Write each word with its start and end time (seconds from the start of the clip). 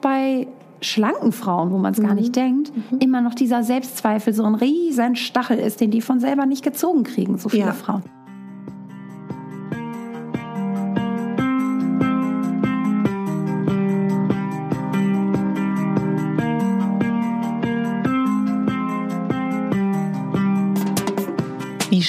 bei 0.00 0.46
schlanken 0.80 1.32
Frauen, 1.32 1.70
wo 1.70 1.78
man 1.78 1.92
es 1.92 1.98
mhm. 1.98 2.06
gar 2.06 2.14
nicht 2.14 2.34
denkt, 2.36 2.72
mhm. 2.74 2.98
immer 2.98 3.20
noch 3.20 3.34
dieser 3.34 3.62
Selbstzweifel 3.62 4.32
so 4.32 4.44
ein 4.44 4.54
riesen 4.54 5.16
Stachel 5.16 5.58
ist, 5.58 5.80
den 5.80 5.90
die 5.90 6.00
von 6.00 6.20
selber 6.20 6.46
nicht 6.46 6.64
gezogen 6.64 7.04
kriegen, 7.04 7.38
so 7.38 7.48
viele 7.48 7.66
ja. 7.66 7.72
Frauen. 7.72 8.02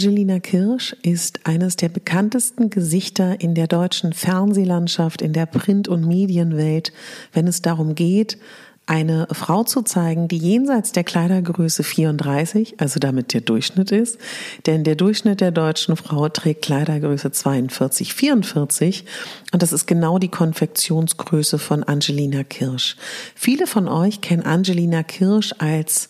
Angelina 0.00 0.40
Kirsch 0.40 0.96
ist 1.02 1.40
eines 1.46 1.76
der 1.76 1.90
bekanntesten 1.90 2.70
Gesichter 2.70 3.38
in 3.38 3.54
der 3.54 3.66
deutschen 3.66 4.14
Fernsehlandschaft, 4.14 5.20
in 5.20 5.34
der 5.34 5.44
Print- 5.44 5.88
und 5.88 6.06
Medienwelt, 6.06 6.94
wenn 7.34 7.46
es 7.46 7.60
darum 7.60 7.94
geht, 7.94 8.38
eine 8.90 9.28
Frau 9.30 9.62
zu 9.62 9.82
zeigen, 9.82 10.26
die 10.26 10.38
jenseits 10.38 10.90
der 10.92 11.04
Kleidergröße 11.04 11.84
34, 11.84 12.80
also 12.80 12.98
damit 12.98 13.32
der 13.34 13.40
Durchschnitt 13.40 13.92
ist, 13.92 14.18
denn 14.66 14.82
der 14.82 14.96
Durchschnitt 14.96 15.40
der 15.40 15.52
deutschen 15.52 15.96
Frau 15.96 16.28
trägt 16.28 16.62
Kleidergröße 16.62 17.30
42, 17.30 18.14
44 18.14 19.04
und 19.52 19.62
das 19.62 19.72
ist 19.72 19.86
genau 19.86 20.18
die 20.18 20.28
Konfektionsgröße 20.28 21.58
von 21.58 21.84
Angelina 21.84 22.42
Kirsch. 22.42 22.96
Viele 23.36 23.68
von 23.68 23.86
euch 23.86 24.22
kennen 24.22 24.42
Angelina 24.42 25.04
Kirsch 25.04 25.54
als 25.58 26.08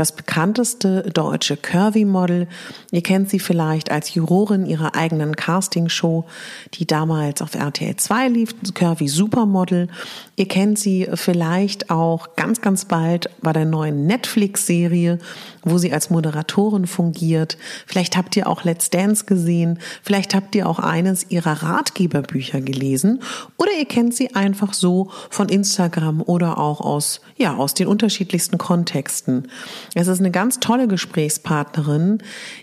das 0.00 0.12
bekannteste 0.12 1.02
deutsche 1.12 1.58
Curvy-Model. 1.58 2.48
Ihr 2.90 3.02
kennt 3.02 3.28
sie 3.28 3.38
vielleicht 3.38 3.90
als 3.90 4.14
Jurorin 4.14 4.64
ihrer 4.64 4.94
eigenen 4.94 5.36
Castingshow, 5.36 6.24
die 6.72 6.86
damals 6.86 7.42
auf 7.42 7.54
RTL 7.54 7.96
2 7.96 8.28
lief, 8.28 8.54
Curvy 8.72 9.08
Supermodel. 9.08 9.88
Ihr 10.36 10.48
kennt 10.48 10.78
sie 10.78 11.06
vielleicht 11.12 11.90
auch 11.90 12.34
ganz, 12.34 12.62
ganz 12.62 12.86
bald 12.86 13.28
bei 13.42 13.52
der 13.52 13.66
neuen 13.66 14.06
Netflix-Serie, 14.06 15.18
wo 15.64 15.76
sie 15.76 15.92
als 15.92 16.08
Moderatorin 16.08 16.86
fungiert. 16.86 17.58
Vielleicht 17.86 18.16
habt 18.16 18.34
ihr 18.38 18.48
auch 18.48 18.64
Let's 18.64 18.88
Dance 18.88 19.26
gesehen. 19.26 19.80
Vielleicht 20.02 20.34
habt 20.34 20.54
ihr 20.54 20.66
auch 20.66 20.78
eines 20.78 21.30
ihrer 21.30 21.62
Ratgeberbücher 21.62 22.62
gelesen. 22.62 23.20
Oder 23.58 23.72
ihr 23.78 23.84
kennt 23.84 24.14
sie 24.14 24.34
einfach 24.34 24.72
so 24.72 25.10
von 25.28 25.50
Instagram 25.50 26.22
oder 26.22 26.56
auch 26.56 26.80
aus, 26.80 27.20
ja, 27.40 27.56
aus 27.56 27.72
den 27.72 27.86
unterschiedlichsten 27.86 28.58
Kontexten. 28.58 29.48
Es 29.94 30.08
ist 30.08 30.20
eine 30.20 30.30
ganz 30.30 30.60
tolle 30.60 30.86
Gesprächspartnerin, 30.88 32.18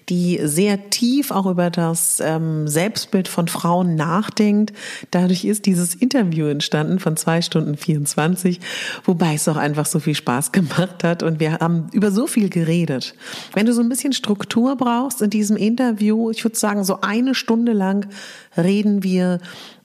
die 0.07 0.39
sehr 0.43 0.91
tief 0.91 1.31
auch 1.31 1.47
über 1.47 1.71
das 1.71 2.21
ähm, 2.23 2.67
Selbstbild 2.67 3.27
von 3.27 3.47
Frauen 3.47 3.95
nachdenkt. 3.95 4.73
Dadurch 5.09 5.45
ist 5.45 5.65
dieses 5.65 5.95
Interview 5.95 6.45
entstanden 6.45 6.99
von 6.99 7.17
zwei 7.17 7.41
Stunden 7.41 7.75
24, 7.75 8.59
wobei 9.03 9.33
es 9.33 9.47
auch 9.47 9.57
einfach 9.57 9.87
so 9.87 9.99
viel 9.99 10.13
Spaß 10.13 10.51
gemacht 10.51 11.03
hat 11.03 11.23
und 11.23 11.39
wir 11.39 11.53
haben 11.53 11.87
über 11.91 12.11
so 12.11 12.27
viel 12.27 12.49
geredet. 12.49 13.15
Wenn 13.55 13.65
du 13.65 13.73
so 13.73 13.81
ein 13.81 13.89
bisschen 13.89 14.13
Struktur 14.13 14.75
brauchst 14.75 15.23
in 15.23 15.31
diesem 15.31 15.57
Interview, 15.57 16.29
ich 16.29 16.43
würde 16.43 16.57
sagen, 16.57 16.83
so 16.83 17.01
eine 17.01 17.33
Stunde 17.33 17.73
lang 17.73 18.07
reden 18.55 19.01
wir 19.01 19.39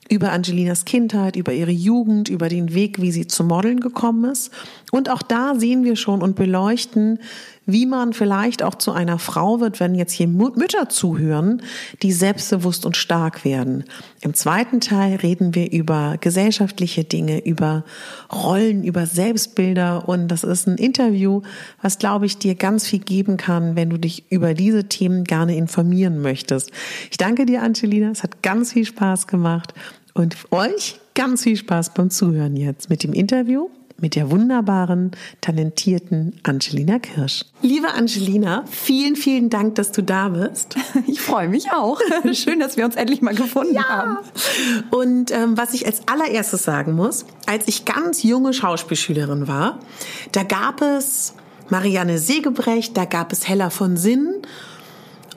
über 0.09 0.31
Angelinas 0.31 0.85
Kindheit, 0.85 1.35
über 1.35 1.53
ihre 1.53 1.71
Jugend, 1.71 2.29
über 2.29 2.49
den 2.49 2.73
Weg, 2.73 3.01
wie 3.01 3.11
sie 3.11 3.27
zum 3.27 3.47
Modeln 3.47 3.79
gekommen 3.79 4.29
ist. 4.31 4.51
Und 4.91 5.09
auch 5.09 5.21
da 5.21 5.55
sehen 5.55 5.83
wir 5.83 5.95
schon 5.95 6.21
und 6.21 6.35
beleuchten, 6.35 7.19
wie 7.65 7.85
man 7.85 8.13
vielleicht 8.13 8.63
auch 8.63 8.75
zu 8.75 8.91
einer 8.91 9.19
Frau 9.19 9.59
wird, 9.59 9.79
wenn 9.79 9.95
jetzt 9.95 10.11
hier 10.11 10.27
Mütter 10.27 10.89
zuhören, 10.89 11.61
die 12.01 12.11
selbstbewusst 12.11 12.85
und 12.85 12.97
stark 12.97 13.45
werden. 13.45 13.85
Im 14.21 14.33
zweiten 14.33 14.81
Teil 14.81 15.15
reden 15.17 15.55
wir 15.55 15.71
über 15.71 16.17
gesellschaftliche 16.19 17.03
Dinge, 17.03 17.45
über 17.45 17.83
Rollen, 18.31 18.83
über 18.83 19.05
Selbstbilder 19.05 20.07
und 20.07 20.27
das 20.27 20.43
ist 20.43 20.67
ein 20.67 20.77
Interview, 20.77 21.41
was 21.81 21.99
glaube 21.99 22.25
ich 22.25 22.37
dir 22.37 22.55
ganz 22.55 22.87
viel 22.87 22.99
geben 22.99 23.37
kann, 23.37 23.75
wenn 23.75 23.89
du 23.89 23.97
dich 23.97 24.31
über 24.31 24.53
diese 24.53 24.85
Themen 24.85 25.23
gerne 25.23 25.55
informieren 25.55 26.21
möchtest. 26.21 26.71
Ich 27.11 27.17
danke 27.17 27.45
dir, 27.45 27.63
Angelina. 27.63 28.11
Es 28.11 28.23
hat 28.23 28.41
ganz 28.43 28.73
viel 28.73 28.85
Spaß 28.85 29.27
gemacht 29.27 29.73
und 30.13 30.35
euch 30.51 30.99
ganz 31.15 31.43
viel 31.43 31.57
Spaß 31.57 31.93
beim 31.93 32.09
Zuhören 32.09 32.55
jetzt 32.55 32.89
mit 32.89 33.03
dem 33.03 33.13
Interview 33.13 33.69
mit 34.03 34.15
der 34.15 34.29
wunderbaren, 34.29 35.11
talentierten 35.39 36.37
Angelina 36.43 36.99
Kirsch. 36.99 37.45
Liebe 37.61 37.87
Angelina, 37.93 38.65
vielen, 38.69 39.15
vielen 39.15 39.49
Dank, 39.49 39.75
dass 39.75 39.93
du 39.93 40.03
da 40.03 40.29
bist. 40.29 40.75
Ich 41.07 41.21
freue 41.21 41.47
mich 41.47 41.71
auch. 41.71 41.99
Schön, 42.33 42.59
dass 42.59 42.75
wir 42.75 42.83
uns 42.85 42.95
endlich 42.95 43.21
mal 43.21 43.33
gefunden 43.33 43.75
ja. 43.75 43.87
haben. 43.87 44.17
Und 44.91 45.31
ähm, 45.31 45.57
was 45.57 45.73
ich 45.73 45.85
als 45.85 46.01
allererstes 46.07 46.63
sagen 46.63 46.93
muss, 46.93 47.25
als 47.45 47.67
ich 47.67 47.85
ganz 47.85 48.23
junge 48.23 48.53
Schauspielschülerin 48.53 49.47
war, 49.47 49.79
da 50.33 50.43
gab 50.43 50.81
es 50.81 51.33
Marianne 51.69 52.17
Segebrecht, 52.17 52.97
da 52.97 53.05
gab 53.05 53.31
es 53.31 53.47
Hella 53.47 53.69
von 53.69 53.95
Sinn 53.95 54.41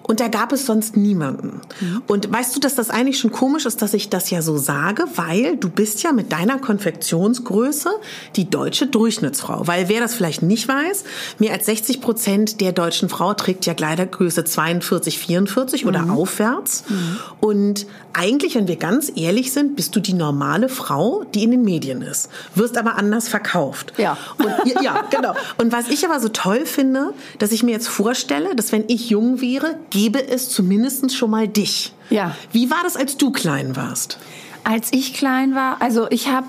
und 0.06 0.20
da 0.20 0.28
gab 0.28 0.52
es 0.52 0.66
sonst 0.66 0.96
niemanden. 0.96 1.60
Mhm. 1.80 2.02
Und 2.06 2.32
weißt 2.32 2.54
du, 2.54 2.60
dass 2.60 2.76
das 2.76 2.90
eigentlich 2.90 3.18
schon 3.18 3.32
komisch 3.32 3.66
ist, 3.66 3.82
dass 3.82 3.92
ich 3.92 4.08
das 4.08 4.30
ja 4.30 4.40
so 4.40 4.56
sage, 4.56 5.04
weil 5.16 5.56
du 5.56 5.68
bist 5.68 6.02
ja 6.04 6.12
mit 6.12 6.30
deiner 6.30 6.58
Konfektionsgröße 6.58 7.90
die 8.36 8.48
deutsche 8.48 8.86
Durchschnittsfrau. 8.86 9.66
Weil 9.66 9.88
wer 9.88 10.00
das 10.00 10.14
vielleicht 10.14 10.42
nicht 10.42 10.68
weiß, 10.68 11.04
mehr 11.38 11.52
als 11.52 11.66
60 11.66 12.00
Prozent 12.00 12.60
der 12.60 12.70
deutschen 12.70 13.08
Frau 13.08 13.34
trägt 13.34 13.66
ja 13.66 13.74
Kleidergröße 13.74 14.44
42, 14.44 15.18
44 15.18 15.82
mhm. 15.82 15.88
oder 15.88 16.10
aufwärts. 16.12 16.84
Mhm. 16.88 17.16
Und 17.40 17.86
eigentlich, 18.12 18.54
wenn 18.54 18.68
wir 18.68 18.76
ganz 18.76 19.12
ehrlich 19.14 19.52
sind, 19.52 19.76
bist 19.76 19.94
du 19.96 20.00
die 20.00 20.14
normale 20.14 20.68
Frau, 20.68 21.24
die 21.34 21.42
in 21.42 21.50
den 21.50 21.62
Medien 21.62 22.00
ist. 22.00 22.30
Wirst 22.54 22.78
aber 22.78 22.96
anders 22.96 23.28
verkauft. 23.28 23.92
Ja. 23.98 24.16
Und, 24.38 24.82
ja, 24.82 25.02
genau. 25.10 25.34
Und 25.58 25.72
was 25.72 25.88
ich 25.88 26.06
aber 26.06 26.20
so 26.20 26.28
toll 26.28 26.64
finde, 26.64 27.12
dass 27.38 27.52
ich 27.52 27.62
mir 27.62 27.72
jetzt 27.72 27.88
vorstelle, 27.88 28.54
dass 28.54 28.72
wenn 28.72 28.84
ich 28.88 29.10
jung 29.10 29.40
wäre, 29.40 29.76
gäbe 29.96 30.28
es 30.28 30.50
zumindest 30.50 31.16
schon 31.16 31.30
mal 31.30 31.48
dich. 31.48 31.94
Ja. 32.10 32.36
Wie 32.52 32.70
war 32.70 32.82
das, 32.82 32.96
als 32.96 33.16
du 33.16 33.30
klein 33.30 33.76
warst? 33.76 34.18
Als 34.62 34.92
ich 34.92 35.14
klein 35.14 35.54
war, 35.54 35.80
also 35.80 36.06
ich 36.10 36.28
habe, 36.28 36.48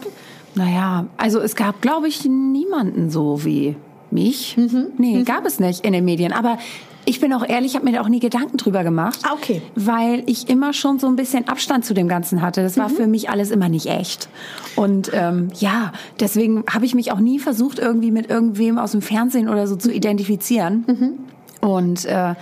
naja, 0.56 1.06
also 1.16 1.40
es 1.40 1.56
gab, 1.56 1.82
glaube 1.82 2.10
ich, 2.10 2.26
niemanden 2.26 3.10
so 3.10 3.46
wie 3.46 3.78
mich. 4.12 4.58
Mhm. 4.58 4.88
Nee, 4.98 5.20
mhm. 5.20 5.26
gab 5.26 5.46
es 5.46 5.62
nicht 5.62 5.86
in 5.86 5.94
den 5.94 6.04
Medien. 6.04 6.34
Aber 6.34 6.58
ich 7.06 7.22
bin 7.22 7.32
auch 7.32 7.48
ehrlich, 7.48 7.72
ich 7.72 7.76
habe 7.76 7.86
mir 7.86 7.94
da 7.94 8.02
auch 8.02 8.10
nie 8.10 8.20
Gedanken 8.20 8.58
drüber 8.58 8.84
gemacht. 8.84 9.20
Ah, 9.24 9.34
okay. 9.34 9.62
Weil 9.76 10.24
ich 10.26 10.50
immer 10.50 10.74
schon 10.74 11.00
so 11.00 11.08
ein 11.08 11.16
bisschen 11.16 11.48
Abstand 11.48 11.86
zu 11.86 11.94
dem 11.94 12.10
Ganzen 12.10 12.42
hatte. 12.42 12.64
Das 12.64 12.76
war 12.76 12.90
mhm. 12.90 12.96
für 12.96 13.08
mich 13.08 13.30
alles 13.30 13.50
immer 13.50 13.70
nicht 13.70 13.86
echt. 13.86 14.28
Und 14.76 15.12
ähm, 15.14 15.52
ja, 15.58 15.94
deswegen 16.20 16.66
habe 16.70 16.84
ich 16.84 16.96
mich 16.96 17.14
auch 17.14 17.20
nie 17.20 17.40
versucht, 17.40 17.80
irgendwie 17.80 18.12
mit 18.12 18.30
irgendwem 18.30 18.78
aus 18.78 18.92
dem 18.92 19.02
Fernsehen 19.02 19.48
oder 19.48 19.68
so 19.68 19.78
zu 19.78 19.90
identifizieren. 19.90 20.84
Mhm. 20.86 21.70
Und 21.70 22.04
äh, 22.04 22.36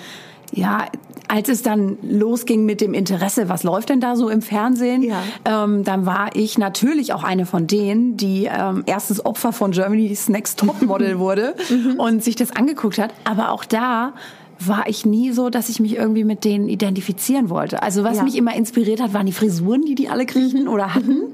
ja, 0.56 0.86
als 1.28 1.50
es 1.50 1.62
dann 1.64 1.98
losging 2.02 2.66
mit 2.66 2.82
dem 2.82 2.94
Interesse, 2.94 3.50
was 3.50 3.64
läuft 3.64 3.90
denn 3.90 4.00
da 4.00 4.16
so 4.16 4.30
im 4.30 4.42
Fernsehen, 4.42 5.02
Ja. 5.04 5.22
ähm, 5.46 5.84
dann 5.84 6.06
war 6.06 6.30
ich 6.36 6.58
natürlich 6.58 7.14
auch 7.14 7.24
eine 7.24 7.46
von 7.46 7.68
denen, 7.68 8.16
die 8.18 8.46
ähm, 8.52 8.84
erstes 8.86 9.26
Opfer 9.26 9.52
von 9.52 9.72
Germany's 9.72 10.30
Next 10.30 10.60
Topmodel 10.60 11.20
wurde 11.20 11.56
und 11.98 12.24
sich 12.24 12.36
das 12.36 12.52
angeguckt 12.56 12.98
hat. 13.00 13.12
Aber 13.26 13.52
auch 13.52 13.66
da 13.66 14.14
war 14.60 14.88
ich 14.88 15.06
nie 15.06 15.32
so, 15.34 15.50
dass 15.50 15.68
ich 15.68 15.82
mich 15.82 15.98
irgendwie 15.98 16.24
mit 16.24 16.46
denen 16.46 16.70
identifizieren 16.70 17.50
wollte. 17.50 17.84
Also 17.84 18.06
was 18.06 18.18
Ja. 18.18 18.24
mich 18.24 18.38
immer 18.38 18.56
inspiriert 18.56 19.02
hat, 19.02 19.14
waren 19.14 19.26
die 19.26 19.34
Frisuren, 19.34 19.82
die 19.82 19.96
die 19.96 20.08
alle 20.08 20.26
kriegen 20.26 20.70
oder 20.70 20.96
hatten, 20.96 21.34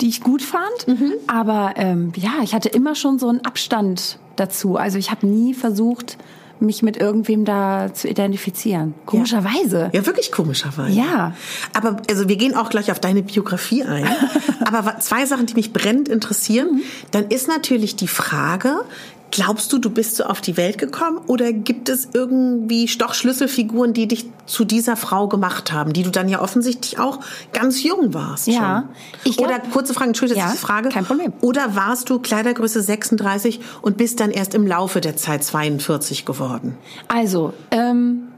die 0.00 0.08
ich 0.08 0.22
gut 0.22 0.40
fand. 0.40 0.86
Aber 1.26 1.74
ähm, 1.76 2.12
ja, 2.16 2.30
ich 2.42 2.54
hatte 2.54 2.70
immer 2.70 2.94
schon 2.94 3.18
so 3.18 3.28
einen 3.28 3.44
Abstand 3.44 4.18
dazu. 4.36 4.76
Also 4.76 4.96
ich 4.96 5.10
habe 5.10 5.26
nie 5.26 5.52
versucht, 5.52 6.16
mich 6.62 6.82
mit 6.82 6.96
irgendwem 6.96 7.44
da 7.44 7.92
zu 7.92 8.08
identifizieren. 8.08 8.94
Komischerweise. 9.06 9.90
Ja, 9.92 10.06
wirklich 10.06 10.32
komischerweise. 10.32 10.96
Ja. 10.96 11.34
Aber 11.72 11.98
also 12.08 12.28
wir 12.28 12.36
gehen 12.36 12.54
auch 12.54 12.70
gleich 12.70 12.90
auf 12.90 13.00
deine 13.00 13.22
Biografie 13.22 13.84
ein. 13.84 14.08
Aber 14.64 14.98
zwei 15.00 15.26
Sachen, 15.26 15.46
die 15.46 15.54
mich 15.54 15.72
brennend 15.72 16.08
interessieren. 16.08 16.82
Dann 17.10 17.28
ist 17.28 17.48
natürlich 17.48 17.96
die 17.96 18.08
Frage, 18.08 18.84
glaubst 19.32 19.72
du, 19.72 19.78
du 19.78 19.90
bist 19.90 20.16
so 20.16 20.24
auf 20.24 20.40
die 20.40 20.56
Welt 20.56 20.78
gekommen 20.78 21.18
oder 21.26 21.52
gibt 21.52 21.88
es 21.88 22.08
irgendwie 22.14 22.86
doch 22.98 23.14
Schlüsselfiguren, 23.14 23.92
die 23.92 24.06
dich 24.06 24.26
zu 24.46 24.64
dieser 24.64 24.94
Frau 24.94 25.26
gemacht 25.26 25.72
haben, 25.72 25.92
die 25.92 26.04
du 26.04 26.10
dann 26.10 26.28
ja 26.28 26.40
offensichtlich 26.40 27.00
auch 27.00 27.18
ganz 27.52 27.82
jung 27.82 28.14
warst 28.14 28.46
Ja. 28.46 28.84
schon? 28.84 28.96
Ich 29.24 29.36
glaub- 29.38 29.48
oder 29.48 29.58
kurze 29.58 29.94
Frage, 29.94 30.08
Entschuldigung, 30.10 30.42
Ja, 30.44 30.50
frage. 30.50 30.90
kein 30.90 31.04
Problem. 31.04 31.32
Oder 31.40 31.74
warst 31.74 32.08
du 32.10 32.18
Kleidergröße 32.20 32.80
36 32.82 33.60
und 33.80 33.96
bist 33.96 34.20
dann 34.20 34.30
erst 34.30 34.54
im 34.54 34.66
Laufe 34.66 35.00
der 35.00 35.16
Zeit 35.16 35.42
42 35.42 36.24
geworden? 36.24 36.76
Also, 37.08 37.52
ähm, 37.70 38.28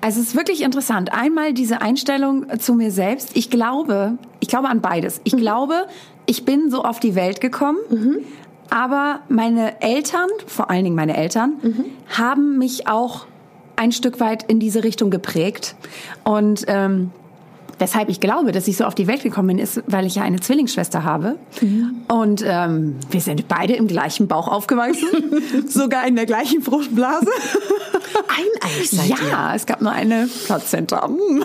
also 0.00 0.20
es 0.20 0.28
ist 0.28 0.36
wirklich 0.36 0.62
interessant. 0.62 1.12
Einmal 1.12 1.52
diese 1.52 1.80
Einstellung 1.82 2.46
zu 2.60 2.74
mir 2.74 2.90
selbst. 2.90 3.30
Ich 3.34 3.50
glaube, 3.50 4.18
ich 4.40 4.48
glaube 4.48 4.68
an 4.68 4.80
beides. 4.80 5.20
Ich 5.24 5.36
glaube, 5.36 5.86
ich 6.26 6.44
bin 6.44 6.70
so 6.70 6.82
auf 6.84 7.00
die 7.00 7.14
Welt 7.14 7.40
gekommen. 7.40 7.78
Aber 8.70 9.20
meine 9.28 9.80
Eltern, 9.80 10.28
vor 10.46 10.70
allen 10.70 10.84
Dingen 10.84 10.96
meine 10.96 11.16
Eltern, 11.16 11.60
haben 12.08 12.58
mich 12.58 12.88
auch 12.88 13.26
ein 13.76 13.92
Stück 13.92 14.20
weit 14.20 14.44
in 14.44 14.60
diese 14.60 14.84
Richtung 14.84 15.10
geprägt. 15.10 15.74
Und 16.24 16.64
ähm, 16.68 17.10
weshalb 17.82 18.08
ich 18.08 18.20
glaube, 18.20 18.52
dass 18.52 18.68
ich 18.68 18.76
so 18.76 18.84
auf 18.84 18.94
die 18.94 19.08
Welt 19.08 19.24
gekommen 19.24 19.48
bin, 19.48 19.58
ist, 19.58 19.82
weil 19.88 20.06
ich 20.06 20.14
ja 20.14 20.22
eine 20.22 20.38
Zwillingsschwester 20.38 21.02
habe. 21.02 21.34
Und 22.06 22.44
ähm, 22.46 22.94
wir 23.10 23.20
sind 23.20 23.48
beide 23.48 23.74
im 23.74 23.88
gleichen 23.88 24.28
Bauch 24.28 24.46
aufgewachsen, 24.46 25.08
sogar 25.66 26.06
in 26.06 26.14
der 26.14 26.24
gleichen 26.24 26.62
Fruchtblase. 26.62 27.26
Eineig 28.28 28.86
seid 28.86 29.08
ihr. 29.08 29.28
Ja, 29.28 29.56
es 29.56 29.66
gab 29.66 29.82
nur 29.82 29.90
eine 29.90 30.28
Plazenta. 30.46 31.08
Mm. 31.08 31.42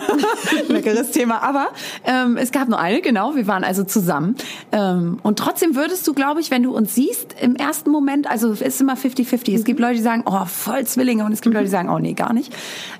Leckeres 0.68 1.10
Thema. 1.10 1.42
Aber 1.42 1.70
ähm, 2.04 2.36
es 2.36 2.52
gab 2.52 2.68
nur 2.68 2.78
eine, 2.78 3.00
genau. 3.00 3.34
Wir 3.34 3.48
waren 3.48 3.64
also 3.64 3.82
zusammen. 3.82 4.36
Ähm, 4.70 5.18
und 5.24 5.40
trotzdem 5.40 5.74
würdest 5.74 6.06
du, 6.06 6.14
glaube 6.14 6.40
ich, 6.40 6.52
wenn 6.52 6.62
du 6.62 6.72
uns 6.72 6.94
siehst, 6.94 7.34
im 7.40 7.56
ersten 7.56 7.90
Moment, 7.90 8.30
also 8.30 8.52
es 8.52 8.60
ist 8.60 8.80
immer 8.80 8.94
50-50. 8.94 9.56
Es 9.56 9.64
gibt 9.64 9.80
Leute, 9.80 9.96
die 9.96 10.02
sagen, 10.02 10.22
oh, 10.24 10.44
voll 10.44 10.86
Zwillinge. 10.86 11.24
Und 11.24 11.32
es 11.32 11.40
gibt 11.40 11.54
Leute, 11.54 11.64
die 11.64 11.72
sagen, 11.72 11.88
oh, 11.88 11.98
nee, 11.98 12.12
gar 12.12 12.32
nicht. 12.32 12.54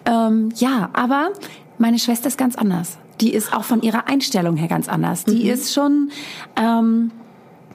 Ähm, 0.06 0.48
ja, 0.56 0.90
aber 0.92 1.30
meine 1.78 2.00
Schwester 2.00 2.26
ist 2.26 2.36
ganz 2.36 2.56
anders. 2.56 2.98
Die 3.20 3.32
ist 3.32 3.52
auch 3.52 3.64
von 3.64 3.82
ihrer 3.82 4.08
Einstellung 4.08 4.56
her 4.56 4.68
ganz 4.68 4.88
anders. 4.88 5.24
Die 5.24 5.48
ist 5.48 5.72
schon... 5.72 6.10
Ähm, 6.56 7.10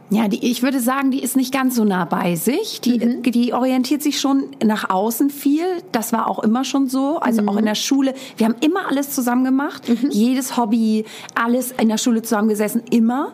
ja, 0.10 0.28
die, 0.28 0.46
ich 0.46 0.62
würde 0.62 0.80
sagen, 0.80 1.10
die 1.10 1.24
ist 1.24 1.36
nicht 1.36 1.52
ganz 1.52 1.76
so 1.76 1.86
nah 1.86 2.06
bei 2.06 2.36
sich. 2.36 2.82
Die, 2.82 3.22
die 3.22 3.54
orientiert 3.54 4.04
sich 4.04 4.20
schon 4.20 4.44
nach 4.64 4.90
außen 4.90 5.32
viel. 5.32 5.66
Das 5.92 6.14
war 6.14 6.28
auch 6.28 6.40
immer 6.40 6.64
schon 6.64 6.88
so. 6.88 7.18
Also 7.18 7.42
auch 7.48 7.58
in 7.58 7.66
der 7.66 7.74
Schule. 7.74 8.14
Wir 8.38 8.46
haben 8.46 8.56
immer 8.60 8.88
alles 8.90 9.10
zusammen 9.10 9.44
gemacht. 9.44 9.84
Jedes 10.10 10.56
Hobby, 10.56 11.06
alles 11.34 11.72
in 11.72 11.90
der 11.90 11.98
Schule 11.98 12.22
zusammengesessen, 12.22 12.84
immer. 12.92 13.32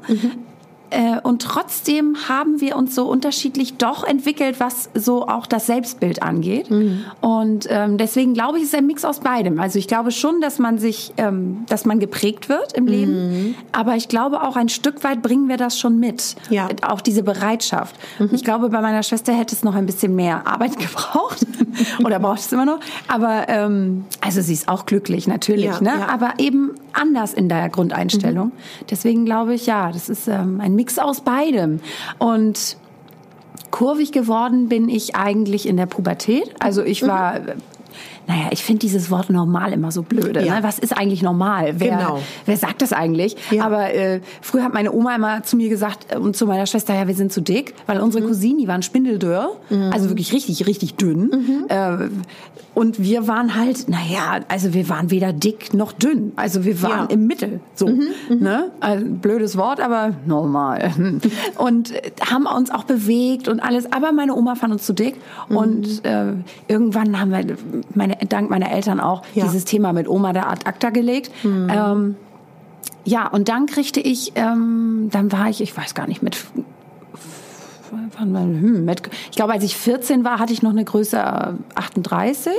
Äh, 0.90 1.20
und 1.22 1.42
trotzdem 1.42 2.16
haben 2.28 2.62
wir 2.62 2.76
uns 2.76 2.96
so 2.96 3.08
unterschiedlich 3.08 3.78
doch 3.78 4.04
entwickelt, 4.04 4.60
was 4.60 4.90
so 4.94 5.28
auch 5.28 5.46
das 5.46 5.68
Selbstbild 5.68 6.24
angeht. 6.24 6.70
Und 7.22 7.68
ähm, 7.70 7.98
deswegen 7.98 8.34
glaube 8.34 8.58
ich, 8.58 8.64
es 8.64 8.70
ist 8.70 8.76
ein 8.76 8.88
Mix 8.88 9.06
aus 9.06 9.20
beidem. 9.20 9.60
Also 9.60 9.80
ich 9.80 9.88
glaube 9.88 10.12
schon, 10.12 10.42
dass 10.42 10.60
man 10.60 10.78
sich, 10.78 11.14
ähm, 11.18 11.66
dass 11.68 11.86
man 11.86 12.00
geprägt 12.00 12.50
wird 12.50 12.74
im 12.74 12.88
Leben. 12.88 13.56
Aber 13.72 13.96
ich 13.96 14.08
glaube 14.08 14.44
auch 14.44 14.56
ein 14.56 14.70
Stück 14.70 15.04
weit 15.04 15.22
bringen 15.22 15.48
wir 15.48 15.58
das 15.58 15.80
schon 15.80 16.00
mit. 16.00 16.36
Ja. 16.50 16.70
Auch 16.82 17.02
diese 17.02 17.24
Bereitschaft. 17.24 17.96
Ich 18.32 18.44
glaube, 18.44 18.70
bei 18.70 18.82
meiner 18.82 19.04
Schwester 19.04 19.34
hätte 19.34 19.56
es 19.56 19.64
noch 19.64 19.76
ein 19.76 19.86
bisschen 19.86 20.16
mehr 20.16 20.48
Arbeit 20.48 20.78
gebraucht. 20.80 21.46
Oder 22.04 22.20
braucht 22.20 22.40
es 22.40 22.52
immer 22.52 22.66
noch. 22.66 22.80
Aber 23.08 23.48
ähm, 23.48 24.06
also 24.22 24.42
sie 24.42 24.54
ist 24.54 24.68
auch 24.68 24.86
glücklich, 24.86 25.28
natürlich. 25.28 25.66
Ja, 25.66 25.82
ne? 25.82 25.94
ja. 26.00 26.08
Aber 26.10 26.34
eben 26.38 26.72
anders 26.94 27.34
in 27.34 27.50
der 27.50 27.70
Grundeinstellung. 27.70 28.52
Deswegen 28.90 29.26
glaube 29.26 29.54
ich, 29.54 29.66
ja, 29.66 29.92
das 29.92 30.10
ist 30.10 30.28
ähm, 30.28 30.60
ein 30.62 30.76
Mix 30.80 30.98
aus 30.98 31.20
beidem. 31.20 31.82
Und 32.20 32.78
kurvig 33.70 34.14
geworden 34.14 34.70
bin 34.70 34.88
ich 34.88 35.14
eigentlich 35.14 35.68
in 35.68 35.76
der 35.76 35.88
Pubertät. 35.88 36.56
Also 36.60 36.84
ich 36.84 37.06
war, 37.06 37.36
äh, 37.36 37.56
naja, 38.30 38.46
ich 38.52 38.64
finde 38.64 38.80
dieses 38.82 39.10
Wort 39.10 39.30
normal 39.32 39.74
immer 39.74 39.92
so 39.92 40.04
blöde. 40.04 40.46
Ja. 40.46 40.58
Ne? 40.58 40.64
Was 40.64 40.78
ist 40.78 40.96
eigentlich 40.96 41.24
normal? 41.24 41.74
Wer, 41.80 41.98
Genau. 41.98 42.20
wer 42.46 42.58
sagt 42.58 42.84
das 42.84 42.94
eigentlich? 42.94 43.36
Ja. 43.50 43.66
Aber 43.66 43.92
äh, 43.94 44.22
früher 44.42 44.64
hat 44.64 44.74
meine 44.74 44.92
Oma 44.94 45.16
immer 45.16 45.42
zu 45.44 45.58
mir 45.58 45.68
gesagt 45.68 46.06
äh, 46.14 46.18
und 46.18 46.38
zu 46.38 46.46
meiner 46.46 46.68
Schwester, 46.68 46.94
ja, 46.94 47.08
wir 47.08 47.16
sind 47.16 47.34
zu 47.34 47.42
dick, 47.42 47.74
weil 47.88 48.00
unsere 48.00 48.24
Cousinen, 48.24 48.60
die 48.60 48.68
waren 48.68 48.84
spindeldürr, 48.84 49.50
also 49.92 50.10
wirklich 50.10 50.32
richtig, 50.32 50.68
richtig 50.68 50.96
dünn. 50.96 51.66
Äh, 51.70 52.10
und 52.76 53.02
wir 53.02 53.28
waren 53.28 53.56
halt, 53.56 53.90
naja, 53.90 54.42
also 54.48 54.74
wir 54.76 54.88
waren 54.90 55.10
weder 55.10 55.34
dick 55.34 55.74
noch 55.74 55.92
dünn. 55.92 56.32
Also 56.36 56.64
wir 56.66 56.82
waren 56.84 57.08
Ja. 57.10 57.14
im 57.16 57.26
Mittel. 57.26 57.60
So, 57.74 57.90
ne? 58.30 58.70
Also, 58.80 59.06
blödes 59.08 59.58
Wort, 59.58 59.80
aber 59.82 60.14
normal. 60.28 60.92
Und 61.58 61.92
äh, 61.92 62.12
haben 62.30 62.46
uns 62.46 62.70
auch 62.72 62.84
bewegt 62.84 63.48
und 63.48 63.60
alles. 63.60 63.92
Aber 63.92 64.12
meine 64.12 64.36
Oma 64.36 64.56
fand 64.56 64.72
uns 64.74 64.86
zu 64.86 64.94
dick. 64.94 65.16
Und 65.50 66.06
äh, 66.06 66.34
irgendwann 66.68 67.20
haben 67.20 67.32
wir, 67.32 67.58
meine, 67.96 68.19
dank 68.28 68.50
meiner 68.50 68.72
Eltern 68.72 69.00
auch, 69.00 69.24
Ja. 69.34 69.46
dieses 69.46 69.66
Thema 69.66 69.94
mit 69.94 70.08
Oma 70.10 70.34
da 70.34 70.44
ad 70.48 70.66
acta 70.66 70.90
gelegt. 70.90 71.32
Ähm, 71.44 72.16
ja, 73.06 73.28
und 73.28 73.50
dann 73.50 73.66
kriegte 73.66 74.00
ich, 74.00 74.34
ähm, 74.36 75.10
dann 75.12 75.32
war 75.32 75.50
ich, 75.50 75.62
ich 75.62 75.76
weiß 75.76 75.96
gar 75.96 76.08
nicht, 76.08 76.22
mit, 76.22 76.38
hm, 78.18 78.88
ich 78.90 79.36
glaube, 79.36 79.54
als 79.54 79.64
ich 79.64 79.76
14 79.78 80.24
war, 80.24 80.40
hatte 80.40 80.54
ich 80.54 80.62
noch 80.62 80.72
eine 80.72 80.84
Größe 80.84 81.18
äh, 81.18 81.54
38. 81.76 82.52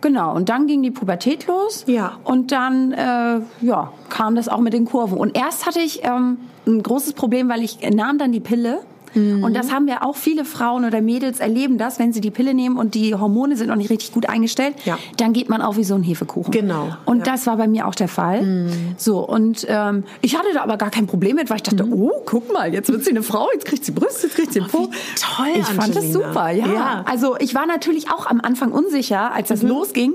Genau, 0.00 0.34
und 0.34 0.48
dann 0.48 0.66
ging 0.68 0.82
die 0.82 0.90
Pubertät 0.92 1.46
los. 1.48 1.84
Ja. 1.86 2.12
Und 2.24 2.52
dann 2.52 2.92
äh, 2.92 3.40
ja, 3.62 3.92
kam 4.08 4.36
das 4.36 4.48
auch 4.48 4.60
mit 4.60 4.72
den 4.72 4.84
Kurven. 4.84 5.18
Und 5.18 5.36
erst 5.36 5.66
hatte 5.66 5.80
ich 5.80 6.04
ähm, 6.04 6.38
ein 6.66 6.82
großes 6.82 7.14
Problem, 7.14 7.48
weil 7.48 7.62
ich 7.64 7.78
nahm 7.90 8.18
dann 8.18 8.30
die 8.30 8.40
Pille. 8.40 8.80
Mhm. 9.18 9.44
Und 9.44 9.54
das 9.54 9.72
haben 9.72 9.88
ja 9.88 10.02
auch 10.02 10.16
viele 10.16 10.44
Frauen 10.44 10.84
oder 10.84 11.00
Mädels 11.00 11.40
erleben 11.40 11.78
das, 11.78 11.98
wenn 11.98 12.12
sie 12.12 12.20
die 12.20 12.30
Pille 12.30 12.54
nehmen 12.54 12.76
und 12.78 12.94
die 12.94 13.14
Hormone 13.14 13.56
sind 13.56 13.68
noch 13.68 13.76
nicht 13.76 13.90
richtig 13.90 14.12
gut 14.12 14.28
eingestellt, 14.28 14.74
Ja. 14.84 14.98
dann 15.16 15.32
geht 15.32 15.48
man 15.48 15.60
auch 15.62 15.76
wie 15.76 15.84
so 15.84 15.94
ein 15.94 16.02
Hefekuchen. 16.02 16.50
Genau, 16.52 16.88
Und 17.04 17.18
ja. 17.26 17.32
das 17.32 17.46
war 17.46 17.56
bei 17.56 17.68
mir 17.68 17.86
auch 17.86 17.94
der 17.94 18.08
Fall. 18.08 18.68
So, 18.96 19.18
und 19.20 19.66
ähm, 19.68 20.04
ich 20.22 20.36
hatte 20.36 20.48
da 20.54 20.62
aber 20.62 20.76
gar 20.76 20.90
kein 20.90 21.06
Problem 21.06 21.36
mit, 21.36 21.50
weil 21.50 21.56
ich 21.56 21.62
dachte, 21.62 21.84
oh, 21.90 22.12
guck 22.24 22.52
mal, 22.52 22.72
jetzt 22.72 22.88
wird 22.90 23.04
sie 23.04 23.10
eine 23.10 23.22
Frau, 23.22 23.48
jetzt 23.52 23.64
kriegt 23.66 23.84
sie 23.84 23.92
Brüste, 23.92 24.26
jetzt 24.26 24.36
kriegt 24.36 24.52
sie 24.52 24.60
einen 24.60 24.68
Po. 24.70 24.88
wie 24.90 25.20
toll, 25.20 25.46
Ich 25.60 25.64
fand 25.66 25.94
das 25.94 26.04
Angelina. 26.04 26.28
super, 26.28 26.50
ja. 26.50 26.66
Ja. 26.66 27.04
Also 27.06 27.36
ich 27.38 27.54
war 27.54 27.66
natürlich 27.66 28.10
auch 28.10 28.26
am 28.26 28.40
Anfang 28.40 28.72
unsicher, 28.72 29.32
als 29.32 29.48
das 29.48 29.62
losging. 29.62 30.12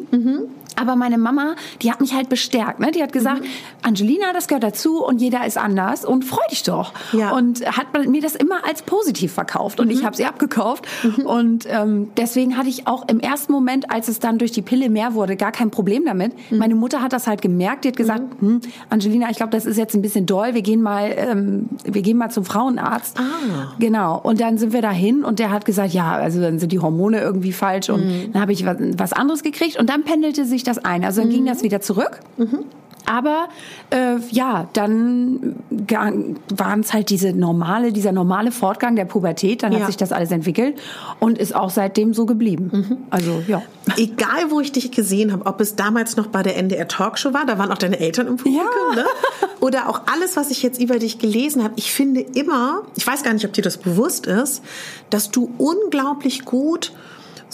Aber 0.76 0.96
meine 0.96 1.20
Mama, 1.20 1.56
die 1.84 1.92
hat 1.92 2.02
mich 2.02 2.16
halt 2.16 2.30
bestärkt. 2.30 2.80
Ne? 2.80 2.90
Die 2.90 3.04
hat 3.04 3.14
gesagt, 3.14 3.44
Angelina, 3.84 4.34
das 4.34 4.48
gehört 4.48 4.64
dazu 4.64 5.04
und 5.06 5.22
jeder 5.22 5.46
ist 5.46 5.56
anders 5.58 6.04
und 6.04 6.26
freu 6.26 6.42
dich 6.50 6.64
doch. 6.64 6.94
Ja. 7.12 7.32
Und 7.36 7.64
hat 7.78 7.88
mir 8.08 8.22
das 8.22 8.36
immer 8.36 8.66
als 8.68 8.82
positiv 8.94 9.34
verkauft 9.34 9.80
und 9.80 9.90
ich 9.90 10.04
habe 10.04 10.16
sie 10.16 10.26
abgekauft. 10.26 10.88
Und 11.26 11.66
ähm, 11.68 12.12
deswegen 12.16 12.58
hatte 12.58 12.70
ich 12.70 12.86
auch 12.86 13.08
im 13.08 13.20
ersten 13.20 13.52
Moment, 13.52 13.90
als 13.90 14.08
es 14.08 14.20
dann 14.20 14.38
durch 14.38 14.52
die 14.52 14.62
Pille 14.62 14.90
mehr 14.90 15.16
wurde, 15.16 15.36
gar 15.36 15.52
kein 15.52 15.72
Problem 15.72 16.06
damit. 16.06 16.34
Meine 16.52 16.76
Mutter 16.76 17.02
hat 17.02 17.12
das 17.12 17.26
halt 17.26 17.42
gemerkt. 17.42 17.86
Die 17.86 17.88
hat 17.88 17.96
gesagt, 17.96 18.22
hm, 18.40 18.62
Angelina, 18.90 19.32
ich 19.32 19.38
glaube, 19.38 19.52
das 19.52 19.66
ist 19.66 19.78
jetzt 19.78 19.96
ein 19.96 20.04
bisschen 20.04 20.28
doll. 20.28 20.54
Wir 20.54 20.62
gehen 20.62 20.84
mal, 20.84 21.12
ähm, 21.16 21.70
wir 21.84 22.04
gehen 22.04 22.18
mal 22.18 22.30
zum 22.30 22.46
Frauenarzt. 22.46 23.18
Ah. 23.20 23.74
Genau. 23.80 24.20
Und 24.22 24.40
dann 24.40 24.60
sind 24.60 24.74
wir 24.74 24.82
dahin 24.82 25.24
und 25.24 25.40
der 25.40 25.50
hat 25.50 25.66
gesagt, 25.66 25.94
ja, 25.94 26.14
also 26.14 26.40
dann 26.40 26.60
sind 26.60 26.72
die 26.72 26.80
Hormone 26.80 27.20
irgendwie 27.20 27.52
falsch 27.52 27.90
und 27.90 28.04
dann 28.34 28.42
habe 28.42 28.54
ich 28.54 28.66
was, 28.66 28.78
was 28.98 29.14
anderes 29.14 29.42
gekriegt 29.42 29.80
und 29.80 29.90
dann 29.90 30.04
pendelte 30.04 30.46
sich 30.46 30.64
das 30.64 30.78
ein. 30.78 31.04
Also 31.04 31.22
dann 31.22 31.32
ging 31.32 31.46
das 31.46 31.64
wieder 31.64 31.82
zurück. 31.82 32.20
Aber 33.06 33.50
äh, 33.90 34.16
ja, 34.32 34.68
dann 34.74 35.56
waren 35.70 36.80
es 36.82 36.94
halt 36.94 37.10
diese 37.10 37.34
normale, 37.34 37.92
dieser 37.92 38.12
normale 38.12 38.52
Fortgang 38.52 38.96
der 38.96 39.06
Pubertät. 39.06 39.64
Dann 39.64 39.74
Ja. 39.74 39.80
hat 39.80 39.88
sich 39.88 39.98
das 39.98 40.12
alles 40.12 40.32
entwickelt 40.32 40.80
und 41.20 41.38
ist 41.38 41.56
auch 41.56 41.70
seitdem 41.70 42.14
so 42.14 42.26
geblieben. 42.26 43.06
Also 43.10 43.44
ja. 43.48 43.62
Egal, 43.98 44.50
wo 44.50 44.60
ich 44.62 44.72
dich 44.72 44.92
gesehen 44.92 45.32
habe, 45.34 45.46
ob 45.46 45.60
es 45.60 45.76
damals 45.76 46.16
noch 46.16 46.28
bei 46.28 46.42
der 46.44 46.58
NDR 46.58 46.88
Talkshow 46.88 47.34
war, 47.34 47.46
da 47.46 47.58
waren 47.58 47.72
auch 47.72 47.78
deine 47.78 48.00
Eltern 48.00 48.28
im 48.28 48.38
Publikum, 48.38 48.62
Ja. 48.96 48.96
ne? 48.96 49.06
Oder 49.60 49.90
auch 49.90 50.02
alles, 50.14 50.36
was 50.38 50.52
ich 50.52 50.64
jetzt 50.64 50.82
über 50.82 51.00
dich 51.00 51.20
gelesen 51.20 51.64
habe. 51.64 51.74
Ich 51.76 51.92
finde 51.92 52.22
immer, 52.22 52.84
ich 52.96 53.06
weiß 53.06 53.24
gar 53.24 53.34
nicht, 53.34 53.46
ob 53.46 53.54
dir 53.54 53.62
das 53.62 53.78
bewusst 53.78 54.26
ist, 54.28 54.62
dass 55.10 55.32
du 55.32 55.52
unglaublich 55.58 56.46
gut 56.46 56.94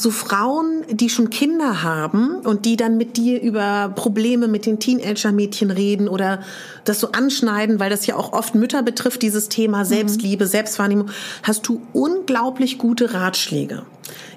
so 0.02 0.12
Frauen, 0.12 0.86
die 0.90 1.10
schon 1.10 1.30
Kinder 1.30 1.84
haben 1.84 2.38
und 2.38 2.66
die 2.66 2.78
dann 2.78 2.98
mit 2.98 3.18
dir 3.18 3.42
über 3.42 3.92
Probleme 3.94 4.48
mit 4.48 4.66
den 4.66 4.80
Teenager-Mädchen 4.80 5.72
reden 5.72 6.08
oder 6.08 6.40
das 6.86 7.02
so 7.02 7.12
anschneiden, 7.12 7.80
weil 7.80 7.90
das 7.90 8.08
ja 8.08 8.16
auch 8.16 8.32
oft 8.32 8.56
Mütter 8.56 8.82
betrifft, 8.82 9.22
dieses 9.22 9.50
Thema 9.50 9.84
Selbstliebe, 9.84 10.46
mhm. 10.46 10.50
Selbstwahrnehmung, 10.50 11.10
hast 11.44 11.68
du 11.68 11.82
unglaublich 11.92 12.78
gute 12.78 13.14
Ratschläge. 13.14 13.84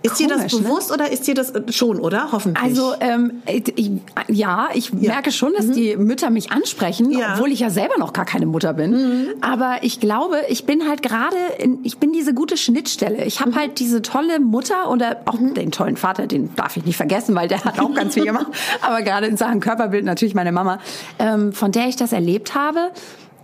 Ist 0.03 0.17
Komisch, 0.17 0.19
dir 0.19 0.29
das 0.29 0.53
ne? 0.53 0.61
bewusst 0.61 0.89
ne? 0.89 0.95
oder 0.95 1.13
ist 1.13 1.27
dir 1.27 1.35
das 1.35 1.51
äh, 1.51 1.73
schon, 1.73 2.01
oder? 2.01 2.33
Hoffentlich. 2.33 2.63
Also 2.63 2.95
ähm, 3.01 3.43
ich, 3.47 3.91
ja, 4.29 4.69
ich 4.75 4.91
ja. 4.91 5.13
merke 5.13 5.33
schon, 5.33 5.53
dass 5.57 5.67
mhm. 5.67 5.73
die 5.73 5.97
Mütter 5.97 6.31
mich 6.31 6.51
ansprechen, 6.51 7.11
ja. 7.11 7.35
obwohl 7.35 7.53
ich 7.53 7.61
ja 7.61 7.71
selber 7.71 7.99
noch 7.99 8.13
gar 8.13 8.25
keine 8.25 8.47
Mutter 8.47 8.75
bin. 8.75 8.93
Mhm. 8.93 9.29
Aber 9.41 9.79
ich 9.83 10.01
glaube, 10.01 10.37
ich 10.49 10.67
bin 10.67 10.89
halt 10.89 11.03
gerade, 11.03 11.37
ich 11.83 11.99
bin 11.99 12.13
diese 12.13 12.35
gute 12.35 12.57
Schnittstelle. 12.57 13.25
Ich 13.25 13.41
habe 13.41 13.53
mhm. 13.53 13.57
halt 13.57 13.79
diese 13.79 14.03
tolle 14.03 14.41
Mutter 14.41 14.91
oder 14.91 15.21
auch 15.27 15.39
mhm. 15.39 15.55
den 15.55 15.71
tollen 15.71 15.97
Vater, 15.97 16.27
den 16.27 16.55
darf 16.57 16.77
ich 16.77 16.85
nicht 16.85 16.97
vergessen, 16.97 17.35
weil 17.35 17.49
der 17.49 17.65
hat 17.65 17.79
auch 17.81 17.95
ganz 17.95 18.15
viel 18.15 18.25
gemacht. 18.27 18.47
Aber 18.81 19.03
gerade 19.03 19.27
in 19.27 19.37
Sachen 19.37 19.61
Körperbild 19.61 20.05
natürlich 20.05 20.35
meine 20.35 20.53
Mama, 20.53 20.79
ähm, 21.19 21.53
von 21.53 21.73
der 21.73 21.89
ich 21.89 21.97
das 21.97 22.13
erlebt 22.13 22.55
habe. 22.55 22.91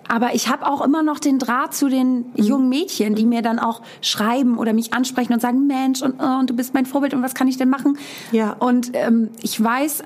Aber 0.08 0.34
ich 0.34 0.48
habe 0.48 0.66
auch 0.66 0.80
immer 0.80 1.02
noch 1.02 1.18
den 1.18 1.38
Draht 1.38 1.74
zu 1.74 1.88
den 1.88 2.18
mhm. 2.18 2.24
jungen 2.34 2.68
Mädchen, 2.68 3.14
die 3.14 3.26
mir 3.26 3.42
dann 3.42 3.58
auch 3.58 3.82
schreiben 4.00 4.58
oder 4.58 4.72
mich 4.72 4.94
ansprechen 4.94 5.34
und 5.34 5.40
sagen, 5.40 5.66
Mensch, 5.66 6.02
und, 6.02 6.16
oh, 6.18 6.38
und 6.40 6.50
du 6.50 6.56
bist 6.56 6.74
mein 6.74 6.86
Vorbild 6.86 7.14
und 7.14 7.22
was 7.22 7.34
kann 7.34 7.48
ich 7.48 7.58
denn 7.58 7.68
machen? 7.68 7.98
Ja. 8.32 8.56
Und 8.58 8.90
ähm, 8.94 9.30
ich 9.42 9.62
weiß, 9.62 10.02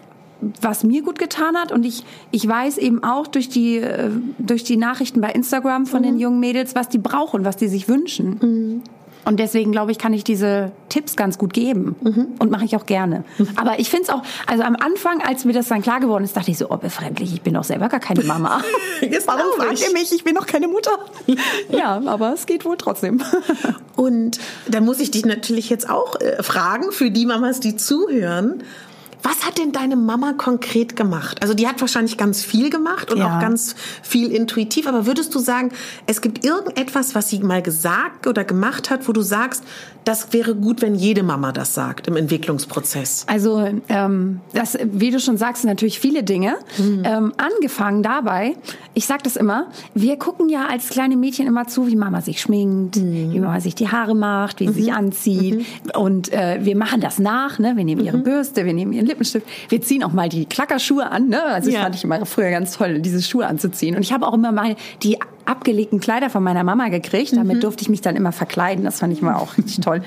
was 0.61 0.83
mir 0.83 1.03
gut 1.03 1.21
getan 1.21 1.57
hat 1.57 1.71
und 1.71 1.87
ich 1.87 2.05
ich 2.33 2.47
weiß 2.47 2.79
eben 2.79 3.05
auch 3.05 3.29
durch 3.29 3.49
die 3.49 3.77
äh, 3.77 4.11
durch 4.39 4.65
die 4.65 4.77
Nachrichten 4.77 5.21
bei 5.21 5.31
Instagram 5.31 5.87
von 5.87 6.01
mhm. 6.01 6.05
den 6.05 6.19
jungen 6.19 6.41
Mädels, 6.41 6.75
was 6.75 6.89
die 6.89 6.99
brauchen, 6.99 7.45
was 7.45 7.57
die 7.57 7.69
sich 7.69 7.89
wünschen. 7.89 8.39
Mhm. 8.41 8.83
Und 9.25 9.39
deswegen 9.39 9.71
glaube 9.71 9.93
ich, 9.93 9.99
kann 9.99 10.13
ich 10.13 10.25
diese 10.25 10.73
Tipps 10.89 11.17
ganz 11.17 11.39
gut 11.39 11.53
geben 11.53 11.95
mhm. 12.01 12.27
und 12.39 12.51
mache 12.51 12.65
ich 12.65 12.75
auch 12.77 12.87
gerne. 12.87 13.25
Mhm. 13.39 13.49
Aber 13.57 13.79
ich 13.79 13.89
finde 13.89 14.05
es 14.05 14.11
auch, 14.11 14.23
also 14.47 14.65
am 14.65 14.75
Anfang, 14.77 15.23
als 15.23 15.45
mir 15.45 15.53
das 15.53 15.69
dann 15.69 15.81
klar 15.83 16.01
geworden 16.01 16.25
ist, 16.25 16.37
dachte 16.37 16.51
ich 16.51 16.59
so, 16.59 16.71
oh 16.71 16.77
befremdlich, 16.77 17.33
ich 17.33 17.43
bin 17.43 17.55
doch 17.55 17.65
selber 17.65 17.89
gar 17.89 18.01
keine 18.01 18.25
Mama. 18.25 18.63
Jetzt 19.01 19.29
Warum 19.29 19.53
fragt 19.57 19.81
ihr 19.81 19.93
mich? 19.93 20.13
Ich 20.13 20.25
bin 20.25 20.35
doch 20.35 20.47
keine 20.47 20.67
Mutter. 20.67 20.99
ja, 21.71 22.03
aber 22.05 22.33
es 22.33 22.47
geht 22.47 22.65
wohl 22.65 22.77
trotzdem. 22.77 23.23
und 23.97 24.39
da 24.69 24.81
muss 24.81 24.99
ich 24.99 25.11
dich 25.11 25.25
natürlich 25.25 25.71
jetzt 25.71 25.89
auch 25.89 26.21
äh, 26.21 26.43
fragen, 26.43 26.91
für 26.93 27.11
die 27.11 27.27
Mamas, 27.27 27.61
die 27.61 27.77
zuhören, 27.77 28.63
was 29.23 29.47
hat 29.47 29.59
denn 29.59 29.73
deine 29.73 29.97
Mama 29.97 30.33
konkret 30.33 30.97
gemacht? 30.97 31.43
Also 31.43 31.55
die 31.55 31.69
hat 31.69 31.81
wahrscheinlich 31.81 32.17
ganz 32.17 32.43
viel 32.43 32.71
gemacht 32.71 33.13
und 33.13 33.19
ja. 33.19 33.37
auch 33.37 33.41
ganz 33.41 33.75
viel 34.03 34.33
intuitiv, 34.33 34.87
aber 34.87 35.07
würdest 35.07 35.35
du 35.35 35.39
sagen, 35.39 35.71
es 36.07 36.21
gibt 36.21 36.45
irgendetwas, 36.45 37.15
was 37.15 37.29
sie 37.29 37.39
mal 37.41 37.63
gesagt 37.63 38.27
oder 38.27 38.45
gemacht 38.45 38.91
hat, 38.91 39.09
wo 39.09 39.13
du 39.13 39.23
sagst, 39.23 39.65
das 40.05 40.33
wäre 40.33 40.55
gut, 40.55 40.83
wenn 40.83 40.95
jede 40.95 41.23
Mama 41.23 41.53
das 41.53 41.75
sagt 41.75 42.09
im 42.09 42.17
Entwicklungsprozess? 42.17 43.25
Also 43.29 43.65
ähm, 43.89 44.41
das, 44.53 44.77
wie 44.83 45.11
du 45.11 45.21
schon 45.21 45.37
sagst, 45.37 45.65
natürlich 45.65 46.01
viele 46.01 46.25
Dinge. 46.25 46.57
Mhm. 46.79 47.03
Ähm, 47.05 47.33
angefangen 47.37 48.03
dabei, 48.03 48.57
ich 48.95 49.07
sag 49.07 49.23
das 49.23 49.37
immer, 49.37 49.69
wir 49.95 50.17
gucken 50.17 50.49
ja 50.49 50.67
als 50.67 50.89
kleine 50.89 51.17
Mädchen 51.17 51.47
immer 51.47 51.69
zu, 51.69 51.87
wie 51.87 51.97
Mama 51.97 52.21
sich 52.21 52.41
schminkt, 52.41 52.97
mhm. 52.97 53.33
wie 53.33 53.41
Mama 53.41 53.61
sich 53.61 53.75
die 53.75 53.89
Haare 53.89 54.15
macht, 54.15 54.61
wie 54.61 54.69
sie 54.69 54.75
sich 54.83 54.91
mhm. 54.91 54.97
anzieht 54.97 55.55
mhm. 55.59 56.01
und 56.01 56.33
äh, 56.33 56.59
wir 56.63 56.77
machen 56.77 57.01
das 57.01 57.19
nach, 57.19 57.59
ne? 57.59 57.77
wir 57.77 57.85
nehmen 57.85 58.05
ihre 58.05 58.19
mhm. 58.19 58.25
Bürste, 58.25 58.65
wir 58.65 58.75
nehmen 58.75 58.93
ihren 58.93 59.07
Lippenstift. 59.13 59.47
Wir 59.69 59.81
ziehen 59.81 60.03
auch 60.03 60.13
mal 60.13 60.29
die 60.29 60.47
Klackerschuhe 60.47 61.11
an. 61.11 61.29
Ne? 61.29 61.43
Also 61.43 61.71
ja. 61.71 61.77
ich 61.77 61.83
fand 61.83 61.95
ich 61.95 62.05
immer 62.05 62.27
früher 62.27 62.51
ganz 62.51 62.77
toll, 62.77 63.01
diese 63.01 63.23
Schuhe 63.23 63.47
anzuziehen. 63.47 63.97
Und 63.97 64.03
ich 64.03 64.13
habe 64.13 64.27
auch 64.27 64.35
immer 64.35 64.53
mal 64.53 64.77
die 65.03 65.19
abgelegten 65.45 66.01
Kleider 66.01 66.31
von 66.31 66.43
meiner 66.43 66.65
Mama 66.65 66.89
gekriegt. 66.89 67.33
Damit 67.37 67.57
mhm. 67.57 67.61
durfte 67.61 67.83
ich 67.83 67.89
mich 67.89 68.01
dann 68.01 68.17
immer 68.17 68.33
verkleiden. 68.33 68.85
Das 68.85 69.01
fand 69.01 69.13
ich 69.13 69.23
immer 69.23 69.41
auch 69.41 69.57
richtig 69.59 69.81
toll. 69.81 70.03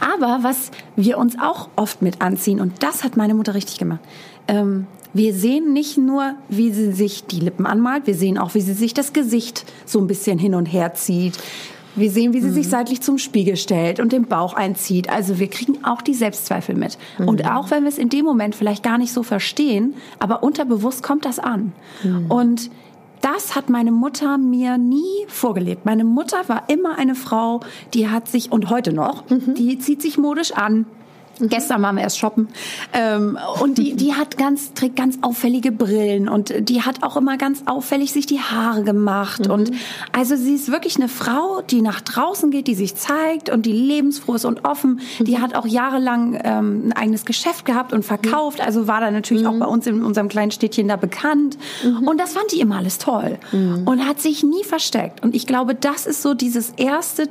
Aber 0.00 0.40
was 0.42 0.70
wir 0.96 1.18
uns 1.18 1.36
auch 1.40 1.68
oft 1.76 2.02
mit 2.02 2.20
anziehen, 2.20 2.60
und 2.60 2.82
das 2.82 3.04
hat 3.04 3.16
meine 3.16 3.34
Mutter 3.34 3.54
richtig 3.54 3.78
gemacht, 3.78 4.00
ähm, 4.48 4.86
wir 5.12 5.32
sehen 5.32 5.72
nicht 5.72 5.96
nur, 5.96 6.34
wie 6.50 6.70
sie 6.72 6.92
sich 6.92 7.24
die 7.24 7.40
Lippen 7.40 7.64
anmalt, 7.64 8.06
wir 8.06 8.14
sehen 8.14 8.36
auch, 8.36 8.54
wie 8.54 8.60
sie 8.60 8.74
sich 8.74 8.92
das 8.92 9.14
Gesicht 9.14 9.64
so 9.86 9.98
ein 9.98 10.06
bisschen 10.06 10.38
hin 10.38 10.54
und 10.54 10.66
her 10.66 10.92
zieht. 10.92 11.38
Wir 11.96 12.10
sehen, 12.10 12.32
wie 12.32 12.40
sie 12.40 12.48
mhm. 12.48 12.54
sich 12.54 12.68
seitlich 12.68 13.00
zum 13.00 13.18
Spiegel 13.18 13.56
stellt 13.56 14.00
und 14.00 14.12
den 14.12 14.26
Bauch 14.26 14.54
einzieht. 14.54 15.08
Also 15.08 15.38
wir 15.38 15.48
kriegen 15.48 15.84
auch 15.84 16.02
die 16.02 16.14
Selbstzweifel 16.14 16.74
mit. 16.74 16.98
Mhm. 17.18 17.28
Und 17.28 17.50
auch 17.50 17.70
wenn 17.70 17.82
wir 17.82 17.88
es 17.88 17.98
in 17.98 18.10
dem 18.10 18.24
Moment 18.24 18.54
vielleicht 18.54 18.82
gar 18.82 18.98
nicht 18.98 19.12
so 19.12 19.22
verstehen, 19.22 19.94
aber 20.18 20.42
unterbewusst 20.42 21.02
kommt 21.02 21.24
das 21.24 21.38
an. 21.38 21.72
Mhm. 22.04 22.26
Und 22.30 22.70
das 23.22 23.56
hat 23.56 23.70
meine 23.70 23.92
Mutter 23.92 24.38
mir 24.38 24.78
nie 24.78 25.24
vorgelebt. 25.26 25.84
Meine 25.84 26.04
Mutter 26.04 26.48
war 26.48 26.68
immer 26.68 26.98
eine 26.98 27.14
Frau, 27.14 27.60
die 27.94 28.08
hat 28.08 28.28
sich, 28.28 28.52
und 28.52 28.70
heute 28.70 28.92
noch, 28.92 29.28
mhm. 29.30 29.54
die 29.54 29.78
zieht 29.78 30.02
sich 30.02 30.18
modisch 30.18 30.52
an. 30.52 30.86
Gestern 31.40 31.82
waren 31.82 31.96
wir 31.96 32.02
erst 32.02 32.18
shoppen. 32.18 32.48
Ähm, 32.92 33.38
und 33.62 33.78
die, 33.78 33.94
die 33.94 34.14
hat 34.14 34.38
ganz, 34.38 34.72
trägt 34.72 34.96
ganz 34.96 35.18
auffällige 35.22 35.70
Brillen 35.70 36.28
und 36.28 36.68
die 36.68 36.82
hat 36.82 37.02
auch 37.02 37.16
immer 37.16 37.36
ganz 37.36 37.62
auffällig 37.66 38.12
sich 38.12 38.26
die 38.26 38.40
Haare 38.40 38.84
gemacht. 38.84 39.46
Mhm. 39.46 39.52
Und 39.52 39.70
also 40.12 40.36
sie 40.36 40.54
ist 40.54 40.70
wirklich 40.70 40.96
eine 40.96 41.08
Frau, 41.08 41.60
die 41.62 41.82
nach 41.82 42.00
draußen 42.00 42.50
geht, 42.50 42.66
die 42.66 42.74
sich 42.74 42.94
zeigt 42.96 43.50
und 43.50 43.66
die 43.66 43.72
lebensfroh 43.72 44.34
ist 44.34 44.44
und 44.44 44.64
offen. 44.64 45.00
Mhm. 45.18 45.24
Die 45.24 45.38
hat 45.38 45.54
auch 45.54 45.66
jahrelang 45.66 46.40
ähm, 46.42 46.82
ein 46.86 46.92
eigenes 46.92 47.24
Geschäft 47.24 47.64
gehabt 47.66 47.92
und 47.92 48.04
verkauft. 48.04 48.60
Also 48.60 48.88
war 48.88 49.00
da 49.00 49.10
natürlich 49.10 49.42
mhm. 49.42 49.48
auch 49.48 49.58
bei 49.58 49.66
uns 49.66 49.86
in 49.86 50.02
unserem 50.02 50.28
kleinen 50.28 50.50
Städtchen 50.50 50.88
da 50.88 50.96
bekannt. 50.96 51.58
Mhm. 51.84 52.08
Und 52.08 52.18
das 52.18 52.32
fand 52.32 52.50
die 52.52 52.60
immer 52.60 52.78
alles 52.78 52.98
toll. 52.98 53.38
Mhm. 53.52 53.86
Und 53.86 54.06
hat 54.06 54.20
sich 54.20 54.42
nie 54.42 54.64
versteckt. 54.64 55.22
Und 55.22 55.34
ich 55.34 55.46
glaube, 55.46 55.74
das 55.74 56.06
ist 56.06 56.22
so 56.22 56.32
dieses 56.32 56.70
Erste, 56.76 57.28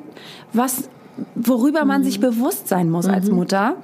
was 0.54 0.90
worüber 1.36 1.86
man 1.86 2.04
sich 2.04 2.20
bewusst 2.20 2.68
sein 2.68 2.90
muss 2.90 3.08
als 3.08 3.30
Mutter 3.30 3.78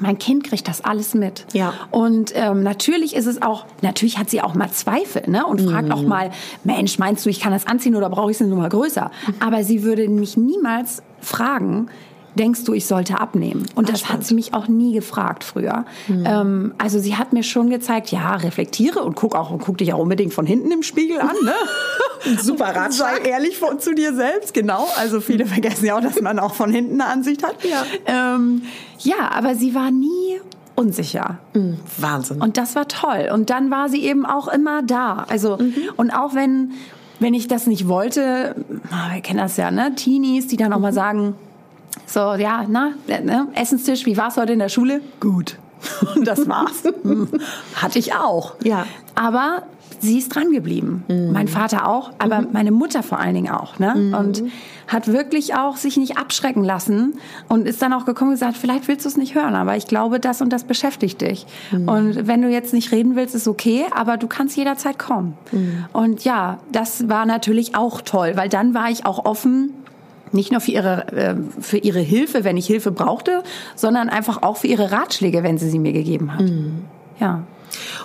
mein 0.00 0.18
Kind 0.18 0.44
kriegt 0.44 0.68
das 0.68 0.84
alles 0.84 1.14
mit. 1.14 1.46
Ja. 1.52 1.72
Und 1.90 2.32
ähm, 2.34 2.62
natürlich 2.62 3.14
ist 3.14 3.26
es 3.26 3.42
auch, 3.42 3.66
natürlich 3.82 4.18
hat 4.18 4.30
sie 4.30 4.40
auch 4.40 4.54
mal 4.54 4.70
Zweifel, 4.70 5.28
ne? 5.28 5.46
Und 5.46 5.60
fragt 5.60 5.88
mhm. 5.88 5.92
auch 5.92 6.02
mal, 6.02 6.30
Mensch, 6.64 6.98
meinst 6.98 7.24
du, 7.24 7.30
ich 7.30 7.40
kann 7.40 7.52
das 7.52 7.66
anziehen 7.66 7.94
oder 7.94 8.10
brauche 8.10 8.30
ich 8.30 8.36
es 8.36 8.40
eine 8.40 8.50
Nummer 8.50 8.68
größer? 8.68 9.10
Mhm. 9.26 9.34
Aber 9.40 9.64
sie 9.64 9.82
würde 9.82 10.08
mich 10.08 10.36
niemals 10.36 11.02
fragen, 11.20 11.88
denkst 12.38 12.64
du, 12.64 12.72
ich 12.72 12.86
sollte 12.86 13.20
abnehmen? 13.20 13.66
Und 13.74 13.88
das 13.88 14.04
Ach, 14.04 14.14
hat 14.14 14.24
sie 14.24 14.34
mich 14.34 14.54
auch 14.54 14.68
nie 14.68 14.92
gefragt 14.92 15.44
früher. 15.44 15.84
Mhm. 16.08 16.24
Ähm, 16.26 16.74
also 16.78 16.98
sie 16.98 17.16
hat 17.16 17.32
mir 17.32 17.42
schon 17.42 17.70
gezeigt, 17.70 18.10
ja, 18.10 18.34
reflektiere 18.36 19.02
und 19.02 19.16
guck 19.16 19.34
auch 19.34 19.50
und 19.50 19.58
guck 19.58 19.78
dich 19.78 19.92
auch 19.92 19.98
unbedingt 19.98 20.34
von 20.34 20.46
hinten 20.46 20.70
im 20.70 20.82
Spiegel 20.82 21.20
an. 21.20 21.36
Ne? 21.44 21.54
Super 22.40 22.74
Ratschlag. 22.74 23.20
Sei 23.22 23.30
ehrlich 23.30 23.58
von, 23.58 23.78
zu 23.80 23.94
dir 23.94 24.14
selbst, 24.14 24.54
genau. 24.54 24.86
Also 24.96 25.20
viele 25.20 25.46
vergessen 25.46 25.86
ja 25.86 25.96
auch, 25.96 26.00
dass 26.00 26.20
man 26.20 26.38
auch 26.38 26.54
von 26.54 26.70
hinten 26.70 27.00
eine 27.00 27.10
Ansicht 27.10 27.42
hat. 27.42 27.56
Ja, 27.64 27.84
ähm, 28.06 28.62
ja 28.98 29.30
aber 29.32 29.54
sie 29.54 29.74
war 29.74 29.90
nie 29.90 30.40
unsicher. 30.74 31.38
Mhm. 31.54 31.78
Wahnsinn. 31.96 32.40
Und 32.40 32.56
das 32.56 32.74
war 32.74 32.88
toll. 32.88 33.30
Und 33.32 33.50
dann 33.50 33.70
war 33.70 33.88
sie 33.88 34.02
eben 34.04 34.26
auch 34.26 34.48
immer 34.48 34.82
da. 34.82 35.26
Also, 35.28 35.56
mhm. 35.56 35.74
und 35.96 36.10
auch 36.10 36.34
wenn, 36.34 36.72
wenn 37.18 37.34
ich 37.34 37.48
das 37.48 37.66
nicht 37.66 37.88
wollte, 37.88 38.54
wir 39.12 39.20
kennen 39.22 39.38
das 39.38 39.56
ja, 39.56 39.70
ne? 39.70 39.94
Teenies, 39.94 40.46
die 40.46 40.56
dann 40.56 40.72
auch 40.72 40.80
mal 40.80 40.92
mhm. 40.92 40.96
sagen, 40.96 41.34
so, 42.06 42.34
ja, 42.34 42.64
na, 42.68 42.92
ne, 43.06 43.48
Essenstisch, 43.54 44.06
wie 44.06 44.16
war's 44.16 44.36
heute 44.36 44.52
in 44.52 44.60
der 44.60 44.68
Schule? 44.68 45.00
Gut. 45.20 45.58
Und 46.14 46.26
das 46.26 46.48
war's. 46.48 46.84
Hatte 47.74 47.98
ich 47.98 48.14
auch. 48.14 48.54
Ja. 48.62 48.86
Aber 49.14 49.64
sie 50.00 50.18
ist 50.18 50.34
dran 50.34 50.50
geblieben. 50.52 51.04
Mhm. 51.08 51.32
Mein 51.32 51.48
Vater 51.48 51.88
auch, 51.88 52.12
aber 52.18 52.42
mhm. 52.42 52.48
meine 52.52 52.70
Mutter 52.70 53.02
vor 53.02 53.18
allen 53.18 53.34
Dingen 53.34 53.50
auch. 53.50 53.78
Ne? 53.78 53.94
Mhm. 53.94 54.14
Und 54.14 54.42
hat 54.88 55.08
wirklich 55.08 55.54
auch 55.54 55.76
sich 55.76 55.96
nicht 55.96 56.16
abschrecken 56.16 56.62
lassen 56.62 57.18
und 57.48 57.66
ist 57.66 57.82
dann 57.82 57.92
auch 57.92 58.04
gekommen 58.04 58.30
und 58.30 58.34
gesagt, 58.36 58.56
vielleicht 58.56 58.86
willst 58.86 59.04
du 59.04 59.08
es 59.08 59.16
nicht 59.16 59.34
hören, 59.34 59.54
aber 59.54 59.76
ich 59.76 59.86
glaube, 59.86 60.20
das 60.20 60.40
und 60.40 60.52
das 60.52 60.64
beschäftigt 60.64 61.20
dich. 61.20 61.46
Mhm. 61.72 61.88
Und 61.88 62.26
wenn 62.26 62.42
du 62.42 62.48
jetzt 62.48 62.72
nicht 62.72 62.92
reden 62.92 63.16
willst, 63.16 63.34
ist 63.34 63.48
okay, 63.48 63.86
aber 63.94 64.16
du 64.16 64.28
kannst 64.28 64.56
jederzeit 64.56 64.98
kommen. 64.98 65.36
Mhm. 65.50 65.86
Und 65.92 66.24
ja, 66.24 66.58
das 66.70 67.08
war 67.08 67.26
natürlich 67.26 67.74
auch 67.74 68.00
toll, 68.00 68.32
weil 68.36 68.48
dann 68.48 68.74
war 68.74 68.90
ich 68.90 69.06
auch 69.06 69.24
offen 69.24 69.72
nicht 70.32 70.52
nur 70.52 70.60
für 70.60 70.72
ihre, 70.72 71.12
äh, 71.12 71.34
für 71.60 71.78
ihre 71.78 72.00
Hilfe, 72.00 72.44
wenn 72.44 72.56
ich 72.56 72.66
Hilfe 72.66 72.90
brauchte, 72.90 73.42
sondern 73.74 74.08
einfach 74.08 74.42
auch 74.42 74.56
für 74.58 74.66
ihre 74.66 74.92
Ratschläge, 74.92 75.42
wenn 75.42 75.58
sie 75.58 75.70
sie 75.70 75.78
mir 75.78 75.92
gegeben 75.92 76.34
hat. 76.34 76.42
Mhm. 76.42 76.84
Ja. 77.20 77.44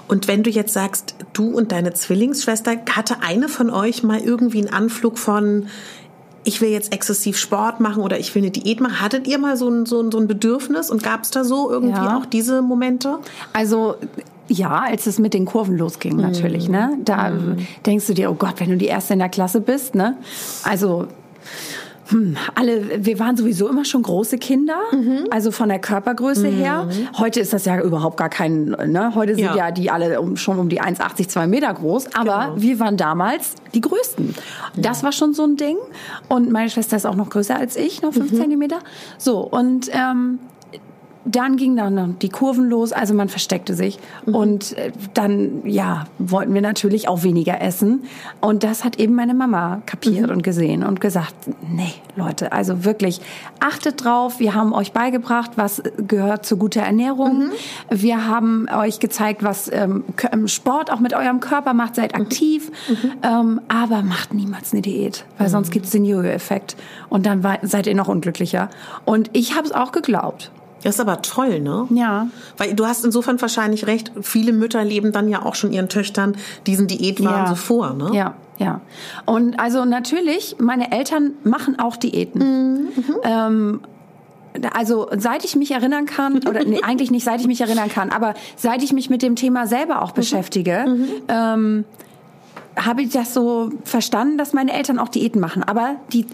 Und 0.07 0.27
wenn 0.27 0.43
du 0.43 0.49
jetzt 0.49 0.73
sagst, 0.73 1.15
du 1.33 1.49
und 1.49 1.71
deine 1.71 1.93
Zwillingsschwester, 1.93 2.77
hatte 2.91 3.17
eine 3.21 3.47
von 3.47 3.69
euch 3.69 4.03
mal 4.03 4.19
irgendwie 4.19 4.59
einen 4.59 4.73
Anflug 4.73 5.17
von, 5.17 5.67
ich 6.43 6.61
will 6.61 6.69
jetzt 6.69 6.93
exzessiv 6.93 7.37
Sport 7.37 7.79
machen 7.79 8.01
oder 8.01 8.19
ich 8.19 8.33
will 8.33 8.41
eine 8.41 8.51
Diät 8.51 8.81
machen. 8.81 8.99
Hattet 8.99 9.27
ihr 9.27 9.37
mal 9.37 9.57
so 9.57 9.69
ein, 9.69 9.85
so 9.85 10.01
ein, 10.01 10.11
so 10.11 10.17
ein 10.17 10.27
Bedürfnis 10.27 10.89
und 10.89 11.03
gab 11.03 11.23
es 11.23 11.31
da 11.31 11.43
so 11.43 11.69
irgendwie 11.69 12.03
ja. 12.03 12.17
auch 12.17 12.25
diese 12.25 12.61
Momente? 12.61 13.19
Also 13.53 13.95
ja, 14.47 14.81
als 14.81 15.05
es 15.07 15.19
mit 15.19 15.33
den 15.33 15.45
Kurven 15.45 15.77
losging 15.77 16.17
natürlich, 16.17 16.67
mm. 16.67 16.71
ne? 16.71 16.97
Da 17.05 17.29
mm. 17.29 17.57
denkst 17.85 18.07
du 18.07 18.13
dir, 18.13 18.29
oh 18.29 18.33
Gott, 18.33 18.55
wenn 18.57 18.69
du 18.69 18.75
die 18.75 18.87
erste 18.87 19.13
in 19.13 19.19
der 19.19 19.29
Klasse 19.29 19.61
bist, 19.61 19.95
ne? 19.95 20.17
Also 20.63 21.07
alle, 22.55 23.05
wir 23.05 23.19
waren 23.19 23.37
sowieso 23.37 23.67
immer 23.67 23.85
schon 23.85 24.03
große 24.03 24.37
Kinder, 24.37 24.77
mhm. 24.91 25.27
also 25.29 25.51
von 25.51 25.69
der 25.69 25.79
Körpergröße 25.79 26.49
mhm. 26.49 26.55
her. 26.55 26.87
Heute 27.17 27.39
ist 27.39 27.53
das 27.53 27.65
ja 27.65 27.81
überhaupt 27.81 28.17
gar 28.17 28.29
kein, 28.29 28.65
ne? 28.65 29.13
Heute 29.15 29.35
sind 29.35 29.45
ja, 29.45 29.55
ja 29.55 29.71
die 29.71 29.89
alle 29.89 30.19
um, 30.21 30.37
schon 30.37 30.59
um 30.59 30.69
die 30.69 30.81
1,80, 30.81 31.27
2 31.27 31.47
Meter 31.47 31.73
groß, 31.73 32.15
aber 32.15 32.47
genau. 32.47 32.61
wir 32.61 32.79
waren 32.79 32.97
damals 32.97 33.55
die 33.73 33.81
Größten. 33.81 34.35
Das 34.75 35.03
war 35.03 35.11
schon 35.11 35.33
so 35.33 35.43
ein 35.43 35.57
Ding. 35.57 35.77
Und 36.27 36.51
meine 36.51 36.69
Schwester 36.69 36.97
ist 36.97 37.05
auch 37.05 37.15
noch 37.15 37.29
größer 37.29 37.55
als 37.55 37.75
ich, 37.75 38.01
noch 38.01 38.13
5 38.13 38.31
mhm. 38.31 38.35
Zentimeter. 38.35 38.79
So, 39.17 39.39
und 39.39 39.89
ähm, 39.91 40.39
dann 41.25 41.55
ging 41.55 41.75
dann 41.75 42.17
die 42.19 42.29
Kurven 42.29 42.69
los, 42.69 42.93
also 42.93 43.13
man 43.13 43.29
versteckte 43.29 43.73
sich. 43.73 43.99
Mhm. 44.25 44.35
Und 44.35 44.77
äh, 44.77 44.91
dann, 45.13 45.61
ja, 45.65 46.05
wollten 46.17 46.53
wir 46.53 46.61
natürlich 46.61 47.07
auch 47.07 47.23
weniger 47.23 47.61
essen. 47.61 48.03
Und 48.39 48.63
das 48.63 48.83
hat 48.83 48.99
eben 48.99 49.13
meine 49.13 49.33
Mama 49.33 49.81
kapiert 49.85 50.27
mhm. 50.27 50.35
und 50.35 50.43
gesehen 50.43 50.83
und 50.83 50.99
gesagt, 50.99 51.35
nee, 51.69 51.93
Leute, 52.15 52.51
also 52.51 52.83
wirklich, 52.85 53.21
achtet 53.59 54.03
drauf, 54.03 54.39
wir 54.39 54.55
haben 54.55 54.73
euch 54.73 54.93
beigebracht, 54.93 55.51
was 55.55 55.83
gehört 56.07 56.45
zu 56.45 56.57
guter 56.57 56.81
Ernährung. 56.81 57.45
Mhm. 57.45 57.51
Wir 57.89 58.27
haben 58.27 58.67
euch 58.69 58.99
gezeigt, 58.99 59.43
was 59.43 59.71
ähm, 59.71 60.03
ähm 60.31 60.47
Sport 60.47 60.91
auch 60.91 60.99
mit 60.99 61.13
eurem 61.13 61.39
Körper 61.39 61.73
macht, 61.73 61.95
seid 61.95 62.15
mhm. 62.15 62.21
aktiv, 62.21 62.71
mhm. 62.89 63.11
ähm, 63.23 63.61
aber 63.67 64.01
macht 64.01 64.33
niemals 64.33 64.73
eine 64.73 64.81
Diät, 64.81 65.25
weil 65.37 65.47
mhm. 65.47 65.51
sonst 65.51 65.71
gibt 65.71 65.85
es 65.85 65.91
den 65.91 66.05
Jojo-Effekt. 66.05 66.75
Und 67.09 67.25
dann 67.25 67.43
war, 67.43 67.59
seid 67.61 67.85
ihr 67.87 67.95
noch 67.95 68.07
unglücklicher. 68.07 68.69
Und 69.05 69.29
ich 69.33 69.55
habe 69.55 69.67
es 69.67 69.71
auch 69.71 69.91
geglaubt. 69.91 70.51
Das 70.83 70.95
ist 70.95 71.01
aber 71.01 71.21
toll, 71.21 71.59
ne? 71.59 71.88
Ja. 71.91 72.27
Weil 72.57 72.73
du 72.73 72.85
hast 72.85 73.05
insofern 73.05 73.39
wahrscheinlich 73.39 73.88
recht, 73.88 74.11
viele 74.21 74.51
Mütter 74.53 74.83
leben 74.83 75.11
dann 75.11 75.29
ja 75.29 75.43
auch 75.43 75.55
schon 75.55 75.71
ihren 75.71 75.89
Töchtern 75.89 76.35
diesen 76.65 76.88
Diätwahn 76.88 77.45
ja. 77.45 77.47
so 77.47 77.55
vor, 77.55 77.93
ne? 77.93 78.11
Ja, 78.13 78.35
ja. 78.57 78.81
Und 79.25 79.59
also 79.59 79.85
natürlich, 79.85 80.55
meine 80.59 80.91
Eltern 80.91 81.33
machen 81.43 81.79
auch 81.79 81.97
Diäten. 81.97 82.85
Mhm. 82.85 82.91
Ähm, 83.23 83.79
also 84.73 85.07
seit 85.15 85.45
ich 85.45 85.55
mich 85.55 85.71
erinnern 85.71 86.05
kann, 86.05 86.38
oder 86.47 86.63
nee, 86.65 86.81
eigentlich 86.81 87.11
nicht 87.11 87.23
seit 87.23 87.39
ich 87.39 87.47
mich 87.47 87.61
erinnern 87.61 87.89
kann, 87.89 88.09
aber 88.09 88.33
seit 88.55 88.83
ich 88.83 88.93
mich 88.93 89.09
mit 89.09 89.21
dem 89.21 89.35
Thema 89.35 89.67
selber 89.67 90.01
auch 90.01 90.11
mhm. 90.11 90.15
beschäftige, 90.15 90.85
mhm. 90.88 91.07
ähm, 91.27 91.85
habe 92.85 93.03
ich 93.03 93.09
das 93.09 93.33
so 93.33 93.71
verstanden, 93.83 94.38
dass 94.38 94.53
meine 94.53 94.73
Eltern 94.73 95.00
auch 95.00 95.09
Diäten 95.09 95.39
machen. 95.39 95.63
Aber 95.63 95.95
die 96.13 96.25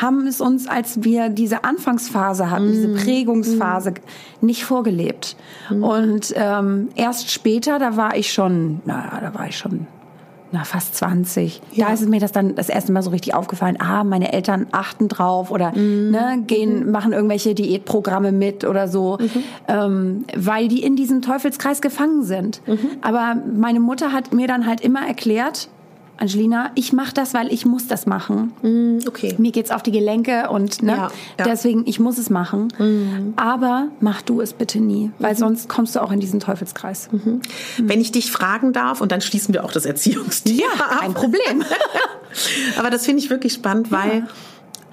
haben 0.00 0.26
es 0.26 0.40
uns, 0.40 0.66
als 0.66 1.02
wir 1.04 1.28
diese 1.28 1.64
Anfangsphase 1.64 2.50
hatten, 2.50 2.68
mm. 2.68 2.72
diese 2.72 2.94
Prägungsphase, 2.94 3.90
mm. 3.90 4.46
nicht 4.46 4.64
vorgelebt. 4.64 5.36
Mm. 5.70 5.82
Und 5.84 6.34
ähm, 6.36 6.88
erst 6.94 7.30
später, 7.30 7.78
da 7.78 7.96
war 7.96 8.16
ich 8.16 8.32
schon, 8.32 8.80
naja, 8.84 9.18
da 9.20 9.34
war 9.34 9.48
ich 9.48 9.56
schon 9.56 9.86
na, 10.54 10.62
fast 10.62 10.94
20. 10.94 11.60
Ja. 11.72 11.86
Da 11.86 11.92
ist 11.94 12.08
mir 12.08 12.20
das 12.20 12.30
dann 12.30 12.54
das 12.54 12.68
erste 12.68 12.92
Mal 12.92 13.02
so 13.02 13.10
richtig 13.10 13.34
aufgefallen. 13.34 13.76
Ah, 13.80 14.04
meine 14.04 14.32
Eltern 14.32 14.68
achten 14.70 15.08
drauf 15.08 15.50
oder 15.50 15.76
mhm. 15.76 16.12
ne, 16.12 16.44
gehen, 16.46 16.86
mhm. 16.86 16.92
machen 16.92 17.12
irgendwelche 17.12 17.56
Diätprogramme 17.56 18.30
mit 18.30 18.64
oder 18.64 18.86
so, 18.86 19.18
mhm. 19.20 19.42
ähm, 19.66 20.24
weil 20.36 20.68
die 20.68 20.84
in 20.84 20.94
diesem 20.94 21.22
Teufelskreis 21.22 21.82
gefangen 21.82 22.22
sind. 22.22 22.62
Mhm. 22.68 22.78
Aber 23.02 23.36
meine 23.52 23.80
Mutter 23.80 24.12
hat 24.12 24.32
mir 24.32 24.46
dann 24.46 24.64
halt 24.64 24.80
immer 24.80 25.04
erklärt, 25.04 25.68
Angelina, 26.16 26.70
ich 26.74 26.92
mache 26.92 27.12
das, 27.12 27.34
weil 27.34 27.52
ich 27.52 27.66
muss 27.66 27.88
das 27.88 28.06
machen. 28.06 28.52
Mm, 28.62 28.98
okay. 29.08 29.34
Mir 29.38 29.50
geht's 29.50 29.70
auf 29.70 29.82
die 29.82 29.90
Gelenke 29.90 30.48
und 30.48 30.82
ne, 30.82 30.92
ja, 30.92 31.10
ja. 31.38 31.44
deswegen 31.44 31.84
ich 31.86 31.98
muss 31.98 32.18
es 32.18 32.30
machen. 32.30 32.68
Mm. 32.78 33.34
Aber 33.36 33.88
mach 34.00 34.22
du 34.22 34.40
es 34.40 34.52
bitte 34.52 34.80
nie, 34.80 35.10
weil 35.18 35.32
mhm. 35.34 35.38
sonst 35.38 35.68
kommst 35.68 35.96
du 35.96 36.02
auch 36.02 36.12
in 36.12 36.20
diesen 36.20 36.40
Teufelskreis. 36.40 37.08
Mhm. 37.10 37.24
Mhm. 37.24 37.40
Wenn 37.88 38.00
ich 38.00 38.12
dich 38.12 38.30
fragen 38.30 38.72
darf 38.72 39.00
und 39.00 39.10
dann 39.10 39.20
schließen 39.20 39.52
wir 39.54 39.64
auch 39.64 39.72
das 39.72 39.86
Erziehungsthema 39.86 40.60
ja, 40.78 40.84
ab. 40.86 41.02
Ein 41.02 41.14
Problem. 41.14 41.64
Aber 42.78 42.90
das 42.90 43.04
finde 43.04 43.22
ich 43.22 43.30
wirklich 43.30 43.52
spannend, 43.52 43.90
weil 43.90 44.26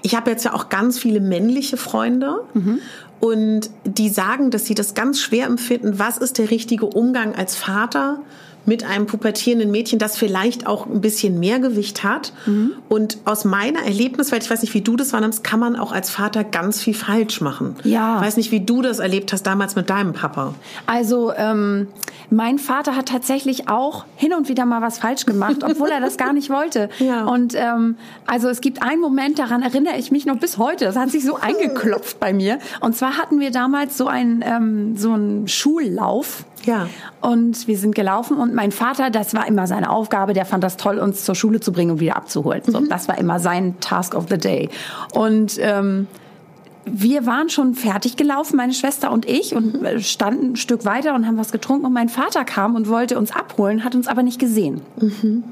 ich 0.02 0.16
habe 0.16 0.30
jetzt 0.30 0.44
ja 0.44 0.52
auch 0.52 0.68
ganz 0.68 0.98
viele 0.98 1.20
männliche 1.20 1.76
Freunde 1.76 2.42
mhm. 2.54 2.80
und 3.20 3.70
die 3.84 4.08
sagen, 4.08 4.50
dass 4.50 4.66
sie 4.66 4.74
das 4.74 4.94
ganz 4.94 5.20
schwer 5.20 5.46
empfinden. 5.46 5.98
Was 5.98 6.18
ist 6.18 6.38
der 6.38 6.50
richtige 6.50 6.86
Umgang 6.86 7.34
als 7.34 7.56
Vater? 7.56 8.20
Mit 8.64 8.84
einem 8.84 9.06
pubertierenden 9.06 9.70
Mädchen, 9.70 9.98
das 9.98 10.16
vielleicht 10.16 10.66
auch 10.66 10.86
ein 10.86 11.00
bisschen 11.00 11.40
mehr 11.40 11.58
Gewicht 11.58 12.04
hat. 12.04 12.32
Mhm. 12.46 12.72
Und 12.88 13.18
aus 13.24 13.44
meiner 13.44 13.80
Erlebniswelt, 13.80 14.44
ich 14.44 14.50
weiß 14.50 14.62
nicht, 14.62 14.74
wie 14.74 14.82
du 14.82 14.96
das 14.96 15.12
wahrnimmst, 15.12 15.42
kann 15.42 15.58
man 15.58 15.76
auch 15.76 15.92
als 15.92 16.10
Vater 16.10 16.44
ganz 16.44 16.80
viel 16.80 16.94
falsch 16.94 17.40
machen. 17.40 17.76
Ja. 17.84 18.16
Ich 18.16 18.26
weiß 18.26 18.36
nicht, 18.36 18.52
wie 18.52 18.60
du 18.60 18.82
das 18.82 18.98
erlebt 18.98 19.32
hast 19.32 19.42
damals 19.44 19.74
mit 19.74 19.90
deinem 19.90 20.12
Papa. 20.12 20.54
Also 20.86 21.32
ähm, 21.36 21.88
mein 22.30 22.58
Vater 22.58 22.96
hat 22.96 23.08
tatsächlich 23.08 23.68
auch 23.68 24.04
hin 24.16 24.32
und 24.32 24.48
wieder 24.48 24.64
mal 24.64 24.80
was 24.80 24.98
falsch 24.98 25.26
gemacht, 25.26 25.62
obwohl 25.64 25.90
er 25.90 26.00
das 26.00 26.16
gar 26.16 26.32
nicht 26.32 26.48
wollte. 26.48 26.88
Ja. 26.98 27.24
Und 27.24 27.54
ähm, 27.56 27.96
also 28.26 28.48
es 28.48 28.60
gibt 28.60 28.82
einen 28.82 29.00
Moment, 29.00 29.38
daran 29.38 29.62
erinnere 29.62 29.96
ich 29.98 30.10
mich 30.10 30.24
noch 30.24 30.36
bis 30.36 30.56
heute. 30.56 30.84
Das 30.84 30.96
hat 30.96 31.10
sich 31.10 31.24
so 31.24 31.36
eingeklopft 31.36 32.20
bei 32.20 32.32
mir. 32.32 32.58
Und 32.80 32.96
zwar 32.96 33.18
hatten 33.18 33.40
wir 33.40 33.50
damals 33.50 33.98
so 33.98 34.06
einen 34.06 34.42
ähm, 34.46 34.96
so 34.96 35.12
einen 35.12 35.48
Schullauf 35.48 36.44
ja. 36.64 36.88
Und 37.20 37.66
wir 37.66 37.76
sind 37.76 37.94
gelaufen 37.94 38.36
und 38.36 38.54
mein 38.54 38.72
Vater, 38.72 39.10
das 39.10 39.34
war 39.34 39.46
immer 39.46 39.66
seine 39.66 39.90
Aufgabe, 39.90 40.32
der 40.32 40.44
fand 40.44 40.64
das 40.64 40.76
toll, 40.76 40.98
uns 40.98 41.24
zur 41.24 41.34
Schule 41.34 41.60
zu 41.60 41.72
bringen 41.72 41.92
und 41.92 42.00
wieder 42.00 42.16
abzuholen. 42.16 42.62
So, 42.66 42.80
mhm. 42.80 42.88
Das 42.88 43.08
war 43.08 43.18
immer 43.18 43.38
sein 43.40 43.78
Task 43.80 44.14
of 44.14 44.26
the 44.28 44.38
Day. 44.38 44.68
Und 45.12 45.58
ähm, 45.60 46.06
wir 46.84 47.26
waren 47.26 47.48
schon 47.48 47.74
fertig 47.74 48.16
gelaufen, 48.16 48.56
meine 48.56 48.74
Schwester 48.74 49.12
und 49.12 49.28
ich, 49.28 49.54
und 49.54 49.82
mhm. 49.82 50.00
standen 50.00 50.52
ein 50.52 50.56
Stück 50.56 50.84
weiter 50.84 51.14
und 51.14 51.26
haben 51.26 51.38
was 51.38 51.52
getrunken. 51.52 51.86
Und 51.86 51.92
mein 51.92 52.08
Vater 52.08 52.44
kam 52.44 52.74
und 52.74 52.88
wollte 52.88 53.18
uns 53.18 53.30
abholen, 53.30 53.84
hat 53.84 53.94
uns 53.94 54.08
aber 54.08 54.22
nicht 54.22 54.40
gesehen. 54.40 54.80
Mhm. 55.00 55.44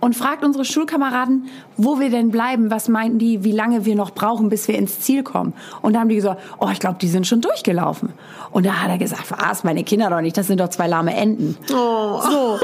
Und 0.00 0.14
fragt 0.14 0.44
unsere 0.44 0.66
Schulkameraden, 0.66 1.48
wo 1.78 2.00
wir 2.00 2.10
denn 2.10 2.30
bleiben, 2.30 2.70
was 2.70 2.88
meinten 2.88 3.18
die, 3.18 3.44
wie 3.44 3.52
lange 3.52 3.86
wir 3.86 3.94
noch 3.94 4.10
brauchen, 4.10 4.50
bis 4.50 4.68
wir 4.68 4.76
ins 4.76 5.00
Ziel 5.00 5.22
kommen. 5.22 5.54
Und 5.80 5.94
da 5.94 6.00
haben 6.00 6.10
die 6.10 6.16
gesagt, 6.16 6.42
oh, 6.58 6.68
ich 6.70 6.80
glaube, 6.80 6.98
die 7.00 7.08
sind 7.08 7.26
schon 7.26 7.40
durchgelaufen. 7.40 8.12
Und 8.50 8.66
da 8.66 8.82
hat 8.82 8.90
er 8.90 8.98
gesagt, 8.98 9.30
was, 9.30 9.64
meine 9.64 9.84
Kinder 9.84 10.10
doch 10.10 10.20
nicht, 10.20 10.36
das 10.36 10.48
sind 10.48 10.60
doch 10.60 10.68
zwei 10.68 10.86
lahme 10.86 11.14
Enten. 11.14 11.56
Oh. 11.70 12.20
So, 12.20 12.58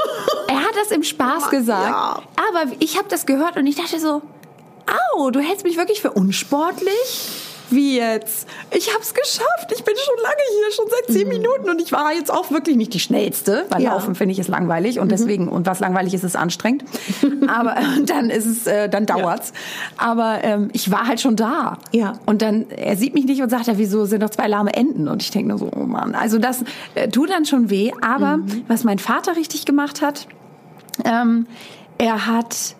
er 0.47 0.59
hat 0.59 0.75
das 0.79 0.91
im 0.91 1.01
Spaß 1.01 1.49
gesagt. 1.49 1.89
Ja. 1.89 2.21
Aber 2.49 2.71
ich 2.79 2.97
habe 2.97 3.07
das 3.09 3.25
gehört 3.25 3.57
und 3.57 3.65
ich 3.65 3.75
dachte 3.75 3.99
so, 3.99 4.21
au, 5.15 5.31
du 5.31 5.39
hältst 5.39 5.65
mich 5.65 5.77
wirklich 5.77 6.01
für 6.01 6.11
unsportlich? 6.11 7.50
Wie 7.71 7.97
jetzt? 7.97 8.47
Ich 8.71 8.93
hab's 8.93 9.13
geschafft. 9.13 9.71
Ich 9.73 9.83
bin 9.83 9.95
schon 9.97 10.15
lange 10.21 10.35
hier, 10.49 10.75
schon 10.75 10.85
seit 10.89 11.15
zehn 11.15 11.27
mhm. 11.27 11.41
Minuten 11.41 11.69
und 11.69 11.81
ich 11.81 11.91
war 11.91 12.13
jetzt 12.13 12.31
auch 12.31 12.51
wirklich 12.51 12.75
nicht 12.75 12.93
die 12.93 12.99
schnellste, 12.99 13.65
weil 13.69 13.81
ja. 13.81 13.93
Laufen 13.93 14.15
finde 14.15 14.33
ich 14.33 14.39
ist 14.39 14.49
langweilig 14.49 14.99
und 14.99 15.07
mhm. 15.07 15.09
deswegen 15.09 15.47
und 15.47 15.65
was 15.65 15.79
langweilig 15.79 16.13
ist, 16.13 16.23
ist 16.23 16.35
anstrengend. 16.35 16.83
Aber 17.47 17.75
dann 18.05 18.29
ist 18.29 18.45
es, 18.45 18.67
äh, 18.67 18.89
dann 18.89 19.05
dauert's. 19.05 19.53
Ja. 19.99 20.09
Aber 20.09 20.43
ähm, 20.43 20.69
ich 20.73 20.91
war 20.91 21.07
halt 21.07 21.21
schon 21.21 21.35
da. 21.35 21.77
Ja. 21.91 22.13
Und 22.25 22.41
dann 22.41 22.69
er 22.69 22.97
sieht 22.97 23.13
mich 23.13 23.25
nicht 23.25 23.41
und 23.41 23.49
sagt, 23.49 23.67
ja, 23.67 23.77
wieso 23.77 24.05
sind 24.05 24.21
doch 24.21 24.29
zwei 24.29 24.47
lahme 24.47 24.73
Enten? 24.73 25.07
Und 25.07 25.21
ich 25.21 25.31
denke 25.31 25.49
nur 25.49 25.57
so, 25.57 25.69
oh 25.73 25.85
Mann. 25.85 26.15
Also 26.15 26.37
das 26.37 26.63
äh, 26.95 27.07
tut 27.09 27.29
dann 27.29 27.45
schon 27.45 27.69
weh. 27.69 27.91
Aber 28.01 28.37
mhm. 28.37 28.63
was 28.67 28.83
mein 28.83 28.99
Vater 28.99 29.35
richtig 29.35 29.65
gemacht 29.65 30.01
hat, 30.01 30.27
ähm, 31.05 31.47
er 31.97 32.27
hat 32.27 32.75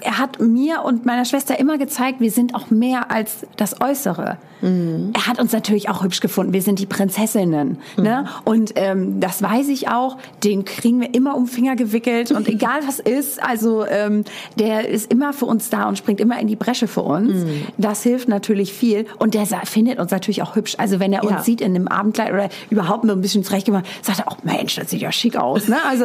er 0.00 0.18
hat 0.18 0.40
mir 0.40 0.82
und 0.84 1.06
meiner 1.06 1.24
Schwester 1.24 1.58
immer 1.58 1.78
gezeigt, 1.78 2.20
wir 2.20 2.30
sind 2.30 2.54
auch 2.54 2.70
mehr 2.70 3.10
als 3.10 3.46
das 3.56 3.80
Äußere. 3.80 4.38
Mhm. 4.62 5.12
Er 5.14 5.26
hat 5.26 5.40
uns 5.40 5.52
natürlich 5.52 5.88
auch 5.88 6.02
hübsch 6.02 6.20
gefunden. 6.20 6.52
Wir 6.52 6.62
sind 6.62 6.78
die 6.78 6.86
Prinzessinnen. 6.86 7.78
Mhm. 7.96 8.02
Ne? 8.02 8.26
Und 8.44 8.72
ähm, 8.76 9.20
das 9.20 9.42
weiß 9.42 9.68
ich 9.68 9.88
auch. 9.88 10.18
Den 10.44 10.64
kriegen 10.64 11.00
wir 11.00 11.14
immer 11.14 11.36
um 11.36 11.46
Finger 11.46 11.76
gewickelt. 11.76 12.30
Und 12.30 12.48
egal 12.48 12.80
was 12.86 12.98
ist, 12.98 13.42
also 13.42 13.86
ähm, 13.86 14.24
der 14.58 14.88
ist 14.88 15.10
immer 15.10 15.32
für 15.32 15.46
uns 15.46 15.70
da 15.70 15.88
und 15.88 15.96
springt 15.96 16.20
immer 16.20 16.38
in 16.38 16.46
die 16.46 16.56
Bresche 16.56 16.88
für 16.88 17.02
uns. 17.02 17.32
Mhm. 17.32 17.66
Das 17.78 18.02
hilft 18.02 18.28
natürlich 18.28 18.72
viel. 18.72 19.06
Und 19.18 19.34
der 19.34 19.46
findet 19.64 19.98
uns 19.98 20.10
natürlich 20.10 20.42
auch 20.42 20.56
hübsch. 20.56 20.74
Also 20.78 21.00
wenn 21.00 21.12
er 21.12 21.22
uns 21.22 21.32
ja. 21.32 21.42
sieht 21.42 21.60
in 21.60 21.74
einem 21.74 21.88
Abendkleid 21.88 22.32
oder 22.32 22.48
überhaupt 22.70 23.04
nur 23.04 23.16
ein 23.16 23.20
bisschen 23.20 23.44
zurechtgemacht, 23.44 23.86
sagt 24.02 24.20
er 24.20 24.28
auch, 24.28 24.38
Mensch, 24.42 24.76
das 24.76 24.90
sieht 24.90 25.00
ja 25.00 25.12
schick 25.12 25.36
aus. 25.36 25.68
Ne? 25.68 25.76
Also 25.88 26.04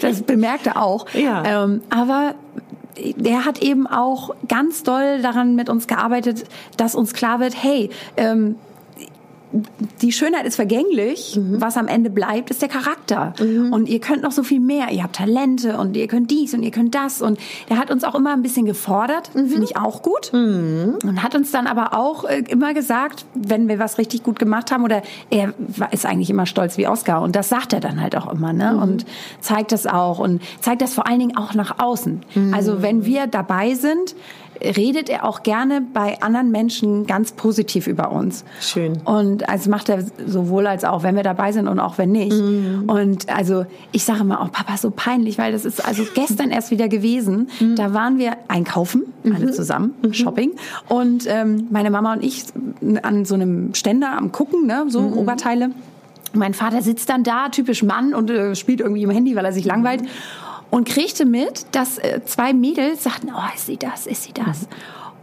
das 0.00 0.22
bemerkt 0.26 0.66
er 0.66 0.82
auch. 0.82 1.06
Ja. 1.14 1.64
Ähm, 1.64 1.82
aber 1.90 2.34
der 3.16 3.44
hat 3.44 3.62
eben 3.62 3.86
auch 3.86 4.34
ganz 4.48 4.82
doll 4.82 5.20
daran 5.22 5.54
mit 5.54 5.68
uns 5.68 5.86
gearbeitet, 5.86 6.44
dass 6.76 6.94
uns 6.94 7.14
klar 7.14 7.40
wird, 7.40 7.62
hey, 7.62 7.90
ähm, 8.16 8.56
die 10.02 10.12
Schönheit 10.12 10.46
ist 10.46 10.56
vergänglich. 10.56 11.36
Mhm. 11.36 11.60
Was 11.60 11.76
am 11.76 11.88
Ende 11.88 12.10
bleibt, 12.10 12.50
ist 12.50 12.62
der 12.62 12.68
Charakter. 12.68 13.34
Mhm. 13.40 13.72
Und 13.72 13.88
ihr 13.88 14.00
könnt 14.00 14.22
noch 14.22 14.32
so 14.32 14.42
viel 14.42 14.60
mehr. 14.60 14.90
Ihr 14.90 15.02
habt 15.02 15.16
Talente 15.16 15.78
und 15.78 15.96
ihr 15.96 16.06
könnt 16.08 16.30
dies 16.30 16.54
und 16.54 16.62
ihr 16.62 16.70
könnt 16.70 16.94
das. 16.94 17.22
Und 17.22 17.38
er 17.68 17.78
hat 17.78 17.90
uns 17.90 18.04
auch 18.04 18.14
immer 18.14 18.32
ein 18.32 18.42
bisschen 18.42 18.66
gefordert. 18.66 19.34
Mhm. 19.34 19.48
Finde 19.48 19.64
ich 19.64 19.76
auch 19.76 20.02
gut. 20.02 20.32
Mhm. 20.32 20.98
Und 21.04 21.22
hat 21.22 21.34
uns 21.34 21.50
dann 21.50 21.66
aber 21.66 21.96
auch 21.96 22.24
äh, 22.24 22.42
immer 22.48 22.74
gesagt, 22.74 23.24
wenn 23.34 23.68
wir 23.68 23.78
was 23.78 23.98
richtig 23.98 24.22
gut 24.22 24.38
gemacht 24.38 24.70
haben, 24.70 24.84
oder 24.84 25.02
er 25.30 25.54
ist 25.90 26.06
eigentlich 26.06 26.30
immer 26.30 26.46
stolz 26.46 26.76
wie 26.76 26.86
Oscar. 26.86 27.22
Und 27.22 27.36
das 27.36 27.48
sagt 27.48 27.72
er 27.72 27.80
dann 27.80 28.00
halt 28.00 28.16
auch 28.16 28.32
immer, 28.32 28.52
ne? 28.52 28.72
Mhm. 28.72 28.82
Und 28.82 29.06
zeigt 29.40 29.72
das 29.72 29.86
auch. 29.86 30.18
Und 30.18 30.42
zeigt 30.60 30.82
das 30.82 30.94
vor 30.94 31.06
allen 31.06 31.20
Dingen 31.20 31.36
auch 31.36 31.54
nach 31.54 31.78
außen. 31.78 32.22
Mhm. 32.34 32.54
Also 32.54 32.82
wenn 32.82 33.04
wir 33.04 33.26
dabei 33.26 33.74
sind, 33.74 34.14
redet 34.62 35.08
er 35.08 35.24
auch 35.24 35.42
gerne 35.42 35.80
bei 35.80 36.20
anderen 36.22 36.50
Menschen 36.50 37.06
ganz 37.06 37.32
positiv 37.32 37.86
über 37.86 38.12
uns. 38.12 38.44
Schön. 38.60 38.98
Und 39.04 39.48
also 39.48 39.70
macht 39.70 39.88
er 39.88 40.04
sowohl 40.26 40.66
als 40.66 40.84
auch, 40.84 41.02
wenn 41.02 41.16
wir 41.16 41.22
dabei 41.22 41.52
sind 41.52 41.68
und 41.68 41.78
auch 41.78 41.98
wenn 41.98 42.12
nicht. 42.12 42.32
Mhm. 42.32 42.84
Und 42.86 43.28
also 43.28 43.66
ich 43.92 44.04
sage 44.04 44.20
immer, 44.20 44.40
oh 44.44 44.48
Papa, 44.50 44.76
so 44.76 44.90
peinlich, 44.90 45.38
weil 45.38 45.52
das 45.52 45.64
ist 45.64 45.84
also 45.86 46.04
gestern 46.14 46.50
erst 46.50 46.70
wieder 46.70 46.88
gewesen. 46.88 47.48
Mhm. 47.60 47.76
Da 47.76 47.94
waren 47.94 48.18
wir 48.18 48.36
einkaufen, 48.48 49.04
alle 49.24 49.46
mhm. 49.46 49.52
zusammen, 49.52 49.94
mhm. 50.02 50.12
Shopping. 50.12 50.52
Und 50.88 51.24
ähm, 51.26 51.66
meine 51.70 51.90
Mama 51.90 52.12
und 52.12 52.24
ich 52.24 52.44
an 53.02 53.24
so 53.24 53.34
einem 53.34 53.74
Ständer 53.74 54.16
am 54.16 54.32
gucken, 54.32 54.66
ne, 54.66 54.84
so 54.88 55.00
mhm. 55.00 55.14
Oberteile. 55.14 55.70
Mein 56.32 56.54
Vater 56.54 56.82
sitzt 56.82 57.08
dann 57.08 57.22
da, 57.22 57.48
typisch 57.48 57.82
Mann, 57.82 58.12
und 58.12 58.30
äh, 58.30 58.54
spielt 58.54 58.80
irgendwie 58.80 59.02
im 59.02 59.10
Handy, 59.10 59.36
weil 59.36 59.44
er 59.44 59.52
sich 59.52 59.64
langweilt. 59.64 60.02
Mhm 60.76 60.86
und 60.86 60.86
kriegte 60.86 61.24
mit, 61.24 61.74
dass 61.74 61.96
äh, 61.96 62.20
zwei 62.26 62.52
Mädels 62.52 63.04
sagten, 63.04 63.30
oh, 63.34 63.54
ist 63.54 63.64
sie 63.64 63.78
das, 63.78 64.06
ist 64.06 64.24
sie 64.24 64.34
das? 64.34 64.68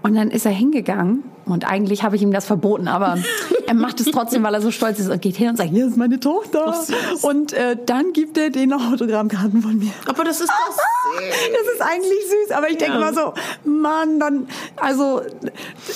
Und 0.01 0.15
dann 0.15 0.31
ist 0.31 0.47
er 0.47 0.51
hingegangen 0.51 1.23
und 1.45 1.69
eigentlich 1.69 2.03
habe 2.03 2.15
ich 2.15 2.21
ihm 2.21 2.31
das 2.31 2.45
verboten, 2.45 2.87
aber 2.87 3.17
er 3.67 3.73
macht 3.73 3.99
es 3.99 4.11
trotzdem, 4.11 4.43
weil 4.43 4.53
er 4.53 4.61
so 4.61 4.71
stolz 4.71 4.99
ist 4.99 5.09
und 5.09 5.21
geht 5.21 5.35
hin 5.35 5.49
und 5.49 5.57
sagt, 5.57 5.69
hier 5.69 5.87
ist 5.87 5.97
meine 5.97 6.19
Tochter. 6.19 6.75
Und 7.21 7.53
äh, 7.53 7.77
dann 7.85 8.13
gibt 8.13 8.37
er 8.37 8.49
den 8.49 8.73
Autogrammkarten 8.73 9.61
von 9.61 9.77
mir. 9.77 9.91
Aber 10.07 10.23
das 10.23 10.41
ist 10.41 10.49
das. 10.49 10.77
das 11.15 11.73
ist 11.73 11.81
eigentlich 11.81 12.19
süß, 12.27 12.51
aber 12.55 12.69
ich 12.69 12.77
denke 12.77 12.99
ja. 12.99 13.09
immer 13.09 13.13
so, 13.13 13.33
Mann, 13.65 14.19
dann, 14.19 14.47
also 14.77 15.21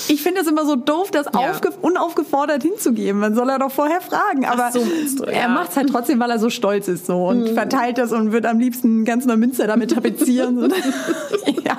ich 0.08 0.22
finde 0.22 0.42
es 0.42 0.48
immer 0.48 0.66
so 0.66 0.76
doof, 0.76 1.12
das 1.12 1.28
ja. 1.34 1.54
unaufgefordert 1.82 2.64
hinzugeben. 2.64 3.20
Man 3.20 3.36
soll 3.36 3.50
er 3.50 3.60
doch 3.60 3.72
vorher 3.72 4.02
fragen. 4.02 4.46
Aber 4.46 4.72
so, 4.72 4.80
du, 4.80 5.26
ja. 5.26 5.32
er 5.32 5.50
macht 5.50 5.72
es 5.72 5.78
halt 5.78 5.90
trotzdem, 5.90 6.20
weil 6.20 6.30
er 6.30 6.40
so 6.40 6.50
stolz 6.50 6.88
ist 6.88 7.06
so 7.06 7.28
und 7.28 7.52
mhm. 7.52 7.54
verteilt 7.54 7.98
das 7.98 8.12
und 8.12 8.32
wird 8.32 8.46
am 8.46 8.60
liebsten 8.60 9.06
ganz 9.06 9.26
Neumünster 9.26 9.68
damit 9.68 9.92
tapezieren. 9.92 10.74
ja. 11.64 11.78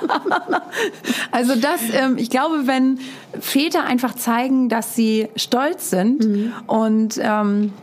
Also 1.31 1.55
das, 1.55 1.81
ähm, 1.93 2.17
ich 2.17 2.29
glaube, 2.29 2.67
wenn 2.67 2.99
Väter 3.39 3.83
einfach 3.83 4.15
zeigen, 4.15 4.69
dass 4.69 4.95
sie 4.95 5.27
stolz 5.35 5.89
sind 5.89 6.25
mhm. 6.25 6.53
und 6.67 7.19
ähm, 7.21 7.73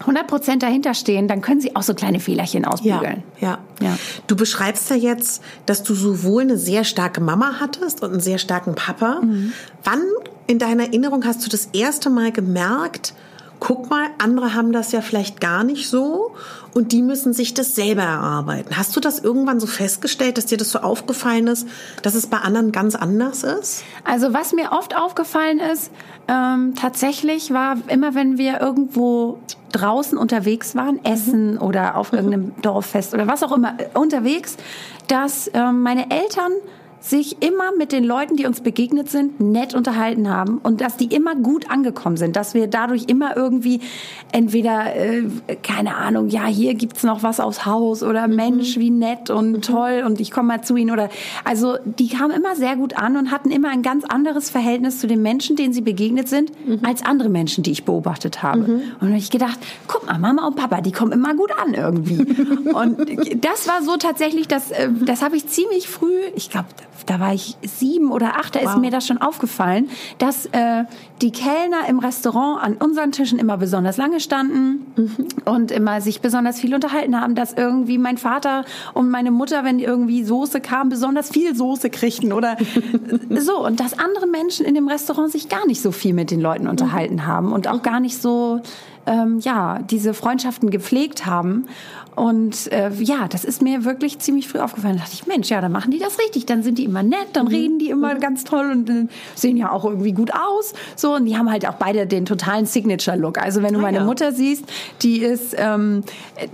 100 0.00 0.26
Prozent 0.28 0.62
dahinter 0.62 0.94
stehen, 0.94 1.26
dann 1.26 1.40
können 1.40 1.60
sie 1.60 1.74
auch 1.74 1.82
so 1.82 1.92
kleine 1.94 2.20
Fehlerchen 2.20 2.64
ausbügeln. 2.64 3.24
Ja, 3.40 3.58
ja, 3.80 3.86
ja. 3.88 3.98
Du 4.26 4.36
beschreibst 4.36 4.90
ja 4.90 4.96
jetzt, 4.96 5.42
dass 5.66 5.82
du 5.82 5.94
sowohl 5.94 6.42
eine 6.42 6.56
sehr 6.56 6.84
starke 6.84 7.20
Mama 7.20 7.56
hattest 7.58 8.02
und 8.02 8.12
einen 8.12 8.20
sehr 8.20 8.38
starken 8.38 8.74
Papa. 8.74 9.20
Mhm. 9.22 9.52
Wann 9.82 10.02
in 10.46 10.58
deiner 10.58 10.84
Erinnerung 10.84 11.24
hast 11.24 11.44
du 11.44 11.50
das 11.50 11.66
erste 11.72 12.10
Mal 12.10 12.30
gemerkt, 12.30 13.14
guck 13.60 13.90
mal, 13.90 14.08
andere 14.18 14.54
haben 14.54 14.72
das 14.72 14.92
ja 14.92 15.00
vielleicht 15.00 15.40
gar 15.40 15.64
nicht 15.64 15.88
so 15.88 16.34
und 16.74 16.92
die 16.92 17.02
müssen 17.02 17.32
sich 17.32 17.54
das 17.54 17.74
selber 17.74 18.02
erarbeiten. 18.02 18.76
Hast 18.76 18.94
du 18.94 19.00
das 19.00 19.18
irgendwann 19.18 19.60
so 19.60 19.66
festgestellt, 19.66 20.38
dass 20.38 20.46
dir 20.46 20.58
das 20.58 20.70
so 20.70 20.80
aufgefallen 20.80 21.46
ist, 21.46 21.66
dass 22.02 22.14
es 22.14 22.26
bei 22.26 22.38
anderen 22.38 22.72
ganz 22.72 22.94
anders 22.94 23.42
ist? 23.42 23.84
Also 24.04 24.32
was 24.32 24.52
mir 24.52 24.72
oft 24.72 24.96
aufgefallen 24.96 25.58
ist, 25.58 25.90
ähm, 26.28 26.74
tatsächlich 26.74 27.52
war 27.52 27.78
immer, 27.88 28.14
wenn 28.14 28.38
wir 28.38 28.60
irgendwo 28.60 29.38
draußen 29.72 30.16
unterwegs 30.16 30.74
waren, 30.74 31.04
essen 31.04 31.54
mhm. 31.54 31.62
oder 31.62 31.96
auf 31.96 32.12
irgendeinem 32.12 32.52
Dorffest 32.62 33.14
oder 33.14 33.26
was 33.26 33.42
auch 33.42 33.52
immer 33.52 33.74
äh, 33.78 33.98
unterwegs, 33.98 34.56
dass 35.08 35.50
ähm, 35.54 35.82
meine 35.82 36.10
Eltern 36.10 36.52
sich 37.00 37.42
immer 37.42 37.72
mit 37.76 37.92
den 37.92 38.04
Leuten, 38.04 38.36
die 38.36 38.46
uns 38.46 38.60
begegnet 38.60 39.08
sind, 39.08 39.40
nett 39.40 39.74
unterhalten 39.74 40.28
haben 40.28 40.58
und 40.58 40.80
dass 40.80 40.96
die 40.96 41.06
immer 41.06 41.36
gut 41.36 41.70
angekommen 41.70 42.16
sind, 42.16 42.36
dass 42.36 42.54
wir 42.54 42.66
dadurch 42.66 43.04
immer 43.08 43.36
irgendwie 43.36 43.80
entweder, 44.32 44.94
äh, 44.96 45.24
keine 45.62 45.96
Ahnung, 45.96 46.28
ja, 46.28 46.46
hier 46.46 46.74
gibt's 46.74 47.04
noch 47.04 47.22
was 47.22 47.40
aufs 47.40 47.64
Haus 47.66 48.02
oder 48.02 48.26
mhm. 48.26 48.36
Mensch, 48.36 48.78
wie 48.78 48.90
nett 48.90 49.30
und 49.30 49.52
mhm. 49.52 49.62
toll 49.62 50.02
und 50.04 50.20
ich 50.20 50.30
komme 50.30 50.48
mal 50.48 50.62
zu 50.62 50.76
ihnen 50.76 50.90
oder, 50.90 51.08
also 51.44 51.76
die 51.84 52.08
kamen 52.08 52.34
immer 52.34 52.56
sehr 52.56 52.76
gut 52.76 52.96
an 52.96 53.16
und 53.16 53.30
hatten 53.30 53.50
immer 53.50 53.68
ein 53.70 53.82
ganz 53.82 54.04
anderes 54.04 54.50
Verhältnis 54.50 54.98
zu 54.98 55.06
den 55.06 55.22
Menschen, 55.22 55.56
denen 55.56 55.72
sie 55.72 55.82
begegnet 55.82 56.28
sind, 56.28 56.50
mhm. 56.66 56.80
als 56.84 57.04
andere 57.04 57.28
Menschen, 57.28 57.62
die 57.62 57.70
ich 57.70 57.84
beobachtet 57.84 58.42
habe. 58.42 58.60
Mhm. 58.60 58.82
Und 59.00 59.08
habe 59.08 59.18
ich 59.18 59.30
gedacht, 59.30 59.58
guck 59.86 60.06
mal, 60.06 60.18
Mama 60.18 60.46
und 60.46 60.56
Papa, 60.56 60.80
die 60.80 60.92
kommen 60.92 61.12
immer 61.12 61.34
gut 61.34 61.52
an 61.58 61.74
irgendwie. 61.74 62.18
und 62.72 62.98
das 63.44 63.68
war 63.68 63.82
so 63.82 63.96
tatsächlich, 63.96 64.48
das, 64.48 64.70
äh, 64.70 64.88
das 65.04 65.22
habe 65.22 65.36
ich 65.36 65.46
ziemlich 65.46 65.88
früh, 65.88 66.18
ich 66.34 66.50
glaube, 66.50 66.66
da 67.08 67.20
war 67.20 67.32
ich 67.32 67.56
sieben 67.62 68.12
oder 68.12 68.36
acht, 68.36 68.54
da 68.54 68.60
wow. 68.60 68.70
ist 68.70 68.78
mir 68.78 68.90
das 68.90 69.06
schon 69.06 69.18
aufgefallen, 69.18 69.88
dass 70.18 70.46
äh, 70.46 70.84
die 71.20 71.32
Kellner 71.32 71.88
im 71.88 71.98
Restaurant 71.98 72.62
an 72.62 72.74
unseren 72.74 73.12
Tischen 73.12 73.38
immer 73.38 73.56
besonders 73.56 73.96
lange 73.96 74.20
standen 74.20 74.86
mhm. 74.96 75.16
und 75.44 75.70
immer 75.70 76.00
sich 76.00 76.20
besonders 76.20 76.60
viel 76.60 76.74
unterhalten 76.74 77.20
haben, 77.20 77.34
dass 77.34 77.52
irgendwie 77.52 77.98
mein 77.98 78.18
Vater 78.18 78.64
und 78.94 79.10
meine 79.10 79.30
Mutter, 79.30 79.64
wenn 79.64 79.78
irgendwie 79.78 80.22
Soße 80.22 80.60
kam, 80.60 80.88
besonders 80.88 81.30
viel 81.30 81.54
Soße 81.56 81.90
kriegten 81.90 82.32
oder 82.32 82.56
so. 83.30 83.64
Und 83.64 83.80
dass 83.80 83.98
andere 83.98 84.26
Menschen 84.26 84.64
in 84.64 84.74
dem 84.74 84.88
Restaurant 84.88 85.32
sich 85.32 85.48
gar 85.48 85.66
nicht 85.66 85.82
so 85.82 85.90
viel 85.90 86.14
mit 86.14 86.30
den 86.30 86.40
Leuten 86.40 86.68
unterhalten 86.68 87.16
mhm. 87.16 87.26
haben 87.26 87.52
und 87.52 87.68
auch 87.68 87.82
gar 87.82 88.00
nicht 88.00 88.20
so 88.20 88.60
ähm, 89.08 89.40
ja, 89.40 89.78
diese 89.78 90.14
Freundschaften 90.14 90.70
gepflegt 90.70 91.26
haben. 91.26 91.66
Und 92.14 92.70
äh, 92.72 92.90
ja, 92.98 93.28
das 93.28 93.44
ist 93.44 93.62
mir 93.62 93.84
wirklich 93.84 94.18
ziemlich 94.18 94.48
früh 94.48 94.58
aufgefallen. 94.58 94.96
Da 94.96 95.02
dachte 95.02 95.14
ich, 95.14 95.26
Mensch, 95.28 95.50
ja, 95.50 95.60
dann 95.60 95.70
machen 95.70 95.92
die 95.92 96.00
das 96.00 96.18
richtig. 96.18 96.46
Dann 96.46 96.64
sind 96.64 96.78
die 96.78 96.84
immer 96.84 97.04
nett, 97.04 97.28
dann 97.34 97.46
mhm. 97.46 97.52
reden 97.52 97.78
die 97.78 97.90
immer 97.90 98.16
ganz 98.16 98.42
toll 98.42 98.70
und 98.72 98.90
äh, 98.90 99.06
sehen 99.36 99.56
ja 99.56 99.70
auch 99.70 99.84
irgendwie 99.84 100.12
gut 100.12 100.32
aus. 100.34 100.74
So, 100.96 101.07
und 101.16 101.26
die 101.26 101.36
haben 101.36 101.50
halt 101.50 101.66
auch 101.66 101.74
beide 101.74 102.06
den 102.06 102.26
totalen 102.26 102.66
Signature-Look. 102.66 103.38
Also 103.38 103.62
wenn 103.62 103.74
du 103.74 103.80
ah, 103.80 103.82
meine 103.82 103.98
ja. 103.98 104.04
Mutter 104.04 104.32
siehst, 104.32 104.64
die 105.02 105.18
ist, 105.18 105.54
ähm, 105.56 106.04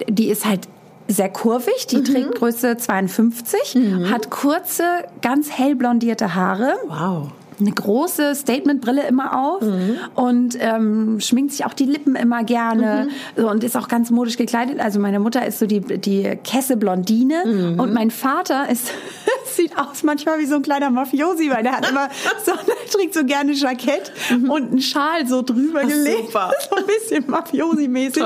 die 0.09 0.29
ist 0.29 0.45
halt 0.45 0.69
sehr 1.07 1.29
kurvig, 1.29 1.87
die 1.87 1.97
mhm. 1.97 2.05
trägt 2.05 2.35
Größe 2.37 2.77
52, 2.77 3.75
mhm. 3.75 4.11
hat 4.11 4.31
kurze, 4.31 4.85
ganz 5.21 5.51
hell 5.51 5.75
blondierte 5.75 6.35
Haare. 6.35 6.75
Wow 6.89 7.31
eine 7.61 7.73
große 7.73 8.35
Statementbrille 8.35 9.07
immer 9.07 9.39
auf 9.39 9.63
mhm. 9.63 9.99
und 10.15 10.57
ähm, 10.61 11.21
schminkt 11.21 11.53
sich 11.53 11.65
auch 11.65 11.75
die 11.75 11.87
Lippen 11.87 12.17
immer 12.17 12.45
gerne 12.45 13.09
mhm. 13.09 13.43
so, 13.43 13.51
und 13.51 13.65
ist 13.65 13.77
auch 13.77 13.89
ganz 13.89 14.11
modisch 14.11 14.37
gekleidet. 14.37 14.81
Also 14.81 15.01
meine 15.01 15.21
Mutter 15.21 15.47
ist 15.47 15.59
so 15.59 15.67
die, 15.67 15.81
die 15.81 16.39
Kesse-Blondine 16.43 17.45
mhm. 17.45 17.81
und 17.81 17.93
mein 17.93 18.11
Vater 18.11 18.69
ist 18.71 18.91
sieht 19.57 19.79
aus 19.79 20.03
manchmal 20.03 20.39
wie 20.39 20.47
so 20.47 20.57
ein 20.57 20.63
kleiner 20.63 20.91
Mafiosi, 20.91 21.51
weil 21.51 21.63
der 21.63 21.77
hat 21.77 21.89
immer 21.89 22.09
so, 22.45 22.53
der 22.53 22.91
trägt 22.91 23.15
so 23.15 23.25
gerne 23.25 23.53
Jackett 23.53 24.13
mhm. 24.31 24.51
und 24.51 24.71
einen 24.71 24.81
Schal 24.81 25.27
so 25.27 25.43
drüber 25.43 25.81
Ach, 25.85 25.89
gelegt. 25.89 26.27
Super. 26.27 26.51
So 26.71 26.77
ein 26.77 26.87
bisschen 26.87 27.27
Mafiosi-mäßig. 27.27 28.25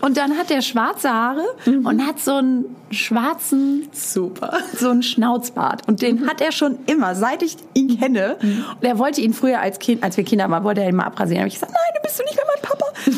Und 0.00 0.16
dann 0.16 0.38
hat 0.38 0.50
er 0.50 0.62
schwarze 0.62 1.10
Haare 1.10 1.44
mhm. 1.66 1.86
und 1.86 2.06
hat 2.06 2.18
so 2.18 2.32
einen 2.32 2.76
schwarzen, 2.90 3.88
super, 3.92 4.58
so 4.78 4.88
einen 4.88 5.02
Schnauzbart. 5.02 5.86
Und 5.86 6.02
den 6.02 6.20
mhm. 6.20 6.28
hat 6.28 6.40
er 6.40 6.52
schon 6.52 6.78
immer, 6.86 7.14
seit 7.14 7.42
ich 7.42 7.56
ihn 7.74 7.98
kenne. 7.98 8.36
Und 8.80 8.86
er 8.86 8.98
wollte 8.98 9.20
ihn 9.20 9.34
früher 9.34 9.60
als 9.60 9.78
Kind, 9.78 10.02
als 10.02 10.16
wir 10.16 10.24
Kinder 10.24 10.48
waren, 10.50 10.64
wollte 10.64 10.82
er 10.82 10.88
ihn 10.88 10.96
mal 10.96 11.04
abrasieren. 11.04 11.36
Da 11.36 11.40
habe 11.40 11.48
ich 11.48 11.54
gesagt, 11.54 11.72
nein, 11.72 11.94
du 11.94 12.02
bist 12.02 12.18
du 12.18 12.24
nicht 12.24 12.36
mehr 12.36 12.46
mein 12.46 12.62
Papa. 12.62 12.86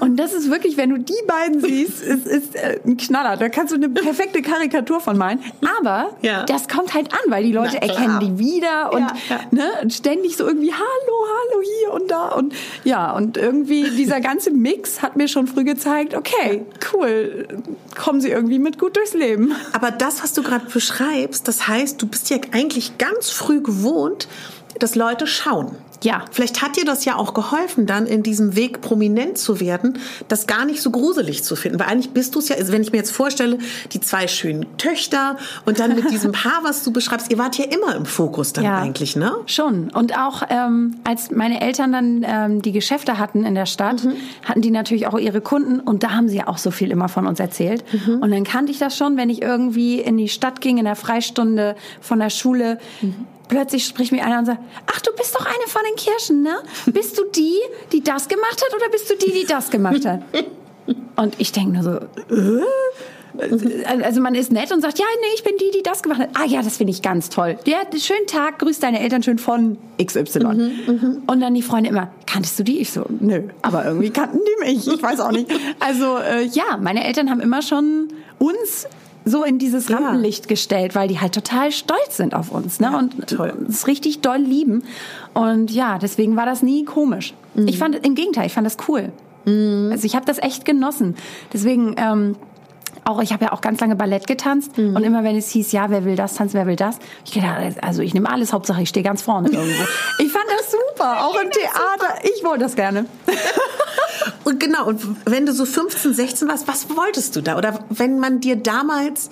Und 0.00 0.16
das 0.16 0.32
ist 0.32 0.50
wirklich, 0.50 0.76
wenn 0.76 0.90
du 0.90 0.98
die 0.98 1.14
beiden 1.26 1.60
siehst, 1.60 2.02
ist, 2.02 2.26
ist 2.26 2.54
äh, 2.54 2.78
ein 2.84 2.96
Knaller. 2.96 3.36
Da 3.36 3.48
kannst 3.48 3.72
du 3.72 3.76
eine 3.76 3.88
perfekte 3.88 4.42
Karikatur 4.42 5.00
von 5.00 5.16
malen. 5.16 5.40
Aber 5.80 6.10
ja. 6.22 6.44
das 6.44 6.68
kommt 6.68 6.94
halt 6.94 7.12
an, 7.12 7.18
weil 7.28 7.44
die 7.44 7.52
Leute 7.52 7.80
erkennen 7.80 8.20
die 8.20 8.38
wieder 8.38 8.92
und 8.92 9.00
ja, 9.00 9.14
ja. 9.30 9.40
Ne, 9.50 9.90
ständig 9.90 10.36
so 10.36 10.46
irgendwie 10.46 10.72
Hallo, 10.72 10.82
hallo 10.82 11.62
hier 11.62 11.92
und 11.92 12.10
da 12.10 12.28
und 12.28 12.54
ja 12.84 13.12
und 13.12 13.36
irgendwie 13.36 13.90
dieser 13.90 14.20
ganze 14.20 14.50
Mix 14.50 15.02
hat 15.02 15.16
mir 15.16 15.28
schon 15.28 15.46
früh 15.46 15.64
gezeigt, 15.64 16.14
okay, 16.14 16.66
cool, 16.92 17.48
kommen 17.96 18.20
sie 18.20 18.30
irgendwie 18.30 18.58
mit 18.58 18.78
gut 18.78 18.96
durchs 18.96 19.14
Leben. 19.14 19.54
Aber 19.72 19.90
das, 19.90 20.22
was 20.22 20.32
du 20.34 20.42
gerade 20.42 20.66
beschreibst, 20.66 21.48
das 21.48 21.66
heißt, 21.66 22.00
du 22.00 22.06
bist 22.06 22.30
ja 22.30 22.38
eigentlich 22.52 22.98
ganz 22.98 23.30
früh 23.30 23.60
gewohnt, 23.60 24.28
dass 24.78 24.94
Leute 24.94 25.26
schauen. 25.26 25.76
Ja. 26.02 26.24
Vielleicht 26.30 26.62
hat 26.62 26.76
dir 26.76 26.84
das 26.84 27.04
ja 27.04 27.16
auch 27.16 27.34
geholfen, 27.34 27.86
dann 27.86 28.06
in 28.06 28.22
diesem 28.22 28.56
Weg 28.56 28.80
prominent 28.80 29.38
zu 29.38 29.60
werden, 29.60 29.98
das 30.28 30.46
gar 30.46 30.64
nicht 30.64 30.80
so 30.82 30.90
gruselig 30.90 31.44
zu 31.44 31.56
finden. 31.56 31.78
Weil 31.78 31.88
eigentlich 31.88 32.10
bist 32.10 32.34
du 32.34 32.38
es 32.38 32.48
ja, 32.48 32.56
also 32.56 32.72
wenn 32.72 32.82
ich 32.82 32.92
mir 32.92 32.98
jetzt 32.98 33.12
vorstelle, 33.12 33.58
die 33.92 34.00
zwei 34.00 34.28
schönen 34.28 34.66
Töchter 34.76 35.36
und 35.64 35.80
dann 35.80 35.94
mit 35.94 36.10
diesem 36.10 36.32
Paar, 36.36 36.60
was 36.62 36.82
du 36.84 36.92
beschreibst, 36.92 37.30
ihr 37.30 37.38
wart 37.38 37.56
ja 37.56 37.64
immer 37.64 37.96
im 37.96 38.06
Fokus 38.06 38.52
dann 38.52 38.64
ja, 38.64 38.78
eigentlich, 38.78 39.16
ne? 39.16 39.32
Schon. 39.46 39.90
Und 39.90 40.18
auch 40.18 40.42
ähm, 40.48 40.96
als 41.04 41.30
meine 41.30 41.60
Eltern 41.60 41.92
dann 41.92 42.24
ähm, 42.26 42.62
die 42.62 42.72
Geschäfte 42.72 43.18
hatten 43.18 43.44
in 43.44 43.54
der 43.54 43.66
Stadt, 43.66 44.04
mhm. 44.04 44.16
hatten 44.44 44.60
die 44.60 44.70
natürlich 44.70 45.06
auch 45.06 45.18
ihre 45.18 45.40
Kunden 45.40 45.80
und 45.80 46.02
da 46.02 46.10
haben 46.10 46.28
sie 46.28 46.36
ja 46.36 46.48
auch 46.48 46.58
so 46.58 46.70
viel 46.70 46.90
immer 46.90 47.08
von 47.08 47.26
uns 47.26 47.40
erzählt. 47.40 47.84
Mhm. 47.92 48.22
Und 48.22 48.30
dann 48.30 48.44
kannte 48.44 48.70
ich 48.70 48.78
das 48.78 48.96
schon, 48.96 49.16
wenn 49.16 49.30
ich 49.30 49.42
irgendwie 49.42 50.00
in 50.00 50.16
die 50.16 50.28
Stadt 50.28 50.60
ging, 50.60 50.78
in 50.78 50.84
der 50.84 50.96
Freistunde 50.96 51.76
von 52.00 52.18
der 52.18 52.30
Schule. 52.30 52.78
Mhm 53.00 53.26
plötzlich 53.48 53.86
spricht 53.86 54.12
mir 54.12 54.24
einer 54.24 54.38
und 54.38 54.46
sagt, 54.46 54.60
ach, 54.86 55.00
du 55.00 55.12
bist 55.16 55.34
doch 55.34 55.44
eine 55.44 55.66
von 55.66 55.82
den 55.88 55.96
Kirschen, 55.96 56.42
ne? 56.42 56.56
Bist 56.86 57.18
du 57.18 57.24
die, 57.34 57.58
die 57.92 58.02
das 58.02 58.28
gemacht 58.28 58.62
hat 58.64 58.74
oder 58.74 58.88
bist 58.90 59.10
du 59.10 59.16
die, 59.16 59.32
die 59.32 59.46
das 59.46 59.70
gemacht 59.70 60.04
hat? 60.04 60.22
Und 61.16 61.34
ich 61.38 61.50
denke 61.50 61.72
nur 61.72 61.82
so, 61.82 61.90
äh? 62.34 62.62
Also 63.86 64.20
man 64.20 64.34
ist 64.34 64.50
nett 64.50 64.72
und 64.72 64.80
sagt, 64.80 64.98
ja, 64.98 65.04
nee, 65.20 65.26
ich 65.34 65.44
bin 65.44 65.54
die, 65.58 65.70
die 65.76 65.82
das 65.82 66.02
gemacht 66.02 66.20
hat. 66.20 66.30
Ah 66.34 66.46
ja, 66.46 66.62
das 66.62 66.78
finde 66.78 66.92
ich 66.92 67.02
ganz 67.02 67.28
toll. 67.28 67.58
Ja, 67.66 67.78
schönen 67.98 68.26
Tag, 68.26 68.58
grüß 68.60 68.78
deine 68.78 69.00
Eltern 69.00 69.22
schön 69.22 69.38
von 69.38 69.76
XY. 70.02 70.38
Mhm, 70.38 70.72
mhm, 70.86 71.22
und 71.26 71.40
dann 71.40 71.52
die 71.52 71.62
Freunde 71.62 71.90
immer, 71.90 72.10
kanntest 72.26 72.58
du 72.58 72.62
die? 72.62 72.78
Ich 72.78 72.92
so, 72.92 73.04
nö, 73.20 73.42
aber 73.62 73.84
irgendwie 73.84 74.10
kannten 74.10 74.38
die 74.38 74.64
mich. 74.64 74.86
Ich 74.86 75.02
weiß 75.02 75.20
auch 75.20 75.32
nicht. 75.32 75.50
Also 75.80 76.16
äh, 76.16 76.44
ja, 76.46 76.78
meine 76.80 77.04
Eltern 77.04 77.28
haben 77.28 77.40
immer 77.40 77.60
schon 77.62 78.08
uns 78.38 78.86
so 79.26 79.42
in 79.42 79.58
dieses 79.58 79.88
ja. 79.88 79.96
Rampenlicht 79.96 80.48
gestellt, 80.48 80.94
weil 80.94 81.08
die 81.08 81.20
halt 81.20 81.34
total 81.34 81.72
stolz 81.72 82.16
sind 82.16 82.32
auf 82.32 82.52
uns 82.52 82.80
ne? 82.80 82.88
Ja, 82.92 82.98
und 82.98 83.26
toll. 83.26 83.50
uns 83.50 83.86
richtig 83.86 84.20
doll 84.20 84.38
lieben. 84.38 84.84
Und 85.34 85.70
ja, 85.72 85.98
deswegen 85.98 86.36
war 86.36 86.46
das 86.46 86.62
nie 86.62 86.84
komisch. 86.84 87.34
Mhm. 87.54 87.68
Ich 87.68 87.76
fand, 87.76 88.06
im 88.06 88.14
Gegenteil, 88.14 88.46
ich 88.46 88.52
fand 88.52 88.66
das 88.66 88.76
cool. 88.88 89.12
Mhm. 89.44 89.88
Also 89.90 90.06
ich 90.06 90.14
habe 90.14 90.24
das 90.24 90.38
echt 90.38 90.64
genossen. 90.64 91.16
Deswegen... 91.52 91.94
Ähm, 91.98 92.36
auch 93.06 93.20
ich 93.22 93.32
habe 93.32 93.46
ja 93.46 93.52
auch 93.52 93.60
ganz 93.60 93.80
lange 93.80 93.96
Ballett 93.96 94.26
getanzt 94.26 94.76
mhm. 94.76 94.96
und 94.96 95.04
immer 95.04 95.22
wenn 95.24 95.36
es 95.36 95.48
hieß, 95.50 95.72
ja, 95.72 95.90
wer 95.90 96.04
will 96.04 96.16
das 96.16 96.34
tanzen, 96.34 96.54
wer 96.54 96.66
will 96.66 96.76
das, 96.76 96.98
ich 97.24 97.32
gedacht, 97.32 97.82
also 97.82 98.02
ich 98.02 98.14
nehme 98.14 98.30
alles, 98.30 98.52
Hauptsache 98.52 98.82
ich 98.82 98.88
stehe 98.88 99.04
ganz 99.04 99.22
vorne 99.22 99.48
irgendwo. 99.48 99.84
ich 100.18 100.32
fand 100.32 100.44
das 100.58 100.70
super, 100.70 101.24
auch 101.24 101.40
im 101.40 101.50
Theater. 101.50 102.18
Ich 102.24 102.44
wollte 102.44 102.64
das 102.64 102.74
gerne. 102.74 103.06
und 104.44 104.60
genau, 104.60 104.86
und 104.86 105.00
wenn 105.24 105.46
du 105.46 105.52
so 105.52 105.64
15, 105.64 106.14
16 106.14 106.48
warst, 106.48 106.68
was 106.68 106.88
wolltest 106.96 107.36
du 107.36 107.42
da? 107.42 107.56
Oder 107.56 107.80
wenn 107.90 108.18
man 108.18 108.40
dir 108.40 108.56
damals 108.56 109.30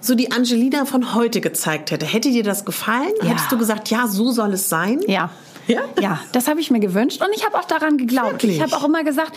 so 0.00 0.14
die 0.14 0.32
Angelina 0.32 0.86
von 0.86 1.14
heute 1.14 1.40
gezeigt 1.40 1.90
hätte, 1.90 2.06
hätte 2.06 2.30
dir 2.30 2.42
das 2.42 2.64
gefallen? 2.64 3.12
Ja. 3.22 3.30
Hättest 3.30 3.52
du 3.52 3.58
gesagt, 3.58 3.90
ja, 3.90 4.06
so 4.06 4.30
soll 4.32 4.54
es 4.54 4.68
sein? 4.68 5.00
Ja. 5.06 5.30
Ja? 5.66 5.82
Ja, 6.00 6.20
das 6.32 6.48
habe 6.48 6.60
ich 6.60 6.70
mir 6.70 6.80
gewünscht 6.80 7.22
und 7.22 7.28
ich 7.34 7.44
habe 7.44 7.56
auch 7.56 7.64
daran 7.64 7.96
geglaubt. 7.96 8.32
Wirklich? 8.32 8.56
Ich 8.56 8.62
habe 8.62 8.76
auch 8.76 8.84
immer 8.84 9.04
gesagt, 9.04 9.36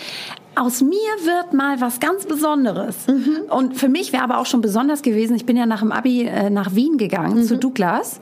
aus 0.55 0.81
mir 0.81 0.97
wird 1.23 1.53
mal 1.53 1.81
was 1.81 1.99
ganz 1.99 2.25
Besonderes. 2.25 2.95
Mhm. 3.07 3.37
Und 3.49 3.77
für 3.77 3.89
mich 3.89 4.13
wäre 4.13 4.23
aber 4.23 4.37
auch 4.37 4.45
schon 4.45 4.61
besonders 4.61 5.01
gewesen, 5.01 5.35
ich 5.35 5.45
bin 5.45 5.57
ja 5.57 5.65
nach 5.65 5.79
dem 5.79 5.91
Abi 5.91 6.23
äh, 6.23 6.49
nach 6.49 6.75
Wien 6.75 6.97
gegangen, 6.97 7.43
zu 7.43 7.57
Douglas. 7.57 8.19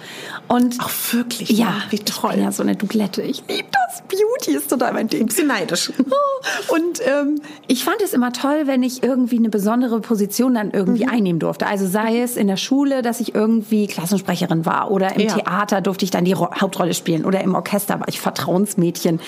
Und 0.47 0.77
Ach, 0.79 0.89
wirklich? 1.13 1.49
ja, 1.49 1.73
Wie 1.89 1.97
Ich 1.97 2.05
toll. 2.05 2.35
ja 2.37 2.51
so 2.51 2.63
eine 2.63 2.75
Douglette. 2.75 3.21
Ich 3.21 3.43
liebe 3.49 3.67
das. 3.71 4.01
Beauty 4.07 4.55
ist 4.57 4.69
total 4.69 4.93
mein 4.93 5.07
Ding. 5.07 5.25
bisschen 5.25 5.47
neidisch. 5.47 5.91
Und 6.69 6.99
ähm, 7.05 7.41
ich 7.67 7.83
fand 7.83 8.01
es 8.01 8.13
immer 8.13 8.31
toll, 8.33 8.63
wenn 8.65 8.83
ich 8.83 9.03
irgendwie 9.03 9.37
eine 9.37 9.49
besondere 9.49 9.99
Position 9.99 10.53
dann 10.55 10.71
irgendwie 10.71 11.05
Mhm. 11.05 11.11
einnehmen 11.11 11.39
durfte. 11.39 11.67
Also 11.67 11.85
sei 11.87 12.21
es 12.21 12.37
in 12.37 12.47
der 12.47 12.57
Schule, 12.57 13.01
dass 13.01 13.19
ich 13.19 13.35
irgendwie 13.35 13.87
Klassensprecherin 13.87 14.65
war 14.65 14.91
oder 14.91 15.15
im 15.15 15.21
Ja. 15.21 15.35
Theater 15.35 15.81
durfte 15.81 16.05
ich 16.05 16.11
dann 16.11 16.25
die 16.25 16.33
Ro 16.33 16.49
Hauptrolle 16.59 16.93
spielen 16.93 17.25
oder 17.25 17.41
im 17.41 17.55
Orchester 17.55 17.99
war 17.99 18.07
ich 18.07 18.19
Vertrauensmädchen 18.21 19.19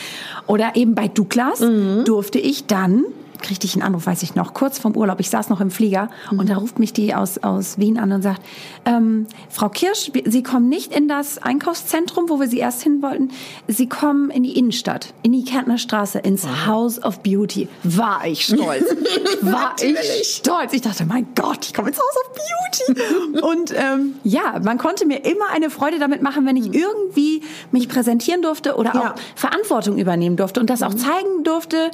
oder 0.48 0.76
eben 0.76 0.96
bei 0.96 1.08
Douglas 1.08 1.60
Mhm. 1.60 2.04
durfte 2.06 2.40
ich 2.40 2.66
dann 2.66 2.93
kriegte 3.42 3.68
ich 3.68 3.74
einen 3.74 3.82
Anruf, 3.84 4.06
weiß 4.08 4.24
ich 4.24 4.36
noch, 4.36 4.54
kurz 4.54 4.80
vorm 4.80 4.96
Urlaub. 4.96 5.20
Ich 5.20 5.30
saß 5.30 5.50
noch 5.50 5.60
im 5.60 5.70
Flieger 5.70 6.10
Mhm. 6.32 6.40
und 6.40 6.50
da 6.50 6.56
ruft 6.56 6.80
mich 6.80 6.94
die 6.94 7.14
aus, 7.14 7.40
aus 7.40 7.78
Wien 7.78 8.00
an 8.00 8.14
und 8.14 8.22
sagt, 8.22 8.42
ähm, 8.86 9.28
Frau 9.50 9.68
Kirsch, 9.68 10.12
Sie 10.26 10.44
kommen 10.44 10.70
nicht 10.70 10.96
in 10.96 11.10
das 11.10 11.40
Einkaufszentrum, 11.40 12.30
wo 12.30 12.40
wir 12.40 12.48
Sie 12.48 12.60
erst 12.60 12.84
hin 12.84 13.02
wollten. 13.02 13.32
Sie 13.68 13.90
kommen 13.90 14.30
in 14.30 14.44
die 14.44 14.58
Innenstadt, 14.58 15.14
in 15.24 15.34
die 15.34 15.44
Kärntner 15.44 15.78
Straße, 15.78 16.20
ins 16.20 16.48
House 16.66 17.04
of 17.04 17.20
Beauty. 17.22 17.68
War 17.84 18.26
ich 18.26 18.46
stolz. 18.46 18.86
War 19.42 19.76
ich 19.82 20.36
stolz. 20.36 20.72
Ich 20.72 20.82
dachte, 20.82 21.04
mein 21.06 21.28
Gott, 21.36 21.66
ich 21.66 21.74
komme 21.74 21.90
ins 21.90 21.98
House 21.98 22.16
of 22.26 22.32
Beauty. 22.34 23.42
und 23.42 23.74
ähm, 23.76 24.16
ja, 24.24 24.60
man 24.64 24.78
konnte 24.78 25.06
mir 25.06 25.18
immer 25.26 25.50
eine 25.54 25.70
Freude 25.70 26.00
damit 26.00 26.22
machen, 26.22 26.46
wenn 26.46 26.56
ich 26.56 26.74
irgendwie 26.74 27.42
mich 27.72 27.90
präsentieren 27.90 28.42
durfte 28.42 28.76
oder 28.78 28.94
Ja. 28.94 29.02
auch 29.12 29.16
Verantwortung 29.36 29.98
übernehmen 29.98 30.38
durfte 30.38 30.62
und 30.62 30.70
das 30.70 30.82
auch 30.82 30.94
zeigen 30.94 31.44
durfte, 31.44 31.92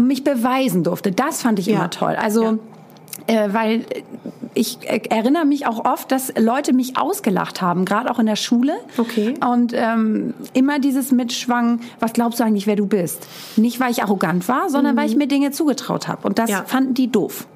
mich 0.00 0.24
beweisen 0.24 0.84
durfte. 0.84 1.12
Das 1.12 1.42
fand 1.42 1.58
ich 1.58 1.66
Ja. 1.66 1.76
immer 1.76 1.90
toll. 1.90 2.16
Also, 2.18 2.58
äh, 3.26 3.48
weil 3.52 3.84
ich 4.54 4.78
äh, 4.88 5.00
erinnere 5.08 5.44
mich 5.44 5.66
auch 5.66 5.84
oft, 5.84 6.10
dass 6.12 6.32
Leute 6.38 6.72
mich 6.72 6.96
ausgelacht 6.98 7.62
haben, 7.62 7.84
gerade 7.84 8.10
auch 8.10 8.18
in 8.18 8.26
der 8.26 8.36
Schule. 8.36 8.74
Okay. 8.98 9.34
Und 9.46 9.72
ähm, 9.74 10.34
immer 10.52 10.78
dieses 10.78 11.10
Mitschwang, 11.12 11.80
was 12.00 12.12
glaubst 12.12 12.40
du 12.40 12.44
eigentlich, 12.44 12.66
wer 12.66 12.76
du 12.76 12.86
bist? 12.86 13.26
Nicht, 13.56 13.80
weil 13.80 13.90
ich 13.90 14.02
arrogant 14.02 14.48
war, 14.48 14.68
sondern 14.68 14.96
weil 14.96 15.08
ich 15.08 15.16
mir 15.16 15.26
Dinge 15.28 15.50
zugetraut 15.52 16.08
habe. 16.08 16.26
Und 16.26 16.38
das 16.38 16.50
Ja. 16.50 16.64
fanden 16.66 16.94
die 16.94 17.10
doof. 17.10 17.46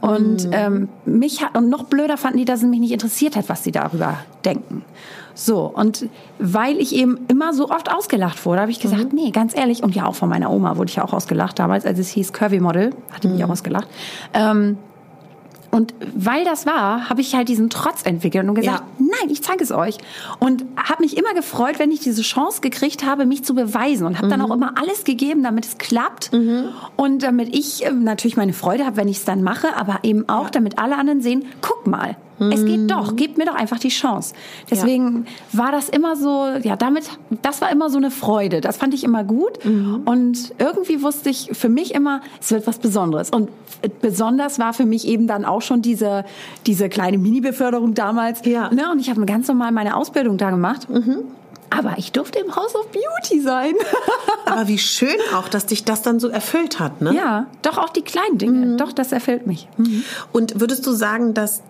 Und 0.00 0.48
ähm, 0.52 0.88
mich 1.04 1.42
hat, 1.42 1.56
und 1.56 1.68
noch 1.68 1.84
blöder 1.84 2.16
fanden 2.16 2.38
die, 2.38 2.44
dass 2.44 2.62
es 2.62 2.68
mich 2.68 2.80
nicht 2.80 2.92
interessiert 2.92 3.36
hat, 3.36 3.48
was 3.48 3.64
sie 3.64 3.72
darüber 3.72 4.18
denken. 4.44 4.82
So, 5.34 5.64
und 5.66 6.08
weil 6.38 6.78
ich 6.78 6.94
eben 6.94 7.18
immer 7.28 7.54
so 7.54 7.70
oft 7.70 7.90
ausgelacht 7.90 8.44
wurde, 8.44 8.60
habe 8.60 8.70
ich 8.70 8.80
gesagt, 8.80 9.12
nee, 9.12 9.30
ganz 9.30 9.56
ehrlich, 9.56 9.82
und 9.82 9.94
ja 9.94 10.06
auch 10.06 10.14
von 10.14 10.28
meiner 10.28 10.50
Oma 10.50 10.76
wurde 10.76 10.90
ich 10.90 10.96
ja 10.96 11.04
auch 11.04 11.12
ausgelacht 11.12 11.58
damals, 11.58 11.86
als 11.86 11.98
es 11.98 12.08
hieß 12.08 12.32
Curvy 12.32 12.60
Model, 12.60 12.90
hatte 13.12 13.28
mich 13.28 13.42
auch 13.44 13.48
ausgelacht. 13.48 13.88
Ähm, 14.34 14.78
und 15.70 15.94
weil 16.14 16.44
das 16.44 16.66
war, 16.66 17.08
habe 17.08 17.20
ich 17.20 17.34
halt 17.34 17.48
diesen 17.48 17.70
Trotz 17.70 18.04
entwickelt 18.04 18.48
und 18.48 18.54
gesagt, 18.54 18.82
Ja. 18.82 18.86
nein, 18.98 19.30
ich 19.30 19.42
zeige 19.42 19.62
es 19.62 19.70
euch. 19.70 19.98
Und 20.40 20.64
habe 20.76 21.02
mich 21.02 21.16
immer 21.16 21.32
gefreut, 21.34 21.78
wenn 21.78 21.90
ich 21.92 22.00
diese 22.00 22.22
Chance 22.22 22.60
gekriegt 22.60 23.04
habe, 23.06 23.24
mich 23.24 23.44
zu 23.44 23.54
beweisen. 23.54 24.06
Und 24.06 24.18
habe 24.18 24.28
dann 24.28 24.42
auch 24.42 24.50
immer 24.50 24.72
alles 24.80 25.04
gegeben, 25.04 25.42
damit 25.44 25.66
es 25.66 25.78
klappt. 25.78 26.30
Und 26.96 27.22
damit 27.22 27.54
ich 27.54 27.84
ähm, 27.86 28.02
natürlich 28.02 28.36
meine 28.36 28.52
Freude 28.52 28.84
habe, 28.84 28.96
wenn 28.96 29.08
ich 29.08 29.18
es 29.18 29.24
dann 29.24 29.42
mache, 29.42 29.76
aber 29.76 30.00
eben 30.02 30.28
auch, 30.28 30.50
damit 30.50 30.78
alle 30.78 30.96
anderen 30.96 31.20
sehen, 31.20 31.44
guck 31.60 31.86
mal, 31.86 32.16
es 32.48 32.64
geht 32.64 32.90
doch, 32.90 33.16
gebt 33.16 33.36
mir 33.36 33.44
doch 33.44 33.54
einfach 33.54 33.78
die 33.78 33.88
Chance. 33.88 34.34
Deswegen 34.70 35.26
war 35.52 35.72
das 35.72 35.88
immer 35.90 36.16
so, 36.16 36.46
ja, 36.62 36.76
damit, 36.76 37.10
das 37.42 37.60
war 37.60 37.70
immer 37.70 37.90
so 37.90 37.98
eine 37.98 38.10
Freude. 38.10 38.60
Das 38.60 38.78
fand 38.78 38.94
ich 38.94 39.04
immer 39.04 39.24
gut. 39.24 39.58
Und 40.04 40.54
irgendwie 40.58 41.02
wusste 41.02 41.28
ich 41.28 41.50
für 41.52 41.68
mich 41.68 41.94
immer, 41.94 42.22
es 42.40 42.50
wird 42.50 42.66
was 42.66 42.78
Besonderes. 42.78 43.30
Und 43.30 43.50
besonders 44.00 44.58
war 44.58 44.72
für 44.72 44.86
mich 44.86 45.06
eben 45.06 45.26
dann 45.26 45.44
auch 45.44 45.62
schon 45.62 45.82
diese, 45.82 46.24
diese 46.66 46.88
kleine 46.88 47.18
Mini-Beförderung 47.18 47.94
damals. 47.94 48.44
Ja. 48.46 48.72
Ne? 48.72 48.90
Und 48.90 49.00
ich 49.00 49.10
habe 49.10 49.24
ganz 49.26 49.48
normal 49.48 49.72
meine 49.72 49.96
Ausbildung 49.96 50.38
da 50.38 50.50
gemacht. 50.50 50.86
Aber 51.70 51.98
ich 51.98 52.10
durfte 52.10 52.40
im 52.40 52.54
House 52.56 52.74
of 52.74 52.88
Beauty 52.90 53.40
sein. 53.40 53.74
Aber 54.44 54.66
wie 54.66 54.78
schön 54.78 55.16
auch, 55.36 55.48
dass 55.48 55.66
dich 55.66 55.84
das 55.84 56.02
dann 56.02 56.18
so 56.18 56.28
erfüllt 56.28 56.80
hat, 56.80 57.00
ne? 57.00 57.14
ja, 57.14 57.46
doch 57.62 57.78
auch 57.78 57.90
die 57.90 58.02
kleinen 58.02 58.38
Dinge. 58.38 58.76
Doch, 58.76 58.92
das 58.92 59.12
erfüllt 59.12 59.46
mich. 59.46 59.68
Und 60.32 60.60
würdest 60.60 60.84
du 60.86 60.92
sagen, 60.92 61.32
dass 61.32 61.62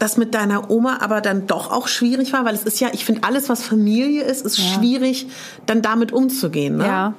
das 0.00 0.16
mit 0.16 0.34
deiner 0.34 0.70
Oma 0.70 0.98
aber 1.00 1.20
dann 1.20 1.46
doch 1.46 1.70
auch 1.70 1.86
schwierig 1.88 2.32
war? 2.32 2.44
Weil 2.44 2.54
es 2.54 2.64
ist 2.64 2.80
ja, 2.80 2.88
ich 2.92 3.04
finde, 3.04 3.22
alles, 3.24 3.48
was 3.48 3.62
Familie 3.62 4.24
ist, 4.24 4.44
ist 4.44 4.58
schwierig, 4.58 5.28
dann 5.66 5.82
damit 5.82 6.12
umzugehen. 6.12 6.78
Ne? 6.78 6.86
Ja, 6.86 7.14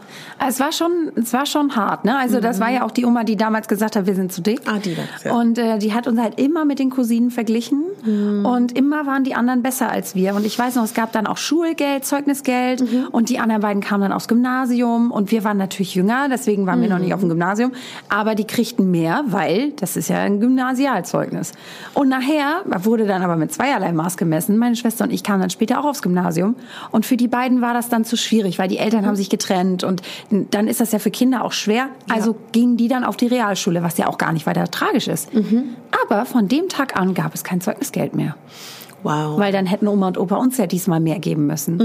es 0.48 0.60
war 0.60 0.72
schon, 0.72 0.92
es 1.16 1.34
war 1.34 1.46
schon 1.46 1.76
hart. 1.76 2.06
Ne? 2.06 2.18
Also 2.18 2.40
das 2.40 2.60
war 2.60 2.70
ja 2.72 2.84
auch 2.86 2.92
die 2.92 3.06
Oma, 3.06 3.24
die 3.24 3.36
damals 3.36 3.68
gesagt 3.68 3.96
hat, 3.96 4.06
wir 4.08 4.16
sind 4.16 4.32
zu 4.34 4.42
dick. 4.42 4.62
Ah, 4.66 4.80
die 4.80 4.98
war's, 4.98 5.24
ja. 5.24 5.34
Und 5.34 5.58
äh, 5.58 5.78
die 5.80 5.94
hat 5.94 6.08
uns 6.08 6.20
halt 6.20 6.40
immer 6.40 6.66
mit 6.66 6.80
den 6.80 6.90
Cousinen 6.90 7.32
verglichen 7.32 7.84
Mhm. 8.04 8.46
und 8.46 8.76
immer 8.78 9.06
waren 9.06 9.24
die 9.24 9.36
anderen 9.36 9.62
besser 9.62 9.90
als 9.92 10.16
wir. 10.16 10.34
Und 10.36 10.46
ich 10.46 10.58
weiß 10.58 10.76
noch, 10.76 10.84
es 10.84 10.94
gab 10.96 11.12
dann 11.12 11.28
auch 11.28 11.38
Schulgeld, 11.38 12.04
Zeugnisgeld 12.06 12.82
Mhm. 12.82 13.08
und 13.12 13.30
die 13.30 13.38
anderen 13.40 13.62
beiden 13.62 13.82
kamen 13.84 14.02
dann 14.02 14.12
aufs 14.14 14.28
Gymnasium 14.28 15.12
und 15.12 15.32
wir 15.32 15.44
waren 15.44 15.58
natürlich 15.58 15.94
jünger, 15.94 16.28
deswegen 16.30 16.66
waren 16.66 16.82
wir 16.82 16.90
noch 16.90 16.98
Mhm. 16.98 17.04
nicht 17.04 17.14
auf 17.14 17.20
dem 17.20 17.30
Gymnasium. 17.30 17.72
Aber 18.10 18.34
die 18.36 18.46
kriegten 18.46 18.90
mehr, 18.90 19.24
weil 19.28 19.72
das 19.74 19.96
ist 19.98 20.08
ja 20.10 20.18
ein 20.20 20.40
Gymnasialzeugnis. 20.40 21.52
Und 21.94 22.10
nachher 22.10 22.62
wurde 22.84 23.06
dann 23.06 23.22
aber 23.22 23.36
mit 23.36 23.54
zweierlei 23.54 23.92
Maß 23.92 24.18
gemessen. 24.18 24.58
Meine 24.58 24.76
Schwester 24.76 25.04
und 25.04 25.12
ich 25.12 25.24
kamen 25.24 25.42
dann 25.42 25.50
später 25.50 25.80
auch 25.80 25.86
aufs 25.86 26.02
Gymnasium. 26.02 26.56
Und 26.92 27.06
für 27.06 27.18
die 27.18 27.28
beiden 27.28 27.62
war 27.62 27.74
das 27.74 27.90
dann 27.90 28.06
zu 28.06 28.18
schwierig, 28.18 28.58
weil 28.60 28.68
die 28.68 28.78
Eltern 28.78 29.06
haben 29.06 29.16
sich 29.16 29.30
getrennt 29.30 29.84
und 29.84 30.02
dann 30.32 30.68
ist 30.68 30.80
das 30.80 30.92
ja 30.92 31.00
für 31.00 31.12
Kinder 31.12 31.44
auch 31.44 31.52
schwer. 31.52 31.90
Also 32.10 32.36
gingen 32.52 32.78
die 32.78 32.88
dann 32.88 33.04
auf 33.04 33.18
die 33.18 33.28
Realschule, 33.28 33.84
was 33.84 33.98
ja 33.98 34.08
auch 34.08 34.18
gar 34.18 34.34
nicht 34.34 34.46
weiter 34.46 34.70
tragisch 34.70 35.08
ist. 35.08 35.30
Aber 36.04 36.26
von 36.26 36.48
dem 36.48 36.70
Tag 36.70 36.96
an 36.96 37.14
gab 37.14 37.34
es 37.34 37.44
kein 37.44 37.62
Zeugnisgeld 37.62 38.16
mehr. 38.16 38.36
Wow. 39.04 39.40
Weil 39.40 39.52
dann 39.52 39.66
hätten 39.66 39.88
Oma 39.88 40.08
und 40.08 40.18
Opa 40.18 40.36
uns 40.36 40.58
ja 40.58 40.68
diesmal 40.68 41.00
mehr 41.00 41.20
geben 41.20 41.48
müssen. 41.48 41.78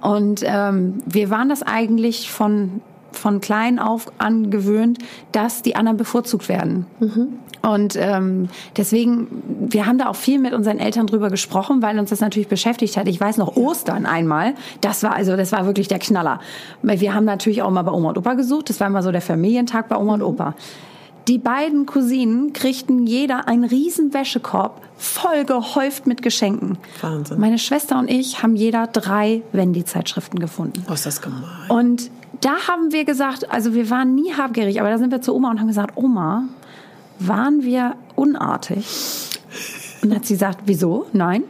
Und 0.00 0.42
ähm, 0.44 0.94
wir 1.06 1.30
waren 1.30 1.48
das 1.48 1.62
eigentlich 1.62 2.30
von, 2.30 2.80
von 3.12 3.40
klein 3.40 3.78
auf 3.78 4.10
angewöhnt, 4.18 4.98
dass 5.32 5.62
die 5.62 5.76
anderen 5.76 5.96
bevorzugt 5.96 6.48
werden. 6.48 6.86
Und 7.62 7.96
ähm, 7.96 8.48
deswegen, 8.76 9.68
wir 9.70 9.86
haben 9.86 9.98
da 9.98 10.08
auch 10.08 10.16
viel 10.16 10.38
mit 10.38 10.52
unseren 10.52 10.78
Eltern 10.78 11.06
drüber 11.06 11.30
gesprochen, 11.30 11.82
weil 11.82 11.98
uns 11.98 12.10
das 12.10 12.20
natürlich 12.20 12.48
beschäftigt 12.48 12.96
hat. 12.96 13.08
Ich 13.08 13.20
weiß 13.20 13.36
noch 13.36 13.56
Ostern 13.56 14.06
einmal, 14.06 14.54
das 14.80 15.02
war 15.02 15.14
also, 15.14 15.36
das 15.36 15.52
war 15.52 15.66
wirklich 15.66 15.88
der 15.88 15.98
Knaller. 15.98 16.40
Wir 16.82 17.14
haben 17.14 17.24
natürlich 17.24 17.62
auch 17.62 17.70
mal 17.70 17.82
bei 17.82 17.92
Oma 17.92 18.10
und 18.10 18.18
Opa 18.18 18.34
gesucht. 18.34 18.70
Das 18.70 18.80
war 18.80 18.86
immer 18.86 19.02
so 19.02 19.12
der 19.12 19.22
Familientag 19.22 19.88
bei 19.88 19.96
Oma 19.96 20.14
und 20.14 20.22
Opa. 20.22 20.54
Die 21.28 21.38
beiden 21.38 21.86
Cousinen 21.86 22.52
kriegten 22.52 23.04
jeder 23.04 23.48
einen 23.48 23.64
riesen 23.64 24.14
Wäschekorb, 24.14 24.80
voll 24.96 25.44
gehäuft 25.44 26.06
mit 26.06 26.22
Geschenken. 26.22 26.78
Wahnsinn. 27.00 27.40
Meine 27.40 27.58
Schwester 27.58 27.98
und 27.98 28.08
ich 28.08 28.44
haben 28.44 28.54
jeder 28.54 28.86
drei 28.86 29.42
Wendy-Zeitschriften 29.50 30.38
gefunden. 30.38 30.84
Oh, 30.88 30.92
ist 30.92 31.04
das 31.04 31.20
gemein. 31.20 31.42
Und 31.68 32.10
da 32.42 32.68
haben 32.68 32.92
wir 32.92 33.04
gesagt, 33.04 33.50
also 33.50 33.74
wir 33.74 33.90
waren 33.90 34.14
nie 34.14 34.34
habgierig, 34.34 34.78
aber 34.80 34.90
da 34.90 34.98
sind 34.98 35.10
wir 35.10 35.20
zu 35.20 35.34
Oma 35.34 35.50
und 35.50 35.58
haben 35.58 35.66
gesagt, 35.66 35.96
Oma, 35.96 36.44
waren 37.18 37.62
wir 37.62 37.96
unartig? 38.14 38.86
Und 40.02 40.10
dann 40.10 40.18
hat 40.18 40.26
sie 40.26 40.34
gesagt, 40.34 40.60
wieso? 40.66 41.06
Nein. 41.12 41.42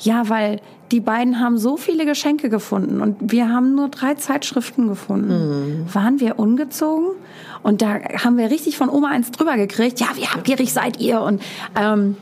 Ja, 0.00 0.28
weil 0.28 0.60
die 0.92 1.00
beiden 1.00 1.40
haben 1.40 1.58
so 1.58 1.76
viele 1.76 2.06
Geschenke 2.06 2.48
gefunden 2.48 3.02
und 3.02 3.16
wir 3.20 3.50
haben 3.50 3.74
nur 3.74 3.88
drei 3.88 4.14
Zeitschriften 4.14 4.88
gefunden. 4.88 5.86
Waren 5.92 6.20
wir 6.20 6.38
ungezogen? 6.38 7.10
Und 7.62 7.82
da 7.82 7.98
haben 8.24 8.38
wir 8.38 8.50
richtig 8.50 8.78
von 8.78 8.88
Oma 8.88 9.08
eins 9.08 9.30
drüber 9.30 9.56
gekriegt. 9.56 10.00
Ja, 10.00 10.06
wie 10.14 10.26
habgierig 10.26 10.72
seid 10.72 10.98
ihr? 11.00 11.20
Und 11.20 11.42
ähm, 11.78 12.16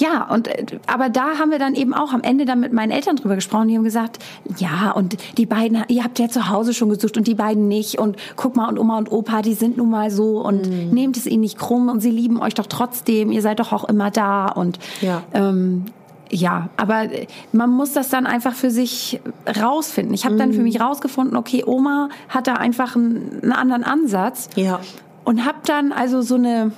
ja, 0.00 0.24
und 0.32 0.48
äh, 0.48 0.64
aber 0.86 1.08
da 1.08 1.38
haben 1.38 1.50
wir 1.50 1.58
dann 1.58 1.74
eben 1.74 1.94
auch 1.94 2.12
am 2.12 2.22
Ende 2.22 2.44
dann 2.46 2.58
mit 2.60 2.72
meinen 2.72 2.90
Eltern 2.90 3.16
drüber 3.16 3.34
gesprochen. 3.34 3.68
Die 3.68 3.76
haben 3.76 3.84
gesagt, 3.84 4.18
ja, 4.58 4.90
und 4.92 5.16
die 5.36 5.46
beiden, 5.46 5.84
ihr 5.88 6.02
habt 6.04 6.18
ja 6.18 6.28
zu 6.28 6.48
Hause 6.48 6.74
schon 6.74 6.88
gesucht 6.88 7.16
und 7.16 7.26
die 7.26 7.34
beiden 7.34 7.68
nicht. 7.68 7.98
Und 7.98 8.16
guck 8.36 8.56
mal, 8.56 8.68
und 8.68 8.78
Oma 8.78 8.98
und 8.98 9.12
Opa, 9.12 9.42
die 9.42 9.54
sind 9.54 9.76
nun 9.76 9.90
mal 9.90 10.10
so 10.10 10.40
und 10.40 10.92
nehmt 10.92 11.16
es 11.16 11.26
ihnen 11.26 11.42
nicht 11.42 11.58
krumm 11.58 11.88
und 11.88 12.00
sie 12.00 12.10
lieben 12.10 12.40
euch 12.40 12.54
doch 12.54 12.66
trotzdem. 12.66 13.30
Ihr 13.30 13.42
seid 13.42 13.60
doch 13.60 13.72
auch 13.72 13.84
immer 13.84 14.10
da 14.10 14.46
und 14.46 14.78
Ja. 15.00 15.22
ähm, 15.34 15.84
ja, 16.32 16.68
aber 16.76 17.08
man 17.52 17.70
muss 17.70 17.92
das 17.92 18.08
dann 18.08 18.24
einfach 18.24 18.54
für 18.54 18.70
sich 18.70 19.20
rausfinden. 19.60 20.14
Ich 20.14 20.24
habe 20.24 20.36
dann 20.36 20.52
für 20.52 20.62
mich 20.62 20.80
rausgefunden, 20.80 21.36
okay, 21.36 21.64
Oma 21.66 22.08
hat 22.28 22.46
da 22.46 22.54
einfach 22.54 22.94
einen, 22.94 23.40
einen 23.42 23.52
anderen 23.52 23.82
Ansatz 23.82 24.48
Ja. 24.54 24.78
und 25.24 25.44
habe 25.44 25.58
dann 25.66 25.90
also 25.92 26.22
so 26.22 26.36
eine, 26.36 26.70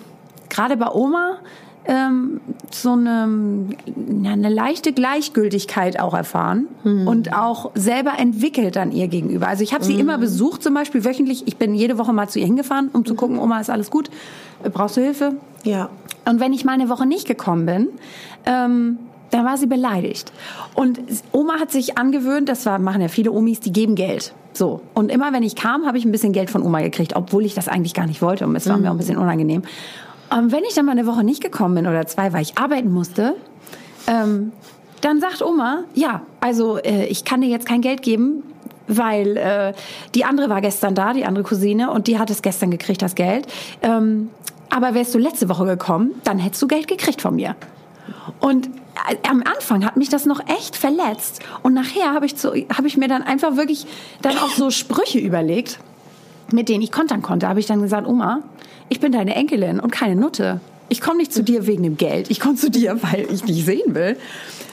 gerade 0.48 0.78
bei 0.78 0.90
Oma, 0.90 1.36
ähm, 1.84 2.40
so 2.70 2.92
eine, 2.92 3.66
ja, 4.22 4.32
eine 4.32 4.48
leichte 4.48 4.92
Gleichgültigkeit 4.92 5.98
auch 5.98 6.14
erfahren 6.14 6.68
mhm. 6.84 7.08
und 7.08 7.34
auch 7.34 7.70
selber 7.74 8.12
entwickelt 8.18 8.76
an 8.76 8.92
ihr 8.92 9.08
gegenüber. 9.08 9.48
Also 9.48 9.62
ich 9.62 9.74
habe 9.74 9.84
sie 9.84 9.94
mhm. 9.94 10.00
immer 10.00 10.18
besucht, 10.18 10.62
zum 10.62 10.74
Beispiel 10.74 11.04
wöchentlich. 11.04 11.46
Ich 11.46 11.56
bin 11.56 11.74
jede 11.74 11.98
Woche 11.98 12.12
mal 12.12 12.28
zu 12.28 12.38
ihr 12.38 12.46
hingefahren, 12.46 12.88
um 12.92 13.04
zu 13.04 13.14
gucken, 13.14 13.38
Oma, 13.38 13.60
ist 13.60 13.70
alles 13.70 13.90
gut? 13.90 14.10
Brauchst 14.72 14.96
du 14.96 15.00
Hilfe? 15.00 15.34
Ja. 15.64 15.90
Und 16.24 16.40
wenn 16.40 16.52
ich 16.52 16.64
mal 16.64 16.72
eine 16.72 16.88
Woche 16.88 17.06
nicht 17.06 17.26
gekommen 17.26 17.66
bin, 17.66 17.88
ähm, 18.46 18.98
dann 19.30 19.44
war 19.44 19.56
sie 19.56 19.66
beleidigt. 19.66 20.32
Und 20.74 21.00
Oma 21.32 21.54
hat 21.58 21.70
sich 21.70 21.98
angewöhnt, 21.98 22.48
das 22.48 22.66
war, 22.66 22.78
machen 22.78 23.00
ja 23.00 23.08
viele 23.08 23.32
Omis, 23.32 23.60
die 23.60 23.72
geben 23.72 23.94
Geld. 23.94 24.34
So. 24.52 24.82
Und 24.94 25.10
immer 25.10 25.32
wenn 25.32 25.42
ich 25.42 25.56
kam, 25.56 25.86
habe 25.86 25.98
ich 25.98 26.04
ein 26.04 26.12
bisschen 26.12 26.32
Geld 26.32 26.50
von 26.50 26.62
Oma 26.62 26.80
gekriegt, 26.82 27.16
obwohl 27.16 27.44
ich 27.44 27.54
das 27.54 27.68
eigentlich 27.68 27.94
gar 27.94 28.06
nicht 28.06 28.22
wollte. 28.22 28.46
Und 28.46 28.54
es 28.54 28.68
war 28.68 28.76
mhm. 28.76 28.82
mir 28.82 28.88
auch 28.90 28.94
ein 28.94 28.98
bisschen 28.98 29.16
unangenehm. 29.16 29.62
Und 30.36 30.52
wenn 30.52 30.64
ich 30.64 30.74
dann 30.74 30.86
mal 30.86 30.92
eine 30.92 31.06
Woche 31.06 31.24
nicht 31.24 31.42
gekommen 31.42 31.74
bin 31.74 31.86
oder 31.86 32.06
zwei, 32.06 32.32
weil 32.32 32.42
ich 32.42 32.56
arbeiten 32.56 32.90
musste, 32.90 33.36
ähm, 34.06 34.52
dann 35.00 35.20
sagt 35.20 35.42
Oma, 35.42 35.84
ja, 35.94 36.22
also 36.40 36.78
äh, 36.78 37.06
ich 37.06 37.24
kann 37.24 37.40
dir 37.40 37.48
jetzt 37.48 37.66
kein 37.66 37.80
Geld 37.80 38.02
geben, 38.02 38.42
weil 38.88 39.36
äh, 39.36 39.72
die 40.14 40.24
andere 40.24 40.48
war 40.48 40.60
gestern 40.60 40.94
da, 40.94 41.12
die 41.12 41.24
andere 41.24 41.44
Cousine, 41.44 41.90
und 41.90 42.06
die 42.06 42.18
hat 42.18 42.30
es 42.30 42.42
gestern 42.42 42.70
gekriegt, 42.70 43.02
das 43.02 43.14
Geld. 43.14 43.46
Ähm, 43.82 44.30
aber 44.70 44.94
wärst 44.94 45.14
du 45.14 45.18
letzte 45.18 45.48
Woche 45.48 45.66
gekommen, 45.66 46.12
dann 46.24 46.38
hättest 46.38 46.62
du 46.62 46.68
Geld 46.68 46.88
gekriegt 46.88 47.20
von 47.20 47.34
mir. 47.34 47.56
Und 48.40 48.68
äh, 48.68 49.16
am 49.28 49.42
Anfang 49.42 49.84
hat 49.84 49.96
mich 49.96 50.08
das 50.08 50.24
noch 50.24 50.40
echt 50.48 50.76
verletzt. 50.76 51.40
Und 51.62 51.74
nachher 51.74 52.14
habe 52.14 52.26
ich, 52.26 52.34
hab 52.44 52.84
ich 52.84 52.96
mir 52.96 53.08
dann 53.08 53.22
einfach 53.22 53.56
wirklich 53.56 53.86
dann 54.22 54.38
auch 54.38 54.50
so 54.50 54.70
Sprüche 54.70 55.18
überlegt, 55.18 55.78
mit 56.52 56.68
denen 56.68 56.82
ich 56.82 56.92
kontern 56.92 57.22
konnte. 57.22 57.48
Habe 57.48 57.60
ich 57.60 57.66
dann 57.66 57.82
gesagt, 57.82 58.06
Oma, 58.06 58.42
ich 58.92 59.00
bin 59.00 59.10
deine 59.10 59.34
Enkelin 59.34 59.80
und 59.80 59.90
keine 59.90 60.14
Nutte. 60.14 60.60
Ich 60.90 61.00
komme 61.00 61.16
nicht 61.16 61.32
zu 61.32 61.42
dir 61.42 61.66
wegen 61.66 61.82
dem 61.82 61.96
Geld. 61.96 62.30
Ich 62.30 62.40
komme 62.40 62.56
zu 62.56 62.70
dir, 62.70 63.02
weil 63.02 63.26
ich 63.32 63.42
dich 63.42 63.64
sehen 63.64 63.94
will. 63.94 64.18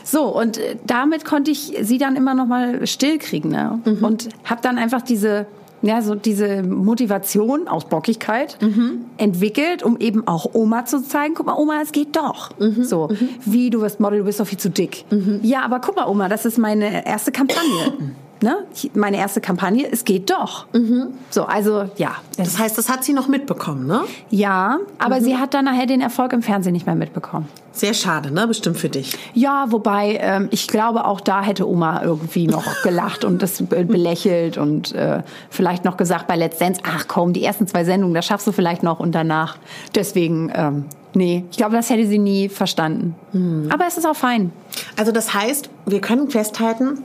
So, 0.03 0.25
und 0.25 0.57
äh, 0.57 0.75
damit 0.85 1.23
konnte 1.23 1.51
ich 1.51 1.77
sie 1.81 1.97
dann 1.97 2.17
immer 2.17 2.33
noch 2.33 2.45
mal 2.45 2.85
still 2.85 3.17
kriegen. 3.17 3.49
Ne? 3.49 3.79
Mhm. 3.85 4.03
Und 4.03 4.29
habe 4.43 4.61
dann 4.61 4.77
einfach 4.77 5.01
diese 5.01 5.45
ja, 5.81 6.01
so 6.01 6.13
diese 6.13 6.61
Motivation 6.61 7.69
aus 7.69 7.85
Bockigkeit 7.85 8.57
mhm. 8.61 9.05
entwickelt, 9.15 9.81
um 9.81 9.97
eben 9.97 10.27
auch 10.27 10.53
Oma 10.53 10.83
zu 10.83 11.01
zeigen, 11.01 11.35
guck 11.35 11.45
mal, 11.45 11.55
Oma, 11.55 11.81
es 11.81 11.93
geht 11.93 12.17
doch. 12.17 12.49
Mhm. 12.59 12.83
So, 12.83 13.07
mhm. 13.07 13.29
wie 13.45 13.69
du 13.69 13.79
wirst 13.79 14.01
Model, 14.01 14.19
du 14.19 14.25
bist 14.25 14.41
doch 14.41 14.47
viel 14.47 14.57
zu 14.57 14.69
dick. 14.69 15.05
Mhm. 15.09 15.39
Ja, 15.41 15.61
aber 15.61 15.79
guck 15.79 15.95
mal, 15.95 16.09
Oma, 16.09 16.27
das 16.27 16.45
ist 16.45 16.57
meine 16.57 17.05
erste 17.05 17.31
Kampagne. 17.31 17.93
ne? 18.41 18.65
meine 18.93 19.17
erste 19.17 19.41
Kampagne, 19.41 19.87
es 19.91 20.05
geht 20.05 20.29
doch. 20.29 20.65
Mhm. 20.73 21.13
So, 21.29 21.45
also 21.45 21.89
ja. 21.97 22.15
Das 22.37 22.57
heißt, 22.57 22.77
das 22.77 22.89
hat 22.89 23.03
sie 23.03 23.13
noch 23.13 23.27
mitbekommen, 23.27 23.87
ne? 23.87 24.01
Ja, 24.29 24.79
aber 24.97 25.19
mhm. 25.19 25.23
sie 25.23 25.37
hat 25.37 25.53
dann 25.53 25.65
nachher 25.65 25.85
den 25.85 26.01
Erfolg 26.01 26.33
im 26.33 26.41
Fernsehen 26.41 26.73
nicht 26.73 26.85
mehr 26.85 26.95
mitbekommen. 26.95 27.47
Sehr 27.71 27.93
schade, 27.93 28.31
ne? 28.31 28.47
Bestimmt 28.47 28.77
für 28.77 28.89
dich. 28.89 29.17
Ja, 29.33 29.65
wobei 29.69 30.17
ähm, 30.21 30.47
ich 30.51 30.67
glaube, 30.67 31.05
auch 31.05 31.21
da 31.21 31.41
hätte 31.41 31.67
Oma 31.67 32.01
irgendwie 32.03 32.47
noch 32.47 32.65
gelacht 32.83 33.23
und 33.23 33.41
das 33.41 33.63
belächelt 33.63 34.57
und 34.57 34.93
äh, 34.93 35.23
vielleicht 35.49 35.85
noch 35.85 35.97
gesagt 35.97 36.27
bei 36.27 36.35
Let's 36.35 36.57
Dance, 36.57 36.81
ach 36.85 37.07
komm, 37.07 37.33
die 37.33 37.43
ersten 37.43 37.67
zwei 37.67 37.83
Sendungen, 37.83 38.15
das 38.15 38.25
schaffst 38.25 38.47
du 38.47 38.51
vielleicht 38.51 38.83
noch 38.83 38.99
und 38.99 39.13
danach. 39.13 39.57
Deswegen, 39.95 40.51
ähm, 40.53 40.85
nee, 41.13 41.45
ich 41.51 41.57
glaube, 41.57 41.75
das 41.75 41.89
hätte 41.89 42.05
sie 42.07 42.19
nie 42.19 42.49
verstanden. 42.49 43.15
Mhm. 43.33 43.69
Aber 43.71 43.85
es 43.87 43.97
ist 43.97 44.05
auch 44.05 44.15
fein. 44.15 44.51
Also 44.97 45.11
das 45.11 45.33
heißt, 45.33 45.69
wir 45.85 46.01
können 46.01 46.29
festhalten, 46.29 47.03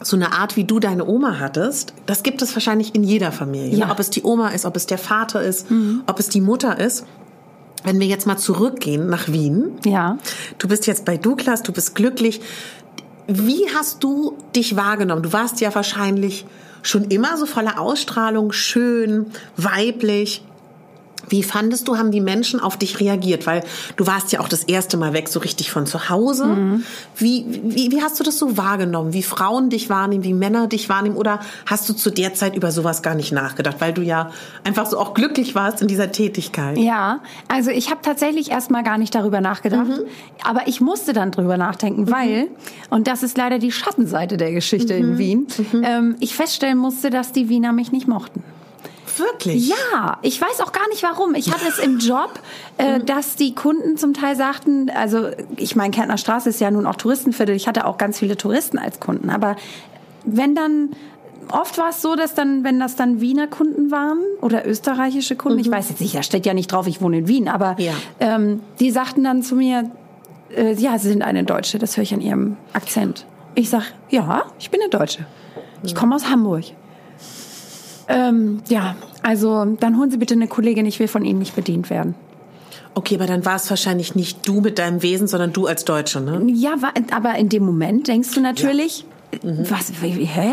so 0.00 0.16
eine 0.16 0.32
Art, 0.32 0.56
wie 0.56 0.64
du 0.64 0.78
deine 0.78 1.06
Oma 1.06 1.38
hattest, 1.38 1.92
das 2.06 2.22
gibt 2.22 2.42
es 2.42 2.54
wahrscheinlich 2.54 2.94
in 2.94 3.02
jeder 3.02 3.32
Familie. 3.32 3.70
Ne? 3.70 3.78
Ja. 3.78 3.90
Ob 3.90 3.98
es 3.98 4.10
die 4.10 4.22
Oma 4.22 4.48
ist, 4.48 4.64
ob 4.64 4.76
es 4.76 4.86
der 4.86 4.98
Vater 4.98 5.42
ist, 5.42 5.70
mhm. 5.70 6.02
ob 6.06 6.18
es 6.20 6.28
die 6.28 6.40
Mutter 6.40 6.78
ist. 6.78 7.04
Wenn 7.84 8.00
wir 8.00 8.06
jetzt 8.06 8.26
mal 8.26 8.36
zurückgehen 8.36 9.08
nach 9.08 9.28
Wien. 9.28 9.70
Ja. 9.84 10.18
Du 10.58 10.66
bist 10.66 10.86
jetzt 10.86 11.04
bei 11.04 11.16
Douglas, 11.16 11.62
du 11.62 11.72
bist 11.72 11.94
glücklich. 11.94 12.40
Wie 13.28 13.68
hast 13.74 14.02
du 14.02 14.36
dich 14.56 14.74
wahrgenommen? 14.74 15.22
Du 15.22 15.32
warst 15.32 15.60
ja 15.60 15.72
wahrscheinlich 15.74 16.44
schon 16.82 17.04
immer 17.04 17.36
so 17.36 17.46
voller 17.46 17.78
Ausstrahlung, 17.78 18.52
schön, 18.52 19.26
weiblich. 19.56 20.44
Wie 21.28 21.42
fandest 21.42 21.88
du, 21.88 21.96
haben 21.96 22.10
die 22.10 22.20
Menschen 22.20 22.60
auf 22.60 22.76
dich 22.76 23.00
reagiert? 23.00 23.46
Weil 23.46 23.62
du 23.96 24.06
warst 24.06 24.32
ja 24.32 24.40
auch 24.40 24.48
das 24.48 24.64
erste 24.64 24.96
Mal 24.96 25.12
weg, 25.12 25.28
so 25.28 25.40
richtig 25.40 25.70
von 25.70 25.86
zu 25.86 26.08
Hause. 26.08 26.46
Mhm. 26.46 26.84
Wie, 27.16 27.44
wie, 27.64 27.90
wie 27.92 28.02
hast 28.02 28.18
du 28.18 28.24
das 28.24 28.38
so 28.38 28.56
wahrgenommen? 28.56 29.12
Wie 29.12 29.22
Frauen 29.22 29.70
dich 29.70 29.90
wahrnehmen, 29.90 30.24
wie 30.24 30.34
Männer 30.34 30.66
dich 30.66 30.88
wahrnehmen? 30.88 31.16
Oder 31.16 31.40
hast 31.66 31.88
du 31.88 31.92
zu 31.92 32.10
der 32.10 32.34
Zeit 32.34 32.56
über 32.56 32.70
sowas 32.70 33.02
gar 33.02 33.14
nicht 33.14 33.32
nachgedacht, 33.32 33.76
weil 33.80 33.92
du 33.92 34.02
ja 34.02 34.30
einfach 34.64 34.86
so 34.86 34.98
auch 34.98 35.14
glücklich 35.14 35.54
warst 35.54 35.82
in 35.82 35.88
dieser 35.88 36.12
Tätigkeit? 36.12 36.78
Ja, 36.78 37.20
also 37.48 37.70
ich 37.70 37.90
habe 37.90 38.00
tatsächlich 38.02 38.50
erstmal 38.50 38.82
gar 38.82 38.98
nicht 38.98 39.14
darüber 39.14 39.40
nachgedacht. 39.40 39.88
Mhm. 39.88 40.04
Aber 40.44 40.66
ich 40.66 40.80
musste 40.80 41.12
dann 41.12 41.30
drüber 41.30 41.56
nachdenken, 41.56 42.02
mhm. 42.02 42.10
weil, 42.10 42.46
und 42.90 43.06
das 43.06 43.22
ist 43.22 43.36
leider 43.36 43.58
die 43.58 43.72
Schattenseite 43.72 44.36
der 44.36 44.52
Geschichte 44.52 44.94
in 44.94 45.12
mhm. 45.12 45.18
Wien, 45.18 45.46
mhm. 45.72 45.82
ähm, 45.84 46.16
ich 46.20 46.34
feststellen 46.34 46.78
musste, 46.78 47.10
dass 47.10 47.32
die 47.32 47.48
Wiener 47.48 47.72
mich 47.72 47.92
nicht 47.92 48.08
mochten. 48.08 48.42
Wirklich? 49.18 49.68
Ja, 49.68 50.18
ich 50.22 50.40
weiß 50.40 50.60
auch 50.60 50.72
gar 50.72 50.88
nicht 50.88 51.02
warum. 51.02 51.34
Ich 51.34 51.52
hatte 51.52 51.66
es 51.68 51.78
im 51.78 51.98
Job, 51.98 52.40
äh, 52.78 52.98
mhm. 52.98 53.06
dass 53.06 53.36
die 53.36 53.54
Kunden 53.54 53.96
zum 53.96 54.14
Teil 54.14 54.36
sagten, 54.36 54.90
also 54.90 55.28
ich 55.56 55.76
meine, 55.76 55.90
Kärntner 55.90 56.18
Straße 56.18 56.48
ist 56.48 56.60
ja 56.60 56.70
nun 56.70 56.86
auch 56.86 56.96
Touristenviertel. 56.96 57.54
Ich 57.54 57.68
hatte 57.68 57.86
auch 57.86 57.98
ganz 57.98 58.18
viele 58.18 58.36
Touristen 58.36 58.78
als 58.78 59.00
Kunden. 59.00 59.30
Aber 59.30 59.56
wenn 60.24 60.54
dann 60.54 60.90
oft 61.50 61.78
war 61.78 61.90
es 61.90 62.02
so, 62.02 62.14
dass 62.14 62.34
dann, 62.34 62.64
wenn 62.64 62.78
das 62.78 62.96
dann 62.96 63.20
Wiener 63.20 63.46
Kunden 63.46 63.90
waren 63.90 64.18
oder 64.40 64.66
österreichische 64.66 65.36
Kunden, 65.36 65.58
mhm. 65.58 65.64
ich 65.64 65.70
weiß 65.70 65.88
jetzt 65.90 66.00
nicht, 66.00 66.14
da 66.14 66.22
steht 66.22 66.46
ja 66.46 66.54
nicht 66.54 66.70
drauf, 66.70 66.86
ich 66.86 67.00
wohne 67.00 67.18
in 67.18 67.28
Wien, 67.28 67.48
aber 67.48 67.76
ja. 67.78 67.92
ähm, 68.20 68.60
die 68.80 68.90
sagten 68.90 69.24
dann 69.24 69.42
zu 69.42 69.56
mir, 69.56 69.90
äh, 70.54 70.74
ja, 70.74 70.98
Sie 70.98 71.08
sind 71.08 71.22
eine 71.22 71.44
Deutsche, 71.44 71.78
das 71.78 71.96
höre 71.96 72.04
ich 72.04 72.14
an 72.14 72.20
Ihrem 72.20 72.56
Akzent. 72.72 73.26
Ich 73.54 73.70
sag, 73.70 73.84
ja, 74.10 74.44
ich 74.58 74.70
bin 74.70 74.80
eine 74.80 74.90
Deutsche. 74.90 75.26
Ich 75.82 75.94
komme 75.94 76.14
aus 76.14 76.28
Hamburg. 76.28 76.64
Ähm, 78.08 78.62
ja, 78.68 78.96
also 79.22 79.64
dann 79.78 79.98
holen 79.98 80.10
Sie 80.10 80.16
bitte 80.16 80.34
eine 80.34 80.48
Kollegin, 80.48 80.86
ich 80.86 80.98
will 80.98 81.08
von 81.08 81.24
Ihnen 81.24 81.38
nicht 81.38 81.54
bedient 81.54 81.90
werden. 81.90 82.14
Okay, 82.94 83.14
aber 83.14 83.26
dann 83.26 83.44
war 83.44 83.56
es 83.56 83.68
wahrscheinlich 83.70 84.14
nicht 84.14 84.48
du 84.48 84.60
mit 84.60 84.78
deinem 84.78 85.02
Wesen, 85.02 85.28
sondern 85.28 85.52
du 85.52 85.66
als 85.66 85.84
Deutsche, 85.84 86.20
ne? 86.20 86.42
Ja, 86.52 86.74
aber 87.12 87.36
in 87.36 87.48
dem 87.48 87.64
Moment 87.64 88.08
denkst 88.08 88.32
du 88.34 88.40
natürlich, 88.40 89.04
ja. 89.42 89.50
mhm. 89.50 89.70
was, 89.70 89.92
hä? 90.00 90.50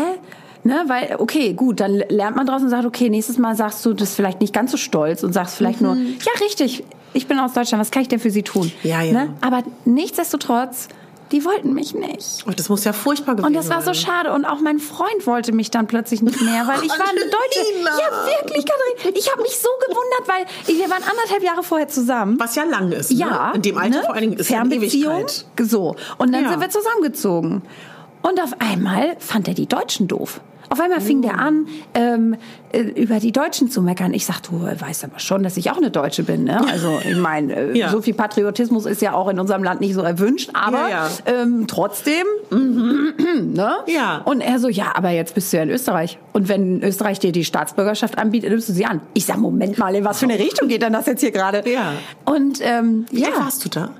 Ne, 0.62 0.84
weil, 0.88 1.16
okay, 1.18 1.54
gut, 1.54 1.78
dann 1.78 2.02
lernt 2.08 2.36
man 2.36 2.44
draus 2.44 2.60
und 2.60 2.70
sagt, 2.70 2.84
okay, 2.84 3.08
nächstes 3.08 3.38
Mal 3.38 3.54
sagst 3.54 3.86
du 3.86 3.94
das 3.94 4.14
vielleicht 4.14 4.40
nicht 4.40 4.52
ganz 4.52 4.72
so 4.72 4.76
stolz 4.76 5.22
und 5.22 5.32
sagst 5.32 5.56
vielleicht 5.56 5.80
mhm. 5.80 5.86
nur, 5.86 5.96
ja, 5.96 6.32
richtig, 6.40 6.84
ich 7.12 7.26
bin 7.26 7.38
aus 7.38 7.52
Deutschland, 7.52 7.80
was 7.80 7.90
kann 7.90 8.02
ich 8.02 8.08
denn 8.08 8.18
für 8.18 8.30
Sie 8.30 8.42
tun? 8.42 8.70
Ja, 8.82 9.00
ja. 9.00 9.12
Ne? 9.12 9.34
Aber 9.40 9.62
nichtsdestotrotz 9.84 10.88
die 11.32 11.44
wollten 11.44 11.74
mich 11.74 11.94
nicht. 11.94 12.44
Oh, 12.46 12.52
das 12.56 12.68
muss 12.68 12.84
ja 12.84 12.92
furchtbar 12.92 13.34
gewesen 13.34 13.52
sein. 13.52 13.56
Und 13.56 13.56
das 13.56 13.70
war 13.70 13.82
so 13.82 13.98
schade. 13.98 14.32
Und 14.32 14.44
auch 14.44 14.60
mein 14.60 14.78
Freund 14.78 15.26
wollte 15.26 15.52
mich 15.52 15.70
dann 15.70 15.86
plötzlich 15.86 16.22
nicht 16.22 16.40
mehr, 16.40 16.66
weil 16.66 16.82
ich 16.84 16.90
war 16.98 17.08
eine 17.08 17.20
Deutsche. 17.20 17.60
Ja, 17.84 18.26
wirklich, 18.26 18.64
Katharin. 18.64 19.14
Ich 19.16 19.30
habe 19.30 19.42
mich 19.42 19.58
so 19.58 19.68
gewundert, 19.88 20.26
weil 20.26 20.76
wir 20.76 20.90
waren 20.90 21.02
anderthalb 21.02 21.42
Jahre 21.42 21.62
vorher 21.62 21.88
zusammen. 21.88 22.38
Was 22.38 22.54
ja 22.54 22.64
lang 22.64 22.92
ist. 22.92 23.10
Ne? 23.10 23.18
Ja. 23.18 23.52
In 23.52 23.62
dem 23.62 23.76
Alter 23.78 23.98
ne? 23.98 24.04
vor 24.04 24.14
allen 24.14 24.22
Dingen 24.22 24.38
ist 24.38 24.46
Fernbeziehung. 24.46 25.26
So. 25.60 25.96
Und 26.18 26.32
dann 26.32 26.44
ja. 26.44 26.50
sind 26.50 26.60
wir 26.60 26.70
zusammengezogen. 26.70 27.62
Und 28.22 28.40
auf 28.40 28.60
einmal 28.60 29.16
fand 29.18 29.48
er 29.48 29.54
die 29.54 29.66
Deutschen 29.66 30.08
doof. 30.08 30.40
Auf 30.68 30.80
einmal 30.80 31.00
fing 31.00 31.22
der 31.22 31.38
an, 31.38 31.66
ähm, 31.94 32.36
äh, 32.72 32.80
über 32.80 33.20
die 33.20 33.32
Deutschen 33.32 33.70
zu 33.70 33.82
meckern. 33.82 34.12
Ich 34.12 34.26
sag, 34.26 34.40
du 34.42 34.62
weißt 34.62 35.04
aber 35.04 35.18
schon, 35.18 35.42
dass 35.42 35.56
ich 35.56 35.70
auch 35.70 35.76
eine 35.76 35.90
Deutsche 35.90 36.22
bin. 36.22 36.44
Ne? 36.44 36.60
Also 36.70 36.98
ich 37.04 37.16
meine, 37.16 37.54
äh, 37.54 37.78
ja. 37.78 37.88
so 37.88 38.02
viel 38.02 38.14
Patriotismus 38.14 38.86
ist 38.86 39.02
ja 39.02 39.14
auch 39.14 39.28
in 39.28 39.38
unserem 39.38 39.62
Land 39.62 39.80
nicht 39.80 39.94
so 39.94 40.02
erwünscht, 40.02 40.50
aber 40.54 40.88
ja, 40.88 41.08
ja. 41.08 41.42
Ähm, 41.42 41.66
trotzdem. 41.66 42.26
Mhm. 42.50 43.14
ne? 43.54 43.76
Ja. 43.86 44.22
Und 44.24 44.40
er 44.40 44.58
so, 44.58 44.68
ja, 44.68 44.92
aber 44.94 45.10
jetzt 45.10 45.34
bist 45.34 45.52
du 45.52 45.58
ja 45.58 45.62
in 45.62 45.70
Österreich. 45.70 46.18
Und 46.32 46.48
wenn 46.48 46.82
Österreich 46.82 47.18
dir 47.18 47.32
die 47.32 47.44
Staatsbürgerschaft 47.44 48.18
anbietet, 48.18 48.50
nimmst 48.50 48.68
du 48.68 48.72
sie 48.72 48.86
an. 48.86 49.00
Ich 49.14 49.26
sag, 49.26 49.38
Moment 49.38 49.78
mal, 49.78 49.94
in 49.94 50.04
was 50.04 50.18
für 50.18 50.26
eine 50.26 50.38
Richtung 50.38 50.68
geht 50.68 50.82
denn 50.82 50.92
das 50.92 51.06
jetzt 51.06 51.20
hier 51.20 51.32
gerade? 51.32 51.62
Ja. 51.70 51.92
Und 52.24 52.60
ähm, 52.62 53.06
wie 53.10 53.22
ja. 53.22 53.28
warst 53.38 53.64
du 53.64 53.68
da? 53.68 53.90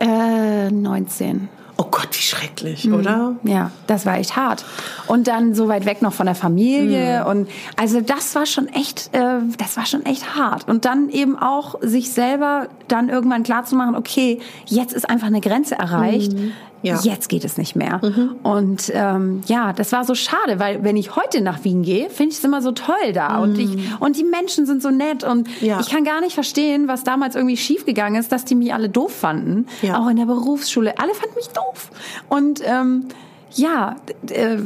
Äh, 0.00 0.70
19. 0.70 1.48
Oh 1.78 1.86
Gott, 1.90 2.08
wie 2.12 2.22
schrecklich, 2.22 2.84
mhm. 2.86 2.94
oder? 2.94 3.36
Ja, 3.42 3.70
das 3.86 4.06
war 4.06 4.16
echt 4.16 4.36
hart. 4.36 4.64
Und 5.06 5.28
dann 5.28 5.54
so 5.54 5.68
weit 5.68 5.84
weg 5.84 6.00
noch 6.00 6.14
von 6.14 6.24
der 6.26 6.34
Familie 6.34 7.20
mhm. 7.20 7.30
und 7.30 7.48
also 7.76 8.00
das 8.00 8.34
war 8.34 8.46
schon 8.46 8.68
echt, 8.68 9.10
äh, 9.12 9.40
das 9.58 9.76
war 9.76 9.84
schon 9.84 10.06
echt 10.06 10.36
hart. 10.36 10.68
Und 10.68 10.86
dann 10.86 11.10
eben 11.10 11.38
auch 11.38 11.74
sich 11.82 12.10
selber 12.12 12.68
dann 12.88 13.10
irgendwann 13.10 13.42
klar 13.42 13.64
zu 13.64 13.76
machen, 13.76 13.94
okay, 13.94 14.40
jetzt 14.64 14.94
ist 14.94 15.08
einfach 15.08 15.26
eine 15.26 15.40
Grenze 15.40 15.74
erreicht. 15.74 16.32
Mhm 16.32 16.52
ja. 16.86 17.00
jetzt 17.02 17.28
geht 17.28 17.44
es 17.44 17.56
nicht 17.56 17.76
mehr. 17.76 18.00
Mhm. 18.02 18.36
Und 18.42 18.92
ähm, 18.94 19.42
ja, 19.46 19.72
das 19.72 19.92
war 19.92 20.04
so 20.04 20.14
schade, 20.14 20.58
weil 20.58 20.82
wenn 20.84 20.96
ich 20.96 21.16
heute 21.16 21.40
nach 21.40 21.64
Wien 21.64 21.82
gehe, 21.82 22.10
finde 22.10 22.32
ich 22.32 22.38
es 22.38 22.44
immer 22.44 22.62
so 22.62 22.72
toll 22.72 23.12
da. 23.12 23.36
Mhm. 23.36 23.42
Und, 23.42 23.58
ich, 23.58 24.00
und 24.00 24.16
die 24.16 24.24
Menschen 24.24 24.66
sind 24.66 24.82
so 24.82 24.90
nett. 24.90 25.24
Und 25.24 25.48
ja. 25.60 25.80
ich 25.80 25.88
kann 25.88 26.04
gar 26.04 26.20
nicht 26.20 26.34
verstehen, 26.34 26.88
was 26.88 27.04
damals 27.04 27.34
irgendwie 27.34 27.56
schiefgegangen 27.56 28.20
ist, 28.20 28.32
dass 28.32 28.44
die 28.44 28.54
mich 28.54 28.72
alle 28.72 28.88
doof 28.88 29.12
fanden. 29.12 29.66
Ja. 29.82 29.98
Auch 29.98 30.08
in 30.08 30.16
der 30.16 30.26
Berufsschule. 30.26 30.98
Alle 30.98 31.14
fanden 31.14 31.34
mich 31.36 31.48
doof. 31.48 31.90
Und 32.28 32.60
ähm, 32.64 33.08
ja, 33.52 33.96
äh, 34.30 34.56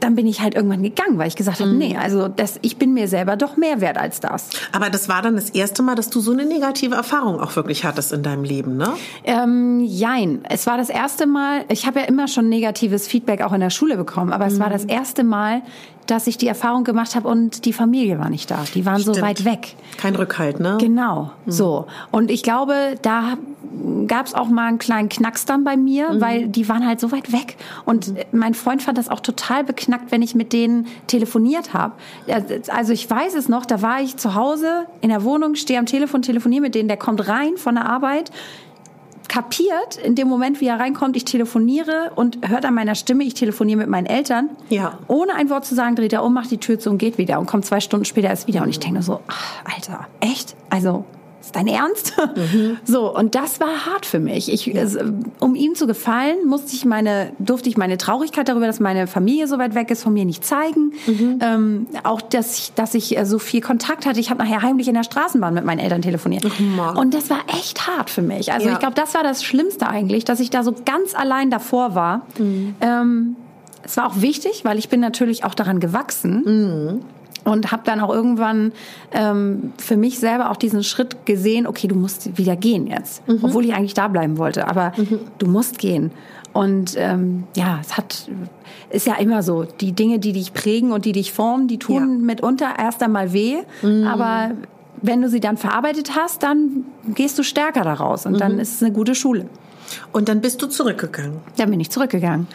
dann 0.00 0.14
bin 0.14 0.26
ich 0.26 0.40
halt 0.40 0.54
irgendwann 0.54 0.82
gegangen, 0.82 1.18
weil 1.18 1.28
ich 1.28 1.36
gesagt 1.36 1.60
habe, 1.60 1.70
mhm. 1.70 1.78
nee, 1.78 1.96
also 1.96 2.28
das, 2.28 2.58
ich 2.62 2.76
bin 2.76 2.94
mir 2.94 3.08
selber 3.08 3.36
doch 3.36 3.56
mehr 3.56 3.80
wert 3.80 3.98
als 3.98 4.20
das. 4.20 4.50
Aber 4.72 4.90
das 4.90 5.08
war 5.08 5.22
dann 5.22 5.36
das 5.36 5.50
erste 5.50 5.82
Mal, 5.82 5.94
dass 5.94 6.10
du 6.10 6.20
so 6.20 6.32
eine 6.32 6.44
negative 6.44 6.94
Erfahrung 6.94 7.38
auch 7.38 7.54
wirklich 7.56 7.84
hattest 7.84 8.12
in 8.12 8.22
deinem 8.22 8.44
Leben, 8.44 8.76
ne? 8.76 8.94
Ähm, 9.24 9.80
jein. 9.80 10.40
Es 10.48 10.66
war 10.66 10.76
das 10.76 10.88
erste 10.88 11.26
Mal, 11.26 11.64
ich 11.68 11.86
habe 11.86 12.00
ja 12.00 12.06
immer 12.06 12.26
schon 12.26 12.48
negatives 12.48 13.06
Feedback 13.06 13.42
auch 13.42 13.52
in 13.52 13.60
der 13.60 13.70
Schule 13.70 13.96
bekommen, 13.96 14.32
aber 14.32 14.46
es 14.46 14.58
war 14.58 14.70
das 14.70 14.84
erste 14.84 15.24
Mal, 15.24 15.62
dass 16.06 16.26
ich 16.26 16.36
die 16.38 16.48
Erfahrung 16.48 16.84
gemacht 16.84 17.14
habe 17.14 17.28
und 17.28 17.64
die 17.64 17.72
Familie 17.72 18.18
war 18.18 18.30
nicht 18.30 18.50
da. 18.50 18.64
Die 18.74 18.84
waren 18.84 19.00
Stimmt. 19.00 19.16
so 19.16 19.22
weit 19.22 19.44
weg. 19.44 19.76
Kein 19.98 20.14
Rückhalt, 20.16 20.60
ne? 20.60 20.78
Genau, 20.80 21.30
mhm. 21.46 21.50
so. 21.50 21.86
Und 22.10 22.30
ich 22.30 22.42
glaube, 22.42 22.96
da 23.02 23.36
gab 24.06 24.26
es 24.26 24.34
auch 24.34 24.48
mal 24.48 24.66
einen 24.66 24.78
kleinen 24.78 25.08
Knacks 25.08 25.44
dann 25.44 25.64
bei 25.64 25.76
mir, 25.76 26.12
mhm. 26.12 26.20
weil 26.20 26.48
die 26.48 26.68
waren 26.68 26.86
halt 26.86 27.00
so 27.00 27.12
weit 27.12 27.32
weg. 27.32 27.56
Und 27.84 28.08
mhm. 28.08 28.16
mein 28.32 28.54
Freund 28.54 28.82
fand 28.82 28.98
das 28.98 29.08
auch 29.08 29.20
total 29.20 29.64
beknackt, 29.64 30.10
wenn 30.10 30.22
ich 30.22 30.34
mit 30.34 30.52
denen 30.52 30.86
telefoniert 31.06 31.72
habe. 31.72 31.94
Also 32.68 32.92
ich 32.92 33.08
weiß 33.08 33.34
es 33.34 33.48
noch, 33.48 33.64
da 33.64 33.82
war 33.82 34.00
ich 34.00 34.16
zu 34.16 34.34
Hause 34.34 34.86
in 35.00 35.08
der 35.08 35.24
Wohnung, 35.24 35.54
stehe 35.54 35.78
am 35.78 35.86
Telefon, 35.86 36.22
telefoniere 36.22 36.62
mit 36.62 36.74
denen, 36.74 36.88
der 36.88 36.96
kommt 36.96 37.26
rein 37.28 37.56
von 37.56 37.74
der 37.76 37.86
Arbeit 37.88 38.30
kapiert 39.32 39.96
in 39.96 40.14
dem 40.14 40.28
Moment, 40.28 40.60
wie 40.60 40.66
er 40.66 40.78
reinkommt, 40.78 41.16
ich 41.16 41.24
telefoniere 41.24 42.12
und 42.16 42.46
hört 42.46 42.66
an 42.66 42.74
meiner 42.74 42.94
Stimme, 42.94 43.24
ich 43.24 43.32
telefoniere 43.32 43.78
mit 43.78 43.88
meinen 43.88 44.04
Eltern. 44.04 44.50
Ja. 44.68 44.98
Ohne 45.08 45.34
ein 45.34 45.48
Wort 45.48 45.64
zu 45.64 45.74
sagen, 45.74 45.96
dreht 45.96 46.12
er 46.12 46.22
um, 46.22 46.34
macht 46.34 46.50
die 46.50 46.58
Tür 46.58 46.78
zu 46.78 46.90
und 46.90 46.98
geht 46.98 47.16
wieder 47.16 47.40
und 47.40 47.46
kommt 47.46 47.64
zwei 47.64 47.80
Stunden 47.80 48.04
später 48.04 48.28
erst 48.28 48.46
wieder. 48.46 48.62
Und 48.62 48.68
ich 48.68 48.78
denke 48.78 49.00
so, 49.00 49.20
ach, 49.28 49.64
Alter, 49.64 50.06
echt? 50.20 50.54
Also 50.68 51.06
ist 51.52 51.56
dein 51.56 51.66
Ernst? 51.66 52.14
Mhm. 52.36 52.78
So, 52.84 53.14
und 53.14 53.34
das 53.34 53.60
war 53.60 53.86
hart 53.86 54.06
für 54.06 54.18
mich. 54.18 54.52
Ich, 54.52 54.66
ja. 54.66 54.84
um 55.38 55.54
ihm 55.54 55.74
zu 55.74 55.86
gefallen, 55.86 56.46
musste 56.46 56.74
ich 56.74 56.84
meine, 56.84 57.32
durfte 57.38 57.68
ich 57.68 57.76
meine 57.76 57.96
Traurigkeit 57.96 58.48
darüber, 58.48 58.66
dass 58.66 58.80
meine 58.80 59.06
Familie 59.06 59.46
so 59.46 59.58
weit 59.58 59.74
weg 59.74 59.90
ist, 59.90 60.02
von 60.02 60.12
mir 60.12 60.24
nicht 60.24 60.44
zeigen. 60.44 60.92
Mhm. 61.06 61.38
Ähm, 61.40 61.86
auch, 62.02 62.20
dass 62.20 62.58
ich, 62.58 62.72
dass 62.74 62.94
ich 62.94 63.16
äh, 63.16 63.24
so 63.24 63.38
viel 63.38 63.60
Kontakt 63.60 64.04
hatte. 64.04 64.20
Ich 64.20 64.30
habe 64.30 64.42
nachher 64.42 64.62
heimlich 64.62 64.88
in 64.88 64.94
der 64.94 65.04
Straßenbahn 65.04 65.54
mit 65.54 65.64
meinen 65.64 65.78
Eltern 65.78 66.02
telefoniert. 66.02 66.44
Oh 66.44 67.00
und 67.00 67.14
das 67.14 67.30
war 67.30 67.40
echt 67.48 67.86
hart 67.86 68.10
für 68.10 68.22
mich. 68.22 68.52
Also 68.52 68.66
ja. 68.66 68.74
ich 68.74 68.78
glaube, 68.78 68.94
das 68.94 69.14
war 69.14 69.22
das 69.22 69.44
Schlimmste 69.44 69.88
eigentlich, 69.88 70.24
dass 70.24 70.40
ich 70.40 70.50
da 70.50 70.62
so 70.62 70.74
ganz 70.84 71.14
allein 71.14 71.50
davor 71.50 71.94
war. 71.94 72.26
Mhm. 72.38 72.74
Ähm, 72.80 73.36
es 73.84 73.96
war 73.96 74.06
auch 74.06 74.20
wichtig, 74.20 74.64
weil 74.64 74.78
ich 74.78 74.88
bin 74.88 75.00
natürlich 75.00 75.44
auch 75.44 75.54
daran 75.54 75.80
gewachsen. 75.80 76.42
Mhm 76.44 77.00
und 77.44 77.72
habe 77.72 77.82
dann 77.84 78.00
auch 78.00 78.10
irgendwann 78.10 78.72
ähm, 79.12 79.72
für 79.78 79.96
mich 79.96 80.18
selber 80.18 80.50
auch 80.50 80.56
diesen 80.56 80.84
Schritt 80.84 81.26
gesehen, 81.26 81.66
okay, 81.66 81.88
du 81.88 81.94
musst 81.94 82.38
wieder 82.38 82.56
gehen 82.56 82.86
jetzt, 82.86 83.26
mhm. 83.28 83.40
obwohl 83.42 83.64
ich 83.64 83.74
eigentlich 83.74 83.94
da 83.94 84.08
bleiben 84.08 84.38
wollte, 84.38 84.68
aber 84.68 84.92
mhm. 84.96 85.20
du 85.38 85.46
musst 85.46 85.78
gehen. 85.78 86.12
Und 86.52 86.94
ähm, 86.98 87.44
ja, 87.56 87.78
es 87.80 87.96
hat 87.96 88.28
ist 88.90 89.06
ja 89.06 89.14
immer 89.14 89.42
so, 89.42 89.64
die 89.64 89.92
Dinge, 89.92 90.18
die 90.18 90.32
dich 90.32 90.52
prägen 90.52 90.92
und 90.92 91.06
die 91.06 91.12
dich 91.12 91.32
formen, 91.32 91.66
die 91.66 91.78
tun 91.78 91.96
ja. 91.96 92.26
mitunter 92.26 92.74
erst 92.78 93.02
einmal 93.02 93.32
weh, 93.32 93.56
mhm. 93.80 94.06
aber 94.06 94.52
wenn 95.00 95.22
du 95.22 95.28
sie 95.28 95.40
dann 95.40 95.56
verarbeitet 95.56 96.14
hast, 96.14 96.42
dann 96.42 96.84
gehst 97.14 97.38
du 97.38 97.42
stärker 97.42 97.82
daraus 97.82 98.26
und 98.26 98.40
dann 98.40 98.54
mhm. 98.54 98.60
ist 98.60 98.74
es 98.74 98.82
eine 98.82 98.92
gute 98.92 99.14
Schule. 99.14 99.46
Und 100.12 100.28
dann 100.28 100.40
bist 100.40 100.62
du 100.62 100.68
zurückgegangen. 100.68 101.40
Dann 101.56 101.70
bin 101.70 101.80
ich 101.80 101.90
zurückgegangen. 101.90 102.46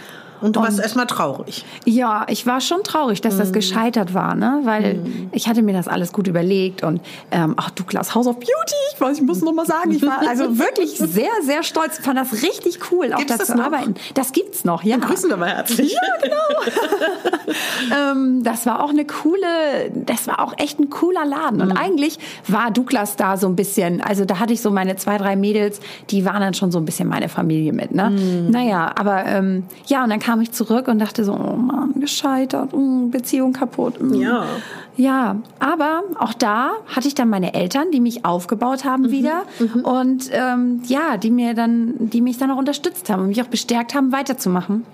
Und 0.42 0.56
du 0.56 0.60
und, 0.60 0.66
warst 0.66 0.80
erstmal 0.80 1.08
traurig. 1.08 1.66
Ja, 1.86 2.26
ich 2.30 2.46
war 2.46 2.62
schon 2.62 2.84
traurig, 2.84 3.22
dass 3.22 3.36
mm. 3.36 3.40
das 3.40 3.54
gescheitert 3.54 4.14
war, 4.14 4.36
ne? 4.36 4.62
Weil 4.64 4.96
mm. 4.96 5.30
ich 5.32 5.48
hatte 5.48 5.62
mir 5.62 5.74
das 5.74 5.88
alles 5.88 6.14
gut 6.14 6.28
überlegt 6.28 6.84
und 6.84 7.02
ähm, 7.32 7.56
ach 7.58 7.72
Douglas 7.72 8.14
House 8.14 8.28
of 8.28 8.36
Beauty, 8.36 8.52
ich 8.94 9.02
weiß, 9.02 9.18
ich 9.18 9.24
muss 9.24 9.42
noch 9.42 9.54
mal 9.54 9.66
sagen, 9.66 9.92
ich 9.92 10.02
war 10.04 10.20
also 10.28 10.58
wirklich 10.60 10.98
sehr, 10.98 11.32
sehr 11.42 11.64
stolz, 11.64 11.98
fand 12.00 12.20
das 12.20 12.44
richtig 12.44 12.80
cool, 12.92 13.14
auch 13.14 13.24
da 13.24 13.40
zu 13.40 13.60
arbeiten. 13.60 13.96
Das 14.14 14.32
gibt's 14.32 14.64
noch, 14.64 14.84
ja. 14.84 14.98
Dann 14.98 15.10
grüßen 15.10 15.30
wir 15.30 15.38
mal 15.38 15.50
herzlich. 15.50 15.94
Ja, 15.94 16.00
genau. 16.22 17.52
ähm, 18.12 18.44
das 18.44 18.66
war 18.66 18.84
auch 18.84 18.90
eine 18.90 19.06
coole, 19.06 19.92
das 19.94 20.28
war 20.28 20.40
auch 20.40 20.54
echt 20.58 20.80
ein 20.80 20.90
cooler 20.90 21.26
Laden. 21.26 21.62
Und 21.62 21.74
mm. 21.74 21.78
eigentlich 21.78 22.20
war 22.48 22.72
Douglas 22.72 23.16
da 23.16 23.38
so 23.38 23.48
ein 23.48 23.56
bisschen, 23.56 24.02
also 24.02 24.26
da 24.26 24.40
hatte 24.40 24.54
ich 24.54 24.62
so 24.62 24.70
meine 24.72 24.96
zwei, 24.98 25.18
drei 25.18 25.36
Mädels, 25.36 25.80
die 26.10 26.26
waren 26.26 26.42
dann 26.42 26.54
schon 26.54 26.72
so 26.72 26.78
ein 26.78 26.86
bisschen 26.86 27.08
meine 27.08 27.30
Familie 27.30 27.74
mit, 27.74 27.94
ne? 27.94 28.12
Mm. 28.12 28.52
Naja, 28.52 28.94
aber 28.96 29.26
ähm, 29.26 29.64
ja, 29.88 30.04
und 30.04 30.10
dann 30.10 30.20
kam 30.28 30.42
ich 30.42 30.52
zurück 30.52 30.90
und 30.90 31.00
dachte 31.00 31.24
so, 31.24 31.32
oh 31.32 31.56
Mann, 31.56 31.94
gescheitert, 32.02 32.74
mm, 32.74 33.12
Beziehung 33.12 33.54
kaputt. 33.54 34.02
Mm. 34.02 34.14
Ja. 34.16 34.46
Ja, 34.98 35.38
aber 35.60 36.04
auch 36.20 36.34
da 36.34 36.72
hatte 36.88 37.08
ich 37.08 37.16
dann 37.16 37.30
meine 37.30 37.54
Eltern, 37.54 37.92
die 37.92 38.02
mich 38.02 38.26
aufgebaut 38.26 38.84
haben 38.84 39.04
mhm. 39.04 39.12
wieder 39.12 39.44
mhm. 39.60 39.86
und 39.86 40.30
ähm, 40.32 40.82
ja, 40.88 41.18
die 41.18 41.30
mir 41.30 41.54
dann, 41.54 41.94
die 42.00 42.20
mich 42.20 42.40
dann 42.40 42.50
auch 42.50 42.58
unterstützt 42.58 43.10
haben 43.10 43.22
und 43.22 43.28
mich 43.28 43.42
auch 43.42 43.48
bestärkt 43.48 43.94
haben, 43.94 44.12
weiterzumachen. 44.12 44.86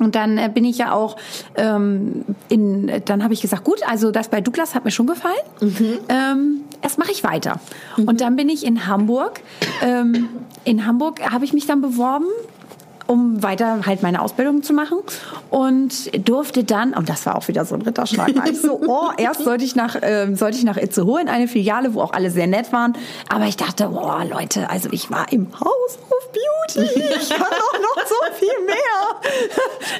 Und 0.00 0.14
dann 0.14 0.36
äh, 0.36 0.50
bin 0.52 0.64
ich 0.64 0.78
ja 0.78 0.92
auch 0.92 1.16
ähm, 1.56 2.24
in, 2.48 2.92
dann 3.06 3.24
habe 3.24 3.32
ich 3.32 3.40
gesagt, 3.40 3.64
gut, 3.64 3.80
also 3.88 4.10
das 4.12 4.28
bei 4.28 4.40
Douglas 4.42 4.74
hat 4.74 4.84
mir 4.84 4.90
schon 4.90 5.06
gefallen. 5.06 5.34
Mhm. 5.60 5.98
Ähm, 6.08 6.60
erst 6.82 6.98
mache 6.98 7.10
ich 7.10 7.24
weiter. 7.24 7.58
Mhm. 7.96 8.06
Und 8.06 8.20
dann 8.20 8.36
bin 8.36 8.48
ich 8.48 8.64
in 8.64 8.86
Hamburg. 8.86 9.40
Ähm, 9.82 10.28
in 10.64 10.86
Hamburg 10.86 11.20
habe 11.32 11.44
ich 11.46 11.52
mich 11.52 11.66
dann 11.66 11.80
beworben 11.80 12.26
um 13.08 13.42
weiter 13.42 13.86
halt 13.86 14.02
meine 14.02 14.20
Ausbildung 14.20 14.62
zu 14.62 14.74
machen 14.74 14.98
und 15.50 16.28
durfte 16.28 16.62
dann, 16.62 16.92
und 16.92 17.08
das 17.08 17.24
war 17.26 17.36
auch 17.36 17.48
wieder 17.48 17.64
so 17.64 17.74
ein 17.74 17.82
Ritterschlag, 17.82 18.30
ich 18.48 18.60
so, 18.60 18.80
oh, 18.86 19.08
erst 19.16 19.44
sollte 19.44 19.64
ich 19.64 19.74
nach, 19.74 19.96
äh, 19.96 20.34
sollte 20.34 20.58
ich 20.58 20.64
nach 20.64 20.76
Itzehoe 20.76 21.20
in 21.20 21.28
eine 21.28 21.48
Filiale, 21.48 21.94
wo 21.94 22.02
auch 22.02 22.12
alle 22.12 22.30
sehr 22.30 22.46
nett 22.46 22.70
waren, 22.72 22.92
aber 23.28 23.46
ich 23.46 23.56
dachte, 23.56 23.90
oh 23.90 24.12
Leute, 24.30 24.68
also 24.68 24.90
ich 24.92 25.10
war 25.10 25.32
im 25.32 25.48
House 25.58 25.98
of 26.10 26.17
Beauty, 26.32 26.88
ich 27.20 27.28
kann 27.30 27.40
doch 27.40 27.80
noch 27.80 28.06
so 28.06 28.34
viel 28.34 28.64
mehr. 28.66 28.78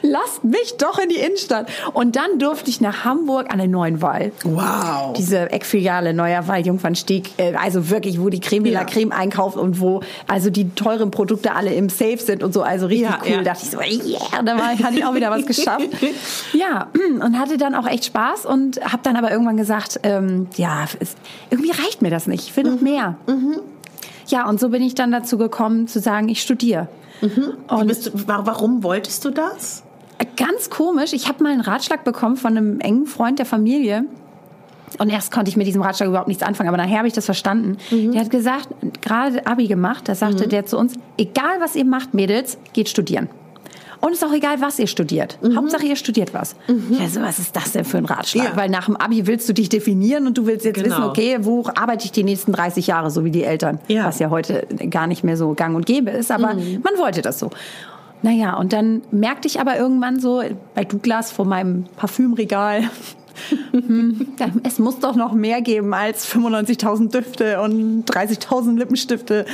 Lasst 0.02 0.44
mich 0.44 0.76
doch 0.78 0.98
in 0.98 1.08
die 1.08 1.16
Innenstadt. 1.16 1.68
Und 1.92 2.16
dann 2.16 2.38
durfte 2.38 2.70
ich 2.70 2.80
nach 2.80 3.04
Hamburg 3.04 3.52
an 3.52 3.58
den 3.58 3.70
Neuen 3.70 4.02
Wall. 4.02 4.32
Wow. 4.44 5.14
Diese 5.16 5.50
Eckfiliale 5.50 6.14
Neuer 6.14 6.46
Wall, 6.48 6.64
Jungfernstieg, 6.66 7.30
äh, 7.38 7.54
also 7.54 7.90
wirklich, 7.90 8.20
wo 8.20 8.28
die 8.28 8.40
Creme 8.40 8.64
de 8.64 8.72
la 8.72 8.84
Creme 8.84 9.12
einkauft 9.12 9.56
und 9.56 9.80
wo 9.80 10.02
also 10.26 10.50
die 10.50 10.74
teuren 10.74 11.10
Produkte 11.10 11.54
alle 11.54 11.72
im 11.72 11.88
Safe 11.88 12.18
sind 12.18 12.42
und 12.42 12.52
so, 12.52 12.62
also 12.62 12.86
richtig 12.86 13.08
ja, 13.08 13.18
cool. 13.22 13.30
Ja. 13.30 13.36
Da 13.38 13.42
dachte 13.54 13.64
ich 13.64 13.70
so, 13.70 14.08
yeah, 14.08 14.42
da 14.42 14.56
war, 14.56 14.78
hatte 14.78 14.94
ich 14.94 15.04
auch 15.04 15.14
wieder 15.14 15.30
was 15.30 15.46
geschafft. 15.46 15.88
ja, 16.52 16.88
und 17.20 17.38
hatte 17.38 17.56
dann 17.56 17.74
auch 17.74 17.86
echt 17.86 18.06
Spaß 18.06 18.46
und 18.46 18.80
habe 18.84 19.02
dann 19.02 19.16
aber 19.16 19.30
irgendwann 19.30 19.56
gesagt, 19.56 20.00
ähm, 20.02 20.48
ja, 20.56 20.84
es, 21.00 21.14
irgendwie 21.50 21.70
reicht 21.70 22.02
mir 22.02 22.10
das 22.10 22.26
nicht, 22.26 22.48
ich 22.48 22.56
will 22.56 22.64
noch 22.64 22.78
mhm. 22.78 22.84
mehr. 22.84 23.16
Mhm. 23.26 23.60
Ja, 24.28 24.48
und 24.48 24.60
so 24.60 24.68
bin 24.68 24.82
ich 24.82 24.94
dann 24.94 25.10
dazu 25.10 25.38
gekommen 25.38 25.88
zu 25.88 26.00
sagen, 26.00 26.28
ich 26.28 26.42
studiere. 26.42 26.88
Mhm. 27.20 27.54
Und 27.68 28.06
du, 28.06 28.10
warum 28.26 28.82
wolltest 28.82 29.24
du 29.24 29.30
das? 29.30 29.82
Ganz 30.36 30.70
komisch. 30.70 31.12
Ich 31.12 31.28
habe 31.28 31.42
mal 31.42 31.52
einen 31.52 31.60
Ratschlag 31.60 32.04
bekommen 32.04 32.36
von 32.36 32.56
einem 32.56 32.80
engen 32.80 33.06
Freund 33.06 33.38
der 33.38 33.46
Familie. 33.46 34.04
Und 34.98 35.10
erst 35.10 35.32
konnte 35.32 35.50
ich 35.50 35.56
mit 35.56 35.66
diesem 35.66 35.82
Ratschlag 35.82 36.08
überhaupt 36.08 36.28
nichts 36.28 36.42
anfangen, 36.42 36.68
aber 36.68 36.78
nachher 36.78 36.98
habe 36.98 37.08
ich 37.08 37.14
das 37.14 37.24
verstanden. 37.24 37.76
Mhm. 37.90 38.12
Der 38.12 38.22
hat 38.22 38.30
gesagt, 38.30 38.68
gerade 39.00 39.46
Abi 39.46 39.66
gemacht, 39.66 40.08
da 40.08 40.14
sagte 40.14 40.44
mhm. 40.44 40.50
der 40.50 40.66
zu 40.66 40.78
uns, 40.78 40.94
egal 41.18 41.60
was 41.60 41.76
ihr 41.76 41.84
macht, 41.84 42.14
Mädels, 42.14 42.58
geht 42.72 42.88
studieren. 42.88 43.28
Und 44.00 44.12
es 44.12 44.18
ist 44.18 44.24
auch 44.24 44.32
egal, 44.32 44.60
was 44.60 44.78
ihr 44.78 44.86
studiert. 44.86 45.38
Mhm. 45.42 45.56
Hauptsache, 45.56 45.84
ihr 45.84 45.96
studiert 45.96 46.32
was. 46.34 46.54
Mhm. 46.68 46.98
Also, 47.00 47.20
was 47.20 47.38
ist 47.38 47.56
das 47.56 47.72
denn 47.72 47.84
für 47.84 47.98
ein 47.98 48.04
Ratschlag? 48.04 48.50
Ja. 48.50 48.56
Weil 48.56 48.68
nach 48.68 48.86
dem 48.86 48.96
Abi 48.96 49.26
willst 49.26 49.48
du 49.48 49.52
dich 49.52 49.68
definieren 49.68 50.26
und 50.26 50.38
du 50.38 50.46
willst 50.46 50.64
jetzt 50.64 50.76
genau. 50.82 50.96
wissen, 50.96 51.02
okay, 51.04 51.38
wo 51.40 51.64
arbeite 51.74 52.04
ich 52.04 52.12
die 52.12 52.24
nächsten 52.24 52.52
30 52.52 52.86
Jahre, 52.86 53.10
so 53.10 53.24
wie 53.24 53.30
die 53.30 53.44
Eltern. 53.44 53.80
Ja. 53.88 54.06
Was 54.06 54.18
ja 54.18 54.30
heute 54.30 54.66
gar 54.90 55.06
nicht 55.06 55.24
mehr 55.24 55.36
so 55.36 55.54
gang 55.54 55.74
und 55.74 55.86
gäbe 55.86 56.10
ist, 56.10 56.30
aber 56.30 56.54
mhm. 56.54 56.80
man 56.82 56.98
wollte 56.98 57.22
das 57.22 57.38
so. 57.38 57.50
Naja, 58.22 58.56
und 58.56 58.72
dann 58.72 59.02
merkte 59.10 59.46
ich 59.46 59.60
aber 59.60 59.76
irgendwann 59.76 60.18
so 60.18 60.42
bei 60.74 60.84
Douglas 60.84 61.30
vor 61.30 61.44
meinem 61.44 61.84
Parfümregal, 61.96 62.82
hm, 63.70 64.34
es 64.64 64.78
muss 64.78 64.98
doch 64.98 65.14
noch 65.14 65.32
mehr 65.32 65.60
geben 65.60 65.94
als 65.94 66.26
95.000 66.26 67.12
Düfte 67.12 67.60
und 67.60 68.04
30.000 68.04 68.76
Lippenstifte. 68.76 69.46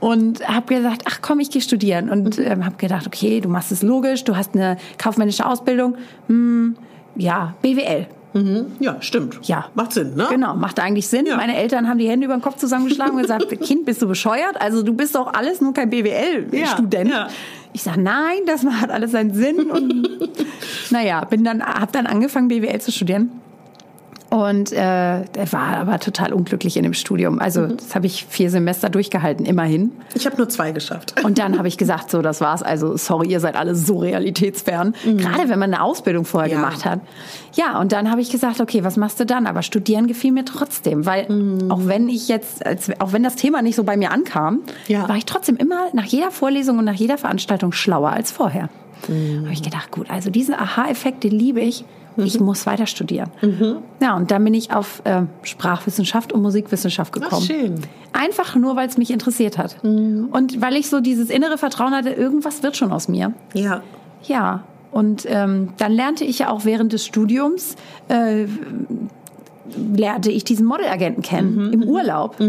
Und 0.00 0.48
habe 0.48 0.74
gesagt, 0.74 1.02
ach 1.06 1.20
komm, 1.20 1.40
ich 1.40 1.50
gehe 1.50 1.60
studieren. 1.60 2.08
Und 2.08 2.38
mhm. 2.38 2.44
ähm, 2.44 2.64
habe 2.64 2.76
gedacht, 2.76 3.06
okay, 3.06 3.40
du 3.40 3.48
machst 3.48 3.70
es 3.70 3.82
logisch, 3.82 4.24
du 4.24 4.36
hast 4.36 4.54
eine 4.54 4.76
kaufmännische 4.98 5.46
Ausbildung. 5.46 5.96
Hm, 6.26 6.76
ja, 7.16 7.54
BWL. 7.62 8.06
Mhm. 8.32 8.72
Ja, 8.78 8.96
stimmt. 9.00 9.40
Ja. 9.42 9.66
Macht 9.74 9.92
Sinn, 9.92 10.14
ne? 10.14 10.26
Genau, 10.30 10.54
macht 10.54 10.78
eigentlich 10.78 11.08
Sinn. 11.08 11.26
Ja. 11.26 11.36
Meine 11.36 11.56
Eltern 11.56 11.88
haben 11.88 11.98
die 11.98 12.08
Hände 12.08 12.26
über 12.26 12.36
den 12.36 12.42
Kopf 12.42 12.56
zusammengeschlagen 12.56 13.16
und 13.16 13.22
gesagt, 13.22 13.48
Kind, 13.62 13.86
bist 13.86 14.00
du 14.02 14.06
bescheuert? 14.06 14.60
Also 14.60 14.82
du 14.82 14.94
bist 14.94 15.14
doch 15.14 15.32
alles 15.32 15.60
nur 15.60 15.74
kein 15.74 15.90
BWL-Student. 15.90 17.10
Ja. 17.10 17.16
Ja. 17.16 17.28
Ich 17.72 17.82
sage, 17.82 18.00
nein, 18.00 18.38
das 18.46 18.64
hat 18.64 18.90
alles 18.90 19.12
seinen 19.12 19.34
Sinn. 19.34 19.70
Und 19.70 20.08
naja, 20.90 21.24
bin 21.24 21.44
dann, 21.44 21.62
habe 21.62 21.92
dann 21.92 22.06
angefangen, 22.06 22.48
BWL 22.48 22.80
zu 22.80 22.92
studieren. 22.92 23.30
Und 24.30 24.72
äh, 24.72 24.76
er 24.76 25.52
war 25.52 25.76
aber 25.76 25.98
total 25.98 26.32
unglücklich 26.32 26.76
in 26.76 26.84
dem 26.84 26.94
Studium. 26.94 27.40
Also 27.40 27.62
mhm. 27.62 27.76
das 27.76 27.96
habe 27.96 28.06
ich 28.06 28.26
vier 28.26 28.48
Semester 28.48 28.88
durchgehalten, 28.88 29.44
immerhin. 29.44 29.90
Ich 30.14 30.24
habe 30.24 30.36
nur 30.36 30.48
zwei 30.48 30.70
geschafft. 30.70 31.16
Und 31.24 31.38
dann 31.38 31.58
habe 31.58 31.66
ich 31.66 31.76
gesagt, 31.76 32.12
so, 32.12 32.22
das 32.22 32.40
war's. 32.40 32.62
Also 32.62 32.96
sorry, 32.96 33.26
ihr 33.28 33.40
seid 33.40 33.56
alle 33.56 33.74
so 33.74 33.98
realitätsfern. 33.98 34.94
Mhm. 35.04 35.18
Gerade 35.18 35.48
wenn 35.48 35.58
man 35.58 35.74
eine 35.74 35.82
Ausbildung 35.82 36.24
vorher 36.24 36.48
ja. 36.48 36.56
gemacht 36.56 36.84
hat. 36.84 37.00
Ja, 37.54 37.80
und 37.80 37.90
dann 37.90 38.08
habe 38.08 38.20
ich 38.20 38.30
gesagt, 38.30 38.60
okay, 38.60 38.84
was 38.84 38.96
machst 38.96 39.18
du 39.18 39.26
dann? 39.26 39.48
Aber 39.48 39.62
studieren 39.62 40.06
gefiel 40.06 40.30
mir 40.30 40.44
trotzdem, 40.44 41.06
weil 41.06 41.28
mhm. 41.28 41.68
auch 41.68 41.80
wenn 41.86 42.08
ich 42.08 42.28
jetzt, 42.28 42.62
auch 43.00 43.12
wenn 43.12 43.24
das 43.24 43.34
Thema 43.34 43.62
nicht 43.62 43.74
so 43.74 43.82
bei 43.82 43.96
mir 43.96 44.12
ankam, 44.12 44.60
ja. 44.86 45.08
war 45.08 45.16
ich 45.16 45.26
trotzdem 45.26 45.56
immer 45.56 45.88
nach 45.92 46.04
jeder 46.04 46.30
Vorlesung 46.30 46.78
und 46.78 46.84
nach 46.84 46.94
jeder 46.94 47.18
Veranstaltung 47.18 47.72
schlauer 47.72 48.10
als 48.10 48.30
vorher. 48.30 48.68
Mhm. 49.08 49.42
Habe 49.42 49.52
ich 49.52 49.62
gedacht, 49.62 49.90
gut, 49.90 50.08
also 50.08 50.30
diesen 50.30 50.54
Aha-Effekt, 50.54 51.24
den 51.24 51.32
liebe 51.32 51.60
ich. 51.60 51.84
Ich 52.16 52.38
mhm. 52.38 52.46
muss 52.46 52.66
weiter 52.66 52.86
studieren. 52.86 53.30
Mhm. 53.40 53.78
Ja, 54.00 54.16
und 54.16 54.30
dann 54.30 54.44
bin 54.44 54.54
ich 54.54 54.72
auf 54.72 55.02
äh, 55.04 55.22
Sprachwissenschaft 55.42 56.32
und 56.32 56.42
Musikwissenschaft 56.42 57.12
gekommen. 57.12 57.42
Ach, 57.42 57.46
schön. 57.46 57.80
Einfach 58.12 58.56
nur, 58.56 58.76
weil 58.76 58.88
es 58.88 58.98
mich 58.98 59.10
interessiert 59.10 59.58
hat. 59.58 59.82
Mhm. 59.84 60.28
Und 60.30 60.60
weil 60.60 60.76
ich 60.76 60.88
so 60.88 61.00
dieses 61.00 61.30
innere 61.30 61.58
Vertrauen 61.58 61.94
hatte, 61.94 62.10
irgendwas 62.10 62.62
wird 62.62 62.76
schon 62.76 62.92
aus 62.92 63.08
mir. 63.08 63.32
Ja. 63.54 63.82
Ja. 64.24 64.64
Und 64.90 65.24
ähm, 65.28 65.70
dann 65.76 65.92
lernte 65.92 66.24
ich 66.24 66.40
ja 66.40 66.50
auch 66.50 66.64
während 66.64 66.92
des 66.92 67.06
Studiums, 67.06 67.76
äh, 68.08 68.46
lernte 69.76 70.32
ich 70.32 70.42
diesen 70.42 70.66
Modelagenten 70.66 71.22
kennen 71.22 71.68
mhm. 71.68 71.72
im 71.72 71.82
Urlaub. 71.84 72.40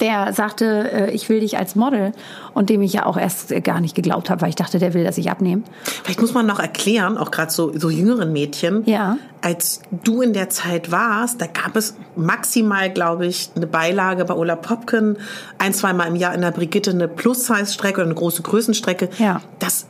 Der 0.00 0.32
sagte, 0.32 0.90
äh, 0.92 1.10
ich 1.12 1.28
will 1.28 1.40
dich 1.40 1.58
als 1.58 1.74
Model 1.74 2.12
und 2.54 2.70
dem 2.70 2.82
ich 2.82 2.92
ja 2.92 3.06
auch 3.06 3.16
erst 3.16 3.52
gar 3.64 3.80
nicht 3.80 3.94
geglaubt 3.94 4.30
habe, 4.30 4.42
weil 4.42 4.48
ich 4.50 4.54
dachte, 4.54 4.78
der 4.78 4.94
will, 4.94 5.04
dass 5.04 5.18
ich 5.18 5.30
abnehme. 5.30 5.62
Vielleicht 6.04 6.20
muss 6.20 6.34
man 6.34 6.46
noch 6.46 6.58
erklären, 6.58 7.16
auch 7.18 7.30
gerade 7.30 7.50
so, 7.50 7.72
so 7.76 7.90
jüngeren 7.90 8.32
Mädchen, 8.32 8.82
ja. 8.86 9.16
als 9.42 9.80
du 10.04 10.22
in 10.22 10.32
der 10.32 10.50
Zeit 10.50 10.90
warst, 10.90 11.40
da 11.40 11.46
gab 11.46 11.76
es 11.76 11.96
maximal, 12.16 12.90
glaube 12.90 13.26
ich, 13.26 13.50
eine 13.56 13.66
Beilage 13.66 14.24
bei 14.24 14.34
Ola 14.34 14.56
Popken, 14.56 15.18
ein, 15.58 15.72
zweimal 15.72 16.08
im 16.08 16.16
Jahr 16.16 16.34
in 16.34 16.40
der 16.40 16.50
Brigitte 16.50 16.90
eine 16.90 17.08
Plus-Size-Strecke 17.08 18.00
oder 18.00 18.06
eine 18.06 18.14
große 18.14 18.42
Größenstrecke. 18.42 19.08
Ja. 19.18 19.40
Das, 19.58 19.86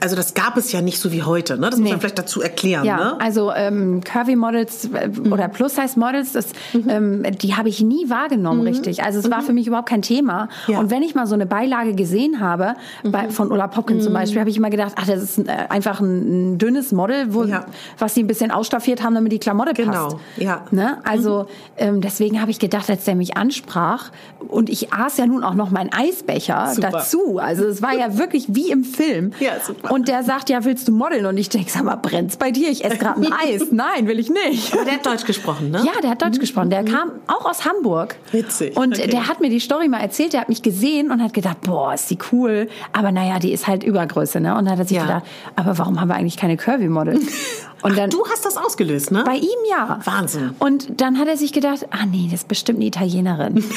also 0.00 0.14
das 0.14 0.34
gab 0.34 0.56
es 0.56 0.72
ja 0.72 0.82
nicht 0.82 0.98
so 0.98 1.10
wie 1.12 1.22
heute, 1.22 1.56
ne? 1.58 1.70
Das 1.70 1.76
nee. 1.76 1.84
muss 1.84 1.92
man 1.92 2.00
vielleicht 2.00 2.18
dazu 2.18 2.42
erklären. 2.42 2.84
Ja, 2.84 2.96
ne? 2.96 3.20
also 3.20 3.52
ähm, 3.52 4.02
Curvy 4.04 4.36
Models 4.36 4.90
äh, 4.92 5.08
mhm. 5.08 5.32
oder 5.32 5.48
Plus-Size 5.48 5.98
Models, 5.98 6.32
das, 6.32 6.48
mhm. 6.72 6.88
ähm, 6.88 7.36
die 7.38 7.54
habe 7.54 7.68
ich 7.68 7.80
nie 7.80 8.10
wahrgenommen, 8.10 8.60
mhm. 8.60 8.68
richtig. 8.68 9.02
Also 9.02 9.18
es 9.20 9.30
war 9.30 9.40
mhm. 9.40 9.46
für 9.46 9.52
mich 9.54 9.66
überhaupt 9.66 9.88
kein 9.88 10.02
Thema. 10.02 10.48
Ja. 10.66 10.80
Und 10.80 10.90
wenn 10.90 11.02
ich 11.02 11.14
mal 11.14 11.26
so 11.26 11.34
eine 11.34 11.46
Beilage 11.46 11.94
gesehen 11.94 12.40
habe, 12.40 12.74
bei, 13.04 13.24
mhm. 13.24 13.30
von 13.30 13.50
Ulla 13.50 13.68
Popkin 13.68 14.00
zum 14.00 14.12
mhm. 14.12 14.16
Beispiel, 14.16 14.40
habe 14.40 14.50
ich 14.50 14.56
immer 14.56 14.70
gedacht, 14.70 14.92
ach, 14.96 15.06
das 15.06 15.22
ist 15.22 15.38
äh, 15.38 15.52
einfach 15.68 16.00
ein, 16.00 16.52
ein, 16.52 16.58
dünnes 16.58 16.92
Model, 16.92 17.32
wo, 17.32 17.44
ja. 17.44 17.64
was 17.98 18.14
sie 18.14 18.22
ein 18.22 18.26
bisschen 18.26 18.50
ausstaffiert 18.50 19.02
haben, 19.02 19.14
damit 19.14 19.32
die 19.32 19.38
Klamotte 19.38 19.72
genau. 19.72 20.08
passt. 20.08 20.16
Ja. 20.36 20.64
Ne? 20.70 20.98
Also 21.04 21.46
ähm, 21.78 22.02
deswegen 22.02 22.40
habe 22.40 22.50
ich 22.50 22.58
gedacht, 22.58 22.90
als 22.90 23.04
der 23.04 23.14
mich 23.14 23.36
ansprach, 23.36 24.10
und 24.48 24.70
ich 24.70 24.92
aß 24.92 25.16
ja 25.16 25.26
nun 25.26 25.42
auch 25.42 25.54
noch 25.54 25.70
meinen 25.70 25.92
Eisbecher 25.92 26.72
super. 26.74 26.90
dazu. 26.90 27.38
Also 27.38 27.64
es 27.64 27.82
war 27.82 27.94
ja 27.94 28.18
wirklich 28.18 28.46
wie 28.48 28.70
im 28.70 28.84
Film. 28.84 29.32
Ja, 29.40 29.52
super. 29.64 29.85
Und 29.90 30.08
der 30.08 30.22
sagt, 30.22 30.50
ja, 30.50 30.64
willst 30.64 30.88
du 30.88 30.92
modeln? 30.92 31.26
Und 31.26 31.36
ich 31.36 31.48
denke, 31.48 31.70
sag 31.70 31.84
mal, 31.84 31.96
brennt's 31.96 32.36
bei 32.36 32.50
dir? 32.50 32.70
Ich 32.70 32.84
esse 32.84 32.98
gerade 32.98 33.20
ein 33.20 33.32
Eis. 33.44 33.66
Nein, 33.70 34.06
will 34.06 34.18
ich 34.18 34.30
nicht. 34.30 34.72
Aber 34.72 34.84
der 34.84 34.94
hat 34.94 35.06
Deutsch 35.06 35.24
gesprochen, 35.24 35.70
ne? 35.70 35.82
Ja, 35.84 36.00
der 36.00 36.10
hat 36.10 36.22
Deutsch 36.22 36.36
mhm. 36.36 36.40
gesprochen. 36.40 36.70
Der 36.70 36.82
mhm. 36.82 36.86
kam 36.86 37.10
auch 37.26 37.44
aus 37.44 37.64
Hamburg. 37.64 38.16
Witzig. 38.32 38.76
Und 38.76 38.98
okay. 38.98 39.08
der 39.08 39.28
hat 39.28 39.40
mir 39.40 39.50
die 39.50 39.60
Story 39.60 39.88
mal 39.88 40.00
erzählt. 40.00 40.32
Der 40.32 40.40
hat 40.42 40.48
mich 40.48 40.62
gesehen 40.62 41.10
und 41.10 41.22
hat 41.22 41.34
gedacht, 41.34 41.60
boah, 41.62 41.94
ist 41.94 42.10
die 42.10 42.18
cool. 42.32 42.68
Aber 42.92 43.12
naja, 43.12 43.38
die 43.38 43.52
ist 43.52 43.66
halt 43.66 43.84
Übergröße, 43.84 44.40
ne? 44.40 44.56
Und 44.56 44.64
dann 44.64 44.72
hat 44.72 44.78
er 44.80 44.84
sich 44.86 44.96
ja. 44.96 45.04
gedacht, 45.04 45.24
aber 45.56 45.78
warum 45.78 46.00
haben 46.00 46.08
wir 46.08 46.14
eigentlich 46.14 46.36
keine 46.36 46.56
Curvy-Models? 46.56 47.24
Und 47.82 47.96
dann, 47.96 48.10
Ach, 48.12 48.16
du 48.16 48.24
hast 48.30 48.44
das 48.44 48.56
ausgelöst, 48.56 49.12
ne? 49.12 49.22
Bei 49.24 49.36
ihm 49.36 49.58
ja. 49.70 50.00
Wahnsinn. 50.02 50.56
Und 50.58 51.00
dann 51.00 51.18
hat 51.18 51.28
er 51.28 51.36
sich 51.36 51.52
gedacht, 51.52 51.86
ah 51.90 52.06
nee, 52.06 52.24
das 52.24 52.40
ist 52.40 52.48
bestimmt 52.48 52.78
eine 52.78 52.86
Italienerin. 52.86 53.62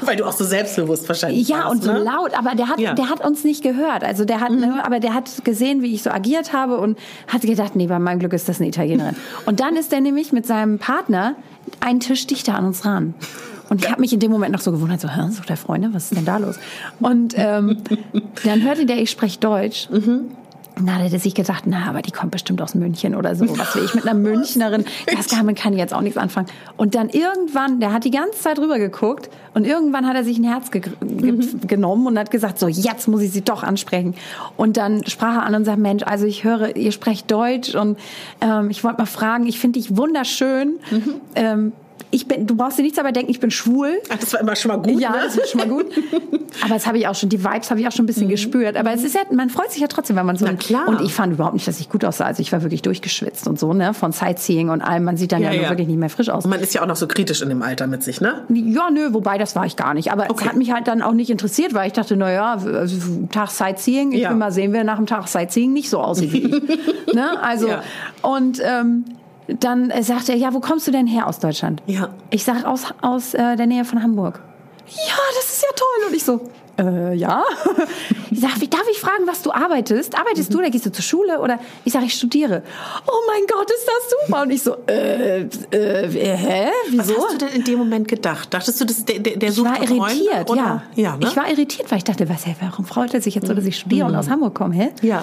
Weil 0.00 0.16
du 0.16 0.24
auch 0.24 0.32
so 0.32 0.44
selbstbewusst 0.44 1.08
wahrscheinlich 1.08 1.48
Ja, 1.48 1.64
warst, 1.64 1.70
und 1.72 1.84
so 1.84 1.92
ne? 1.92 1.98
laut. 1.98 2.36
Aber 2.36 2.54
der 2.54 2.68
hat, 2.68 2.80
ja. 2.80 2.94
der 2.94 3.08
hat 3.08 3.24
uns 3.24 3.44
nicht 3.44 3.62
gehört. 3.62 4.04
Also 4.04 4.24
der 4.24 4.40
hat, 4.40 4.50
mhm. 4.50 4.60
ne, 4.60 4.82
aber 4.84 5.00
der 5.00 5.14
hat 5.14 5.44
gesehen, 5.44 5.82
wie 5.82 5.94
ich 5.94 6.02
so 6.02 6.10
agiert 6.10 6.52
habe 6.52 6.78
und 6.78 6.98
hat 7.28 7.42
gedacht, 7.42 7.76
nee, 7.76 7.86
bei 7.86 7.98
meinem 7.98 8.18
Glück 8.18 8.32
ist 8.32 8.48
das 8.48 8.60
eine 8.60 8.68
Italienerin. 8.68 9.16
und 9.46 9.60
dann 9.60 9.76
ist 9.76 9.92
er 9.92 10.00
nämlich 10.00 10.32
mit 10.32 10.46
seinem 10.46 10.78
Partner 10.78 11.36
einen 11.80 12.00
Tisch 12.00 12.26
dichter 12.26 12.54
an 12.54 12.66
uns 12.66 12.84
ran. 12.84 13.14
Und 13.70 13.82
ich 13.82 13.90
habe 13.90 14.00
mich 14.00 14.12
in 14.12 14.20
dem 14.20 14.30
Moment 14.30 14.52
noch 14.52 14.60
so 14.60 14.72
gewundert, 14.72 15.00
so, 15.00 15.08
hä, 15.08 15.30
sucht 15.30 15.48
der 15.48 15.56
Freunde, 15.56 15.88
was 15.92 16.04
ist 16.04 16.16
denn 16.16 16.26
da 16.26 16.36
los? 16.36 16.58
Und 17.00 17.34
ähm, 17.36 17.78
dann 18.44 18.62
hörte 18.62 18.84
der, 18.86 18.98
ich 18.98 19.10
spreche 19.10 19.40
Deutsch. 19.40 19.88
Mhm. 19.90 20.30
Und 20.76 20.86
dann 20.86 20.96
hat 20.96 21.12
er 21.12 21.20
sich 21.20 21.34
gedacht, 21.34 21.64
na, 21.66 21.88
aber 21.88 22.02
die 22.02 22.10
kommt 22.10 22.32
bestimmt 22.32 22.60
aus 22.60 22.74
München 22.74 23.14
oder 23.14 23.36
so. 23.36 23.46
Was 23.58 23.76
will 23.76 23.84
ich 23.84 23.94
mit 23.94 24.06
einer 24.06 24.18
Münchnerin? 24.18 24.84
Das 25.14 25.28
damit 25.28 25.56
kann 25.56 25.72
ich 25.72 25.78
jetzt 25.78 25.94
auch 25.94 26.00
nichts 26.00 26.18
anfangen. 26.18 26.48
Und 26.76 26.94
dann 26.94 27.08
irgendwann, 27.08 27.78
der 27.78 27.92
hat 27.92 28.04
die 28.04 28.10
ganze 28.10 28.38
Zeit 28.38 28.58
rüber 28.58 28.78
geguckt 28.78 29.30
und 29.54 29.64
irgendwann 29.66 30.06
hat 30.06 30.16
er 30.16 30.24
sich 30.24 30.38
ein 30.38 30.44
Herz 30.44 30.70
ge 30.70 30.82
ge 30.82 30.92
mhm. 31.32 31.60
genommen 31.66 32.06
und 32.06 32.18
hat 32.18 32.30
gesagt, 32.30 32.58
so, 32.58 32.66
jetzt 32.66 33.06
muss 33.06 33.22
ich 33.22 33.30
sie 33.30 33.42
doch 33.42 33.62
ansprechen. 33.62 34.14
Und 34.56 34.76
dann 34.76 35.06
sprach 35.06 35.36
er 35.36 35.42
an 35.44 35.54
und 35.54 35.64
sagt, 35.64 35.78
Mensch, 35.78 36.02
also 36.04 36.26
ich 36.26 36.42
höre, 36.42 36.76
ihr 36.76 36.92
sprecht 36.92 37.30
Deutsch 37.30 37.74
und 37.74 37.98
ähm, 38.40 38.70
ich 38.70 38.82
wollte 38.82 38.98
mal 38.98 39.06
fragen, 39.06 39.46
ich 39.46 39.60
finde 39.60 39.78
dich 39.78 39.96
wunderschön. 39.96 40.80
Mhm. 40.90 41.14
Ähm, 41.36 41.72
ich 42.14 42.28
bin, 42.28 42.46
du 42.46 42.54
brauchst 42.54 42.78
dir 42.78 42.82
nichts 42.82 42.96
dabei 42.96 43.10
denken, 43.10 43.28
ich 43.30 43.40
bin 43.40 43.50
schwul. 43.50 44.00
Ach, 44.08 44.16
das 44.16 44.32
war 44.32 44.40
immer 44.40 44.54
schon 44.54 44.70
mal 44.70 44.76
gut. 44.76 45.00
Ja, 45.00 45.10
ne? 45.10 45.18
das 45.24 45.36
ist 45.36 45.50
schon 45.50 45.58
mal 45.58 45.68
gut. 45.68 45.86
Aber 46.62 46.74
das 46.74 46.86
habe 46.86 46.96
ich 46.96 47.08
auch 47.08 47.14
schon, 47.16 47.28
die 47.28 47.42
Vibes 47.42 47.70
habe 47.70 47.80
ich 47.80 47.88
auch 47.88 47.92
schon 47.92 48.04
ein 48.04 48.06
bisschen 48.06 48.26
mhm. 48.26 48.30
gespürt. 48.30 48.76
Aber 48.76 48.92
es 48.92 49.02
ist 49.02 49.16
ja, 49.16 49.22
man 49.32 49.50
freut 49.50 49.72
sich 49.72 49.80
ja 49.80 49.88
trotzdem, 49.88 50.14
wenn 50.14 50.24
man 50.24 50.36
so. 50.36 50.44
Na 50.44 50.54
klar. 50.54 50.86
Und 50.86 51.00
ich 51.00 51.12
fand 51.12 51.32
überhaupt 51.32 51.54
nicht, 51.54 51.66
dass 51.66 51.80
ich 51.80 51.88
gut 51.88 52.04
aussah. 52.04 52.26
Also 52.26 52.40
ich 52.40 52.52
war 52.52 52.62
wirklich 52.62 52.82
durchgeschwitzt 52.82 53.48
und 53.48 53.58
so, 53.58 53.72
ne, 53.72 53.94
von 53.94 54.12
Sightseeing 54.12 54.70
und 54.70 54.80
allem. 54.80 55.02
Man 55.02 55.16
sieht 55.16 55.32
dann 55.32 55.42
ja, 55.42 55.50
ja, 55.50 55.62
ja. 55.62 55.70
wirklich 55.70 55.88
nicht 55.88 55.98
mehr 55.98 56.08
frisch 56.08 56.28
aus. 56.28 56.44
Und 56.44 56.50
man 56.50 56.60
ist 56.60 56.72
ja 56.72 56.82
auch 56.82 56.86
noch 56.86 56.94
so 56.94 57.08
kritisch 57.08 57.42
in 57.42 57.48
dem 57.48 57.62
Alter 57.62 57.88
mit 57.88 58.04
sich, 58.04 58.20
ne? 58.20 58.44
Ja, 58.48 58.90
nö, 58.92 59.08
wobei 59.12 59.36
das 59.36 59.56
war 59.56 59.66
ich 59.66 59.74
gar 59.74 59.92
nicht. 59.94 60.12
Aber 60.12 60.30
okay. 60.30 60.44
es 60.44 60.48
hat 60.50 60.56
mich 60.56 60.72
halt 60.72 60.86
dann 60.86 61.02
auch 61.02 61.14
nicht 61.14 61.30
interessiert, 61.30 61.74
weil 61.74 61.88
ich 61.88 61.94
dachte, 61.94 62.16
na 62.16 62.30
ja, 62.30 62.52
also, 62.52 63.26
Tag 63.32 63.50
Sightseeing, 63.50 64.12
ich 64.12 64.20
ja. 64.20 64.30
will 64.30 64.36
mal 64.36 64.52
sehen, 64.52 64.72
wer 64.72 64.84
nach 64.84 64.98
dem 64.98 65.06
Tag 65.06 65.26
Sightseeing 65.26 65.72
nicht 65.72 65.90
so 65.90 65.98
aussieht 65.98 66.32
wie 66.32 66.44
ich. 66.44 67.12
ne? 67.12 67.42
Also, 67.42 67.70
und 68.22 68.60
ähm, 68.64 69.04
dann 69.46 69.92
sagt 70.02 70.28
er, 70.28 70.36
ja, 70.36 70.54
wo 70.54 70.60
kommst 70.60 70.86
du 70.86 70.90
denn 70.90 71.06
her 71.06 71.26
aus 71.26 71.38
Deutschland? 71.38 71.82
Ja. 71.86 72.10
Ich 72.30 72.44
sage 72.44 72.66
aus, 72.66 72.86
aus 73.02 73.34
äh, 73.34 73.56
der 73.56 73.66
Nähe 73.66 73.84
von 73.84 74.02
Hamburg. 74.02 74.40
Ja, 74.86 75.16
das 75.36 75.46
ist 75.46 75.62
ja 75.62 75.68
toll. 75.74 76.08
Und 76.08 76.16
ich 76.16 76.24
so, 76.24 76.40
äh, 76.78 77.14
ja. 77.14 77.42
Ich 78.30 78.40
sage, 78.40 78.62
wie 78.62 78.68
darf 78.68 78.82
ich 78.90 78.98
fragen, 78.98 79.28
was 79.28 79.42
du 79.42 79.52
arbeitest? 79.52 80.18
Arbeitest 80.18 80.50
mhm. 80.50 80.54
du 80.54 80.58
oder 80.58 80.70
gehst 80.70 80.84
du 80.84 80.90
zur 80.90 81.04
Schule? 81.04 81.40
Oder 81.40 81.60
ich 81.84 81.92
sage, 81.92 82.06
ich 82.06 82.14
studiere. 82.14 82.64
Oh 83.06 83.20
mein 83.28 83.42
Gott, 83.46 83.70
ist 83.70 83.86
das 83.86 84.26
super. 84.26 84.42
Und 84.42 84.50
ich 84.50 84.60
so, 84.60 84.76
äh, 84.88 85.42
äh, 85.42 86.36
hä? 86.36 86.68
Wieso? 86.88 86.98
Was 86.98 87.16
hast 87.16 87.32
du 87.34 87.46
denn 87.46 87.54
in 87.54 87.62
dem 87.62 87.78
Moment 87.78 88.08
gedacht? 88.08 88.52
Dachtest 88.52 88.80
du, 88.80 88.86
das 88.86 89.04
der, 89.04 89.20
der, 89.20 89.36
der 89.36 89.50
Ich 89.50 89.62
war 89.62 89.76
irritiert, 89.80 90.48
Freunde, 90.48 90.64
ja. 90.64 90.82
ja 90.96 91.16
ne? 91.16 91.26
Ich 91.28 91.36
war 91.36 91.48
irritiert, 91.48 91.88
weil 91.92 91.98
ich 91.98 92.04
dachte, 92.04 92.28
was, 92.28 92.44
warum 92.60 92.84
freut 92.84 93.14
er 93.14 93.20
sich 93.20 93.36
jetzt 93.36 93.46
so, 93.46 93.54
dass 93.54 93.64
ich 93.64 93.78
studiere 93.78 94.08
mhm. 94.08 94.14
und 94.14 94.18
aus 94.18 94.28
Hamburg 94.28 94.54
komme, 94.56 94.74
hä? 94.74 94.90
Ja. 95.02 95.22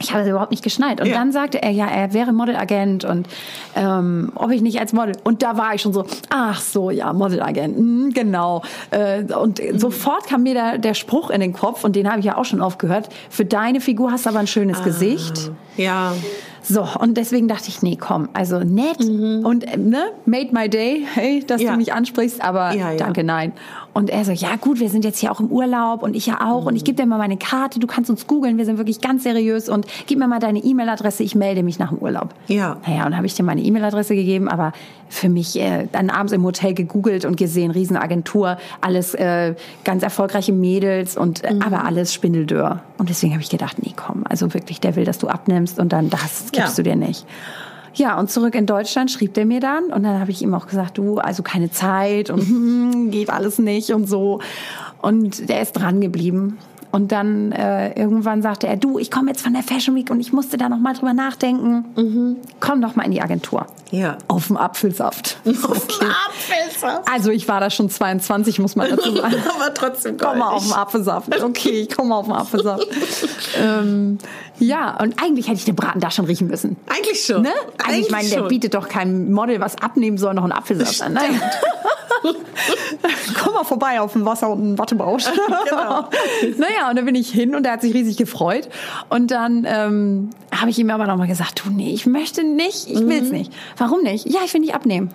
Ich 0.00 0.10
habe 0.10 0.20
das 0.20 0.30
überhaupt 0.30 0.50
nicht 0.50 0.64
geschneit. 0.64 1.00
Und 1.00 1.08
ja. 1.08 1.14
dann 1.14 1.32
sagte 1.32 1.62
er, 1.62 1.70
ja, 1.70 1.86
er 1.86 2.12
wäre 2.12 2.32
Modelagent 2.32 3.04
und 3.04 3.28
ähm, 3.76 4.32
ob 4.34 4.50
ich 4.50 4.62
nicht 4.62 4.80
als 4.80 4.92
Model. 4.92 5.16
Und 5.24 5.42
da 5.42 5.56
war 5.56 5.74
ich 5.74 5.82
schon 5.82 5.92
so, 5.92 6.04
ach 6.30 6.60
so, 6.60 6.90
ja, 6.90 7.12
Modelagent, 7.12 7.76
hm, 7.76 8.12
genau. 8.12 8.62
Äh, 8.90 9.24
und 9.34 9.60
mhm. 9.62 9.78
sofort 9.78 10.26
kam 10.26 10.42
mir 10.42 10.54
der, 10.54 10.78
der 10.78 10.94
Spruch 10.94 11.30
in 11.30 11.40
den 11.40 11.52
Kopf 11.52 11.84
und 11.84 11.94
den 11.96 12.08
habe 12.08 12.20
ich 12.20 12.24
ja 12.24 12.36
auch 12.36 12.44
schon 12.44 12.60
oft 12.60 12.78
gehört. 12.78 13.08
Für 13.30 13.44
deine 13.44 13.80
Figur 13.80 14.10
hast 14.10 14.26
du 14.26 14.30
aber 14.30 14.40
ein 14.40 14.46
schönes 14.46 14.78
ah, 14.80 14.84
Gesicht. 14.84 15.50
Ja. 15.76 16.14
So, 16.62 16.86
und 17.00 17.16
deswegen 17.16 17.48
dachte 17.48 17.68
ich, 17.68 17.82
nee, 17.82 17.96
komm, 18.00 18.28
also 18.34 18.60
nett 18.60 19.00
mhm. 19.00 19.44
und 19.44 19.64
ne, 19.76 20.04
made 20.26 20.50
my 20.52 20.68
day, 20.68 21.04
hey, 21.12 21.44
dass 21.44 21.60
ja. 21.60 21.72
du 21.72 21.76
mich 21.76 21.92
ansprichst, 21.92 22.42
aber 22.42 22.72
ja. 22.74 22.94
danke, 22.94 23.24
nein. 23.24 23.52
Und 23.94 24.08
er 24.08 24.24
so, 24.24 24.32
ja 24.32 24.56
gut, 24.56 24.80
wir 24.80 24.88
sind 24.88 25.04
jetzt 25.04 25.18
hier 25.18 25.30
auch 25.30 25.40
im 25.40 25.48
Urlaub 25.48 26.02
und 26.02 26.16
ich 26.16 26.26
ja 26.26 26.40
auch 26.40 26.62
mhm. 26.62 26.68
und 26.68 26.76
ich 26.76 26.84
gebe 26.84 26.96
dir 26.96 27.06
mal 27.06 27.18
meine 27.18 27.36
Karte, 27.36 27.78
du 27.78 27.86
kannst 27.86 28.08
uns 28.08 28.26
googeln, 28.26 28.56
wir 28.56 28.64
sind 28.64 28.78
wirklich 28.78 29.00
ganz 29.00 29.22
seriös 29.22 29.68
und 29.68 29.86
gib 30.06 30.18
mir 30.18 30.26
mal 30.26 30.38
deine 30.38 30.60
E-Mail-Adresse, 30.60 31.22
ich 31.22 31.34
melde 31.34 31.62
mich 31.62 31.78
nach 31.78 31.90
dem 31.90 31.98
Urlaub. 31.98 32.34
Ja. 32.46 32.78
Naja, 32.86 33.06
und 33.06 33.16
habe 33.16 33.26
ich 33.26 33.34
dir 33.34 33.42
meine 33.42 33.60
E-Mail-Adresse 33.60 34.14
gegeben, 34.14 34.48
aber 34.48 34.72
für 35.10 35.28
mich 35.28 35.60
äh, 35.60 35.88
dann 35.92 36.08
abends 36.08 36.32
im 36.32 36.42
Hotel 36.42 36.72
gegoogelt 36.72 37.26
und 37.26 37.36
gesehen, 37.36 37.70
Riesenagentur, 37.70 38.56
alles 38.80 39.12
äh, 39.14 39.54
ganz 39.84 40.02
erfolgreiche 40.02 40.52
Mädels 40.52 41.18
und 41.18 41.44
äh, 41.44 41.52
mhm. 41.52 41.62
aber 41.62 41.84
alles 41.84 42.14
Spindeldörr. 42.14 42.82
Und 42.96 43.10
deswegen 43.10 43.32
habe 43.32 43.42
ich 43.42 43.50
gedacht, 43.50 43.76
nee, 43.82 43.92
komm, 43.94 44.24
also 44.26 44.54
wirklich, 44.54 44.80
der 44.80 44.96
will, 44.96 45.04
dass 45.04 45.18
du 45.18 45.28
abnimmst 45.28 45.78
und 45.78 45.92
dann 45.92 46.08
das 46.08 46.46
gibst 46.52 46.78
ja. 46.78 46.82
du 46.82 46.82
dir 46.82 46.96
nicht. 46.96 47.26
Ja, 47.94 48.18
und 48.18 48.30
zurück 48.30 48.54
in 48.54 48.66
Deutschland 48.66 49.10
schrieb 49.10 49.34
der 49.34 49.44
mir 49.44 49.60
dann 49.60 49.84
und 49.84 50.02
dann 50.02 50.18
habe 50.18 50.30
ich 50.30 50.40
ihm 50.42 50.54
auch 50.54 50.66
gesagt, 50.66 50.98
du, 50.98 51.18
also 51.18 51.42
keine 51.42 51.70
Zeit 51.70 52.30
und 52.30 52.40
hm, 52.40 53.10
geht 53.10 53.30
alles 53.30 53.58
nicht 53.58 53.90
und 53.90 54.08
so. 54.08 54.40
Und 55.02 55.48
der 55.48 55.62
ist 55.62 55.72
dran 55.72 56.00
geblieben. 56.00 56.58
Und 56.92 57.10
dann 57.10 57.52
äh, 57.52 57.98
irgendwann 57.98 58.42
sagte 58.42 58.66
er, 58.66 58.76
du, 58.76 58.98
ich 58.98 59.10
komme 59.10 59.30
jetzt 59.30 59.42
von 59.42 59.54
der 59.54 59.62
Fashion 59.62 59.94
Week 59.94 60.10
und 60.10 60.20
ich 60.20 60.32
musste 60.32 60.58
da 60.58 60.68
noch 60.68 60.78
mal 60.78 60.92
drüber 60.92 61.14
nachdenken. 61.14 61.86
Mhm. 61.96 62.36
Komm 62.60 62.82
doch 62.82 62.96
mal 62.96 63.04
in 63.04 63.12
die 63.12 63.22
Agentur. 63.22 63.66
Ja. 63.90 64.18
Auf 64.28 64.48
dem 64.48 64.58
Apfelsaft. 64.58 65.38
Auf 65.46 65.86
dem 65.86 66.08
Apfelsaft. 66.10 67.10
Also 67.10 67.30
ich 67.30 67.48
war 67.48 67.60
da 67.60 67.70
schon 67.70 67.88
22, 67.88 68.58
muss 68.58 68.76
man 68.76 68.90
dazu 68.90 69.16
sagen. 69.16 69.36
Aber 69.56 69.72
trotzdem 69.72 70.18
komm 70.18 70.38
mal 70.38 70.50
auf 70.50 70.64
dem 70.64 70.74
Apfelsaft. 70.74 71.42
Okay, 71.42 71.86
ich 71.88 71.96
komme 71.96 72.14
auf 72.14 72.26
dem 72.26 72.34
Apfelsaft. 72.34 72.86
ähm, 73.62 74.18
ja, 74.58 74.98
und 75.00 75.22
eigentlich 75.22 75.46
hätte 75.46 75.56
ich 75.56 75.64
den 75.64 75.76
Braten 75.76 76.00
da 76.00 76.10
schon 76.10 76.26
riechen 76.26 76.48
müssen. 76.48 76.76
Eigentlich 76.88 77.24
schon. 77.24 77.42
Ne? 77.42 77.50
Also 77.78 77.90
eigentlich 77.90 78.06
ich 78.06 78.12
meine, 78.12 78.28
der 78.28 78.42
bietet 78.42 78.74
doch 78.74 78.88
keinem 78.88 79.32
Model, 79.32 79.60
was 79.60 79.76
abnehmen 79.76 80.18
soll, 80.18 80.34
noch 80.34 80.44
einen 80.44 80.52
Apfelsaft 80.52 81.00
an. 81.02 81.14
Nein. 81.14 81.40
Komm 83.42 83.54
mal 83.54 83.64
vorbei 83.64 84.00
auf 84.00 84.12
dem 84.12 84.24
Wasser 84.24 84.50
und 84.50 84.60
einen 84.60 84.78
Wattebausch. 84.78 85.24
genau. 85.68 86.08
naja, 86.56 86.81
und 86.90 86.96
dann 86.96 87.04
bin 87.04 87.14
ich 87.14 87.30
hin 87.30 87.54
und 87.54 87.66
er 87.66 87.72
hat 87.72 87.82
sich 87.82 87.94
riesig 87.94 88.16
gefreut. 88.16 88.68
Und 89.08 89.30
dann 89.30 89.66
ähm, 89.68 90.30
habe 90.54 90.70
ich 90.70 90.78
ihm 90.78 90.90
aber 90.90 91.06
nochmal 91.06 91.28
gesagt, 91.28 91.62
du, 91.64 91.70
nee, 91.70 91.92
ich 91.92 92.06
möchte 92.06 92.44
nicht, 92.44 92.88
ich 92.88 93.00
will's 93.00 93.30
mhm. 93.30 93.38
nicht. 93.38 93.52
Warum 93.76 94.02
nicht? 94.02 94.26
Ja, 94.28 94.40
ich 94.44 94.52
will 94.54 94.60
nicht 94.60 94.74
abnehmen. 94.74 95.10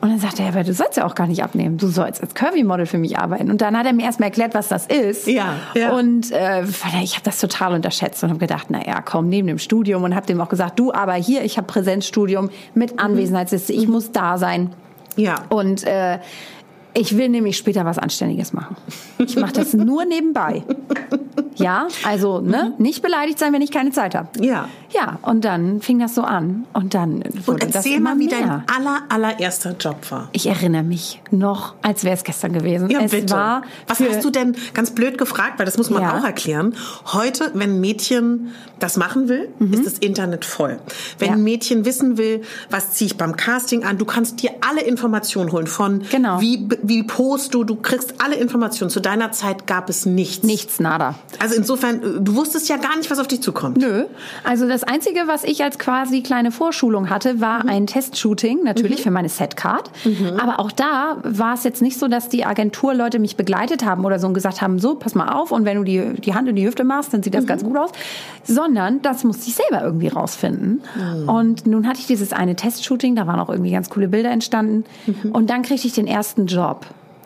Und 0.00 0.10
dann 0.10 0.20
sagte 0.20 0.42
er, 0.42 0.48
aber 0.50 0.62
du 0.62 0.72
sollst 0.72 0.96
ja 0.96 1.04
auch 1.04 1.16
gar 1.16 1.26
nicht 1.26 1.42
abnehmen. 1.42 1.76
Du 1.76 1.88
sollst 1.88 2.22
als 2.22 2.34
Curvy-Model 2.34 2.86
für 2.86 2.98
mich 2.98 3.18
arbeiten. 3.18 3.50
Und 3.50 3.60
dann 3.60 3.76
hat 3.76 3.84
er 3.84 3.92
mir 3.92 4.04
erstmal 4.04 4.28
erklärt, 4.28 4.54
was 4.54 4.68
das 4.68 4.86
ist. 4.86 5.26
Ja, 5.26 5.56
ja. 5.74 5.90
Und 5.90 6.30
äh, 6.30 6.62
ich 7.02 7.14
habe 7.14 7.24
das 7.24 7.40
total 7.40 7.74
unterschätzt 7.74 8.22
und 8.22 8.30
habe 8.30 8.38
gedacht, 8.38 8.68
na 8.68 8.86
ja, 8.86 9.02
komm, 9.02 9.28
neben 9.28 9.48
dem 9.48 9.58
Studium. 9.58 10.04
Und 10.04 10.14
habe 10.14 10.26
dem 10.26 10.40
auch 10.40 10.48
gesagt, 10.48 10.78
du, 10.78 10.92
aber 10.92 11.14
hier, 11.14 11.42
ich 11.42 11.56
habe 11.56 11.66
Präsenzstudium 11.66 12.50
mit 12.74 13.00
Anwesenheitsliste. 13.00 13.72
Ich 13.72 13.88
muss 13.88 14.12
da 14.12 14.38
sein. 14.38 14.70
Ja. 15.16 15.34
Und 15.48 15.82
äh, 15.84 16.20
ich 16.98 17.16
will 17.16 17.28
nämlich 17.28 17.56
später 17.56 17.84
was 17.84 17.98
Anständiges 17.98 18.52
machen. 18.52 18.76
Ich 19.18 19.36
mache 19.36 19.52
das 19.52 19.72
nur 19.74 20.04
nebenbei. 20.04 20.62
Ja, 21.56 21.88
also 22.04 22.40
ne, 22.40 22.72
nicht 22.78 23.02
beleidigt 23.02 23.38
sein, 23.38 23.52
wenn 23.52 23.62
ich 23.62 23.72
keine 23.72 23.90
Zeit 23.90 24.14
habe. 24.14 24.28
Ja. 24.44 24.68
Ja, 24.90 25.18
und 25.22 25.44
dann 25.44 25.80
fing 25.82 25.98
das 25.98 26.14
so 26.14 26.22
an. 26.22 26.64
Und 26.72 26.94
dann 26.94 27.22
wurde 27.44 27.64
Und 27.66 27.74
das 27.74 27.74
erzähl 27.84 27.96
immer 27.98 28.14
mal, 28.14 28.20
wie 28.20 28.26
mehr. 28.28 28.38
dein 28.40 28.50
aller, 28.86 29.02
allererster 29.08 29.74
Job 29.78 29.96
war. 30.10 30.28
Ich 30.32 30.46
erinnere 30.46 30.82
mich 30.84 31.20
noch, 31.30 31.74
als 31.82 32.04
wäre 32.04 32.14
es 32.14 32.24
gestern 32.24 32.52
gewesen. 32.52 32.88
Ja, 32.90 33.00
es 33.00 33.10
bitte. 33.10 33.34
war 33.34 33.62
Was 33.88 34.00
hast 34.00 34.24
du 34.24 34.30
denn, 34.30 34.56
ganz 34.72 34.92
blöd 34.92 35.18
gefragt, 35.18 35.58
weil 35.58 35.66
das 35.66 35.76
muss 35.76 35.90
man 35.90 36.02
Ja. 36.02 36.16
auch 36.18 36.24
erklären. 36.24 36.74
Heute, 37.12 37.50
wenn 37.54 37.72
ein 37.74 37.80
Mädchen 37.80 38.52
das 38.78 38.96
machen 38.96 39.28
will, 39.28 39.48
ist 39.72 39.84
das 39.84 39.94
Internet 39.98 40.44
voll. 40.44 40.78
Wenn 41.18 41.28
Mhm. 41.28 41.32
Ja. 41.32 41.38
ein 41.38 41.42
Mädchen 41.44 41.84
wissen 41.84 42.16
will, 42.16 42.42
was 42.70 42.92
ziehe 42.92 43.06
ich 43.10 43.16
beim 43.18 43.36
Casting 43.36 43.84
an, 43.84 43.98
du 43.98 44.04
kannst 44.04 44.42
dir 44.42 44.52
alle 44.66 44.82
Informationen 44.82 45.50
holen 45.52 45.66
von 45.66 46.02
Genau. 46.10 46.40
wie, 46.40 46.66
wie 46.88 47.02
post 47.02 47.54
du, 47.54 47.64
du 47.64 47.76
kriegst 47.76 48.14
alle 48.24 48.36
Informationen. 48.36 48.90
Zu 48.90 49.00
deiner 49.00 49.30
Zeit 49.32 49.66
gab 49.66 49.88
es 49.88 50.06
nichts. 50.06 50.42
nichts, 50.44 50.80
nada. 50.80 51.14
Also 51.38 51.54
insofern, 51.54 52.24
du 52.24 52.34
wusstest 52.34 52.68
ja 52.68 52.76
gar 52.78 52.96
nicht, 52.96 53.10
was 53.10 53.18
auf 53.18 53.28
dich 53.28 53.40
zukommt. 53.42 53.76
Nö. 53.78 54.04
Also 54.44 54.66
das 54.66 54.82
Einzige, 54.84 55.20
was 55.26 55.44
ich 55.44 55.62
als 55.62 55.78
quasi 55.78 56.22
kleine 56.22 56.50
Vorschulung 56.50 57.10
hatte, 57.10 57.40
war 57.40 57.62
Mhm. 57.64 57.68
ein 57.70 57.86
Testshooting, 57.86 58.64
natürlich 58.64 59.02
für 59.02 59.10
meine 59.10 59.28
Setcard. 59.28 59.90
Aber 60.40 60.60
auch 60.60 60.72
da 60.72 61.18
war 61.22 61.54
es 61.54 61.64
jetzt 61.64 61.82
nicht 61.82 61.98
so, 61.98 62.08
dass 62.08 62.28
die 62.28 62.44
Agenturleute 62.44 63.18
mich 63.18 63.36
begleitet 63.36 63.84
haben 63.84 64.04
oder 64.04 64.18
so 64.18 64.26
und 64.26 64.34
gesagt 64.34 64.60
haben, 64.62 64.78
so, 64.78 64.94
pass 64.94 65.14
mal 65.14 65.28
auf 65.32 65.52
und 65.52 65.64
wenn 65.64 65.76
du 65.76 65.84
die, 65.84 66.14
die 66.20 66.34
Hand 66.34 66.48
in 66.48 66.56
die 66.56 66.66
Hüfte 66.66 66.84
machst, 66.84 67.12
dann 67.12 67.22
sieht 67.22 67.32
Mhm. 67.34 67.38
das 67.38 67.46
ganz 67.46 67.64
gut 67.64 67.76
aus. 67.76 67.90
Sondern 68.44 69.02
das 69.02 69.24
musste 69.24 69.48
ich 69.48 69.54
selber 69.56 69.82
irgendwie 69.84 70.08
rausfinden. 70.08 70.82
Mhm. 71.22 71.28
Und 71.28 71.66
nun 71.66 71.86
hatte 71.86 72.00
ich 72.00 72.06
dieses 72.06 72.32
eine 72.32 72.56
Testshooting, 72.56 73.14
da 73.16 73.26
waren 73.26 73.40
auch 73.40 73.50
irgendwie 73.50 73.72
ganz 73.72 73.90
coole 73.90 74.08
Bilder 74.08 74.30
entstanden. 74.30 74.84
Mhm. 75.06 75.32
Und 75.32 75.50
dann 75.50 75.62
kriegte 75.62 75.86
ich 75.86 75.92
den 75.92 76.06
ersten 76.06 76.46
Job. 76.46 76.67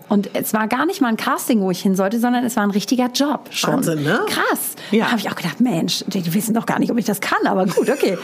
Und 0.09 0.29
es 0.35 0.53
war 0.53 0.69
gar 0.69 0.85
nicht 0.85 1.01
mal 1.01 1.09
ein 1.09 1.17
Casting, 1.17 1.61
wo 1.61 1.71
ich 1.71 1.81
hin 1.81 1.97
sollte, 1.97 2.19
sondern 2.21 2.45
es 2.45 2.55
war 2.57 2.65
ein 2.65 2.71
richtiger 2.71 3.07
Job 3.15 3.49
schon. 3.51 3.75
Wahnsinn, 3.77 4.03
ne? 4.03 4.21
Krass. 4.29 4.73
Ja. 4.91 5.05
Da 5.07 5.11
habe 5.13 5.21
ich 5.21 5.31
auch 5.31 5.37
gedacht, 5.37 5.61
Mensch, 5.61 6.05
die, 6.07 6.35
wissen 6.35 6.53
doch 6.55 6.67
gar 6.67 6.79
nicht, 6.81 6.91
ob 6.93 6.99
ich 6.99 7.07
das 7.07 7.21
kann, 7.21 7.47
aber 7.47 7.65
gut, 7.65 7.89
okay. 7.89 8.19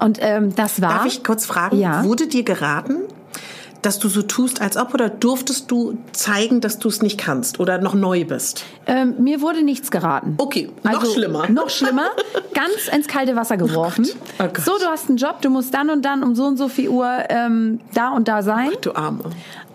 Und 0.00 0.18
ähm, 0.20 0.54
das 0.54 0.80
war. 0.80 0.90
Darf 0.98 1.06
ich 1.06 1.24
kurz 1.24 1.44
fragen, 1.44 1.78
Ja. 1.80 2.04
wurde 2.04 2.28
dir 2.28 2.44
geraten, 2.44 2.96
dass 3.80 3.98
du 3.98 4.08
so 4.08 4.22
tust, 4.22 4.60
als 4.60 4.76
ob, 4.76 4.94
oder 4.94 5.08
durftest 5.08 5.68
du 5.68 5.98
zeigen, 6.12 6.60
dass 6.60 6.78
du 6.78 6.86
es 6.86 7.02
nicht 7.02 7.18
kannst 7.18 7.58
oder 7.58 7.78
noch 7.78 7.94
neu 7.94 8.24
bist? 8.24 8.64
Ähm, 8.86 9.16
mir 9.18 9.40
wurde 9.40 9.64
nichts 9.64 9.90
geraten. 9.90 10.34
Okay, 10.38 10.70
noch 10.84 11.04
schlimmer. 11.04 11.48
Noch 11.50 11.70
schlimmer. 11.70 12.10
Ganz 12.54 12.86
ins 12.96 13.08
kalte 13.08 13.34
Wasser 13.34 13.56
geworfen. 13.56 14.06
Oh 14.38 14.44
Gott. 14.44 14.60
so, 14.64 14.78
du 14.78 14.84
hast 14.86 15.08
einen 15.08 15.18
Job, 15.18 15.42
du 15.42 15.50
musst 15.50 15.74
dann 15.74 15.90
und 15.90 16.04
dann 16.04 16.22
um 16.22 16.36
so 16.36 16.44
und 16.44 16.56
so 16.56 16.68
viel 16.68 16.88
Uhr 16.90 17.10
ähm, 17.30 17.80
da 17.94 18.10
und 18.10 18.28
da 18.28 18.42
sein. 18.44 18.70
Du 18.82 18.94
Arme. 18.94 19.24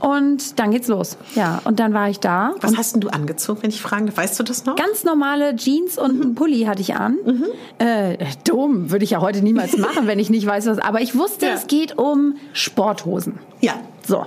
Und 0.02 0.60
dann 0.60 0.72
geht's 0.72 0.88
los. 0.88 1.18
Ja, 1.36 1.62
und 1.64 1.80
dann 1.80 1.94
war 1.94 2.10
ich 2.10 2.20
da. 2.20 2.54
Was 2.62 2.78
hast 2.78 2.94
denn 2.94 3.02
du 3.02 3.10
angezogen, 3.10 3.64
wenn 3.64 3.70
ich 3.72 3.82
fragen 3.82 4.06
darf? 4.06 4.18
Weißt 4.18 4.40
du 4.40 4.44
das 4.44 4.66
noch? 4.66 4.76
Ganz 4.76 5.04
normale 5.04 5.56
Jeans 5.56 5.98
und 5.98 6.22
einen 6.22 6.36
Pulli 6.36 6.64
hatte 6.64 6.82
ich 6.82 6.96
an. 6.96 7.18
Äh, 7.80 8.18
dumm, 8.44 8.92
würde 8.92 9.04
ich 9.06 9.12
ja 9.12 9.22
heute 9.22 9.42
niemals 9.42 9.78
machen, 9.78 10.06
wenn 10.08 10.20
ich 10.20 10.30
nicht 10.30 10.46
weiß, 10.46 10.68
was. 10.68 10.80
Aber 10.80 11.02
ich 11.02 11.16
wusste, 11.16 11.48
Ja. 11.48 11.54
es 11.54 11.68
geht 11.68 11.98
um 11.98 12.36
Sporthosen. 12.54 13.40
Ja. 13.62 13.74
So. 14.08 14.26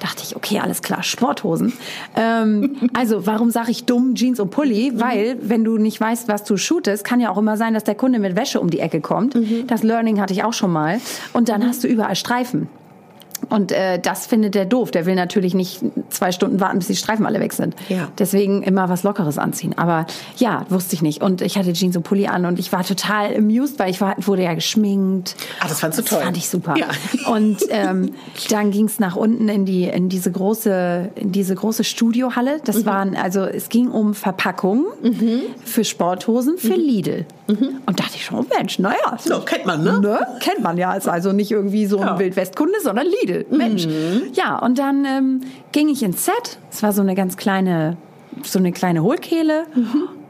Dachte 0.00 0.22
ich, 0.22 0.36
okay, 0.36 0.60
alles 0.60 0.80
klar, 0.82 1.02
Sporthosen. 1.02 1.72
Ähm, 2.14 2.88
also, 2.94 3.26
warum 3.26 3.50
sage 3.50 3.72
ich 3.72 3.84
dumm 3.84 4.14
Jeans 4.14 4.38
und 4.38 4.50
Pulli? 4.50 4.92
Weil, 4.94 5.38
wenn 5.42 5.64
du 5.64 5.76
nicht 5.76 6.00
weißt, 6.00 6.28
was 6.28 6.44
du 6.44 6.56
shootest, 6.56 7.02
kann 7.02 7.18
ja 7.18 7.30
auch 7.30 7.36
immer 7.38 7.56
sein, 7.56 7.74
dass 7.74 7.82
der 7.82 7.96
Kunde 7.96 8.20
mit 8.20 8.36
Wäsche 8.36 8.60
um 8.60 8.70
die 8.70 8.78
Ecke 8.78 9.00
kommt. 9.00 9.36
Das 9.66 9.82
Learning 9.82 10.20
hatte 10.20 10.32
ich 10.32 10.44
auch 10.44 10.52
schon 10.52 10.70
mal. 10.70 11.00
Und 11.32 11.48
dann 11.48 11.66
hast 11.66 11.82
du 11.82 11.88
überall 11.88 12.14
Streifen. 12.14 12.68
Und 13.50 13.72
äh, 13.72 13.98
das 13.98 14.26
findet 14.26 14.54
der 14.54 14.64
doof. 14.64 14.90
Der 14.90 15.06
will 15.06 15.14
natürlich 15.14 15.54
nicht 15.54 15.80
zwei 16.10 16.32
Stunden 16.32 16.60
warten, 16.60 16.78
bis 16.78 16.88
die 16.88 16.96
Streifen 16.96 17.24
alle 17.26 17.40
weg 17.40 17.52
sind. 17.52 17.74
Ja. 17.88 18.08
Deswegen 18.18 18.62
immer 18.62 18.88
was 18.88 19.02
Lockeres 19.02 19.38
anziehen. 19.38 19.74
Aber 19.76 20.06
ja, 20.36 20.64
wusste 20.68 20.94
ich 20.94 21.02
nicht. 21.02 21.22
Und 21.22 21.40
ich 21.42 21.56
hatte 21.56 21.72
Jeans 21.72 21.96
und 21.96 22.02
Pulli 22.02 22.26
an 22.26 22.44
und 22.44 22.58
ich 22.58 22.72
war 22.72 22.84
total 22.84 23.36
amused, 23.36 23.78
weil 23.78 23.90
ich 23.90 24.00
war, 24.00 24.14
wurde 24.18 24.42
ja 24.42 24.54
geschminkt. 24.54 25.36
Ah, 25.60 25.68
das 25.68 25.80
fandst 25.80 25.98
du 25.98 26.02
Das 26.02 26.10
toll. 26.10 26.22
fand 26.22 26.36
ich 26.36 26.48
super. 26.48 26.74
Ja. 26.76 26.86
Und 27.30 27.58
ähm, 27.70 28.12
dann 28.50 28.70
ging 28.70 28.86
es 28.86 28.98
nach 28.98 29.16
unten 29.16 29.48
in 29.48 29.64
die 29.66 29.84
in 29.84 30.08
diese 30.08 30.30
große 30.32 31.10
in 31.16 31.32
diese 31.32 31.54
große 31.54 31.84
Studiohalle. 31.84 32.56
Mhm. 32.56 32.60
Das 32.64 32.86
waren 32.86 33.16
also 33.16 33.40
es 33.42 33.68
ging 33.68 33.88
um 33.88 34.14
Verpackungen 34.14 34.84
für 35.64 35.84
Sporthosen 35.84 36.58
für 36.58 36.74
Lidl. 36.74 37.26
Und 37.46 37.98
dachte 38.00 38.12
ich 38.16 38.24
schon, 38.24 38.38
oh 38.40 38.44
Mensch, 38.56 38.78
naja, 38.78 38.96
Mhm. 39.12 39.18
So, 39.30 39.40
kennt 39.40 39.64
man, 39.66 39.82
ne? 39.82 40.00
ne? 40.00 40.18
Kennt 40.40 40.62
man 40.62 40.76
ja. 40.76 40.92
Ist 40.94 41.08
also 41.08 41.32
nicht 41.32 41.50
irgendwie 41.50 41.86
so 41.86 41.98
ein 41.98 42.06
Ja. 42.06 42.18
Wildwestkunde, 42.18 42.74
sondern 42.82 43.06
Lidl. 43.06 43.27
Mensch. 43.50 43.86
Ja, 44.32 44.58
und 44.58 44.78
dann 44.78 45.04
ähm, 45.04 45.40
ging 45.72 45.88
ich 45.88 46.02
ins 46.02 46.24
Set. 46.24 46.58
Es 46.70 46.82
war 46.82 46.92
so 46.92 47.02
eine 47.02 47.14
ganz 47.14 47.36
kleine, 47.36 47.96
so 48.42 48.58
eine 48.58 48.72
kleine 48.72 49.02
Hohlkehle. 49.02 49.66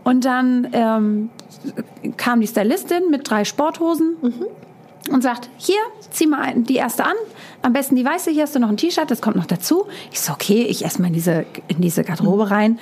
Und 0.05 0.25
dann 0.25 0.69
ähm, 0.73 1.31
kam 2.17 2.41
die 2.41 2.47
Stylistin 2.47 3.11
mit 3.11 3.29
drei 3.29 3.45
Sporthosen 3.45 4.17
und 5.11 5.23
sagt, 5.23 5.51
hier, 5.57 5.77
zieh 6.11 6.27
mal 6.27 6.55
die 6.57 6.77
erste 6.77 7.05
an. 7.05 7.15
Am 7.63 7.73
besten 7.73 7.97
die 7.97 8.05
weiße, 8.05 8.31
hier 8.31 8.45
hast 8.45 8.55
du 8.55 8.61
noch 8.61 8.69
ein 8.69 8.77
T-Shirt, 8.77 9.11
das 9.11 9.21
kommt 9.21 9.37
noch 9.37 9.47
dazu. 9.47 9.87
Ich 10.13 10.21
so, 10.21 10.33
okay, 10.33 10.63
ich 10.63 10.83
erstmal 10.83 11.09
in 11.09 11.15
diese, 11.15 11.45
in 11.67 11.81
diese 11.81 12.05
Garderobe 12.05 12.51
rein. 12.51 12.79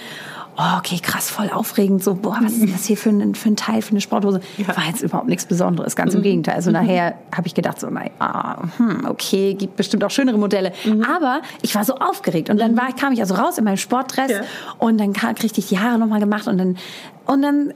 Oh, 0.59 0.79
okay, 0.79 0.99
krass, 1.03 1.29
voll 1.29 1.51
aufregend. 1.51 2.03
So, 2.03 2.15
boah, 2.15 2.39
was 2.43 2.53
ist 2.53 2.63
denn 2.63 2.73
das 2.73 2.87
hier 2.87 2.97
für 2.97 3.11
ein, 3.11 3.35
für 3.35 3.51
ein 3.51 3.57
Teil, 3.57 3.83
für 3.83 3.91
eine 3.91 4.01
Sporthose? 4.01 4.41
War 4.67 4.87
jetzt 4.89 5.03
überhaupt 5.03 5.29
nichts 5.29 5.45
Besonderes, 5.45 5.97
ganz 5.97 6.15
im 6.15 6.23
Gegenteil. 6.23 6.55
Also 6.55 6.71
nachher 6.71 7.15
habe 7.35 7.47
ich 7.47 7.55
gedacht, 7.55 7.79
so, 7.79 7.89
nein, 7.91 8.11
ah, 8.21 8.63
hm, 8.79 9.07
okay, 9.07 9.53
gibt 9.53 9.77
bestimmt 9.77 10.03
auch 10.03 10.11
schönere 10.11 10.39
Modelle. 10.39 10.73
Aber 11.15 11.43
ich 11.61 11.75
war 11.75 11.85
so 11.85 11.97
aufgeregt. 11.97 12.49
Und 12.49 12.59
dann 12.59 12.75
war, 12.77 12.91
kam 12.95 13.13
ich 13.13 13.21
also 13.21 13.35
raus 13.35 13.59
in 13.59 13.65
meinem 13.65 13.77
Sportdress 13.77 14.31
Ja. 14.31 14.41
und 14.79 14.99
dann 14.99 15.13
kam, 15.13 15.35
kriegte 15.35 15.61
ich 15.61 15.67
die 15.69 15.79
Haare 15.79 15.99
nochmal 15.99 16.21
gemacht 16.21 16.47
und 16.49 16.57
dann, 16.57 16.79
und 17.27 17.43
dann 17.43 17.75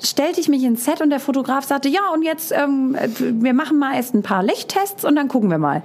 stellte 0.00 0.40
ich 0.40 0.48
mich 0.48 0.62
ins 0.62 0.84
Set 0.84 1.00
und 1.00 1.10
der 1.10 1.20
Fotograf 1.20 1.64
sagte, 1.64 1.88
ja, 1.88 2.00
und 2.14 2.22
jetzt, 2.22 2.52
ähm, 2.52 2.96
wir 3.18 3.54
machen 3.54 3.78
mal 3.78 3.96
erst 3.96 4.14
ein 4.14 4.22
paar 4.22 4.42
Lichttests 4.44 5.04
und 5.04 5.16
dann 5.16 5.26
gucken 5.28 5.50
wir 5.50 5.58
mal. 5.58 5.82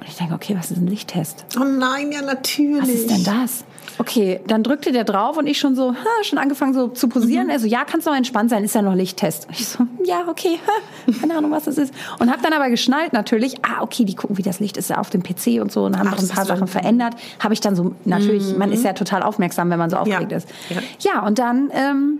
Und 0.00 0.08
ich 0.08 0.16
denke, 0.16 0.34
okay, 0.34 0.56
was 0.58 0.70
ist 0.72 0.78
ein 0.78 0.86
Lichttest? 0.88 1.46
Oh 1.60 1.64
nein, 1.64 2.10
ja, 2.12 2.22
natürlich. 2.22 2.82
Was 2.82 2.88
ist 2.88 3.10
denn 3.10 3.24
das? 3.24 3.64
Okay, 3.98 4.40
dann 4.46 4.62
drückte 4.62 4.92
der 4.92 5.04
drauf 5.04 5.36
und 5.36 5.46
ich 5.46 5.58
schon 5.58 5.74
so, 5.74 5.92
ha, 5.92 6.24
schon 6.24 6.38
angefangen 6.38 6.74
so 6.74 6.88
zu 6.88 7.08
posieren. 7.08 7.50
Also 7.50 7.66
ja, 7.66 7.84
kannst 7.84 8.06
noch 8.06 8.14
entspannt 8.14 8.50
sein, 8.50 8.64
ist 8.64 8.74
ja 8.74 8.82
noch 8.82 8.94
Lichttest. 8.94 9.46
Und 9.48 9.58
ich 9.58 9.68
so, 9.68 9.86
ja, 10.04 10.28
okay, 10.28 10.58
ha, 10.66 11.12
keine 11.20 11.36
Ahnung, 11.36 11.50
was 11.50 11.64
das 11.64 11.78
ist. 11.78 11.94
Und 12.18 12.30
habe 12.30 12.42
dann 12.42 12.52
aber 12.52 12.68
geschnallt 12.68 13.12
natürlich, 13.12 13.64
ah, 13.64 13.82
okay, 13.82 14.04
die 14.04 14.14
gucken, 14.14 14.38
wie 14.38 14.42
das 14.42 14.60
Licht 14.60 14.76
ist 14.76 14.90
ja 14.90 14.98
auf 14.98 15.10
dem 15.10 15.22
PC 15.22 15.60
und 15.60 15.72
so 15.72 15.84
und 15.84 15.98
haben 15.98 16.08
Ach, 16.08 16.16
noch 16.16 16.22
ein 16.22 16.28
paar 16.28 16.44
Sachen 16.44 16.66
verändert. 16.66 17.14
Habe 17.40 17.54
ich 17.54 17.60
dann 17.60 17.74
so, 17.74 17.94
natürlich, 18.04 18.56
man 18.56 18.72
ist 18.72 18.84
ja 18.84 18.92
total 18.92 19.22
aufmerksam, 19.22 19.70
wenn 19.70 19.78
man 19.78 19.90
so 19.90 19.96
aufgeregt 19.96 20.32
ist. 20.32 20.48
Ja. 20.70 21.12
ja 21.12 21.26
und 21.26 21.38
dann... 21.38 21.70
Ähm, 21.72 22.18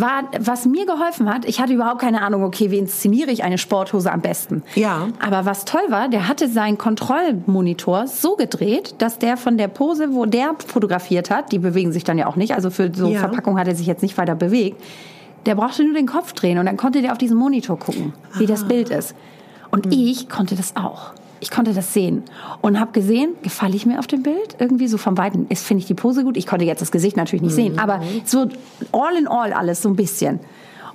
war, 0.00 0.24
was 0.38 0.64
mir 0.66 0.86
geholfen 0.86 1.32
hat, 1.32 1.44
ich 1.44 1.60
hatte 1.60 1.72
überhaupt 1.72 2.00
keine 2.00 2.22
Ahnung, 2.22 2.42
okay, 2.44 2.70
wie 2.70 2.78
inszeniere 2.78 3.30
ich 3.30 3.44
eine 3.44 3.58
Sporthose 3.58 4.10
am 4.12 4.20
besten. 4.20 4.62
Ja. 4.74 5.08
Aber 5.24 5.44
was 5.44 5.64
toll 5.64 5.80
war, 5.88 6.08
der 6.08 6.28
hatte 6.28 6.48
seinen 6.48 6.78
Kontrollmonitor 6.78 8.06
so 8.06 8.36
gedreht, 8.36 8.94
dass 8.98 9.18
der 9.18 9.36
von 9.36 9.58
der 9.58 9.68
Pose, 9.68 10.12
wo 10.14 10.24
der 10.26 10.54
fotografiert 10.66 11.30
hat, 11.30 11.52
die 11.52 11.58
bewegen 11.58 11.92
sich 11.92 12.04
dann 12.04 12.18
ja 12.18 12.26
auch 12.26 12.36
nicht, 12.36 12.54
also 12.54 12.70
für 12.70 12.90
so 12.94 13.08
Ja. 13.08 13.20
Verpackung 13.20 13.58
hat 13.58 13.68
er 13.68 13.74
sich 13.74 13.86
jetzt 13.86 14.02
nicht 14.02 14.16
weiter 14.18 14.34
bewegt, 14.34 14.82
der 15.46 15.54
brauchte 15.54 15.84
nur 15.84 15.94
den 15.94 16.06
Kopf 16.06 16.32
drehen 16.32 16.58
und 16.58 16.66
dann 16.66 16.76
konnte 16.76 17.00
der 17.02 17.12
auf 17.12 17.18
diesen 17.18 17.36
Monitor 17.36 17.78
gucken, 17.78 18.12
wie 18.38 18.46
das 18.46 18.64
Ah. 18.64 18.66
Bild 18.66 18.90
ist. 18.90 19.14
Und 19.70 19.86
Hm. 19.86 19.92
ich 19.92 20.28
konnte 20.28 20.54
das 20.56 20.76
auch. 20.76 21.12
Ich 21.40 21.50
konnte 21.50 21.72
das 21.74 21.92
sehen 21.94 22.22
und 22.62 22.80
habe 22.80 22.92
gesehen, 22.92 23.34
gefalle 23.42 23.76
ich 23.76 23.86
mir 23.86 23.98
auf 23.98 24.06
dem 24.06 24.22
Bild 24.22 24.56
irgendwie 24.58 24.88
so 24.88 24.98
vom 24.98 25.16
Weiten. 25.18 25.46
Ist 25.48 25.64
finde 25.66 25.82
ich 25.82 25.86
die 25.86 25.94
Pose 25.94 26.24
gut. 26.24 26.36
Ich 26.36 26.46
konnte 26.46 26.64
jetzt 26.64 26.80
das 26.82 26.90
Gesicht 26.90 27.16
natürlich 27.16 27.42
nicht 27.42 27.52
Mhm. 27.52 27.56
sehen, 27.56 27.78
aber 27.78 28.00
so 28.24 28.48
all 28.92 29.16
in 29.16 29.26
all 29.28 29.52
alles 29.52 29.82
so 29.82 29.88
ein 29.88 29.96
bisschen. 29.96 30.40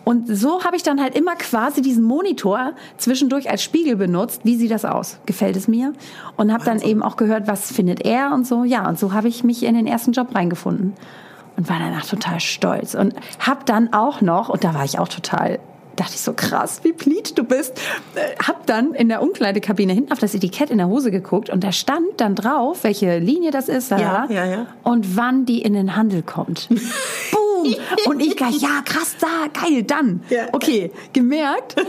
Und 0.05 0.27
so 0.27 0.65
habe 0.65 0.75
ich 0.75 0.83
dann 0.83 1.01
halt 1.01 1.15
immer 1.15 1.35
quasi 1.35 1.81
diesen 1.81 2.03
Monitor 2.03 2.73
zwischendurch 2.97 3.49
als 3.49 3.63
Spiegel 3.63 3.95
benutzt. 3.95 4.41
Wie 4.43 4.57
sieht 4.57 4.71
das 4.71 4.83
aus? 4.83 5.17
Gefällt 5.25 5.55
es 5.55 5.69
mir? 5.69 5.93
Und 6.35 6.51
habe 6.51 6.65
dann 6.65 6.81
eben 6.81 7.01
auch 7.01 7.15
gehört, 7.15 7.47
was 7.47 7.71
findet 7.71 8.05
er 8.05 8.33
und 8.33 8.45
so. 8.45 8.65
Ja, 8.65 8.87
und 8.89 8.99
so 8.99 9.13
habe 9.13 9.29
ich 9.29 9.45
mich 9.45 9.63
in 9.63 9.75
den 9.75 9.87
ersten 9.87 10.11
Job 10.11 10.35
reingefunden 10.35 10.91
und 11.55 11.69
war 11.69 11.79
danach 11.79 12.05
total 12.05 12.41
stolz 12.41 12.95
und 12.95 13.13
habe 13.39 13.61
dann 13.65 13.93
auch 13.93 14.19
noch 14.19 14.49
und 14.49 14.65
da 14.65 14.73
war 14.73 14.83
ich 14.83 14.99
auch 14.99 15.07
total 15.07 15.59
dachte 15.95 16.13
ich 16.15 16.21
so 16.21 16.33
krass, 16.33 16.79
wie 16.83 16.93
pleat 16.93 17.37
du 17.37 17.43
bist. 17.43 17.73
Äh, 18.15 18.35
Hab 18.45 18.65
dann 18.65 18.93
in 18.93 19.09
der 19.09 19.21
Umkleidekabine 19.21 19.93
hinten 19.93 20.11
auf 20.11 20.19
das 20.19 20.33
Etikett 20.33 20.69
in 20.69 20.77
der 20.77 20.87
Hose 20.87 21.11
geguckt 21.11 21.49
und 21.49 21.63
da 21.63 21.71
stand 21.71 22.05
dann 22.17 22.35
drauf, 22.35 22.83
welche 22.83 23.19
Linie 23.19 23.51
das 23.51 23.69
ist, 23.69 23.91
Ja, 23.91 24.25
ja, 24.29 24.45
ja. 24.45 24.67
und 24.83 25.15
wann 25.15 25.45
die 25.45 25.61
in 25.61 25.73
den 25.73 25.95
Handel 25.95 26.23
kommt. 26.23 26.67
Boom! 27.31 27.75
Und 28.05 28.19
ich 28.19 28.35
gleich, 28.35 28.57
ja, 28.61 28.81
krass, 28.83 29.15
da, 29.19 29.27
geil, 29.61 29.83
dann. 29.83 30.21
Ja. 30.29 30.47
Okay, 30.51 30.91
gemerkt. 31.13 31.75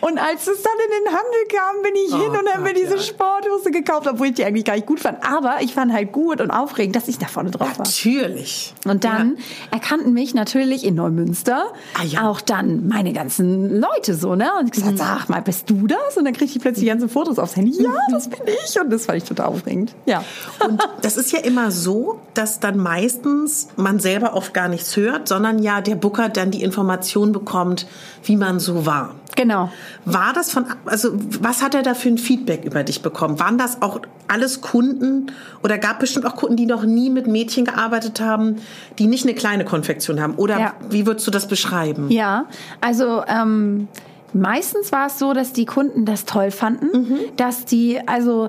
und 0.00 0.18
als 0.18 0.46
es 0.46 0.62
dann 0.62 0.72
in 0.84 1.04
den 1.04 1.12
Handel 1.12 1.46
kam, 1.48 1.82
bin 1.82 1.92
ich 2.06 2.12
Oh 2.12 2.18
hin 2.18 2.30
und 2.30 2.52
habe 2.52 2.62
mir 2.62 2.74
diese. 2.74 2.92
Sporthose 3.02 3.70
gekauft, 3.70 4.06
obwohl 4.06 4.28
ich 4.28 4.34
die 4.34 4.44
eigentlich 4.44 4.64
gar 4.64 4.74
nicht 4.74 4.86
gut 4.86 5.00
fand. 5.00 5.24
Aber 5.26 5.56
ich 5.62 5.72
fand 5.74 5.92
halt 5.92 6.12
gut 6.12 6.40
und 6.40 6.50
aufregend, 6.50 6.94
dass 6.94 7.08
ich 7.08 7.18
da 7.18 7.26
vorne 7.26 7.50
drauf 7.50 7.78
war. 7.78 7.86
Natürlich. 7.86 8.74
Und 8.86 9.04
dann 9.04 9.38
erkannten 9.70 10.12
mich 10.12 10.34
natürlich 10.34 10.84
in 10.84 10.94
Neumünster 10.94 11.72
Ah, 11.98 12.01
ja. 12.04 12.28
auch 12.28 12.40
dann 12.40 12.88
meine 12.88 13.12
ganzen 13.12 13.80
Leute 13.80 14.14
so, 14.14 14.34
ne? 14.34 14.50
Und 14.58 14.66
ich 14.66 14.72
gesagt, 14.72 14.98
sag 14.98 15.28
mal, 15.28 15.42
bist 15.42 15.68
du 15.70 15.86
das? 15.86 16.16
Und 16.16 16.24
dann 16.24 16.34
kriegte 16.34 16.56
ich 16.56 16.62
plötzlich 16.62 16.84
die 16.84 16.90
ganzen 16.90 17.08
Fotos 17.08 17.38
aufs 17.38 17.56
Handy. 17.56 17.82
Ja, 17.82 17.90
das 18.10 18.28
bin 18.28 18.40
ich. 18.46 18.80
Und 18.80 18.90
das 18.90 19.06
fand 19.06 19.18
ich 19.18 19.24
total 19.24 19.46
aufregend. 19.46 19.94
Ja. 20.06 20.24
Und 20.66 20.82
das 21.02 21.16
ist 21.16 21.32
ja 21.32 21.40
immer 21.40 21.70
so, 21.70 22.20
dass 22.34 22.60
dann 22.60 22.78
meistens 22.78 23.68
man 23.76 23.98
selber 23.98 24.34
oft 24.34 24.54
gar 24.54 24.68
nichts 24.68 24.96
hört, 24.96 25.28
sondern 25.28 25.62
ja 25.62 25.80
der 25.80 25.96
Booker 25.96 26.28
dann 26.28 26.50
die 26.50 26.62
Information 26.62 27.32
bekommt, 27.32 27.86
wie 28.24 28.36
man 28.36 28.60
so 28.60 28.86
war. 28.86 29.14
Genau. 29.36 29.70
War 30.04 30.32
das 30.34 30.50
von, 30.52 30.66
also 30.84 31.10
was 31.40 31.62
hat 31.62 31.74
er 31.74 31.82
da 31.82 31.94
für 31.94 32.08
ein 32.08 32.18
Feedback 32.18 32.64
über 32.64 32.82
dich 32.84 33.02
bekommen? 33.02 33.40
Waren 33.40 33.56
das 33.58 33.80
auch 33.82 34.00
alles 34.28 34.60
Kunden 34.60 35.32
oder 35.62 35.78
gab 35.78 36.00
bestimmt 36.00 36.26
auch 36.26 36.36
Kunden, 36.36 36.56
die 36.56 36.66
noch 36.66 36.84
nie 36.84 37.08
mit 37.10 37.26
Mädchen 37.26 37.64
gearbeitet 37.64 38.20
haben, 38.20 38.56
die 38.98 39.06
nicht 39.06 39.24
eine 39.24 39.34
kleine 39.34 39.64
Konfektion 39.64 40.20
haben? 40.20 40.34
Oder 40.34 40.58
Ja. 40.58 40.74
wie 40.90 41.06
würdest 41.06 41.26
du 41.26 41.30
das 41.30 41.46
beschreiben? 41.48 42.10
Ja, 42.10 42.44
also 42.80 43.22
ähm, 43.26 43.88
meistens 44.32 44.92
war 44.92 45.06
es 45.06 45.18
so, 45.18 45.32
dass 45.32 45.52
die 45.52 45.66
Kunden 45.66 46.04
das 46.04 46.24
toll 46.24 46.50
fanden, 46.50 46.88
dass 47.36 47.64
die, 47.64 48.00
also 48.06 48.48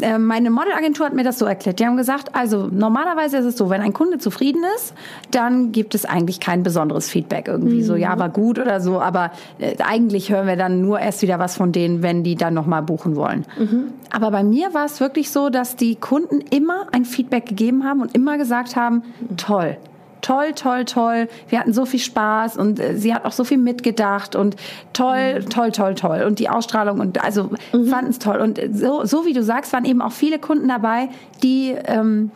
äh, 0.00 0.18
meine 0.18 0.50
Modelagentur 0.50 1.06
hat 1.06 1.14
mir 1.14 1.24
das 1.24 1.38
so 1.38 1.46
erklärt. 1.46 1.78
Die 1.80 1.86
haben 1.86 1.96
gesagt, 1.96 2.34
also 2.34 2.68
normalerweise 2.70 3.38
ist 3.38 3.44
es 3.44 3.56
so, 3.56 3.70
wenn 3.70 3.80
ein 3.80 3.92
Kunde 3.92 4.18
zufrieden 4.18 4.62
ist, 4.76 4.94
dann 5.30 5.72
gibt 5.72 5.94
es 5.94 6.04
eigentlich 6.04 6.40
kein 6.40 6.62
besonderes 6.62 7.08
Feedback 7.08 7.48
irgendwie 7.48 7.82
so, 7.82 7.96
ja, 7.96 8.18
war 8.18 8.28
gut 8.28 8.58
oder 8.58 8.80
so, 8.80 9.00
aber 9.00 9.32
äh, 9.58 9.76
eigentlich 9.82 10.30
hören 10.30 10.46
wir 10.46 10.56
dann 10.56 10.80
nur 10.80 11.00
erst 11.00 11.22
wieder 11.22 11.38
was 11.38 11.56
von 11.56 11.72
denen, 11.72 12.02
wenn 12.02 12.22
die 12.22 12.36
dann 12.36 12.54
nochmal 12.54 12.82
buchen 12.82 13.16
wollen. 13.16 13.44
Aber 14.10 14.30
bei 14.30 14.42
mir 14.42 14.74
war 14.74 14.86
es 14.86 15.00
wirklich 15.00 15.30
so, 15.30 15.50
dass 15.50 15.76
die 15.76 15.96
Kunden 15.96 16.40
immer 16.50 16.86
ein 16.92 17.04
Feedback 17.04 17.46
gegeben 17.46 17.84
haben 17.84 18.00
und 18.00 18.14
immer 18.14 18.38
gesagt 18.38 18.76
haben, 18.76 19.02
toll, 19.36 19.76
toll, 20.20 20.52
toll, 20.54 20.84
toll. 20.84 21.28
Wir 21.48 21.60
hatten 21.60 21.72
so 21.72 21.84
viel 21.84 22.00
Spaß 22.00 22.56
und 22.56 22.80
äh, 22.80 22.96
sie 22.96 23.14
hat 23.14 23.24
auch 23.24 23.32
so 23.32 23.44
viel 23.44 23.58
mitgedacht 23.58 24.36
und 24.36 24.56
toll, 24.92 25.44
toll, 25.48 25.72
toll, 25.72 25.94
toll. 25.94 26.22
Und 26.26 26.38
die 26.38 26.48
Ausstrahlung 26.48 27.00
und 27.00 27.22
also 27.22 27.50
fanden 27.70 28.10
es 28.10 28.18
toll. 28.18 28.38
Und 28.38 28.58
äh, 28.58 28.70
so, 28.72 29.04
so 29.04 29.26
wie 29.26 29.32
du 29.32 29.42
sagst, 29.42 29.72
waren 29.72 29.84
eben 29.84 30.02
auch 30.02 30.12
viele 30.12 30.38
Kunden 30.38 30.68
dabei, 30.68 31.08
die 31.42 31.74
ähm, 31.84 32.30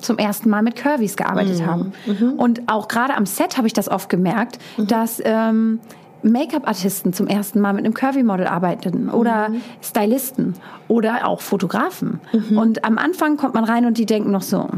zum 0.00 0.18
ersten 0.18 0.48
Mal 0.48 0.62
mit 0.62 0.76
Curvys 0.76 1.16
gearbeitet 1.16 1.66
haben. 1.66 1.92
Und 2.36 2.62
auch 2.68 2.86
gerade 2.86 3.16
am 3.16 3.26
Set 3.26 3.56
habe 3.56 3.66
ich 3.66 3.72
das 3.72 3.88
oft 3.88 4.08
gemerkt, 4.08 4.58
dass 4.76 5.20
ähm, 5.24 5.80
Make-up-Artisten 6.22 7.12
zum 7.12 7.26
ersten 7.26 7.60
Mal 7.60 7.72
mit 7.72 7.84
einem 7.84 7.94
Curvy-Model 7.94 8.46
arbeiteten 8.46 9.08
oder 9.08 9.50
Stylisten 9.82 10.54
oder 10.88 11.26
auch 11.26 11.40
Fotografen. 11.40 12.20
Und 12.56 12.84
am 12.84 12.98
Anfang 12.98 13.36
kommt 13.36 13.54
man 13.54 13.64
rein 13.64 13.86
und 13.86 13.98
die 13.98 14.06
denken 14.06 14.30
noch 14.30 14.42
so, 14.42 14.68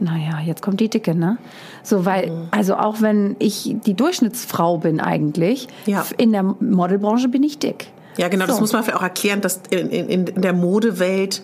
naja, 0.00 0.40
jetzt 0.44 0.62
kommt 0.62 0.80
die 0.80 0.88
Dicke, 0.88 1.14
ne? 1.14 1.38
So, 1.82 2.04
weil, 2.04 2.32
also 2.50 2.76
auch 2.76 3.00
wenn 3.00 3.36
ich 3.38 3.76
die 3.86 3.94
Durchschnittsfrau 3.94 4.78
bin 4.78 5.00
eigentlich, 5.00 5.68
Ja. 5.86 6.04
in 6.16 6.32
der 6.32 6.42
Modelbranche 6.42 7.28
bin 7.28 7.42
ich 7.42 7.58
dick. 7.58 7.88
Ja, 8.16 8.28
genau, 8.28 8.46
das 8.46 8.56
So. 8.56 8.60
muss 8.62 8.72
man 8.72 8.82
vielleicht 8.84 8.98
auch 8.98 9.02
erklären, 9.02 9.40
dass 9.40 9.60
in, 9.70 9.88
in, 9.90 10.26
in 10.28 10.42
der 10.42 10.52
Modewelt 10.52 11.42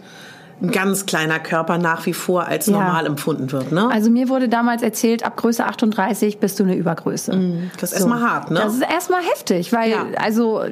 ein 0.63 0.71
ganz 0.71 1.07
kleiner 1.07 1.39
Körper 1.39 1.79
nach 1.79 2.05
wie 2.07 2.13
vor 2.13 2.45
als 2.47 2.67
Ja. 2.67 2.73
normal 2.75 3.07
empfunden 3.07 3.51
wird, 3.53 3.73
ne? 3.73 3.89
Also 3.91 4.11
mir 4.11 4.29
wurde 4.29 4.49
damals 4.49 4.83
erzählt, 4.83 5.25
ab 5.25 5.37
Größe 5.37 5.65
38 5.65 6.39
bist 6.39 6.59
du 6.61 6.65
eine 6.65 6.75
Übergröße. 6.77 7.33
das 7.81 7.93
ist 7.93 7.99
erstmal 7.99 8.21
hart, 8.21 8.51
ne? 8.51 8.61
Das 8.63 8.75
ist 8.75 8.83
erstmal 8.83 9.23
heftig, 9.23 9.73
weil, 9.73 9.91
Ja. 9.91 10.05
also, 10.19 10.63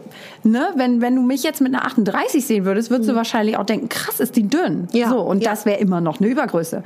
ne, 0.43 0.69
wenn, 0.77 1.01
wenn 1.01 1.17
du 1.17 1.23
mich 1.23 1.43
jetzt 1.43 1.61
mit 1.61 1.75
einer 1.75 1.87
38 1.87 2.47
sehen 2.47 2.65
würdest, 2.65 2.91
würdest 2.91 3.09
du 3.09 3.15
wahrscheinlich 3.15 3.57
auch 3.57 3.65
denken, 3.65 3.89
krass, 3.89 4.21
ist 4.21 4.37
die 4.37 4.47
dünn. 4.47 4.89
Ja, 4.93 5.09
So, 5.09 5.21
und 5.21 5.43
ja. 5.43 5.51
das 5.51 5.65
wäre 5.65 5.79
immer 5.81 6.01
noch 6.01 6.21
eine 6.21 6.29
Übergröße. 6.29 6.83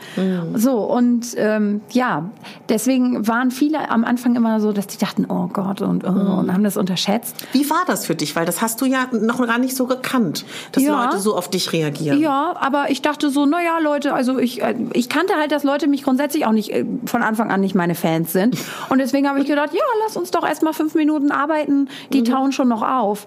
So, 0.54 0.78
und 0.84 1.26
ähm, 1.36 1.80
ja, 1.90 2.30
deswegen 2.68 3.26
waren 3.26 3.50
viele 3.50 3.90
am 3.90 4.04
Anfang 4.04 4.36
immer 4.36 4.60
so, 4.60 4.72
dass 4.72 4.86
die 4.86 4.98
dachten, 4.98 5.26
oh 5.28 5.48
Gott, 5.52 5.80
und, 5.82 6.04
oh, 6.04 6.08
und 6.08 6.52
haben 6.52 6.62
das 6.64 6.76
unterschätzt. 6.76 7.36
Wie 7.52 7.68
war 7.68 7.82
das 7.86 8.06
für 8.06 8.14
dich? 8.14 8.36
Weil 8.36 8.46
das 8.46 8.62
hast 8.62 8.80
du 8.80 8.84
ja 8.84 9.06
noch 9.10 9.44
gar 9.46 9.58
nicht 9.58 9.76
so 9.76 9.86
gekannt, 9.86 10.44
dass. 10.72 10.82
Leute 10.92 11.18
so 11.18 11.36
auf 11.36 11.48
dich 11.48 11.72
reagieren. 11.72 12.20
Ja, 12.20 12.54
aber 12.60 12.90
ich 12.92 13.02
dachte 13.02 13.30
so, 13.30 13.46
naja, 13.46 13.78
Leute, 13.80 14.12
also 14.14 14.38
ich, 14.38 14.62
äh, 14.62 14.74
ich 14.92 15.08
kannte 15.08 15.34
halt, 15.36 15.50
dass 15.50 15.64
Leute 15.64 15.88
mich 15.88 16.02
grundsätzlich 16.04 16.46
auch 16.46 16.52
nicht 16.52 16.70
äh, 16.70 16.84
von 17.06 17.22
Anfang 17.22 17.50
an 17.50 17.60
nicht 17.60 17.74
meine 17.74 17.94
Fans 17.94 18.32
sind. 18.32 18.56
Und 18.90 18.98
deswegen 18.98 19.28
habe 19.28 19.40
ich 19.40 19.46
gedacht, 19.46 19.72
ja, 19.72 19.80
lass 20.04 20.16
uns 20.16 20.30
doch 20.30 20.46
erstmal 20.46 20.74
fünf 20.74 20.94
Minuten 20.94 21.30
arbeiten, 21.32 21.88
die 22.12 22.22
tauen 22.22 22.52
schon 22.52 22.68
noch 22.68 22.82
auf. 22.82 23.26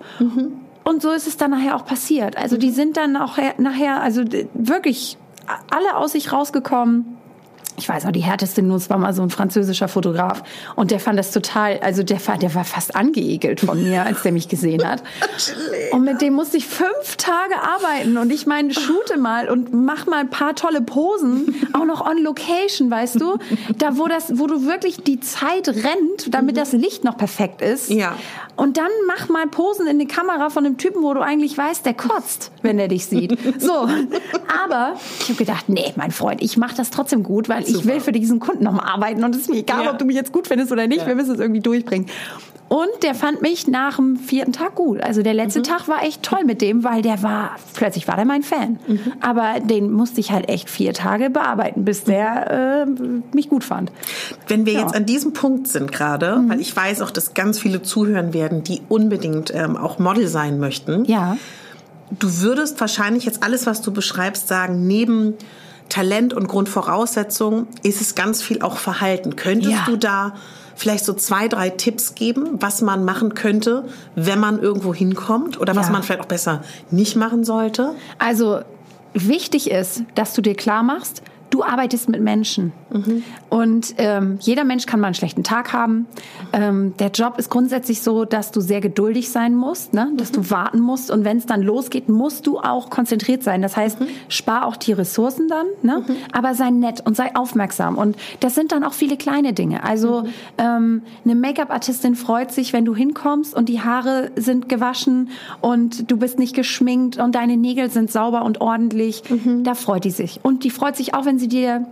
Und 0.83 1.01
so 1.01 1.09
ist 1.11 1.27
es 1.27 1.35
dann 1.37 1.51
nachher 1.51 1.75
auch 1.75 1.85
passiert. 1.85 2.37
Also 2.37 2.57
die 2.57 2.69
sind 2.69 2.95
dann 2.95 3.17
auch 3.17 3.37
her- 3.37 3.55
nachher, 3.57 4.01
also 4.01 4.23
wirklich 4.53 5.17
alle 5.71 5.97
aus 5.97 6.11
sich 6.13 6.31
rausgekommen. 6.31 7.17
Ich 7.77 7.89
weiß 7.89 8.05
auch, 8.05 8.11
die 8.11 8.21
härteste 8.21 8.61
Nuss 8.61 8.89
war 8.89 8.97
mal 8.97 9.13
so 9.13 9.21
ein 9.21 9.29
französischer 9.29 9.87
Fotograf. 9.87 10.43
Und 10.75 10.91
der 10.91 10.99
fand 10.99 11.19
das 11.19 11.31
total, 11.31 11.79
also 11.79 12.03
der 12.03 12.25
war, 12.27 12.37
der 12.37 12.55
war 12.55 12.63
fast 12.63 12.95
angeekelt 12.95 13.59
von 13.59 13.83
mir, 13.83 14.03
als 14.03 14.21
der 14.21 14.31
mich 14.31 14.47
gesehen 14.47 14.87
hat. 14.87 15.03
Und 15.91 16.03
mit 16.03 16.21
dem 16.21 16.33
musste 16.33 16.57
ich 16.57 16.65
fünf 16.65 17.15
Tage 17.17 17.55
arbeiten. 17.61 18.17
Und 18.17 18.31
ich 18.31 18.45
meine, 18.45 18.73
shoote 18.73 19.17
mal 19.17 19.49
und 19.49 19.73
mach 19.73 20.05
mal 20.07 20.19
ein 20.19 20.29
paar 20.29 20.55
tolle 20.55 20.81
Posen, 20.81 21.55
auch 21.73 21.85
noch 21.85 22.05
on 22.05 22.21
location, 22.21 22.89
weißt 22.89 23.19
du? 23.19 23.37
Da, 23.77 23.97
wo 23.97 24.07
das, 24.07 24.37
wo 24.37 24.47
du 24.47 24.65
wirklich 24.65 24.97
die 24.97 25.19
Zeit 25.19 25.67
rennt, 25.67 26.33
damit 26.33 26.57
das 26.57 26.73
Licht 26.73 27.03
noch 27.03 27.17
perfekt 27.17 27.61
ist. 27.61 27.89
Ja. 27.89 28.15
Und 28.55 28.77
dann 28.77 28.89
mach 29.07 29.27
mal 29.29 29.47
Posen 29.47 29.87
in 29.87 29.99
die 29.99 30.07
Kamera 30.07 30.49
von 30.49 30.65
einem 30.65 30.77
Typen, 30.77 31.03
wo 31.03 31.13
du 31.13 31.21
eigentlich 31.21 31.57
weißt, 31.57 31.85
der 31.85 31.93
kotzt, 31.93 32.51
wenn 32.61 32.79
er 32.79 32.87
dich 32.87 33.05
sieht. 33.05 33.37
So. 33.59 33.73
Aber 34.63 34.95
ich 35.19 35.29
habe 35.29 35.37
gedacht, 35.37 35.67
nee, 35.67 35.93
mein 35.95 36.11
Freund, 36.11 36.41
ich 36.41 36.55
mache 36.57 36.75
das 36.75 36.89
trotzdem 36.89 37.23
gut, 37.23 37.49
weil 37.49 37.64
ich 37.67 37.75
Super. 37.75 37.87
will 37.87 37.99
für 37.99 38.11
diesen 38.11 38.39
Kunden 38.39 38.63
nochmal 38.63 38.85
arbeiten 38.87 39.23
und 39.23 39.35
es 39.35 39.41
ist 39.41 39.49
mir 39.49 39.57
egal, 39.57 39.85
Ja. 39.85 39.91
ob 39.91 39.99
du 39.99 40.05
mich 40.05 40.15
jetzt 40.15 40.31
gut 40.31 40.47
findest 40.47 40.71
oder 40.71 40.87
nicht, 40.87 41.01
Ja. 41.01 41.07
wir 41.07 41.15
müssen 41.15 41.33
es 41.33 41.39
irgendwie 41.39 41.61
durchbringen. 41.61 42.07
Und 42.67 42.89
der 43.03 43.13
fand 43.13 43.43
mich 43.43 43.67
nach 43.67 43.97
dem 43.97 44.15
vierten 44.17 44.51
Tag 44.51 44.73
gut. 44.73 44.99
Also 44.99 45.21
der 45.21 45.35
letzte 45.35 45.61
Tag 45.61 45.87
war 45.87 46.01
echt 46.03 46.23
toll 46.23 46.43
mit 46.45 46.61
dem, 46.61 46.83
weil 46.83 47.03
der 47.03 47.21
war, 47.21 47.51
plötzlich 47.75 48.07
war 48.07 48.15
der 48.15 48.25
mein 48.25 48.41
Fan. 48.41 48.79
Aber 49.21 49.59
den 49.59 49.91
musste 49.91 50.19
ich 50.19 50.31
halt 50.31 50.49
echt 50.49 50.67
vier 50.67 50.91
Tage 50.93 51.29
bearbeiten, 51.29 51.85
bis 51.85 52.05
der 52.05 52.85
äh, 52.87 53.35
mich 53.35 53.49
gut 53.49 53.63
fand. 53.63 53.91
Wenn 54.47 54.65
wir 54.65 54.73
Ja. 54.73 54.79
Mhm. 54.79 54.85
jetzt 54.87 54.95
an 54.95 55.05
diesem 55.05 55.33
Punkt 55.33 55.67
sind 55.67 55.91
gerade, 55.91 56.43
weil 56.47 56.59
ich 56.59 56.75
weiß 56.75 57.03
auch, 57.03 57.11
dass 57.11 57.35
ganz 57.35 57.59
viele 57.59 57.83
zuhören 57.83 58.33
werden, 58.33 58.63
die 58.63 58.81
unbedingt 58.89 59.53
ähm, 59.53 59.77
auch 59.77 59.99
Model 59.99 60.27
sein 60.27 60.57
möchten. 60.59 61.05
Ja. 61.05 61.37
Du 62.17 62.39
würdest 62.41 62.81
wahrscheinlich 62.81 63.25
jetzt 63.25 63.43
alles, 63.43 63.67
was 63.67 63.83
du 63.83 63.91
beschreibst, 63.93 64.47
sagen, 64.47 64.87
neben 64.87 65.35
Talent 65.89 66.33
und 66.33 66.47
Grundvoraussetzungen 66.47 67.67
ist 67.83 68.01
es 68.01 68.15
ganz 68.15 68.41
viel 68.41 68.61
auch 68.61 68.77
Verhalten. 68.77 69.35
Könntest 69.35 69.71
Ja. 69.71 69.83
du 69.85 69.97
da 69.97 70.33
vielleicht 70.75 71.05
so 71.05 71.13
zwei, 71.13 71.47
drei 71.47 71.69
Tipps 71.69 72.15
geben, 72.15 72.49
was 72.59 72.81
man 72.81 73.05
machen 73.05 73.33
könnte, 73.33 73.85
wenn 74.15 74.39
man 74.39 74.59
irgendwo 74.59 74.93
hinkommt 74.93 75.59
oder 75.59 75.75
was 75.75 75.87
Ja. 75.87 75.91
man 75.93 76.03
vielleicht 76.03 76.21
auch 76.21 76.27
besser 76.27 76.63
nicht 76.91 77.15
machen 77.15 77.43
sollte? 77.45 77.95
Also 78.19 78.59
wichtig 79.13 79.71
ist, 79.71 80.03
dass 80.15 80.33
du 80.33 80.41
dir 80.41 80.55
klar 80.55 80.83
machst, 80.83 81.21
du 81.49 81.63
arbeitest 81.63 82.09
mit 82.09 82.21
Menschen. 82.21 82.73
Und 83.49 83.95
ähm, 83.97 84.37
jeder 84.39 84.63
Mensch 84.63 84.85
kann 84.85 84.99
mal 84.99 85.07
einen 85.07 85.15
schlechten 85.15 85.43
Tag 85.43 85.73
haben. 85.73 86.07
Ähm, 86.53 86.93
der 86.97 87.09
Job 87.09 87.37
ist 87.37 87.49
grundsätzlich 87.49 88.01
so, 88.01 88.23
dass 88.23 88.51
du 88.51 88.61
sehr 88.61 88.79
geduldig 88.79 89.29
sein 89.29 89.53
musst, 89.53 89.93
ne? 89.93 90.11
dass 90.15 90.31
du 90.31 90.49
warten 90.49 90.79
musst. 90.79 91.11
Und 91.11 91.25
wenn 91.25 91.37
es 91.37 91.45
dann 91.45 91.61
losgeht, 91.61 92.07
musst 92.07 92.47
du 92.47 92.59
auch 92.59 92.89
konzentriert 92.89 93.43
sein. 93.43 93.61
Das 93.61 93.75
heißt, 93.75 93.97
spar 94.29 94.65
auch 94.65 94.77
die 94.77 94.93
Ressourcen 94.93 95.49
dann, 95.49 95.65
ne? 95.81 96.05
aber 96.31 96.55
sei 96.55 96.69
nett 96.69 97.01
und 97.05 97.17
sei 97.17 97.35
aufmerksam. 97.35 97.97
Und 97.97 98.15
das 98.39 98.55
sind 98.55 98.71
dann 98.71 98.83
auch 98.83 98.93
viele 98.93 99.17
kleine 99.17 99.51
Dinge. 99.51 99.83
Also 99.83 100.23
ähm, 100.57 101.01
eine 101.25 101.35
Make-up-Artistin 101.35 102.15
freut 102.15 102.51
sich, 102.51 102.71
wenn 102.71 102.85
du 102.85 102.95
hinkommst 102.95 103.53
und 103.55 103.67
die 103.67 103.81
Haare 103.81 104.31
sind 104.37 104.69
gewaschen 104.69 105.29
und 105.59 106.09
du 106.09 106.17
bist 106.17 106.39
nicht 106.39 106.55
geschminkt 106.55 107.17
und 107.17 107.35
deine 107.35 107.57
Nägel 107.57 107.89
sind 107.89 108.09
sauber 108.09 108.45
und 108.45 108.61
ordentlich. 108.61 109.23
Da 109.63 109.73
freut 109.75 110.05
die 110.05 110.11
sich. 110.11 110.39
Und 110.43 110.63
die 110.63 110.69
freut 110.69 110.95
sich 110.95 111.13
auch, 111.13 111.25
wenn 111.25 111.34
sie 111.39 111.47
dir 111.47 111.85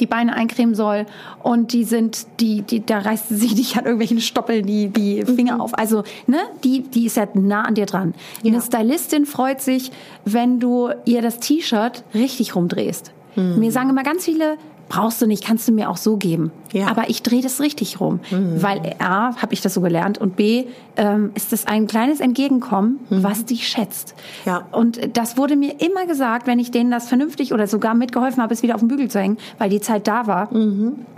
die 0.00 0.06
Beine 0.06 0.34
eincremen 0.34 0.74
soll 0.74 1.06
und 1.42 1.72
die 1.72 1.84
sind, 1.84 2.26
die, 2.40 2.62
die, 2.62 2.84
da 2.84 2.98
reißt 2.98 3.28
sie 3.28 3.36
sich 3.36 3.54
nicht 3.54 3.76
an 3.76 3.84
irgendwelchen 3.84 4.20
Stoppeln 4.20 4.66
die, 4.66 4.88
die 4.88 5.24
Finger 5.24 5.60
auf. 5.60 5.76
Also, 5.78 6.04
ne, 6.26 6.38
die, 6.62 6.82
die 6.82 7.06
ist 7.06 7.16
ja 7.16 7.28
nah 7.34 7.62
an 7.62 7.74
dir 7.74 7.86
dran. 7.86 8.14
Eine 8.44 8.60
Stylistin 8.60 9.26
freut 9.26 9.60
sich, 9.60 9.92
wenn 10.24 10.60
du 10.60 10.90
ihr 11.04 11.22
das 11.22 11.38
T-Shirt 11.38 12.04
richtig 12.14 12.56
rumdrehst. 12.56 13.12
Mir 13.36 13.72
sagen 13.72 13.90
immer 13.90 14.04
ganz 14.04 14.24
viele, 14.24 14.58
brauchst 14.88 15.20
du 15.22 15.26
nicht, 15.26 15.44
kannst 15.44 15.66
du 15.68 15.72
mir 15.72 15.90
auch 15.90 15.96
so 15.96 16.16
geben. 16.16 16.52
Ja. 16.72 16.88
Aber 16.88 17.08
ich 17.08 17.22
drehe 17.22 17.42
das 17.42 17.60
richtig 17.60 18.00
rum, 18.00 18.20
weil 18.30 18.96
A, 18.98 19.36
habe 19.36 19.54
ich 19.54 19.60
das 19.60 19.74
so 19.74 19.80
gelernt 19.80 20.18
und 20.18 20.36
B, 20.36 20.64
ähm, 20.96 21.30
ist 21.34 21.52
das 21.52 21.66
ein 21.66 21.86
kleines 21.86 22.20
Entgegenkommen, 22.20 22.98
was 23.10 23.44
dich 23.44 23.68
schätzt. 23.68 24.14
Ja. 24.44 24.66
Und 24.72 25.16
das 25.16 25.36
wurde 25.36 25.56
mir 25.56 25.80
immer 25.80 26.06
gesagt, 26.06 26.46
wenn 26.46 26.58
ich 26.58 26.70
denen 26.70 26.90
das 26.90 27.08
vernünftig 27.08 27.52
oder 27.52 27.66
sogar 27.66 27.94
mitgeholfen 27.94 28.42
habe, 28.42 28.52
es 28.52 28.62
wieder 28.62 28.74
auf 28.74 28.80
den 28.80 28.88
Bügel 28.88 29.08
zu 29.08 29.20
hängen, 29.20 29.38
weil 29.58 29.70
die 29.70 29.80
Zeit 29.80 30.08
da 30.08 30.26
war. 30.26 30.48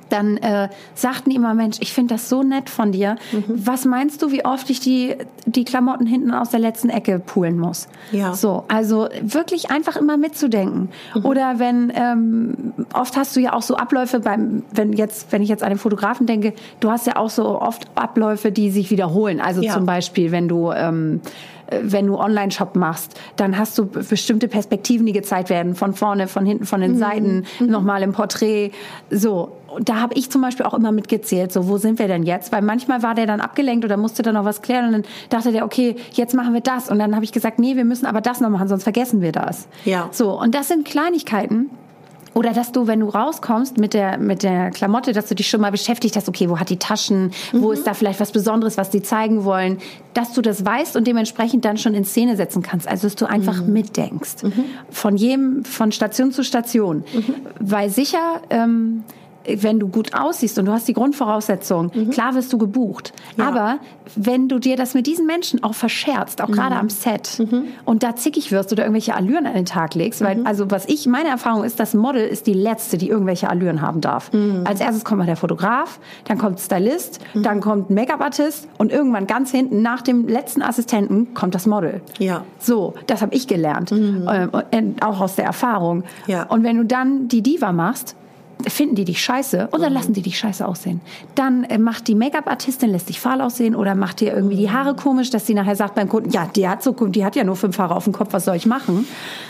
dann 0.08 0.36
äh, 0.36 0.68
sagten 0.94 1.30
die 1.30 1.36
immer, 1.36 1.54
Mensch, 1.54 1.78
ich 1.80 1.92
finde 1.92 2.14
das 2.14 2.28
so 2.28 2.42
nett 2.42 2.70
von 2.70 2.92
dir. 2.92 3.16
Mhm. 3.32 3.44
Was 3.66 3.84
meinst 3.84 4.22
du, 4.22 4.30
wie 4.30 4.44
oft 4.44 4.70
ich 4.70 4.80
die, 4.80 5.16
die 5.46 5.64
Klamotten 5.64 6.06
hinten 6.06 6.32
aus 6.32 6.50
der 6.50 6.60
letzten 6.60 6.90
Ecke 6.90 7.18
poolen 7.18 7.58
muss? 7.58 7.88
Ja. 8.12 8.34
So, 8.34 8.64
also 8.68 9.08
wirklich 9.20 9.70
einfach 9.70 9.96
immer 9.96 10.16
mitzudenken. 10.16 10.90
Mhm. 11.14 11.24
Oder 11.24 11.58
wenn, 11.58 11.92
ähm, 11.94 12.72
oft 12.92 13.16
hast 13.16 13.34
du 13.36 13.40
ja 13.40 13.52
auch 13.52 13.62
so 13.66 13.76
Abläufe 13.76 14.20
beim, 14.20 14.62
wenn 14.72 14.92
jetzt, 14.92 15.32
wenn 15.32 15.42
ich 15.42 15.48
jetzt 15.48 15.62
an 15.62 15.70
den 15.70 15.78
Fotografen 15.78 16.26
denke, 16.26 16.54
du 16.80 16.90
hast 16.90 17.06
ja 17.06 17.16
auch 17.16 17.30
so 17.30 17.60
oft 17.60 17.86
Abläufe, 17.94 18.52
die 18.52 18.70
sich 18.70 18.90
wiederholen. 18.90 19.40
Also 19.40 19.62
ja. 19.62 19.72
zum 19.72 19.86
Beispiel, 19.86 20.32
wenn 20.32 20.48
du, 20.48 20.72
ähm, 20.72 21.20
äh, 21.66 21.80
wenn 21.82 22.06
du 22.06 22.16
Online-Shop 22.16 22.76
machst, 22.76 23.18
dann 23.36 23.58
hast 23.58 23.76
du 23.78 23.86
bestimmte 23.86 24.48
Perspektiven, 24.48 25.06
die 25.06 25.12
gezeigt 25.12 25.50
werden, 25.50 25.74
von 25.74 25.94
vorne, 25.94 26.28
von 26.28 26.46
hinten, 26.46 26.64
von 26.64 26.80
den 26.80 26.92
mhm. 26.92 26.98
Seiten, 26.98 27.44
mhm. 27.58 27.66
nochmal 27.66 28.02
im 28.02 28.12
Porträt. 28.12 28.70
So, 29.10 29.52
und 29.68 29.88
da 29.88 29.96
habe 29.96 30.14
ich 30.14 30.30
zum 30.30 30.42
Beispiel 30.42 30.64
auch 30.64 30.74
immer 30.74 30.92
mitgezählt, 30.92 31.52
so 31.52 31.68
wo 31.68 31.76
sind 31.76 31.98
wir 31.98 32.08
denn 32.08 32.22
jetzt? 32.22 32.52
Weil 32.52 32.62
manchmal 32.62 33.02
war 33.02 33.14
der 33.14 33.26
dann 33.26 33.40
abgelenkt 33.40 33.84
oder 33.84 33.96
musste 33.96 34.22
dann 34.22 34.34
noch 34.34 34.44
was 34.44 34.62
klären 34.62 34.86
und 34.86 34.92
dann 34.92 35.04
dachte 35.28 35.52
der, 35.52 35.64
okay, 35.64 35.96
jetzt 36.12 36.34
machen 36.34 36.54
wir 36.54 36.60
das. 36.60 36.88
Und 36.88 36.98
dann 36.98 37.14
habe 37.14 37.24
ich 37.24 37.32
gesagt, 37.32 37.58
nee, 37.58 37.76
wir 37.76 37.84
müssen 37.84 38.06
aber 38.06 38.20
das 38.20 38.40
noch 38.40 38.50
machen, 38.50 38.68
sonst 38.68 38.84
vergessen 38.84 39.20
wir 39.20 39.32
das. 39.32 39.68
Ja. 39.84 40.08
So, 40.12 40.40
und 40.40 40.54
das 40.54 40.68
sind 40.68 40.84
Kleinigkeiten, 40.84 41.70
oder 42.36 42.52
dass 42.52 42.70
du, 42.70 42.86
wenn 42.86 43.00
du 43.00 43.08
rauskommst 43.08 43.78
mit 43.78 43.94
der, 43.94 44.18
mit 44.18 44.42
der 44.42 44.70
Klamotte, 44.70 45.14
dass 45.14 45.26
du 45.26 45.34
dich 45.34 45.48
schon 45.48 45.62
mal 45.62 45.70
beschäftigt 45.70 46.16
hast, 46.16 46.28
okay, 46.28 46.50
wo 46.50 46.60
hat 46.60 46.68
die 46.68 46.76
Taschen, 46.76 47.32
mhm. 47.52 47.62
wo 47.62 47.72
ist 47.72 47.86
da 47.86 47.94
vielleicht 47.94 48.20
was 48.20 48.30
Besonderes, 48.30 48.76
was 48.76 48.90
die 48.90 49.00
zeigen 49.00 49.44
wollen, 49.44 49.78
dass 50.12 50.34
du 50.34 50.42
das 50.42 50.62
weißt 50.62 50.96
und 50.96 51.06
dementsprechend 51.06 51.64
dann 51.64 51.78
schon 51.78 51.94
in 51.94 52.04
Szene 52.04 52.36
setzen 52.36 52.60
kannst. 52.60 52.86
Also, 52.86 53.06
dass 53.06 53.16
du 53.16 53.24
einfach 53.24 53.62
mhm. 53.62 53.72
mitdenkst. 53.72 54.42
Mhm. 54.42 54.64
Von 54.90 55.16
jedem, 55.16 55.64
von 55.64 55.92
Station 55.92 56.30
zu 56.30 56.44
Station. 56.44 57.04
Mhm. 57.14 57.34
Weil 57.58 57.88
sicher, 57.88 58.42
ähm, 58.50 59.04
wenn 59.48 59.78
du 59.80 59.88
gut 59.88 60.14
aussiehst 60.14 60.58
und 60.58 60.66
du 60.66 60.72
hast 60.72 60.88
die 60.88 60.92
Grundvoraussetzungen, 60.92 61.90
mhm. 61.94 62.10
klar 62.10 62.34
wirst 62.34 62.52
du 62.52 62.58
gebucht. 62.58 63.12
Ja. 63.36 63.48
Aber 63.48 63.78
wenn 64.14 64.48
du 64.48 64.58
dir 64.58 64.76
das 64.76 64.94
mit 64.94 65.06
diesen 65.06 65.26
Menschen 65.26 65.62
auch 65.62 65.74
verscherzt, 65.74 66.42
auch 66.42 66.48
mhm. 66.48 66.52
gerade 66.52 66.76
am 66.76 66.88
Set, 66.88 67.38
mhm. 67.38 67.64
und 67.84 68.02
da 68.02 68.16
zickig 68.16 68.52
wirst 68.52 68.72
oder 68.72 68.84
irgendwelche 68.84 69.14
Allüren 69.14 69.46
an 69.46 69.54
den 69.54 69.66
Tag 69.66 69.94
legst, 69.94 70.20
weil, 70.20 70.36
mhm. 70.36 70.46
also 70.46 70.70
was 70.70 70.86
ich, 70.86 71.06
meine 71.06 71.28
Erfahrung 71.28 71.64
ist, 71.64 71.80
das 71.80 71.94
Model 71.94 72.26
ist 72.26 72.46
die 72.46 72.54
letzte, 72.54 72.98
die 72.98 73.08
irgendwelche 73.08 73.48
Allüren 73.48 73.82
haben 73.82 74.00
darf. 74.00 74.32
Mhm. 74.32 74.62
Als 74.64 74.80
erstes 74.80 75.04
kommt 75.04 75.18
mal 75.18 75.26
der 75.26 75.36
Fotograf, 75.36 75.98
dann 76.24 76.38
kommt 76.38 76.60
Stylist, 76.60 77.20
mhm. 77.34 77.42
dann 77.42 77.60
kommt 77.60 77.90
Make-up-Artist 77.90 78.68
und 78.78 78.92
irgendwann 78.92 79.26
ganz 79.26 79.50
hinten 79.50 79.82
nach 79.82 80.02
dem 80.02 80.28
letzten 80.28 80.62
Assistenten 80.62 81.34
kommt 81.34 81.54
das 81.54 81.66
Model. 81.66 82.00
Ja. 82.18 82.44
So, 82.58 82.94
das 83.06 83.22
habe 83.22 83.34
ich 83.34 83.46
gelernt, 83.46 83.92
äh, 83.92 84.48
auch 85.00 85.20
aus 85.20 85.36
der 85.36 85.44
Erfahrung. 85.44 86.04
Ja. 86.26 86.44
Und 86.44 86.62
wenn 86.62 86.76
du 86.76 86.84
dann 86.84 87.28
die 87.28 87.42
Diva 87.42 87.72
machst, 87.72 88.16
finden 88.66 88.94
die 88.94 89.04
dich 89.04 89.22
scheiße 89.22 89.68
oder 89.72 89.90
lassen 89.90 90.12
die 90.12 90.22
dich 90.22 90.38
scheiße 90.38 90.66
aussehen. 90.66 91.00
Dann 91.34 91.64
äh, 91.64 91.78
macht 91.78 92.08
die 92.08 92.14
Make-up-Artistin, 92.14 92.90
lässt 92.90 93.08
dich 93.08 93.20
fahl 93.20 93.40
aussehen 93.40 93.74
oder 93.76 93.94
macht 93.94 94.20
dir 94.20 94.32
irgendwie 94.34 94.56
die 94.56 94.70
Haare 94.70 94.94
komisch, 94.94 95.30
dass 95.30 95.46
sie 95.46 95.54
nachher 95.54 95.76
sagt 95.76 95.94
beim 95.94 96.08
Kunden, 96.08 96.30
ja, 96.30 96.46
die 96.46 96.68
hat 96.68 96.82
so, 96.82 96.92
die 96.92 97.24
hat 97.24 97.36
ja 97.36 97.44
nur 97.44 97.56
fünf 97.56 97.78
Haare 97.78 97.94
auf 97.94 98.04
dem 98.04 98.12
Kopf, 98.12 98.32
was 98.32 98.44
soll 98.44 98.56
ich 98.56 98.66
machen? 98.66 99.06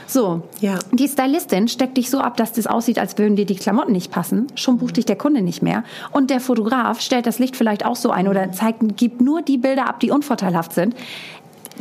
So. 0.07 0.43
Ja. 0.61 0.79
Die 0.93 1.09
Stylistin 1.09 1.69
steckt 1.69 1.97
dich 1.97 2.11
so 2.11 2.19
ab, 2.19 2.37
dass 2.37 2.53
das 2.53 2.67
aussieht, 2.67 2.99
als 2.99 3.17
würden 3.17 3.37
dir 3.37 3.47
die 3.47 3.57
Klamotten 3.57 3.93
nicht 3.93 4.11
passen. 4.11 4.49
Schon 4.57 4.79
bucht 4.79 4.97
dich 4.97 5.07
der 5.07 5.17
Kunde 5.17 5.41
nicht 5.41 5.63
mehr. 5.63 5.85
Und 6.11 6.31
der 6.31 6.41
Fotograf 6.41 7.01
stellt 7.01 7.27
das 7.27 7.39
Licht 7.39 7.57
vielleicht 7.57 7.87
auch 7.87 7.97
so 7.97 8.11
ein 8.11 8.29
oder 8.29 8.51
zeigt, 8.53 8.97
gibt 8.97 9.21
nur 9.21 9.43
die 9.43 9.59
Bilder 9.59 9.89
ab, 9.89 10.01
die 10.01 10.11
unvorteilhaft 10.11 10.73
sind. 10.73 10.95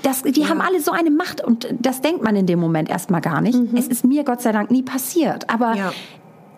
Das, 0.03 0.23
die 0.23 0.41
ja. 0.41 0.49
haben 0.49 0.61
alle 0.61 0.82
so 0.82 0.91
eine 0.91 1.09
Macht 1.09 1.41
und 1.41 1.67
das 1.80 2.01
denkt 2.01 2.21
man 2.21 2.36
in 2.36 2.45
dem 2.45 2.59
Moment 2.59 2.89
erstmal 2.89 3.21
gar 3.21 3.41
nicht. 3.41 3.57
Mhm. 3.57 3.78
Es 3.78 3.88
ist 3.88 4.03
mir 4.03 4.23
Gott 4.23 4.41
sei 4.41 4.51
Dank 4.51 4.69
nie 4.69 4.84
passiert. 4.84 5.49
Aber 5.49 5.76
ja 5.76 5.93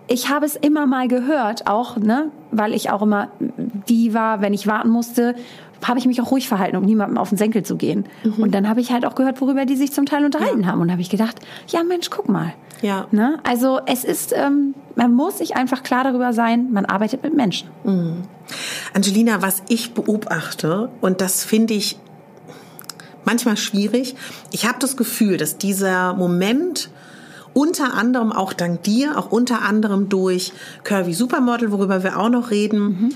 ich 0.08 0.30
habe 0.30 0.46
es 0.46 0.56
immer 0.56 0.86
mal 0.86 1.08
gehört, 1.08 1.68
auch, 1.68 1.98
ne, 1.98 2.32
weil 2.52 2.74
ich 2.74 2.90
auch 2.90 3.02
immer 3.02 3.30
die 3.40 4.14
war, 4.14 4.42
wenn 4.42 4.54
ich 4.54 4.68
warten 4.68 4.90
musste, 4.90 5.36
habe 5.86 6.00
ich 6.00 6.06
mich 6.06 6.22
auch 6.22 6.32
ruhig 6.32 6.48
verhalten, 6.48 6.78
um 6.78 6.84
niemandem 6.84 7.18
auf 7.18 7.30
den 7.30 7.38
Senkel 7.38 7.64
zu 7.64 7.76
gehen. 7.76 8.06
Mhm. 8.24 8.44
Und 8.44 8.56
dann 8.56 8.68
habe 8.68 8.82
ich 8.82 8.92
halt 8.92 9.06
auch 9.06 9.16
gehört, 9.16 9.40
worüber 9.42 9.66
die 9.66 9.76
sich 9.76 9.92
zum 9.92 10.06
Teil 10.06 10.26
unterhalten 10.26 10.62
ja. 10.62 10.68
haben. 10.68 10.82
Und 10.82 10.92
habe 10.92 11.02
ich 11.02 11.10
gedacht, 11.10 11.40
ja 11.68 11.84
Mensch, 11.84 12.10
guck 12.10 12.30
mal. 12.30 12.54
Ja. 12.82 13.08
Ne? 13.12 13.40
Also 13.44 13.80
es 13.86 14.04
ist, 14.04 14.34
ähm, 14.36 14.76
man 14.96 15.14
muss 15.14 15.40
sich 15.40 15.56
einfach 15.56 15.84
klar 15.84 16.04
darüber 16.04 16.34
sein, 16.34 16.72
man 16.72 16.86
arbeitet 16.86 17.24
mit 17.24 17.36
Menschen. 17.36 17.70
Mhm. 17.84 18.24
Angelina, 18.94 19.42
was 19.42 19.64
ich 19.68 19.94
beobachte, 19.94 20.90
und 21.02 21.22
das 21.22 21.44
finde 21.44 21.74
ich 21.74 21.98
manchmal 23.26 23.58
schwierig, 23.58 24.16
ich 24.52 24.68
habe 24.68 24.80
das 24.80 24.96
Gefühl, 24.96 25.38
dass 25.38 25.58
dieser 25.58 26.14
Moment, 26.14 26.90
unter 27.58 27.96
anderem 27.96 28.32
auch 28.32 28.54
dank 28.54 28.84
dir, 28.84 29.18
auch 29.18 29.32
unter 29.32 29.64
anderem 29.64 30.10
durch 30.10 30.54
Curvy 30.84 31.16
Supermodel, 31.16 31.72
worüber 31.72 32.04
wir 32.04 32.20
auch 32.20 32.30
noch 32.30 32.52
reden. 32.52 32.80
Mhm. 32.80 33.10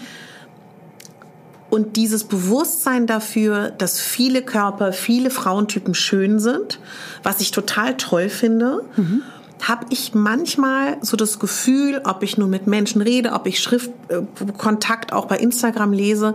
Und 1.69 1.95
dieses 1.95 2.23
Bewusstsein 2.23 3.05
dafür, 3.05 3.69
dass 3.69 3.99
viele 3.99 4.41
Körper, 4.41 4.93
viele 4.93 5.29
Frauentypen 5.29 5.93
schön 5.93 6.39
sind, 6.39 6.79
was 7.21 7.39
ich 7.39 7.51
total 7.51 7.97
toll 7.97 8.29
finde. 8.29 8.83
Mhm 8.97 9.21
habe 9.61 9.85
ich 9.89 10.15
manchmal 10.15 10.97
so 11.01 11.15
das 11.15 11.37
Gefühl, 11.37 12.01
ob 12.03 12.23
ich 12.23 12.35
nun 12.35 12.49
mit 12.49 12.65
Menschen 12.65 12.99
rede, 12.99 13.33
ob 13.33 13.45
ich 13.45 13.59
Schriftkontakt 13.59 15.13
auch 15.13 15.25
bei 15.25 15.37
Instagram 15.37 15.93
lese, 15.93 16.33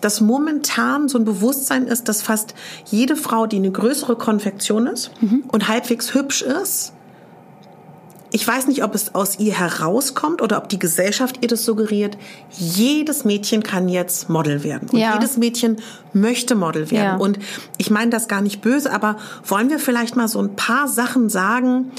dass 0.00 0.20
momentan 0.20 1.08
so 1.08 1.18
ein 1.18 1.24
Bewusstsein 1.24 1.86
ist, 1.86 2.08
dass 2.08 2.20
fast 2.20 2.56
jede 2.86 3.14
Frau, 3.14 3.46
die 3.46 3.58
eine 3.58 3.70
größere 3.70 4.16
Konfektion 4.16 4.88
ist 4.88 5.12
mhm. 5.20 5.44
und 5.52 5.68
halbwegs 5.68 6.14
hübsch 6.14 6.42
ist, 6.42 6.93
ich 8.34 8.48
weiß 8.48 8.66
nicht, 8.66 8.82
ob 8.82 8.96
es 8.96 9.14
aus 9.14 9.38
ihr 9.38 9.56
herauskommt 9.56 10.42
oder 10.42 10.58
ob 10.58 10.68
die 10.68 10.80
Gesellschaft 10.80 11.38
ihr 11.40 11.46
das 11.46 11.64
suggeriert. 11.64 12.18
Jedes 12.50 13.24
Mädchen 13.24 13.62
kann 13.62 13.88
jetzt 13.88 14.28
Model 14.28 14.64
werden. 14.64 14.88
Und 14.90 14.98
ja. 14.98 15.14
jedes 15.14 15.36
Mädchen 15.36 15.76
möchte 16.12 16.56
Model 16.56 16.90
werden. 16.90 17.04
Ja. 17.04 17.16
Und 17.16 17.38
ich 17.78 17.90
meine 17.90 18.10
das 18.10 18.26
gar 18.26 18.40
nicht 18.40 18.60
böse, 18.60 18.92
aber 18.92 19.18
wollen 19.46 19.70
wir 19.70 19.78
vielleicht 19.78 20.16
mal 20.16 20.26
so 20.26 20.42
ein 20.42 20.56
paar 20.56 20.88
Sachen 20.88 21.28
sagen, 21.28 21.92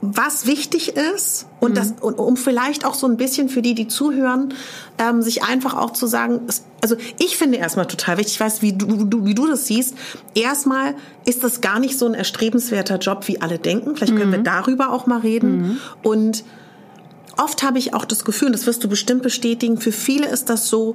was 0.00 0.46
wichtig 0.46 0.96
ist 0.96 1.46
und 1.58 1.72
mhm. 1.72 1.74
das 1.74 1.94
und 2.00 2.18
um 2.18 2.36
vielleicht 2.36 2.84
auch 2.84 2.94
so 2.94 3.06
ein 3.06 3.16
bisschen 3.16 3.48
für 3.48 3.62
die, 3.62 3.74
die 3.74 3.88
zuhören, 3.88 4.54
ähm, 4.98 5.22
sich 5.22 5.42
einfach 5.42 5.74
auch 5.74 5.92
zu 5.92 6.06
sagen, 6.06 6.40
also 6.80 6.96
ich 7.18 7.36
finde 7.36 7.58
erstmal 7.58 7.86
total 7.86 8.18
wichtig, 8.18 8.34
ich 8.34 8.40
weiß, 8.40 8.62
wie 8.62 8.72
du, 8.72 9.04
du, 9.04 9.24
wie 9.24 9.34
du 9.34 9.48
das 9.48 9.66
siehst. 9.66 9.96
Erstmal 10.34 10.94
ist 11.24 11.42
das 11.42 11.60
gar 11.60 11.80
nicht 11.80 11.98
so 11.98 12.06
ein 12.06 12.14
erstrebenswerter 12.14 12.98
Job, 12.98 13.26
wie 13.26 13.40
alle 13.40 13.58
denken. 13.58 13.96
Vielleicht 13.96 14.14
können 14.16 14.30
mhm. 14.30 14.36
wir 14.36 14.42
darüber 14.42 14.92
auch 14.92 15.06
mal 15.06 15.20
reden. 15.20 15.62
Mhm. 15.62 15.78
Und 16.04 16.44
oft 17.36 17.64
habe 17.64 17.78
ich 17.78 17.92
auch 17.94 18.04
das 18.04 18.24
Gefühl, 18.24 18.46
und 18.46 18.52
das 18.52 18.66
wirst 18.66 18.84
du 18.84 18.88
bestimmt 18.88 19.22
bestätigen, 19.22 19.80
für 19.80 19.92
viele 19.92 20.28
ist 20.28 20.48
das 20.48 20.68
so, 20.68 20.94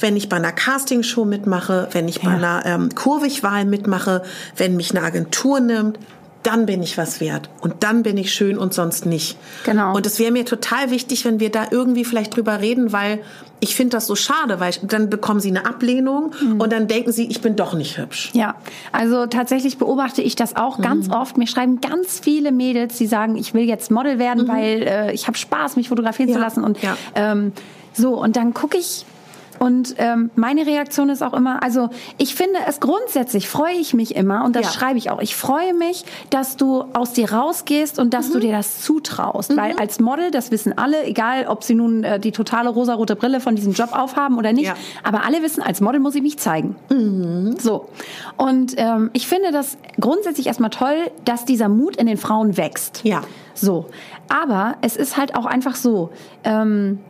wenn 0.00 0.16
ich 0.16 0.28
bei 0.28 0.36
einer 0.36 0.52
Castingshow 0.52 1.24
mitmache, 1.24 1.88
wenn 1.92 2.08
ich 2.08 2.20
bei 2.22 2.30
einer 2.30 2.64
ähm, 2.64 2.94
Kurvigwahl 2.94 3.64
mitmache, 3.64 4.22
wenn 4.56 4.76
mich 4.76 4.92
eine 4.92 5.04
Agentur 5.04 5.60
nimmt, 5.60 5.98
dann 6.42 6.66
bin 6.66 6.82
ich 6.82 6.96
was 6.96 7.20
wert 7.20 7.50
und 7.60 7.82
dann 7.82 8.02
bin 8.02 8.16
ich 8.16 8.32
schön 8.32 8.58
und 8.58 8.72
sonst 8.72 9.06
nicht. 9.06 9.36
Genau. 9.64 9.94
Und 9.94 10.06
es 10.06 10.18
wäre 10.18 10.30
mir 10.30 10.44
total 10.44 10.90
wichtig, 10.90 11.24
wenn 11.24 11.40
wir 11.40 11.50
da 11.50 11.66
irgendwie 11.70 12.04
vielleicht 12.04 12.36
drüber 12.36 12.60
reden, 12.60 12.92
weil 12.92 13.20
ich 13.60 13.74
finde 13.74 13.96
das 13.96 14.06
so 14.06 14.14
schade, 14.14 14.60
weil 14.60 14.72
dann 14.82 15.10
bekommen 15.10 15.40
sie 15.40 15.48
eine 15.48 15.66
Ablehnung 15.66 16.32
mhm. 16.40 16.60
und 16.60 16.72
dann 16.72 16.86
denken 16.86 17.10
sie, 17.10 17.26
ich 17.26 17.40
bin 17.40 17.56
doch 17.56 17.74
nicht 17.74 17.98
hübsch. 17.98 18.30
Ja, 18.34 18.54
also 18.92 19.26
tatsächlich 19.26 19.78
beobachte 19.78 20.22
ich 20.22 20.36
das 20.36 20.54
auch 20.54 20.78
mhm. 20.78 20.82
ganz 20.82 21.10
oft. 21.10 21.36
Mir 21.36 21.48
schreiben 21.48 21.80
ganz 21.80 22.20
viele 22.20 22.52
Mädels, 22.52 22.96
die 22.98 23.06
sagen, 23.06 23.36
ich 23.36 23.54
will 23.54 23.64
jetzt 23.64 23.90
Model 23.90 24.18
werden, 24.18 24.44
mhm. 24.44 24.48
weil 24.48 24.82
äh, 24.82 25.12
ich 25.12 25.26
habe 25.26 25.36
Spaß, 25.36 25.76
mich 25.76 25.88
fotografieren 25.88 26.28
ja. 26.28 26.36
zu 26.36 26.40
lassen 26.40 26.64
und 26.64 26.80
ja. 26.82 26.96
ähm, 27.14 27.52
so 27.92 28.14
und 28.14 28.36
dann 28.36 28.54
gucke 28.54 28.78
ich 28.78 29.04
und 29.58 29.94
ähm, 29.98 30.30
meine 30.34 30.66
Reaktion 30.66 31.08
ist 31.08 31.22
auch 31.22 31.34
immer, 31.34 31.62
also 31.62 31.90
ich 32.16 32.34
finde 32.34 32.58
es 32.66 32.80
grundsätzlich 32.80 33.48
freue 33.48 33.74
ich 33.74 33.94
mich 33.94 34.14
immer 34.14 34.44
und 34.44 34.54
das 34.56 34.66
ja. 34.66 34.72
schreibe 34.72 34.98
ich 34.98 35.10
auch. 35.10 35.20
Ich 35.20 35.36
freue 35.36 35.74
mich, 35.74 36.04
dass 36.30 36.56
du 36.56 36.84
aus 36.92 37.12
dir 37.12 37.32
rausgehst 37.32 37.98
und 37.98 38.14
dass 38.14 38.28
mhm. 38.28 38.32
du 38.32 38.40
dir 38.40 38.52
das 38.52 38.82
zutraust, 38.82 39.50
mhm. 39.50 39.56
weil 39.56 39.76
als 39.78 40.00
Model, 40.00 40.30
das 40.30 40.50
wissen 40.50 40.76
alle, 40.76 41.04
egal 41.04 41.46
ob 41.46 41.64
sie 41.64 41.74
nun 41.74 42.04
äh, 42.04 42.20
die 42.20 42.32
totale 42.32 42.68
rosarote 42.68 43.16
Brille 43.16 43.40
von 43.40 43.56
diesem 43.56 43.72
Job 43.72 43.90
aufhaben 43.92 44.38
oder 44.38 44.52
nicht, 44.52 44.66
ja. 44.66 44.74
aber 45.02 45.24
alle 45.24 45.42
wissen, 45.42 45.62
als 45.62 45.80
Model 45.80 46.00
muss 46.00 46.14
ich 46.14 46.22
mich 46.22 46.38
zeigen. 46.38 46.76
Mhm. 46.90 47.56
So 47.58 47.88
und 48.36 48.74
ähm, 48.76 49.10
ich 49.12 49.26
finde 49.26 49.52
das 49.52 49.76
grundsätzlich 50.00 50.46
erstmal 50.46 50.70
toll, 50.70 50.96
dass 51.24 51.44
dieser 51.44 51.68
Mut 51.68 51.96
in 51.96 52.06
den 52.06 52.16
Frauen 52.16 52.56
wächst. 52.56 53.00
Ja. 53.04 53.22
So, 53.54 53.86
aber 54.28 54.76
es 54.82 54.96
ist 54.96 55.16
halt 55.16 55.34
auch 55.34 55.46
einfach 55.46 55.74
so. 55.74 56.10
Ähm, 56.44 57.00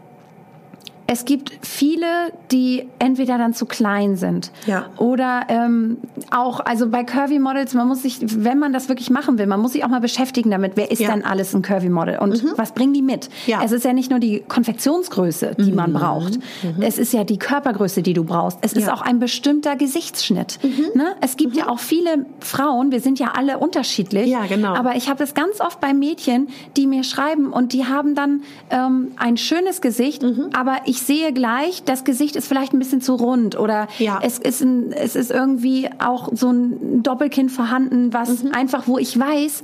es 1.10 1.24
gibt 1.24 1.52
viele, 1.62 2.06
die 2.52 2.86
entweder 2.98 3.38
dann 3.38 3.54
zu 3.54 3.64
klein 3.64 4.16
sind 4.16 4.50
Ja. 4.66 4.86
oder 4.98 5.46
ähm, 5.48 5.96
auch, 6.30 6.60
also 6.60 6.88
bei 6.90 7.02
Curvy 7.02 7.38
Models, 7.38 7.72
man 7.72 7.88
muss 7.88 8.02
sich, 8.02 8.18
wenn 8.20 8.58
man 8.58 8.74
das 8.74 8.90
wirklich 8.90 9.08
machen 9.08 9.38
will, 9.38 9.46
man 9.46 9.58
muss 9.60 9.72
sich 9.72 9.84
auch 9.84 9.88
mal 9.88 10.00
beschäftigen 10.02 10.50
damit, 10.50 10.72
wer 10.76 10.90
ist 10.90 11.00
Ja. 11.00 11.10
denn 11.10 11.24
alles 11.24 11.54
ein 11.54 11.62
Curvy 11.62 11.88
Model 11.88 12.18
und 12.18 12.44
was 12.58 12.72
bringen 12.72 12.92
die 12.92 13.00
mit? 13.00 13.30
Ja. 13.46 13.60
Es 13.64 13.72
ist 13.72 13.86
ja 13.86 13.94
nicht 13.94 14.10
nur 14.10 14.18
die 14.20 14.40
Konfektionsgröße, 14.46 15.56
die 15.58 15.72
man 15.72 15.94
braucht. 15.94 16.38
Es 16.80 16.98
ist 16.98 17.14
ja 17.14 17.24
die 17.24 17.38
Körpergröße, 17.38 18.02
die 18.02 18.12
du 18.12 18.24
brauchst. 18.24 18.58
Es 18.60 18.74
ist 18.74 18.86
Ja. 18.86 18.92
auch 18.94 19.00
ein 19.00 19.18
bestimmter 19.18 19.76
Gesichtsschnitt. 19.76 20.58
Ne? 20.94 21.14
Es 21.22 21.36
gibt 21.38 21.56
ja 21.56 21.68
auch 21.70 21.78
viele 21.78 22.26
Frauen, 22.40 22.92
wir 22.92 23.00
sind 23.00 23.18
ja 23.18 23.32
alle 23.34 23.56
unterschiedlich. 23.58 24.26
Ja, 24.28 24.44
genau. 24.46 24.74
Aber 24.74 24.94
ich 24.96 25.08
habe 25.08 25.24
es 25.24 25.32
ganz 25.32 25.60
oft 25.62 25.80
bei 25.80 25.94
Mädchen, 25.94 26.48
die 26.76 26.86
mir 26.86 27.02
schreiben 27.02 27.50
und 27.50 27.72
die 27.72 27.86
haben 27.86 28.14
dann 28.14 28.42
ähm, 28.68 29.12
ein 29.16 29.38
schönes 29.38 29.80
Gesicht, 29.80 30.22
Mhm. 30.22 30.50
aber 30.52 30.76
ich 30.84 30.97
sehe 31.02 31.32
gleich, 31.32 31.82
das 31.84 32.04
Gesicht 32.04 32.36
ist 32.36 32.46
vielleicht 32.48 32.72
ein 32.72 32.78
bisschen 32.78 33.00
zu 33.00 33.14
rund 33.14 33.58
oder 33.58 33.88
Ja. 33.98 34.20
es 34.22 34.38
ist 34.38 34.60
ein, 34.62 34.92
es 34.92 35.16
ist 35.16 35.30
irgendwie 35.30 35.88
auch 35.98 36.28
so 36.32 36.50
ein 36.50 37.02
Doppelkinn 37.02 37.48
vorhanden, 37.48 38.12
was 38.12 38.42
Mhm. 38.44 38.52
einfach, 38.52 38.86
wo 38.86 38.98
ich 38.98 39.18
weiß, 39.18 39.62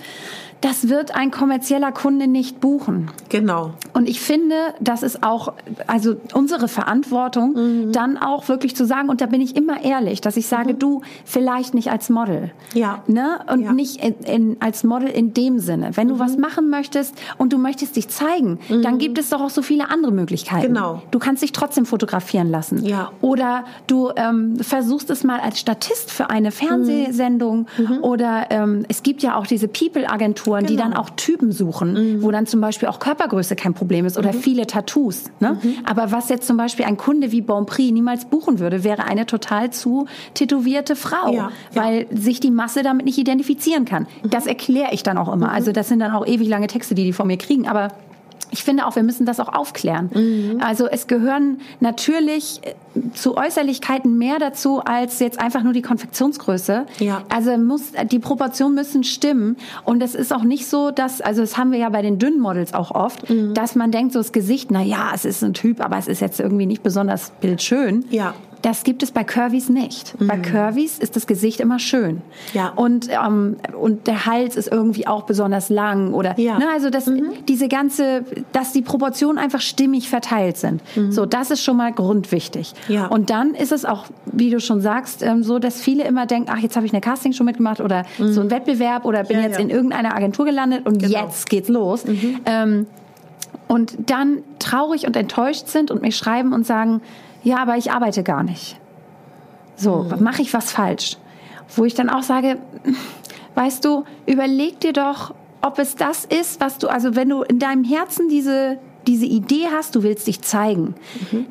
das 0.65 0.89
wird 0.89 1.15
ein 1.15 1.31
kommerzieller 1.31 1.93
Kunde 1.93 2.27
nicht 2.27 2.59
buchen. 2.63 3.11
Genau. 3.29 3.73
Und 3.93 4.09
ich 4.09 4.21
finde, 4.21 4.55
das 4.81 5.03
ist 5.03 5.23
auch, 5.23 5.53
also 5.87 6.17
unsere 6.33 6.69
Verantwortung, 6.69 7.53
Mhm. 7.53 7.93
dann 7.93 8.17
auch 8.17 8.49
wirklich 8.49 8.75
zu 8.75 8.87
sagen, 8.87 9.11
und 9.11 9.21
da 9.21 9.27
bin 9.27 9.43
ich 9.43 9.57
immer 9.57 9.85
ehrlich, 9.85 10.23
dass 10.23 10.39
ich 10.39 10.47
sage, 10.47 10.73
du, 10.73 11.03
vielleicht 11.27 11.75
nicht 11.75 11.91
als 11.91 12.09
Model. 12.09 12.51
Mhm. 12.73 12.79
Ja. 12.81 13.03
Ne? 13.07 13.41
Und 13.53 13.61
Ja. 13.61 13.71
Mhm. 13.71 13.77
nicht 13.77 14.03
in, 14.03 14.15
in, 14.25 14.57
als 14.61 14.85
Model 14.85 15.11
in 15.11 15.35
dem 15.35 15.59
Sinne. 15.59 15.91
Wenn 15.99 16.09
du 16.09 16.19
was 16.19 16.39
machen 16.39 16.71
möchtest 16.71 17.15
und 17.37 17.53
du 17.53 17.59
möchtest 17.59 17.97
dich 17.97 18.09
zeigen, 18.09 18.59
dann 18.83 18.97
gibt 18.97 19.19
es 19.19 19.29
doch 19.29 19.43
auch 19.43 19.51
so 19.51 19.61
viele 19.61 19.91
andere 19.91 20.13
Möglichkeiten. 20.13 20.69
Genau. 20.75 21.03
Du 21.11 21.19
kannst 21.19 21.43
dich 21.43 21.53
trotzdem 21.53 21.85
fotografieren 21.85 22.51
lassen. 22.51 22.83
Ja. 22.87 23.11
Oder 23.21 23.65
du 23.87 24.11
ähm, 24.17 24.57
versuchst 24.61 25.11
es 25.11 25.25
mal 25.25 25.41
als 25.41 25.61
Statist 25.61 26.11
für 26.11 26.31
eine 26.31 26.51
Fernsehsendung. 26.53 27.67
Oder 28.01 28.47
ähm, 28.51 28.87
es 28.89 29.03
gibt 29.03 29.23
ja 29.23 29.37
auch 29.37 29.47
diese 29.47 29.69
People-Agenturen, 29.69 30.54
die 30.63 30.77
Genau. 30.77 30.89
dann 30.89 30.93
auch 30.95 31.11
Typen 31.11 31.53
suchen, 31.53 32.23
wo 32.23 32.31
dann 32.31 32.47
zum 32.47 32.61
Beispiel 32.61 32.89
auch 32.89 32.99
Körpergröße 32.99 33.57
kein 33.57 33.75
Problem 33.75 34.07
ist 34.07 34.17
oder 34.19 34.33
viele 34.33 34.67
Tattoos. 34.67 35.25
Ne? 35.41 35.59
Aber 35.85 36.13
was 36.13 36.29
jetzt 36.29 36.47
zum 36.47 36.57
Beispiel 36.57 36.85
ein 36.85 36.97
Kunde 36.97 37.33
wie 37.33 37.41
Bonprix 37.41 37.91
niemals 37.93 38.25
buchen 38.27 38.59
würde, 38.59 38.85
wäre 38.85 39.05
eine 39.05 39.27
total 39.27 39.71
zu 39.71 40.07
tätowierte 40.35 40.97
Frau, 40.97 41.33
Ja, 41.33 41.51
ja. 41.73 41.83
weil 41.83 42.07
sich 42.15 42.41
die 42.41 42.51
Masse 42.51 42.83
damit 42.83 43.07
nicht 43.07 43.19
identifizieren 43.19 43.85
kann. 43.85 44.07
Das 44.23 44.47
erkläre 44.47 44.93
ich 44.93 45.03
dann 45.03 45.19
auch 45.19 45.33
immer. 45.33 45.51
Also 45.53 45.73
das 45.73 45.89
sind 45.89 46.01
dann 46.01 46.13
auch 46.13 46.27
ewig 46.27 46.49
lange 46.49 46.67
Texte, 46.67 46.95
die 46.95 47.05
die 47.05 47.13
von 47.13 47.27
mir 47.27 47.37
kriegen. 47.39 47.67
Aber 47.69 47.89
ich 48.55 48.63
finde 48.63 48.87
auch, 48.87 48.95
wir 48.95 49.03
müssen 49.03 49.27
das 49.27 49.41
auch 49.41 49.53
aufklären. 49.53 50.11
Mhm. 50.15 50.61
Also 50.63 50.87
es 50.87 51.09
gehören 51.09 51.59
natürlich 51.81 52.61
äh, 52.63 52.75
zu 53.13 53.37
Äußerlichkeiten 53.37 54.17
mehr 54.17 54.39
dazu 54.39 54.81
als 54.81 55.19
jetzt 55.19 55.41
einfach 55.41 55.65
nur 55.65 55.73
die 55.73 55.83
Konfektionsgröße. 55.83 56.87
Ja. 57.01 57.23
Also 57.29 57.57
muss 57.59 57.93
die 58.13 58.21
Proportionen 58.21 58.77
müssen 58.77 59.03
stimmen 59.03 59.57
und 59.85 60.03
es 60.05 60.15
ist 60.15 60.33
auch 60.33 60.45
nicht 60.45 60.69
so, 60.69 60.93
dass 60.93 61.21
also 61.21 61.41
das 61.41 61.59
haben 61.59 61.73
wir 61.73 61.81
ja 61.81 61.89
bei 61.89 62.03
den 62.03 62.21
dünnen 62.21 62.39
Models 62.41 62.75
auch 62.75 62.93
oft, 62.93 63.29
Mhm. 63.29 63.55
dass 63.55 63.75
man 63.75 63.91
denkt 63.91 64.13
so 64.13 64.21
das 64.21 64.31
Gesicht, 64.31 64.71
na 64.71 64.83
ja, 64.83 65.11
es 65.13 65.25
ist 65.25 65.43
ein 65.43 65.55
Typ, 65.55 65.85
aber 65.85 65.99
es 65.99 66.07
ist 66.07 66.21
jetzt 66.21 66.39
irgendwie 66.39 66.67
nicht 66.67 66.85
besonders 66.85 67.31
bildschön. 67.41 68.05
Ja. 68.11 68.35
Das 68.65 68.83
gibt 68.83 69.03
es 69.03 69.11
bei 69.13 69.25
Curvys 69.25 69.69
nicht. 69.69 70.15
Bei 70.19 70.39
Curvys 70.39 70.99
ist 70.99 71.17
das 71.17 71.27
Gesicht 71.27 71.61
immer 71.61 71.79
schön. 71.79 72.23
Ja. 72.55 72.71
Und, 72.75 73.09
ähm, 73.11 73.57
und 73.79 74.07
der 74.07 74.25
Hals 74.25 74.57
ist 74.57 74.73
irgendwie 74.73 75.07
auch 75.07 75.25
besonders 75.25 75.69
lang 75.69 76.15
oder, 76.15 76.39
Ja. 76.41 76.59
ne, 76.59 76.69
also 76.73 76.89
das, 76.89 77.11
diese 77.47 77.69
ganze, 77.69 78.25
dass 78.53 78.73
die 78.73 78.81
Proportionen 78.81 79.37
einfach 79.37 79.61
stimmig 79.61 80.09
verteilt 80.09 80.57
sind. 80.57 80.81
So, 81.11 81.27
das 81.27 81.51
ist 81.51 81.63
schon 81.63 81.77
mal 81.77 81.93
grundwichtig. 81.93 82.73
Ja. 82.89 83.07
Und 83.09 83.29
dann 83.29 83.53
ist 83.55 83.71
es 83.71 83.85
auch, 83.85 84.07
wie 84.25 84.49
du 84.49 84.61
schon 84.61 84.81
sagst, 84.81 85.23
ähm, 85.23 85.43
so, 85.43 85.59
dass 85.59 85.79
viele 85.83 86.05
immer 86.05 86.25
denken, 86.25 86.49
ach, 86.51 86.61
jetzt 86.61 86.75
habe 86.77 86.87
ich 86.87 86.93
eine 86.93 87.03
Casting 87.03 87.35
schon 87.35 87.45
mitgemacht 87.45 87.83
oder 87.83 88.05
so 88.19 88.41
ein 88.41 88.51
Wettbewerb 88.51 89.05
oder 89.05 89.25
bin 89.25 89.37
Ja, 89.37 89.43
jetzt 89.43 89.61
in 89.61 89.69
irgendeiner 89.69 90.15
Agentur 90.17 90.47
gelandet 90.47 90.87
und 90.87 91.03
Genau. 91.03 91.27
jetzt 91.27 91.51
geht's 91.51 91.69
los. 91.69 92.05
Ähm, 92.47 92.87
und 93.69 94.11
dann 94.11 94.39
traurig 94.59 95.07
und 95.07 95.17
enttäuscht 95.17 95.69
sind 95.69 95.91
und 95.91 96.01
mir 96.01 96.13
schreiben 96.13 96.53
und 96.55 96.67
sagen, 96.67 97.03
ja, 97.45 97.59
aber 97.59 97.77
ich 97.77 97.93
arbeite 97.93 98.23
gar 98.25 98.43
nicht. 98.43 98.81
So, 99.77 100.07
mache 100.21 100.43
ich 100.43 100.53
was 100.55 100.73
falsch? 100.73 101.17
Wo 101.77 101.85
ich 101.85 101.95
dann 101.95 102.11
auch 102.11 102.23
sage, 102.23 102.59
weißt 103.55 103.85
du, 103.85 104.05
überleg 104.27 104.81
dir 104.81 104.93
doch, 104.93 105.35
ob 105.63 105.79
es 105.79 105.97
das 105.97 106.25
ist, 106.25 106.61
was 106.61 106.79
du, 106.79 106.89
also 106.89 107.17
wenn 107.17 107.29
du 107.29 107.43
in 107.43 107.59
deinem 107.59 107.85
Herzen 107.85 108.29
diese 108.29 108.79
diese 109.07 109.27
Idee 109.27 109.67
hast, 109.71 109.95
du 109.97 110.03
willst 110.03 110.27
dich 110.27 110.41
zeigen, 110.41 110.95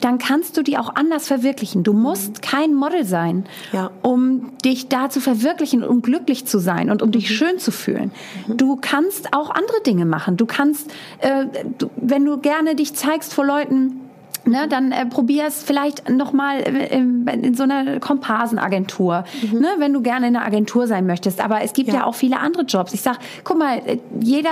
dann 0.02 0.18
kannst 0.18 0.58
du 0.58 0.64
die 0.64 0.76
auch 0.80 0.96
anders 0.96 1.28
verwirklichen. 1.28 1.84
Du 1.84 1.94
musst 1.94 2.42
kein 2.42 2.74
Model 2.74 3.06
sein, 3.06 3.46
Ja. 3.72 3.92
um 4.02 4.58
dich 4.66 4.88
da 4.90 5.12
zu 5.12 5.22
verwirklichen, 5.22 5.84
um 5.84 6.02
glücklich 6.02 6.46
zu 6.48 6.58
sein 6.58 6.90
und 6.90 7.04
um 7.04 7.12
dich 7.12 7.30
schön 7.30 7.60
zu 7.60 7.70
fühlen. 7.70 8.12
Du 8.48 8.76
kannst 8.82 9.36
auch 9.36 9.52
andere 9.52 9.82
Dinge 9.86 10.06
machen. 10.06 10.36
Du 10.36 10.48
kannst, 10.48 10.92
äh, 11.20 11.46
du, 11.78 11.92
wenn 11.96 12.26
du 12.26 12.40
gerne 12.40 12.74
dich 12.74 12.96
zeigst 12.96 13.36
vor 13.36 13.46
Leuten, 13.46 14.00
Ne, 14.46 14.68
dann 14.68 14.92
äh, 14.92 15.06
probier 15.06 15.46
es 15.48 15.64
vielleicht 15.64 16.10
nochmal 16.10 16.60
äh, 16.60 16.94
in, 16.98 17.26
in 17.28 17.56
so 17.56 17.64
einer 17.64 18.00
Komparsenagentur, 18.02 19.24
ne, 19.54 19.68
wenn 19.78 19.94
du 19.94 20.02
gerne 20.02 20.28
in 20.28 20.36
einer 20.36 20.46
Agentur 20.46 20.86
sein 20.88 21.06
möchtest. 21.06 21.40
Aber 21.44 21.62
es 21.62 21.72
gibt 21.74 21.88
ja, 21.90 21.94
Ja. 21.96 22.04
auch 22.06 22.16
viele 22.16 22.40
andere 22.40 22.64
Jobs. 22.64 22.94
Ich 22.94 23.02
sag, 23.02 23.20
guck 23.44 23.58
mal, 23.58 23.78
äh, 23.86 24.00
jeder, 24.20 24.50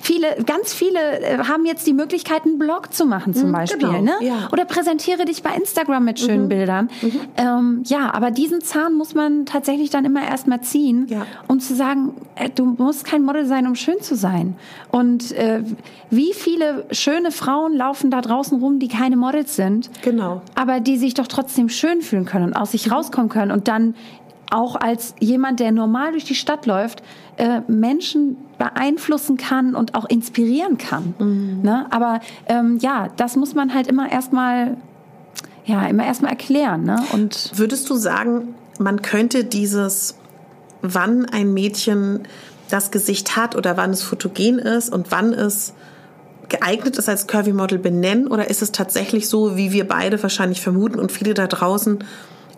viele, 0.00 0.28
ganz 0.46 0.72
viele 0.72 1.20
äh, 1.20 1.38
haben 1.38 1.66
jetzt 1.66 1.86
die 1.86 1.92
Möglichkeit, 1.92 2.44
einen 2.44 2.58
Blog 2.58 2.92
zu 2.94 3.04
machen 3.06 3.34
zum 3.34 3.50
Beispiel. 3.52 3.80
genau, 3.80 4.00
Ne? 4.00 4.12
ja. 4.20 4.48
Oder 4.52 4.64
präsentiere 4.64 5.24
dich 5.24 5.42
bei 5.42 5.50
Instagram 5.56 6.04
mit 6.04 6.20
schönen 6.20 6.48
Bildern. 6.48 6.88
Ähm, 7.36 7.82
ja, 7.84 8.12
aber 8.14 8.30
diesen 8.30 8.60
Zahn 8.60 8.94
muss 8.94 9.14
man 9.14 9.44
tatsächlich 9.46 9.90
dann 9.90 10.04
immer 10.04 10.22
erstmal 10.22 10.60
ziehen, 10.60 11.06
Ja. 11.08 11.26
um 11.48 11.58
zu 11.60 11.74
sagen, 11.74 12.14
äh, 12.36 12.48
du 12.50 12.64
musst 12.64 13.04
kein 13.04 13.22
Model 13.22 13.46
sein, 13.46 13.66
um 13.66 13.74
schön 13.74 14.00
zu 14.00 14.14
sein. 14.14 14.54
Und 14.92 15.32
äh, 15.32 15.62
wie 16.10 16.32
viele 16.32 16.86
schöne 16.92 17.32
Frauen 17.32 17.74
laufen 17.76 18.10
da 18.10 18.20
draußen 18.20 18.58
rum, 18.60 18.78
die 18.78 18.88
keine 18.88 19.15
Models 19.16 19.56
sind, 19.56 19.90
Genau. 20.02 20.42
aber 20.54 20.80
die 20.80 20.96
sich 20.98 21.14
doch 21.14 21.26
trotzdem 21.26 21.68
schön 21.68 22.02
fühlen 22.02 22.24
können 22.24 22.46
und 22.46 22.52
aus 22.54 22.72
sich 22.72 22.90
rauskommen 22.90 23.28
können 23.28 23.50
und 23.50 23.68
dann 23.68 23.94
auch 24.50 24.76
als 24.76 25.14
jemand, 25.18 25.58
der 25.60 25.72
normal 25.72 26.12
durch 26.12 26.24
die 26.24 26.34
Stadt 26.36 26.66
läuft, 26.66 27.02
äh, 27.36 27.60
Menschen 27.66 28.36
beeinflussen 28.58 29.36
kann 29.36 29.74
und 29.74 29.94
auch 29.94 30.04
inspirieren 30.08 30.78
kann. 30.78 31.14
Ne? 31.62 31.86
Aber 31.90 32.20
ähm, 32.46 32.78
ja, 32.80 33.08
das 33.16 33.34
muss 33.36 33.54
man 33.54 33.74
halt 33.74 33.88
immer 33.88 34.10
erstmal, 34.10 34.76
ja, 35.64 35.84
immer 35.86 36.06
erstmal 36.06 36.30
erklären. 36.30 36.84
Ne? 36.84 36.96
Und 37.12 37.50
Würdest 37.56 37.90
du 37.90 37.96
sagen, 37.96 38.54
man 38.78 39.02
könnte 39.02 39.44
dieses, 39.44 40.16
wann 40.80 41.26
ein 41.26 41.52
Mädchen 41.52 42.20
das 42.70 42.90
Gesicht 42.90 43.36
hat 43.36 43.56
oder 43.56 43.76
wann 43.76 43.90
es 43.90 44.02
fotogen 44.02 44.58
ist 44.58 44.92
und 44.92 45.10
wann 45.10 45.32
es 45.32 45.74
geeignet 46.48 46.96
ist 46.96 47.08
als 47.08 47.26
Curvy 47.26 47.52
Model 47.52 47.78
benennen? 47.78 48.28
Oder 48.28 48.48
ist 48.50 48.62
es 48.62 48.72
tatsächlich 48.72 49.28
so, 49.28 49.56
wie 49.56 49.72
wir 49.72 49.86
beide 49.86 50.22
wahrscheinlich 50.22 50.60
vermuten 50.60 50.98
und 50.98 51.12
viele 51.12 51.34
da 51.34 51.46
draußen, 51.46 51.98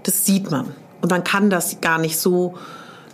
das 0.03 0.25
sieht 0.25 0.51
man. 0.51 0.67
Und 1.01 1.11
man 1.11 1.25
kann 1.25 1.51
das 1.51 1.81
gar 1.81 1.99
nicht 1.99 2.19
so 2.19 2.55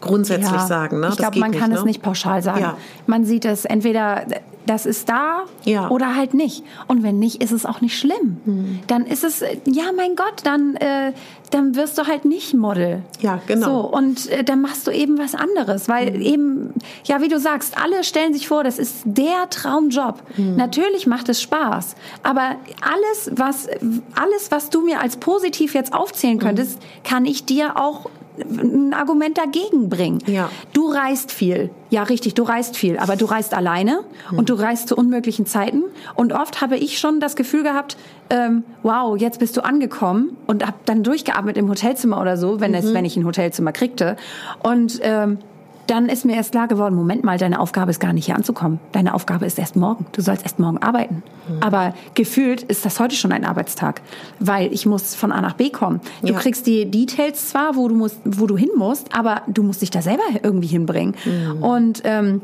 grundsätzlich 0.04 0.52
ja, 0.52 0.66
sagen. 0.66 1.00
Ne? 1.00 1.08
ich 1.10 1.16
glaube, 1.16 1.38
man 1.38 1.52
kann 1.52 1.70
ne? 1.70 1.76
es 1.76 1.84
nicht 1.84 2.02
pauschal 2.02 2.42
sagen. 2.42 2.60
Ja. 2.60 2.76
Man 3.06 3.24
sieht 3.24 3.44
es 3.44 3.64
entweder, 3.64 4.24
das 4.66 4.86
ist 4.86 5.08
da 5.08 5.44
Ja. 5.64 5.90
oder 5.90 6.16
halt 6.16 6.34
nicht. 6.34 6.64
Und 6.86 7.02
wenn 7.02 7.18
nicht, 7.18 7.42
ist 7.42 7.52
es 7.52 7.66
auch 7.66 7.80
nicht 7.80 7.98
schlimm. 7.98 8.38
Hm. 8.44 8.78
Dann 8.86 9.06
ist 9.06 9.24
es, 9.24 9.42
ja, 9.66 9.84
mein 9.94 10.16
Gott, 10.16 10.42
dann, 10.44 10.76
äh, 10.76 11.12
dann 11.50 11.74
wirst 11.76 11.98
du 11.98 12.06
halt 12.06 12.24
nicht 12.24 12.54
Model. 12.54 13.02
Ja, 13.20 13.40
genau. 13.46 13.66
So, 13.66 13.88
und 13.88 14.30
äh, 14.30 14.42
dann 14.42 14.62
machst 14.62 14.86
du 14.86 14.90
eben 14.90 15.18
was 15.18 15.34
anderes, 15.34 15.88
weil 15.88 16.14
Hm. 16.14 16.20
eben, 16.20 16.74
ja, 17.04 17.20
wie 17.20 17.28
du 17.28 17.38
sagst, 17.38 17.76
alle 17.82 18.04
stellen 18.04 18.32
sich 18.32 18.48
vor, 18.48 18.64
das 18.64 18.78
ist 18.78 19.02
der 19.04 19.50
Traumjob. 19.50 20.22
Hm. 20.36 20.56
Natürlich 20.56 21.06
macht 21.06 21.28
es 21.28 21.42
Spaß, 21.42 21.94
aber 22.22 22.56
alles, 22.80 23.30
was, 23.36 23.68
alles, 24.14 24.50
was 24.50 24.70
du 24.70 24.82
mir 24.82 25.00
als 25.00 25.18
positiv 25.18 25.74
jetzt 25.74 25.92
aufzählen 25.92 26.38
könntest, 26.38 26.78
kann 27.02 27.26
ich 27.26 27.44
dir 27.44 27.76
auch 27.76 28.08
ein 28.38 28.94
Argument 28.94 29.38
dagegen 29.38 29.88
bringen. 29.88 30.18
Ja. 30.26 30.50
Du 30.72 30.88
reist 30.88 31.30
viel. 31.30 31.70
Ja, 31.90 32.02
richtig, 32.02 32.34
du 32.34 32.42
reist 32.42 32.76
viel, 32.76 32.98
aber 32.98 33.14
du 33.14 33.26
reist 33.26 33.54
alleine 33.54 34.00
und 34.32 34.50
du 34.50 34.54
reist 34.54 34.88
zu 34.88 34.96
unmöglichen 34.96 35.46
Zeiten. 35.46 35.84
Und 36.14 36.32
oft 36.32 36.60
habe 36.60 36.76
ich 36.76 36.98
schon 36.98 37.20
das 37.20 37.36
Gefühl 37.36 37.62
gehabt, 37.62 37.96
ähm, 38.30 38.64
wow, 38.82 39.16
jetzt 39.16 39.38
bist 39.38 39.56
du 39.56 39.64
angekommen 39.64 40.36
und 40.46 40.66
habe 40.66 40.76
dann 40.84 41.04
durchgeatmet 41.04 41.56
im 41.56 41.68
Hotelzimmer 41.68 42.20
oder 42.20 42.36
so, 42.36 42.60
wenn, 42.60 42.74
es, 42.74 42.92
wenn 42.92 43.04
ich 43.04 43.16
ein 43.16 43.24
Hotelzimmer 43.24 43.70
kriegte. 43.70 44.16
Und 44.62 44.98
ähm, 45.02 45.38
dann 45.86 46.08
ist 46.08 46.24
mir 46.24 46.34
erst 46.36 46.52
klar 46.52 46.68
geworden, 46.68 46.94
Moment 46.94 47.24
mal, 47.24 47.38
deine 47.38 47.60
Aufgabe 47.60 47.90
ist 47.90 48.00
gar 48.00 48.12
nicht 48.12 48.26
hier 48.26 48.36
anzukommen. 48.36 48.80
Deine 48.92 49.14
Aufgabe 49.14 49.46
ist 49.46 49.58
erst 49.58 49.76
morgen. 49.76 50.06
Du 50.12 50.22
sollst 50.22 50.42
erst 50.42 50.58
morgen 50.58 50.78
arbeiten. 50.78 51.22
Aber 51.60 51.94
gefühlt 52.14 52.62
ist 52.62 52.84
das 52.84 53.00
heute 53.00 53.14
schon 53.16 53.32
ein 53.32 53.44
Arbeitstag, 53.44 54.00
weil 54.40 54.72
ich 54.72 54.86
muss 54.86 55.14
von 55.14 55.30
A 55.32 55.40
nach 55.40 55.54
B 55.54 55.70
kommen. 55.70 56.00
Du 56.22 56.32
Ja. 56.32 56.38
kriegst 56.38 56.66
die 56.66 56.90
Details 56.90 57.50
zwar, 57.50 57.76
wo 57.76 57.88
du 57.88 57.94
musst, 57.94 58.18
wo 58.24 58.46
du 58.46 58.56
hin 58.56 58.70
musst, 58.76 59.14
aber 59.14 59.42
du 59.46 59.62
musst 59.62 59.82
dich 59.82 59.90
da 59.90 60.00
selber 60.02 60.22
irgendwie 60.42 60.68
hinbringen. 60.68 61.14
Und 61.60 62.00
ähm, 62.04 62.40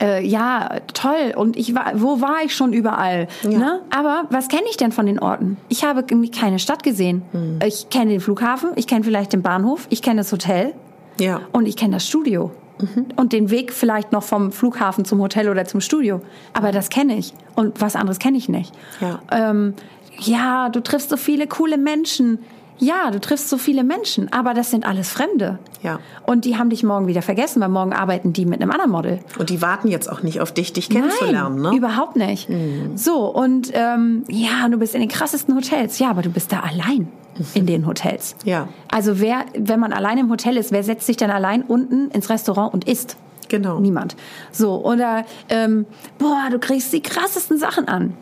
äh, 0.00 0.26
ja, 0.26 0.68
toll. 0.92 1.34
Und 1.36 1.56
ich 1.56 1.74
war, 1.74 1.92
wo 1.94 2.20
war 2.20 2.38
ich 2.44 2.54
schon 2.54 2.72
überall? 2.72 3.28
Ja. 3.44 3.58
Ne? 3.58 3.80
Aber 3.90 4.24
was 4.30 4.48
kenne 4.48 4.64
ich 4.68 4.76
denn 4.76 4.92
von 4.92 5.06
den 5.06 5.18
Orten? 5.18 5.56
Ich 5.68 5.84
habe 5.84 6.00
irgendwie 6.00 6.30
keine 6.30 6.58
Stadt 6.58 6.82
gesehen. 6.82 7.22
Hm. 7.32 7.60
Ich 7.64 7.88
kenne 7.90 8.10
den 8.10 8.20
Flughafen, 8.20 8.70
ich 8.76 8.86
kenne 8.86 9.04
vielleicht 9.04 9.32
den 9.32 9.42
Bahnhof, 9.42 9.86
ich 9.90 10.02
kenne 10.02 10.18
das 10.18 10.32
Hotel 10.32 10.74
Ja. 11.18 11.40
und 11.52 11.66
ich 11.66 11.76
kenne 11.76 11.94
das 11.94 12.06
Studio. 12.06 12.50
Mhm. 12.78 13.06
Und 13.16 13.32
den 13.32 13.50
Weg 13.50 13.72
vielleicht 13.72 14.12
noch 14.12 14.22
vom 14.22 14.52
Flughafen 14.52 15.04
zum 15.04 15.20
Hotel 15.20 15.48
oder 15.48 15.64
zum 15.64 15.80
Studio. 15.80 16.20
Aber 16.52 16.72
das 16.72 16.90
kenne 16.90 17.16
ich. 17.16 17.32
Und 17.54 17.80
was 17.80 17.96
anderes 17.96 18.18
kenne 18.18 18.36
ich 18.36 18.48
nicht. 18.48 18.72
Ja. 19.00 19.20
Ähm, 19.30 19.74
ja, 20.18 20.68
du 20.68 20.80
triffst 20.80 21.10
so 21.10 21.16
viele 21.16 21.46
coole 21.46 21.78
Menschen. 21.78 22.38
Ja, 22.78 23.10
du 23.10 23.20
triffst 23.20 23.48
so 23.48 23.58
viele 23.58 23.84
Menschen, 23.84 24.32
aber 24.32 24.54
das 24.54 24.70
sind 24.70 24.86
alles 24.86 25.10
Fremde. 25.10 25.58
Ja. 25.82 25.98
Und 26.24 26.44
die 26.44 26.56
haben 26.56 26.70
dich 26.70 26.82
morgen 26.82 27.06
wieder 27.06 27.22
vergessen, 27.22 27.60
weil 27.60 27.68
morgen 27.68 27.92
arbeiten 27.92 28.32
die 28.32 28.46
mit 28.46 28.60
einem 28.60 28.70
anderen 28.70 28.90
Model. 28.90 29.20
Und 29.38 29.50
die 29.50 29.62
warten 29.62 29.88
jetzt 29.88 30.10
auch 30.10 30.22
nicht 30.22 30.40
auf 30.40 30.52
dich, 30.52 30.72
dich 30.72 30.90
kennenzulernen, 30.90 31.60
Nein, 31.62 31.72
ne? 31.72 31.78
überhaupt 31.78 32.16
nicht. 32.16 32.48
So, 32.94 33.26
und 33.26 33.70
ähm, 33.72 34.24
ja, 34.28 34.68
du 34.68 34.78
bist 34.78 34.94
in 34.94 35.00
den 35.00 35.08
krassesten 35.08 35.54
Hotels. 35.54 35.98
Ja, 35.98 36.10
aber 36.10 36.22
du 36.22 36.30
bist 36.30 36.52
da 36.52 36.60
allein 36.60 37.08
in 37.54 37.66
den 37.66 37.86
Hotels. 37.86 38.36
Ja. 38.44 38.68
Also 38.90 39.20
wer, 39.20 39.44
wenn 39.56 39.80
man 39.80 39.92
allein 39.92 40.18
im 40.18 40.30
Hotel 40.30 40.56
ist, 40.56 40.72
wer 40.72 40.82
setzt 40.82 41.06
sich 41.06 41.16
dann 41.16 41.30
allein 41.30 41.62
unten 41.62 42.10
ins 42.10 42.30
Restaurant 42.30 42.72
und 42.72 42.88
isst? 42.88 43.16
Genau. 43.48 43.78
Niemand. 43.78 44.16
So, 44.50 44.84
oder 44.84 45.24
ähm, 45.48 45.86
boah, 46.18 46.48
du 46.50 46.58
kriegst 46.58 46.92
die 46.92 47.02
krassesten 47.02 47.58
Sachen 47.58 47.88
an. 47.88 48.14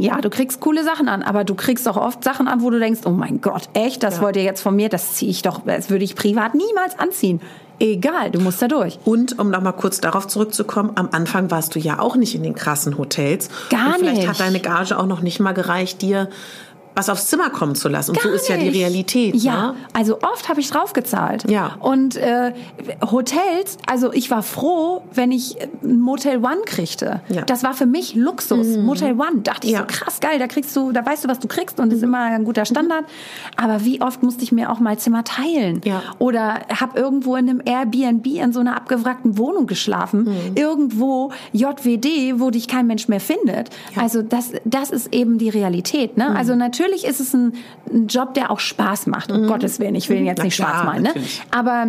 Ja, 0.00 0.20
du 0.22 0.30
kriegst 0.30 0.60
coole 0.60 0.82
Sachen 0.82 1.08
an, 1.08 1.22
aber 1.22 1.44
du 1.44 1.54
kriegst 1.54 1.86
auch 1.86 1.98
oft 1.98 2.24
Sachen 2.24 2.48
an, 2.48 2.62
wo 2.62 2.70
du 2.70 2.78
denkst, 2.78 3.00
oh 3.04 3.10
mein 3.10 3.40
Gott, 3.42 3.68
echt, 3.74 4.02
das 4.02 4.16
Ja. 4.16 4.22
wollt 4.22 4.36
ihr 4.36 4.42
jetzt 4.42 4.62
von 4.62 4.74
mir, 4.74 4.88
das 4.88 5.12
ziehe 5.14 5.30
ich 5.30 5.42
doch, 5.42 5.60
das 5.66 5.90
würde 5.90 6.04
ich 6.04 6.16
privat 6.16 6.54
niemals 6.54 6.98
anziehen. 6.98 7.40
Egal, 7.78 8.30
du 8.30 8.40
musst 8.40 8.60
da 8.62 8.68
durch. 8.68 8.98
Und 9.04 9.38
um 9.38 9.50
noch 9.50 9.60
mal 9.62 9.72
kurz 9.72 10.00
darauf 10.00 10.26
zurückzukommen, 10.26 10.92
am 10.96 11.08
Anfang 11.12 11.50
warst 11.50 11.74
du 11.74 11.78
ja 11.78 11.98
auch 11.98 12.16
nicht 12.16 12.34
in 12.34 12.42
den 12.42 12.54
krassen 12.54 12.96
Hotels. 12.98 13.48
Gar 13.70 13.86
Und 13.88 13.94
vielleicht 14.00 14.16
nicht. 14.18 14.28
hat 14.28 14.40
deine 14.40 14.60
Gage 14.60 14.98
auch 14.98 15.06
noch 15.06 15.20
nicht 15.22 15.40
mal 15.40 15.52
gereicht, 15.52 16.02
dir 16.02 16.28
was 16.94 17.08
aufs 17.08 17.26
Zimmer 17.28 17.50
kommen 17.50 17.74
zu 17.74 17.88
lassen. 17.88 18.10
Und 18.12 18.20
so 18.20 18.28
Gar 18.28 18.34
ist 18.36 18.48
ja 18.48 18.56
die 18.56 18.64
nicht. 18.66 18.76
Realität. 18.76 19.34
Ja, 19.36 19.72
Ne? 19.72 19.74
also 19.92 20.18
oft 20.22 20.48
habe 20.48 20.60
ich 20.60 20.70
draufgezahlt. 20.70 21.48
Ja. 21.50 21.76
Und 21.80 22.16
äh, 22.16 22.52
Hotels, 23.10 23.78
also 23.86 24.12
ich 24.12 24.30
war 24.30 24.42
froh, 24.42 25.02
wenn 25.14 25.32
ich 25.32 25.56
ein 25.82 26.00
Motel 26.00 26.38
One 26.38 26.62
kriegte. 26.66 27.20
Ja. 27.28 27.42
Mhm. 27.42 27.46
Das 27.46 27.62
war 27.62 27.74
für 27.74 27.86
mich 27.86 28.14
Luxus. 28.14 28.76
Motel 28.78 29.12
One, 29.12 29.40
dachte 29.42 29.66
ich 29.66 29.72
Ja. 29.72 29.80
Mhm. 29.82 29.86
so 29.88 29.94
krass 29.98 30.20
geil, 30.20 30.38
da 30.38 30.46
kriegst 30.46 30.74
du, 30.76 30.92
da 30.92 31.04
weißt 31.04 31.24
du, 31.24 31.28
was 31.28 31.38
du 31.38 31.48
kriegst 31.48 31.78
und 31.80 31.92
ist 31.92 32.02
immer 32.02 32.18
ein 32.20 32.44
guter 32.44 32.64
Standard. 32.64 33.04
Aber 33.56 33.84
wie 33.84 34.00
oft 34.00 34.22
musste 34.22 34.42
ich 34.42 34.52
mir 34.52 34.70
auch 34.70 34.80
mal 34.80 34.98
Zimmer 34.98 35.24
teilen? 35.24 35.80
Ja. 35.84 36.02
Oder 36.18 36.60
habe 36.78 36.98
irgendwo 36.98 37.36
in 37.36 37.48
einem 37.48 37.62
Airbnb 37.64 38.26
in 38.26 38.52
so 38.52 38.60
einer 38.60 38.76
abgewrackten 38.76 39.38
Wohnung 39.38 39.66
geschlafen. 39.66 40.24
Mhm. 40.24 40.56
Irgendwo 40.56 41.32
JWD, 41.52 42.40
wo 42.40 42.50
dich 42.50 42.68
kein 42.68 42.86
Mensch 42.86 43.08
mehr 43.08 43.20
findet. 43.20 43.70
Also 43.96 44.22
das, 44.22 44.52
das 44.64 44.90
ist 44.90 45.14
eben 45.14 45.38
die 45.38 45.48
Realität. 45.48 46.16
Mhm. 46.16 46.22
Ne? 46.24 46.36
Also 46.36 46.54
natürlich 46.54 46.79
ist 47.04 47.20
es 47.20 47.34
ein, 47.34 47.52
ein 47.92 48.06
Job, 48.06 48.34
der 48.34 48.50
auch 48.50 48.60
Spaß 48.60 49.06
macht. 49.06 49.30
Um 49.32 49.46
Gottes 49.46 49.78
Willen, 49.80 49.94
ich 49.94 50.08
will 50.08 50.18
ihn 50.18 50.26
jetzt 50.26 50.38
Mhm. 50.38 50.42
Na 50.42 50.44
nicht 50.44 50.56
schwarz 50.56 50.84
malen. 50.84 51.02
Ne? 51.02 51.08
natürlich. 51.08 51.42
Aber 51.50 51.86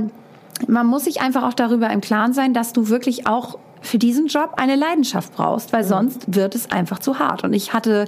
man 0.67 0.85
muss 0.87 1.05
sich 1.05 1.21
einfach 1.21 1.43
auch 1.43 1.53
darüber 1.53 1.89
im 1.89 2.01
Klaren 2.01 2.33
sein, 2.33 2.53
dass 2.53 2.73
du 2.73 2.89
wirklich 2.89 3.27
auch 3.27 3.57
für 3.81 3.97
diesen 3.97 4.27
Job 4.27 4.53
eine 4.57 4.75
Leidenschaft 4.75 5.33
brauchst, 5.35 5.71
Mhm. 5.71 5.77
weil 5.77 5.83
sonst 5.83 6.35
wird 6.35 6.53
es 6.55 6.69
einfach 6.71 6.99
zu 6.99 7.19
hart. 7.19 7.43
Und 7.43 7.53
ich 7.53 7.73
hatte, 7.73 8.05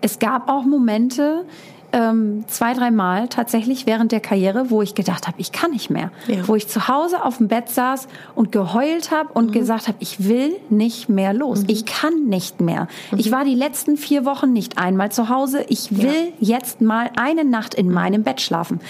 es 0.00 0.18
gab 0.18 0.48
auch 0.48 0.64
Momente, 0.64 1.44
ähm, 1.92 2.44
zwei, 2.48 2.74
dreimal 2.74 3.28
tatsächlich 3.28 3.86
während 3.86 4.12
der 4.12 4.20
Karriere, 4.20 4.70
wo 4.70 4.82
ich 4.82 4.94
gedacht 4.94 5.26
habe, 5.26 5.40
ich 5.40 5.52
kann 5.52 5.70
nicht 5.70 5.90
mehr. 5.90 6.10
Ja. 6.26 6.46
Wo 6.46 6.54
ich 6.54 6.68
zu 6.68 6.88
Hause 6.88 7.24
auf 7.24 7.38
dem 7.38 7.48
Bett 7.48 7.68
saß 7.68 8.08
und 8.34 8.52
geheult 8.52 9.10
habe 9.10 9.32
und 9.32 9.52
gesagt 9.52 9.88
habe, 9.88 9.98
ich 10.00 10.28
will 10.28 10.56
nicht 10.70 11.08
mehr 11.08 11.32
los. 11.32 11.64
Ich 11.66 11.84
kann 11.86 12.26
nicht 12.26 12.60
mehr. 12.60 12.88
Ich 13.16 13.30
war 13.30 13.44
die 13.44 13.54
letzten 13.54 13.96
vier 13.96 14.24
Wochen 14.24 14.52
nicht 14.52 14.78
einmal 14.78 15.12
zu 15.12 15.28
Hause. 15.28 15.64
Ich 15.68 15.96
will 15.96 16.32
jetzt 16.40 16.80
mal 16.80 17.10
eine 17.16 17.44
Nacht 17.44 17.74
in 17.74 17.90
meinem 17.90 18.22
Bett 18.22 18.40
schlafen. 18.40 18.80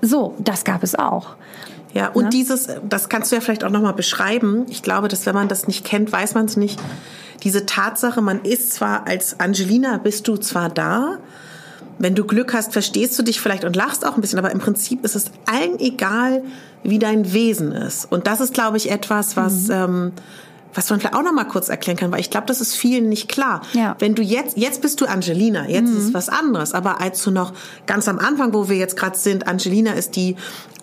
So, 0.00 0.34
das 0.38 0.64
gab 0.64 0.82
es 0.82 0.94
auch. 0.94 1.36
Ja, 1.94 2.08
und 2.08 2.32
dieses, 2.32 2.68
das 2.88 3.08
kannst 3.08 3.30
du 3.30 3.36
ja 3.36 3.40
vielleicht 3.40 3.64
auch 3.64 3.70
nochmal 3.70 3.92
beschreiben. 3.92 4.64
Ich 4.68 4.82
glaube, 4.82 5.08
dass 5.08 5.26
wenn 5.26 5.34
man 5.34 5.48
das 5.48 5.66
nicht 5.68 5.84
kennt, 5.84 6.10
weiß 6.10 6.34
man 6.34 6.46
es 6.46 6.56
nicht. 6.56 6.80
Diese 7.42 7.66
Tatsache, 7.66 8.22
man 8.22 8.42
ist 8.42 8.72
zwar 8.72 9.06
als 9.06 9.40
Angelina, 9.40 9.98
bist 9.98 10.28
du 10.28 10.36
zwar 10.36 10.68
da, 10.70 11.18
wenn 12.02 12.16
du 12.16 12.24
Glück 12.24 12.52
hast, 12.52 12.72
verstehst 12.72 13.16
du 13.16 13.22
dich 13.22 13.40
vielleicht 13.40 13.64
und 13.64 13.76
lachst 13.76 14.04
auch 14.04 14.16
ein 14.16 14.20
bisschen, 14.20 14.40
aber 14.40 14.50
im 14.50 14.58
Prinzip 14.58 15.04
ist 15.04 15.14
es 15.14 15.26
allen 15.46 15.78
egal, 15.78 16.42
wie 16.82 16.98
dein 16.98 17.32
Wesen 17.32 17.70
ist. 17.70 18.10
Und 18.10 18.26
das 18.26 18.40
ist, 18.40 18.52
glaube 18.52 18.76
ich, 18.76 18.90
etwas, 18.90 19.36
was, 19.36 19.68
ähm, 19.68 20.10
was 20.74 20.90
man 20.90 20.98
vielleicht 20.98 21.14
auch 21.14 21.22
noch 21.22 21.32
mal 21.32 21.44
kurz 21.44 21.68
erklären 21.68 21.96
kann, 21.96 22.10
weil 22.10 22.18
ich 22.18 22.30
glaube, 22.30 22.48
das 22.48 22.60
ist 22.60 22.74
vielen 22.74 23.08
nicht 23.08 23.28
klar. 23.28 23.62
Ja. 23.72 23.94
Wenn 24.00 24.16
du 24.16 24.22
jetzt, 24.22 24.56
jetzt 24.56 24.82
bist 24.82 25.00
du 25.00 25.06
Angelina, 25.06 25.68
jetzt 25.68 25.90
ist 25.90 26.06
es 26.06 26.14
was 26.14 26.28
anderes, 26.28 26.74
aber 26.74 27.00
als 27.00 27.22
du 27.22 27.30
noch 27.30 27.52
ganz 27.86 28.08
am 28.08 28.18
Anfang, 28.18 28.52
wo 28.52 28.68
wir 28.68 28.76
jetzt 28.76 28.96
gerade 28.96 29.16
sind, 29.16 29.46
Angelina 29.46 29.92
ist 29.92 30.16
die, 30.16 30.34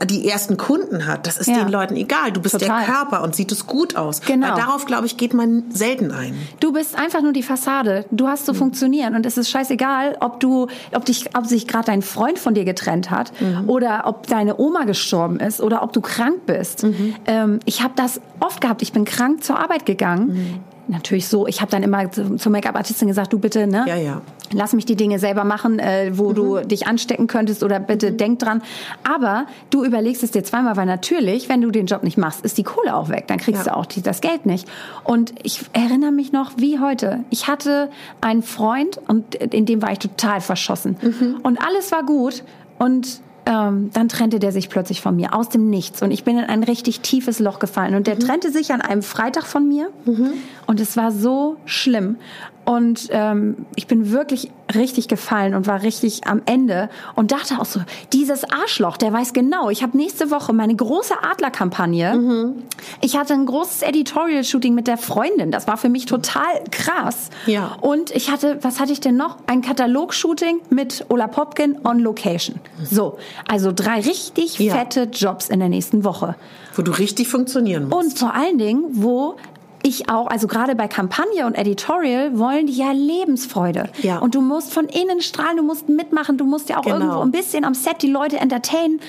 die 0.05 0.27
ersten 0.29 0.57
Kunden 0.57 1.07
hat, 1.07 1.27
das 1.27 1.37
ist 1.37 1.47
Ja. 1.47 1.57
den 1.59 1.69
Leuten 1.69 1.95
egal. 1.95 2.31
Du 2.31 2.41
bist 2.41 2.57
Total. 2.59 2.85
der 2.85 2.93
Körper 2.93 3.23
und 3.23 3.35
sieht 3.35 3.51
es 3.51 3.67
gut 3.67 3.95
aus. 3.95 4.21
Genau. 4.21 4.47
Weil 4.47 4.55
darauf, 4.55 4.85
glaube 4.85 5.05
ich, 5.05 5.17
geht 5.17 5.33
man 5.33 5.65
selten 5.71 6.11
ein. 6.11 6.35
Du 6.59 6.71
bist 6.73 6.97
einfach 6.97 7.21
nur 7.21 7.33
die 7.33 7.43
Fassade. 7.43 8.05
Du 8.11 8.27
hast 8.27 8.45
zu 8.45 8.53
funktionieren 8.53 9.15
und 9.15 9.25
es 9.25 9.37
ist 9.37 9.49
scheißegal, 9.49 10.17
ob 10.21 10.39
du, 10.39 10.67
ob 10.93 11.05
dich, 11.05 11.35
ob 11.35 11.45
sich 11.45 11.67
gerade 11.67 11.85
dein 11.87 12.01
Freund 12.01 12.39
von 12.39 12.53
dir 12.53 12.65
getrennt 12.65 13.11
hat 13.11 13.31
oder 13.67 14.03
ob 14.05 14.27
deine 14.27 14.57
Oma 14.59 14.85
gestorben 14.85 15.39
ist 15.39 15.61
oder 15.61 15.83
ob 15.83 15.93
du 15.93 16.01
krank 16.01 16.45
bist. 16.45 16.85
Ähm, 17.25 17.59
ich 17.65 17.81
habe 17.83 17.93
das 17.95 18.21
oft 18.39 18.61
gehabt. 18.61 18.81
Ich 18.81 18.93
bin 18.93 19.05
krank 19.05 19.43
zur 19.43 19.59
Arbeit 19.59 19.85
gegangen. 19.85 20.63
Natürlich 20.91 21.27
so. 21.27 21.45
Ich 21.45 21.61
habe 21.61 21.69
dann 21.69 21.83
immer 21.83 22.11
zu- 22.11 22.35
zur 22.37 22.51
Make-up-Artistin 22.51 23.07
gesagt, 23.07 23.31
du 23.31 23.37
bitte, 23.37 23.67
ne? 23.67 23.85
Ja, 23.87 23.95
ja. 23.95 24.21
Lass 24.51 24.73
mich 24.73 24.85
die 24.85 24.95
Dinge 24.95 25.19
selber 25.19 25.43
machen, 25.43 25.77
äh, 25.77 26.11
wo 26.15 26.33
du 26.33 26.57
dich 26.61 26.87
anstecken 26.87 27.27
könntest 27.27 27.63
oder 27.63 27.79
bitte 27.79 28.11
denk 28.11 28.39
dran. 28.39 28.63
Aber 29.07 29.45
du 29.69 29.85
überlegst 29.85 30.23
es 30.23 30.31
dir 30.31 30.43
zweimal, 30.43 30.75
weil 30.77 30.87
natürlich, 30.87 31.47
wenn 31.47 31.61
du 31.61 31.69
den 31.69 31.85
Job 31.85 32.01
nicht 32.03 32.17
machst, 32.17 32.43
ist 32.43 32.57
die 32.57 32.63
Kohle 32.63 32.95
auch 32.95 33.09
weg. 33.09 33.25
Dann 33.27 33.37
kriegst 33.37 33.67
Ja. 33.67 33.73
du 33.73 33.77
auch 33.77 33.85
die, 33.85 34.01
das 34.01 34.21
Geld 34.21 34.47
nicht. 34.47 34.67
Und 35.03 35.33
ich 35.43 35.61
erinnere 35.73 36.11
mich 36.11 36.31
noch 36.31 36.53
wie 36.57 36.79
heute. 36.79 37.23
Ich 37.29 37.47
hatte 37.47 37.91
einen 38.21 38.41
Freund 38.41 38.99
und 39.07 39.35
in 39.35 39.67
dem 39.67 39.83
war 39.83 39.91
ich 39.91 39.99
total 39.99 40.41
verschossen. 40.41 40.97
Und 41.43 41.59
alles 41.63 41.91
war 41.91 42.03
gut 42.03 42.43
und 42.79 43.21
ähm, 43.49 43.89
dann 43.93 44.07
trennte 44.07 44.39
der 44.39 44.51
sich 44.51 44.69
plötzlich 44.69 45.01
von 45.01 45.15
mir 45.15 45.33
aus 45.33 45.49
dem 45.49 45.69
Nichts. 45.69 46.01
Und 46.03 46.11
ich 46.11 46.23
bin 46.23 46.37
in 46.37 46.45
ein 46.45 46.63
richtig 46.63 47.01
tiefes 47.01 47.39
Loch 47.39 47.57
gefallen. 47.57 47.95
Und 47.95 48.05
der 48.05 48.17
trennte 48.19 48.51
sich 48.51 48.71
an 48.71 48.81
einem 48.81 49.01
Freitag 49.01 49.45
von 49.45 49.67
mir. 49.67 49.89
Und 50.67 50.79
es 50.79 50.95
war 50.95 51.11
so 51.11 51.57
schlimm 51.65 52.17
und 52.69 53.07
ähm, 53.09 53.65
ich 53.75 53.87
bin 53.87 54.11
wirklich 54.11 54.51
richtig 54.75 55.07
gefallen 55.07 55.55
und 55.55 55.65
war 55.65 55.81
richtig 55.81 56.27
am 56.27 56.43
Ende 56.45 56.87
und 57.15 57.31
dachte 57.31 57.55
auch 57.59 57.65
so, 57.65 57.79
dieses 58.13 58.43
Arschloch, 58.43 58.97
der 58.97 59.11
weiß 59.11 59.33
genau, 59.33 59.71
ich 59.71 59.81
habe 59.81 59.97
nächste 59.97 60.29
Woche 60.29 60.53
meine 60.53 60.75
große 60.75 61.15
Adlerkampagne. 61.23 62.53
Ich 63.01 63.17
hatte 63.17 63.33
ein 63.33 63.47
großes 63.47 63.81
Editorial-Shooting 63.81 64.75
mit 64.75 64.85
der 64.85 64.97
Freundin, 64.97 65.49
das 65.49 65.65
war 65.65 65.77
für 65.77 65.89
mich 65.89 66.05
total 66.05 66.43
krass. 66.69 67.31
Ja. 67.47 67.75
Und 67.81 68.11
ich 68.11 68.29
hatte, 68.29 68.59
was 68.61 68.79
hatte 68.79 68.91
ich 68.91 68.99
denn 68.99 69.15
noch? 69.17 69.37
Ein 69.47 69.63
Katalog-Shooting 69.63 70.59
mit 70.69 71.05
Ola 71.09 71.27
Popkin 71.27 71.79
on 71.83 71.97
Location. 71.97 72.59
So, 72.83 73.17
also 73.47 73.71
drei 73.75 74.01
richtig 74.01 74.59
Ja. 74.59 74.75
fette 74.75 75.09
Jobs 75.11 75.49
in 75.49 75.59
der 75.59 75.69
nächsten 75.69 76.03
Woche. 76.03 76.35
Wo 76.75 76.83
du 76.83 76.91
richtig 76.91 77.27
funktionieren 77.27 77.89
musst. 77.89 78.03
Und 78.03 78.19
vor 78.19 78.33
allen 78.35 78.59
Dingen, 78.59 78.83
wo 78.91 79.37
ich 79.83 80.09
auch, 80.09 80.27
also 80.27 80.47
gerade 80.47 80.75
bei 80.75 80.87
Kampagne 80.87 81.45
und 81.45 81.55
Editorial 81.55 82.37
wollen 82.37 82.67
die 82.67 82.73
ja 82.73 82.91
Lebensfreude. 82.91 83.89
Ja. 84.01 84.19
Und 84.19 84.35
du 84.35 84.41
musst 84.41 84.73
von 84.73 84.85
innen 84.85 85.21
strahlen, 85.21 85.57
du 85.57 85.63
musst 85.63 85.87
mitmachen, 85.89 86.37
du 86.37 86.45
musst 86.45 86.69
ja 86.69 86.77
auch 86.77 86.83
Genau. 86.83 86.97
irgendwo 86.97 87.19
ein 87.21 87.31
bisschen 87.31 87.63
am 87.63 87.73
Set 87.73 88.01
die 88.01 88.09
Leute 88.11 88.37
entertainen. 88.37 88.99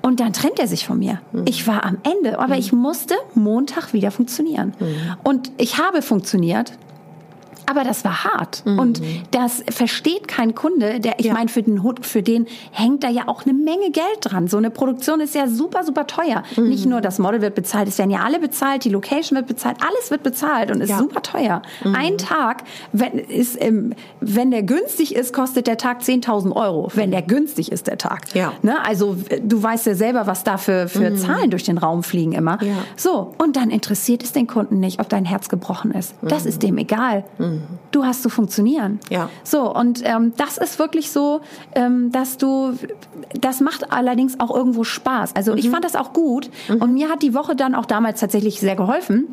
Und 0.00 0.20
dann 0.20 0.32
trennt 0.32 0.58
er 0.58 0.68
sich 0.68 0.86
von 0.86 0.98
mir. 0.98 1.20
Mhm. 1.32 1.44
Ich 1.46 1.66
war 1.66 1.84
am 1.84 1.98
Ende, 2.02 2.38
aber 2.38 2.56
ich 2.56 2.72
musste 2.72 3.14
Montag 3.34 3.92
wieder 3.92 4.10
funktionieren. 4.10 4.72
Mhm. 4.78 5.16
Und 5.24 5.50
ich 5.58 5.78
habe 5.78 6.02
funktioniert. 6.02 6.72
Aber 7.68 7.84
das 7.84 8.04
war 8.04 8.24
hart. 8.24 8.62
Und 8.64 9.02
das 9.30 9.62
versteht 9.70 10.26
kein 10.28 10.54
Kunde. 10.54 11.00
Der, 11.00 11.18
ich 11.18 11.24
Mhm. 11.26 11.28
Ja. 11.28 11.34
meine, 11.34 11.48
für 11.48 11.62
den 11.62 11.82
Hut, 11.82 12.06
für 12.06 12.22
den 12.22 12.46
hängt 12.70 13.04
da 13.04 13.08
ja 13.10 13.24
auch 13.28 13.44
eine 13.44 13.52
Menge 13.52 13.90
Geld 13.90 14.04
dran. 14.22 14.48
So 14.48 14.56
eine 14.56 14.70
Produktion 14.70 15.20
ist 15.20 15.34
ja 15.34 15.46
super, 15.46 15.84
super 15.84 16.06
teuer. 16.06 16.42
Mhm. 16.56 16.68
Nicht 16.68 16.86
nur 16.86 17.00
das 17.02 17.18
Model 17.18 17.42
wird 17.42 17.54
bezahlt, 17.54 17.88
es 17.88 17.98
werden 17.98 18.10
ja 18.10 18.20
alle 18.24 18.38
bezahlt, 18.38 18.84
die 18.84 18.88
Location 18.90 19.36
wird 19.36 19.46
bezahlt, 19.48 19.76
alles 19.82 20.10
wird 20.10 20.22
bezahlt 20.22 20.70
und 20.70 20.80
ist 20.80 20.88
Ja. 20.90 20.96
Mhm. 20.96 21.00
super 21.00 21.22
teuer. 21.22 21.62
Ein 21.84 22.16
Tag, 22.18 22.64
wenn, 22.92 23.12
ist, 23.18 23.56
im, 23.56 23.92
wenn 24.20 24.50
der 24.50 24.62
günstig 24.62 25.14
ist, 25.14 25.32
kostet 25.34 25.66
der 25.66 25.76
Tag 25.76 26.00
10.000 26.00 26.52
Euro. 26.56 26.90
Wenn 26.94 27.10
der 27.10 27.22
günstig 27.22 27.70
ist, 27.70 27.86
der 27.86 27.98
Tag. 27.98 28.34
Ja. 28.34 28.52
Ne? 28.62 28.76
Also 28.86 29.16
du 29.42 29.62
weißt 29.62 29.86
ja 29.86 29.94
selber, 29.94 30.26
was 30.26 30.44
da 30.44 30.56
für, 30.56 30.88
für 30.88 31.14
Zahlen 31.16 31.50
durch 31.50 31.64
den 31.64 31.76
Raum 31.78 32.02
fliegen 32.02 32.32
immer. 32.32 32.62
Ja. 32.62 32.74
So, 32.96 33.34
und 33.38 33.56
dann 33.56 33.70
interessiert 33.70 34.22
es 34.22 34.32
den 34.32 34.46
Kunden 34.46 34.80
nicht, 34.80 35.00
ob 35.00 35.08
dein 35.10 35.24
Herz 35.26 35.48
gebrochen 35.48 35.90
ist. 35.92 36.14
Das 36.22 36.46
ist 36.46 36.62
dem 36.62 36.78
egal. 36.78 37.24
Du 37.90 38.04
hast 38.04 38.22
zu 38.22 38.28
funktionieren. 38.28 39.00
Ja. 39.08 39.30
So, 39.44 39.74
und 39.74 40.02
ähm, 40.04 40.32
das 40.36 40.58
ist 40.58 40.78
wirklich 40.78 41.10
so, 41.10 41.40
ähm, 41.74 42.12
dass 42.12 42.36
du, 42.36 42.74
das 43.40 43.60
macht 43.60 43.92
allerdings 43.92 44.40
auch 44.40 44.54
irgendwo 44.54 44.84
Spaß. 44.84 45.34
Also 45.34 45.54
ich 45.54 45.70
fand 45.70 45.84
das 45.84 45.96
auch 45.96 46.12
gut. 46.12 46.50
Und 46.68 46.92
mir 46.92 47.08
hat 47.08 47.22
die 47.22 47.34
Woche 47.34 47.56
dann 47.56 47.74
auch 47.74 47.86
damals 47.86 48.20
tatsächlich 48.20 48.60
sehr 48.60 48.76
geholfen, 48.76 49.28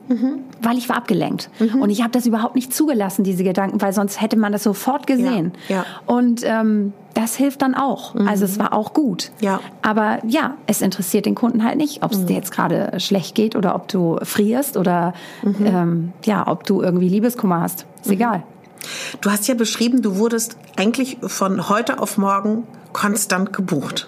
weil 0.61 0.77
ich 0.77 0.89
war 0.89 0.97
abgelenkt. 0.97 1.49
Und 1.59 1.89
ich 1.89 2.01
habe 2.01 2.11
das 2.11 2.25
überhaupt 2.25 2.55
nicht 2.55 2.73
zugelassen, 2.73 3.23
diese 3.23 3.43
Gedanken, 3.43 3.81
weil 3.81 3.93
sonst 3.93 4.21
hätte 4.21 4.37
man 4.37 4.51
das 4.51 4.63
sofort 4.63 5.07
gesehen. 5.07 5.53
Ja, 5.67 5.75
ja. 5.75 5.85
Und 6.05 6.41
ähm, 6.43 6.93
das 7.13 7.35
hilft 7.35 7.61
dann 7.61 7.75
auch. 7.75 8.13
Also 8.15 8.43
es 8.45 8.59
war 8.59 8.73
auch 8.73 8.93
gut. 8.93 9.31
Ja. 9.39 9.61
Aber 9.81 10.19
ja, 10.27 10.55
es 10.67 10.81
interessiert 10.81 11.25
den 11.25 11.33
Kunden 11.33 11.63
halt 11.63 11.77
nicht, 11.77 12.03
ob 12.03 12.11
es 12.11 12.25
dir 12.25 12.35
jetzt 12.35 12.51
gerade 12.51 12.99
schlecht 12.99 13.35
geht 13.35 13.55
oder 13.55 13.73
ob 13.73 13.87
du 13.87 14.17
frierst 14.21 14.75
oder 14.75 15.13
ähm, 15.43 16.11
ja, 16.25 16.45
ob 16.47 16.65
du 16.65 16.81
irgendwie 16.81 17.07
Liebeskummer 17.07 17.61
hast. 17.61 17.85
Ist 18.05 18.11
egal. 18.11 18.43
Du 19.21 19.31
hast 19.31 19.47
ja 19.47 19.55
beschrieben, 19.55 20.01
du 20.01 20.17
wurdest 20.17 20.57
eigentlich 20.77 21.17
von 21.23 21.69
heute 21.69 21.99
auf 21.99 22.17
morgen 22.17 22.67
konstant 22.95 23.51
gebucht. 23.51 24.07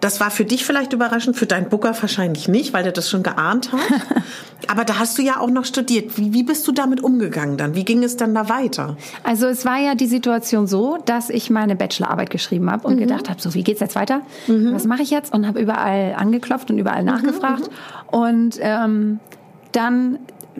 Das 0.00 0.18
war 0.18 0.32
für 0.32 0.44
dich 0.44 0.64
vielleicht 0.64 0.92
überraschend, 0.92 1.36
für 1.36 1.46
deinen 1.46 1.68
Booker 1.68 1.94
wahrscheinlich 2.00 2.48
nicht, 2.48 2.72
weil 2.72 2.82
der 2.82 2.90
das 2.90 3.08
schon 3.08 3.22
geahnt 3.22 3.70
hat. 3.70 3.78
Aber 4.68 4.84
da 4.84 4.98
hast 4.98 5.18
du 5.18 5.22
ja 5.22 5.38
auch 5.38 5.50
noch 5.50 5.64
studiert. 5.64 6.18
Wie, 6.18 6.32
wie 6.32 6.42
bist 6.42 6.66
du 6.66 6.72
damit 6.72 7.00
umgegangen 7.00 7.56
dann? 7.58 7.76
Wie 7.76 7.84
ging 7.84 8.02
es 8.02 8.16
dann 8.16 8.34
da 8.34 8.48
weiter? 8.48 8.96
Also 9.22 9.46
es 9.46 9.64
war 9.64 9.78
ja 9.78 9.94
die 9.94 10.06
Situation 10.06 10.66
so, 10.66 10.98
dass 11.04 11.30
ich 11.30 11.48
meine 11.48 11.76
Bachelorarbeit 11.76 12.30
geschrieben 12.30 12.72
habe 12.72 12.88
und 12.88 12.96
gedacht 12.96 13.30
habe, 13.30 13.40
so 13.40 13.54
wie 13.54 13.62
geht's 13.62 13.80
jetzt 13.80 13.94
weiter? 13.94 14.22
Was 14.48 14.84
mache 14.84 15.02
ich 15.02 15.10
jetzt? 15.10 15.32
Und 15.32 15.46
habe 15.46 15.60
überall 15.60 16.16
angeklopft 16.16 16.72
und 16.72 16.78
überall 16.78 17.04
nachgefragt. 17.04 17.70
Und 18.10 18.56
ähm, 18.60 19.20
dann 19.70 20.18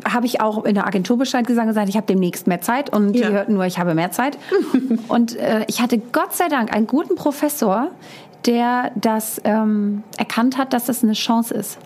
habe 0.09 0.27
ich 0.27 0.41
auch 0.41 0.65
in 0.65 0.75
der 0.75 0.87
Agentur 0.87 1.19
Bescheid 1.19 1.47
gesagt 1.47 1.69
gesagt, 1.69 1.89
ich 1.89 1.97
habe 1.97 2.07
demnächst 2.07 2.47
mehr 2.47 2.61
Zeit 2.61 2.91
und 2.91 3.15
Ja. 3.15 3.29
die 3.29 3.35
hörten 3.35 3.55
nur, 3.55 3.65
ich 3.67 3.79
habe 3.79 3.95
mehr 3.95 4.11
Zeit. 4.11 4.39
und 5.09 5.37
äh, 5.37 5.65
ich 5.69 5.81
hatte 5.81 5.99
Gott 5.99 6.33
sei 6.35 6.49
Dank 6.49 6.73
einen 6.75 6.87
guten 6.87 7.15
Professor, 7.15 7.89
der 8.47 8.91
das 8.95 9.41
ähm, 9.45 10.03
erkannt 10.17 10.59
hat, 10.59 10.73
dass 10.73 10.87
das 10.87 11.03
eine 11.03 11.13
Chance 11.13 11.55
ist. 11.55 11.79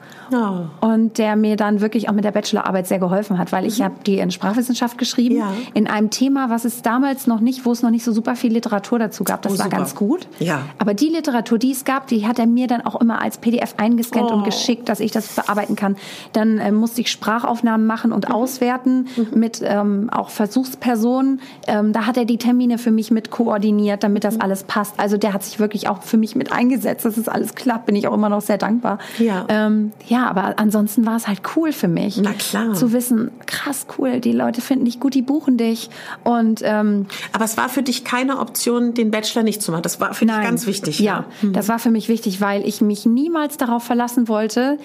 Und 0.80 1.18
der 1.18 1.36
mir 1.36 1.56
dann 1.56 1.80
wirklich 1.80 2.08
auch 2.08 2.12
mit 2.12 2.24
der 2.24 2.30
Bachelorarbeit 2.32 2.86
sehr 2.86 2.98
geholfen 2.98 3.38
hat, 3.38 3.52
weil 3.52 3.64
ich 3.66 3.82
habe 3.82 3.94
die 4.06 4.18
in 4.18 4.30
Sprachwissenschaft 4.30 4.98
geschrieben, 4.98 5.34
Mhm. 5.36 5.40
Ja. 5.40 5.52
in 5.74 5.86
einem 5.86 6.10
Thema, 6.10 6.50
was 6.50 6.64
es 6.64 6.82
damals 6.82 7.26
noch 7.26 7.40
nicht, 7.40 7.64
wo 7.66 7.72
es 7.72 7.82
noch 7.82 7.90
nicht 7.90 8.04
so 8.04 8.12
super 8.12 8.36
viel 8.36 8.52
Literatur 8.52 8.98
dazu 8.98 9.24
gab. 9.24 9.42
Das 9.42 9.52
Oh, 9.54 9.58
war 9.58 9.64
super. 9.66 9.76
ganz 9.76 9.94
gut. 9.94 10.26
Ja. 10.38 10.60
Aber 10.78 10.94
die 10.94 11.08
Literatur, 11.08 11.58
die 11.58 11.72
es 11.72 11.84
gab, 11.84 12.06
die 12.06 12.26
hat 12.26 12.38
er 12.38 12.46
mir 12.46 12.66
dann 12.66 12.80
auch 12.82 13.00
immer 13.00 13.20
als 13.22 13.38
PDF 13.38 13.74
eingescannt 13.78 14.30
Oh. 14.30 14.34
und 14.34 14.44
geschickt, 14.44 14.88
dass 14.88 15.00
ich 15.00 15.10
das 15.12 15.34
bearbeiten 15.34 15.76
kann. 15.76 15.96
Dann 16.32 16.58
äh, 16.58 16.72
musste 16.72 17.00
ich 17.00 17.10
Sprachaufnahmen 17.10 17.86
machen 17.86 18.10
Mhm. 18.10 18.16
und 18.16 18.30
auswerten 18.32 19.06
mit 19.34 19.60
ähm, 19.64 20.08
auch 20.10 20.30
Versuchspersonen. 20.30 21.40
Ähm, 21.66 21.92
da 21.92 22.06
hat 22.06 22.16
er 22.16 22.24
die 22.24 22.38
Termine 22.38 22.78
für 22.78 22.90
mich 22.90 23.10
mit 23.10 23.30
koordiniert, 23.30 24.02
damit 24.02 24.22
Mhm. 24.24 24.28
das 24.28 24.40
alles 24.40 24.64
passt. 24.64 24.94
Also 24.98 25.16
der 25.16 25.32
hat 25.32 25.42
sich 25.44 25.58
wirklich 25.58 25.88
auch 25.88 26.02
für 26.02 26.16
mich 26.16 26.36
mit 26.36 26.52
eingesetzt, 26.52 27.04
dass 27.04 27.16
es 27.16 27.28
alles 27.28 27.54
klappt. 27.54 27.86
Bin 27.86 27.96
ich 27.96 28.08
auch 28.08 28.14
immer 28.14 28.28
noch 28.28 28.40
sehr 28.40 28.58
dankbar. 28.58 28.98
Ja. 29.18 29.44
Ähm, 29.48 29.92
ja, 30.08 30.15
aber 30.24 30.58
ansonsten 30.58 31.04
war 31.06 31.16
es 31.16 31.28
halt 31.28 31.42
cool 31.56 31.72
für 31.72 31.88
mich. 31.88 32.16
Na 32.16 32.32
klar. 32.32 32.74
Zu 32.74 32.92
wissen, 32.92 33.30
krass, 33.46 33.86
cool, 33.98 34.20
die 34.20 34.32
Leute 34.32 34.60
finden 34.60 34.84
dich 34.84 35.00
gut, 35.00 35.14
die 35.14 35.22
buchen 35.22 35.56
dich. 35.56 35.90
Und 36.24 36.60
ähm, 36.64 37.06
Aber 37.32 37.44
es 37.44 37.56
war 37.56 37.68
für 37.68 37.82
dich 37.82 38.04
keine 38.04 38.38
Option, 38.38 38.94
den 38.94 39.10
Bachelor 39.10 39.42
nicht 39.42 39.62
zu 39.62 39.72
machen. 39.72 39.82
Das 39.82 40.00
war 40.00 40.14
für 40.14 40.26
dich 40.26 40.34
ganz 40.34 40.66
wichtig. 40.66 40.98
Ja, 41.00 41.24
das 41.42 41.68
war 41.68 41.78
für 41.78 41.90
mich 41.90 42.08
wichtig, 42.08 42.40
weil 42.40 42.66
ich 42.66 42.80
mich 42.80 43.06
niemals 43.06 43.56
darauf 43.56 43.82
verlassen 43.82 44.28
wollte, 44.28 44.78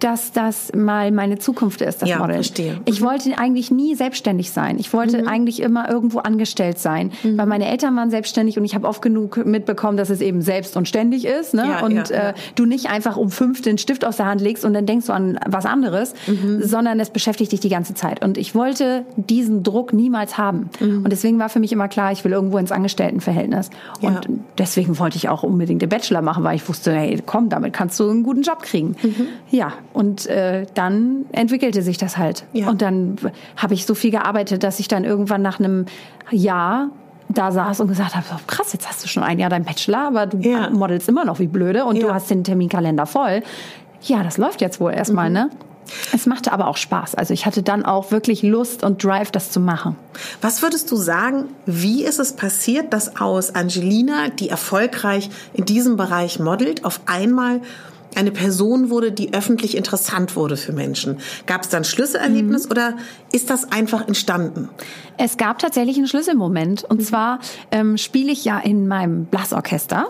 dass 0.00 0.32
das 0.32 0.72
mal 0.74 1.10
meine 1.10 1.38
Zukunft 1.38 1.80
ist, 1.80 2.02
das 2.02 2.08
Ja, 2.08 2.18
Model. 2.18 2.34
verstehe. 2.36 2.74
Mhm. 2.74 2.80
Ich 2.84 3.00
wollte 3.02 3.38
eigentlich 3.38 3.70
nie 3.70 3.94
selbstständig 3.94 4.50
sein. 4.50 4.78
Ich 4.78 4.92
wollte 4.92 5.26
eigentlich 5.26 5.60
immer 5.60 5.88
irgendwo 5.88 6.18
angestellt 6.18 6.78
sein, 6.78 7.12
Mhm. 7.22 7.38
weil 7.38 7.46
meine 7.46 7.66
Eltern 7.66 7.96
waren 7.96 8.10
selbstständig 8.10 8.58
und 8.58 8.64
ich 8.64 8.74
habe 8.74 8.86
oft 8.86 9.00
genug 9.00 9.44
mitbekommen, 9.46 9.96
dass 9.96 10.10
es 10.10 10.20
eben 10.20 10.42
selbst 10.42 10.76
und 10.76 10.86
ständig 10.86 11.24
ist, 11.24 11.54
ne? 11.54 11.66
Ja, 11.66 11.84
und 11.84 12.10
ja. 12.10 12.30
Äh, 12.30 12.34
du 12.56 12.66
nicht 12.66 12.90
einfach 12.90 13.16
um 13.16 13.30
fünf 13.30 13.62
den 13.62 13.78
Stift 13.78 14.04
aus 14.04 14.18
der 14.18 14.26
Hand 14.26 14.40
legst 14.40 14.64
und 14.64 14.74
dann 14.74 14.84
denkst 14.86 15.06
du 15.06 15.12
an 15.12 15.38
was 15.46 15.64
anderes, 15.66 16.14
Mhm. 16.26 16.62
sondern 16.62 17.00
es 17.00 17.10
beschäftigt 17.10 17.52
dich 17.52 17.60
die 17.60 17.68
ganze 17.68 17.94
Zeit. 17.94 18.24
Und 18.24 18.36
ich 18.38 18.54
wollte 18.54 19.04
diesen 19.16 19.62
Druck 19.62 19.92
niemals 19.92 20.36
haben. 20.36 20.68
Mhm. 20.80 20.98
Und 21.04 21.10
deswegen 21.10 21.38
war 21.38 21.48
für 21.48 21.58
mich 21.60 21.72
immer 21.72 21.88
klar, 21.88 22.12
ich 22.12 22.24
will 22.24 22.32
irgendwo 22.32 22.58
ins 22.58 22.72
Angestelltenverhältnis. 22.72 23.70
Und 24.00 24.28
deswegen 24.58 24.98
wollte 24.98 25.16
ich 25.16 25.28
auch 25.28 25.42
unbedingt 25.42 25.80
den 25.82 25.88
Bachelor 25.88 26.22
machen, 26.22 26.44
weil 26.44 26.56
ich 26.56 26.68
wusste, 26.68 26.92
hey, 26.92 27.20
komm, 27.24 27.48
damit 27.48 27.72
kannst 27.72 27.98
du 28.00 28.08
einen 28.10 28.22
guten 28.22 28.42
Job 28.42 28.62
kriegen. 28.62 28.96
Mhm. 29.02 29.26
Ja, 29.50 29.72
und 29.96 30.26
äh, 30.26 30.66
dann 30.74 31.24
entwickelte 31.32 31.80
sich 31.82 31.96
das 31.96 32.18
halt. 32.18 32.44
Ja. 32.52 32.68
Und 32.68 32.82
dann 32.82 33.16
habe 33.56 33.72
ich 33.74 33.86
so 33.86 33.94
viel 33.94 34.10
gearbeitet, 34.10 34.62
dass 34.62 34.78
ich 34.78 34.88
dann 34.88 35.04
irgendwann 35.04 35.40
nach 35.42 35.58
einem 35.58 35.86
Jahr 36.30 36.90
da 37.30 37.50
saß 37.50 37.80
und 37.80 37.88
gesagt 37.88 38.14
habe, 38.14 38.24
so, 38.28 38.36
krass, 38.46 38.72
jetzt 38.74 38.88
hast 38.88 39.02
du 39.02 39.08
schon 39.08 39.22
ein 39.22 39.38
Jahr 39.38 39.48
deinen 39.50 39.64
Bachelor, 39.64 40.06
aber 40.06 40.26
du 40.26 40.36
Ja. 40.38 40.68
modelst 40.70 41.08
immer 41.08 41.24
noch 41.24 41.38
wie 41.38 41.46
blöde 41.48 41.84
und 41.86 41.96
Ja. 41.96 42.08
du 42.08 42.14
hast 42.14 42.28
den 42.30 42.44
Terminkalender 42.44 43.06
voll. 43.06 43.42
Ja, 44.02 44.22
das 44.22 44.36
läuft 44.38 44.60
jetzt 44.60 44.80
wohl 44.80 44.92
Mhm. 44.92 44.98
erstmal, 44.98 45.30
ne? 45.30 45.48
Es 46.12 46.26
machte 46.26 46.52
aber 46.52 46.66
auch 46.68 46.76
Spaß. 46.76 47.14
Also 47.14 47.32
ich 47.32 47.46
hatte 47.46 47.62
dann 47.62 47.84
auch 47.84 48.10
wirklich 48.10 48.42
Lust 48.42 48.82
und 48.84 49.02
Drive, 49.02 49.30
das 49.30 49.50
zu 49.50 49.60
machen. 49.60 49.96
Was 50.42 50.60
würdest 50.62 50.90
du 50.90 50.96
sagen, 50.96 51.44
wie 51.64 52.04
ist 52.04 52.18
es 52.18 52.32
passiert, 52.34 52.92
dass 52.92 53.20
aus 53.20 53.54
Angelina, 53.54 54.28
die 54.28 54.48
erfolgreich 54.50 55.30
in 55.54 55.64
diesem 55.64 55.96
Bereich 55.96 56.38
modelt, 56.40 56.84
auf 56.84 57.00
einmal 57.06 57.60
eine 58.16 58.30
Person 58.32 58.90
wurde, 58.90 59.12
die 59.12 59.32
öffentlich 59.34 59.76
interessant 59.76 60.36
wurde 60.36 60.56
für 60.56 60.72
Menschen? 60.72 61.18
Gab 61.46 61.62
es 61.62 61.68
dann 61.68 61.84
Schlüsselerlebnis 61.84 62.64
Mhm. 62.64 62.70
oder 62.70 62.94
ist 63.32 63.50
das 63.50 63.70
einfach 63.72 64.06
entstanden? 64.06 64.68
Es 65.18 65.36
gab 65.38 65.58
tatsächlich 65.58 65.96
einen 65.96 66.06
Schlüsselmoment. 66.08 66.84
Und 66.84 67.02
zwar 67.04 67.38
ähm, 67.70 67.96
spiele 67.96 68.30
ich 68.32 68.44
ja 68.44 68.58
in 68.58 68.86
meinem 68.86 69.24
Blasorchester 69.26 70.08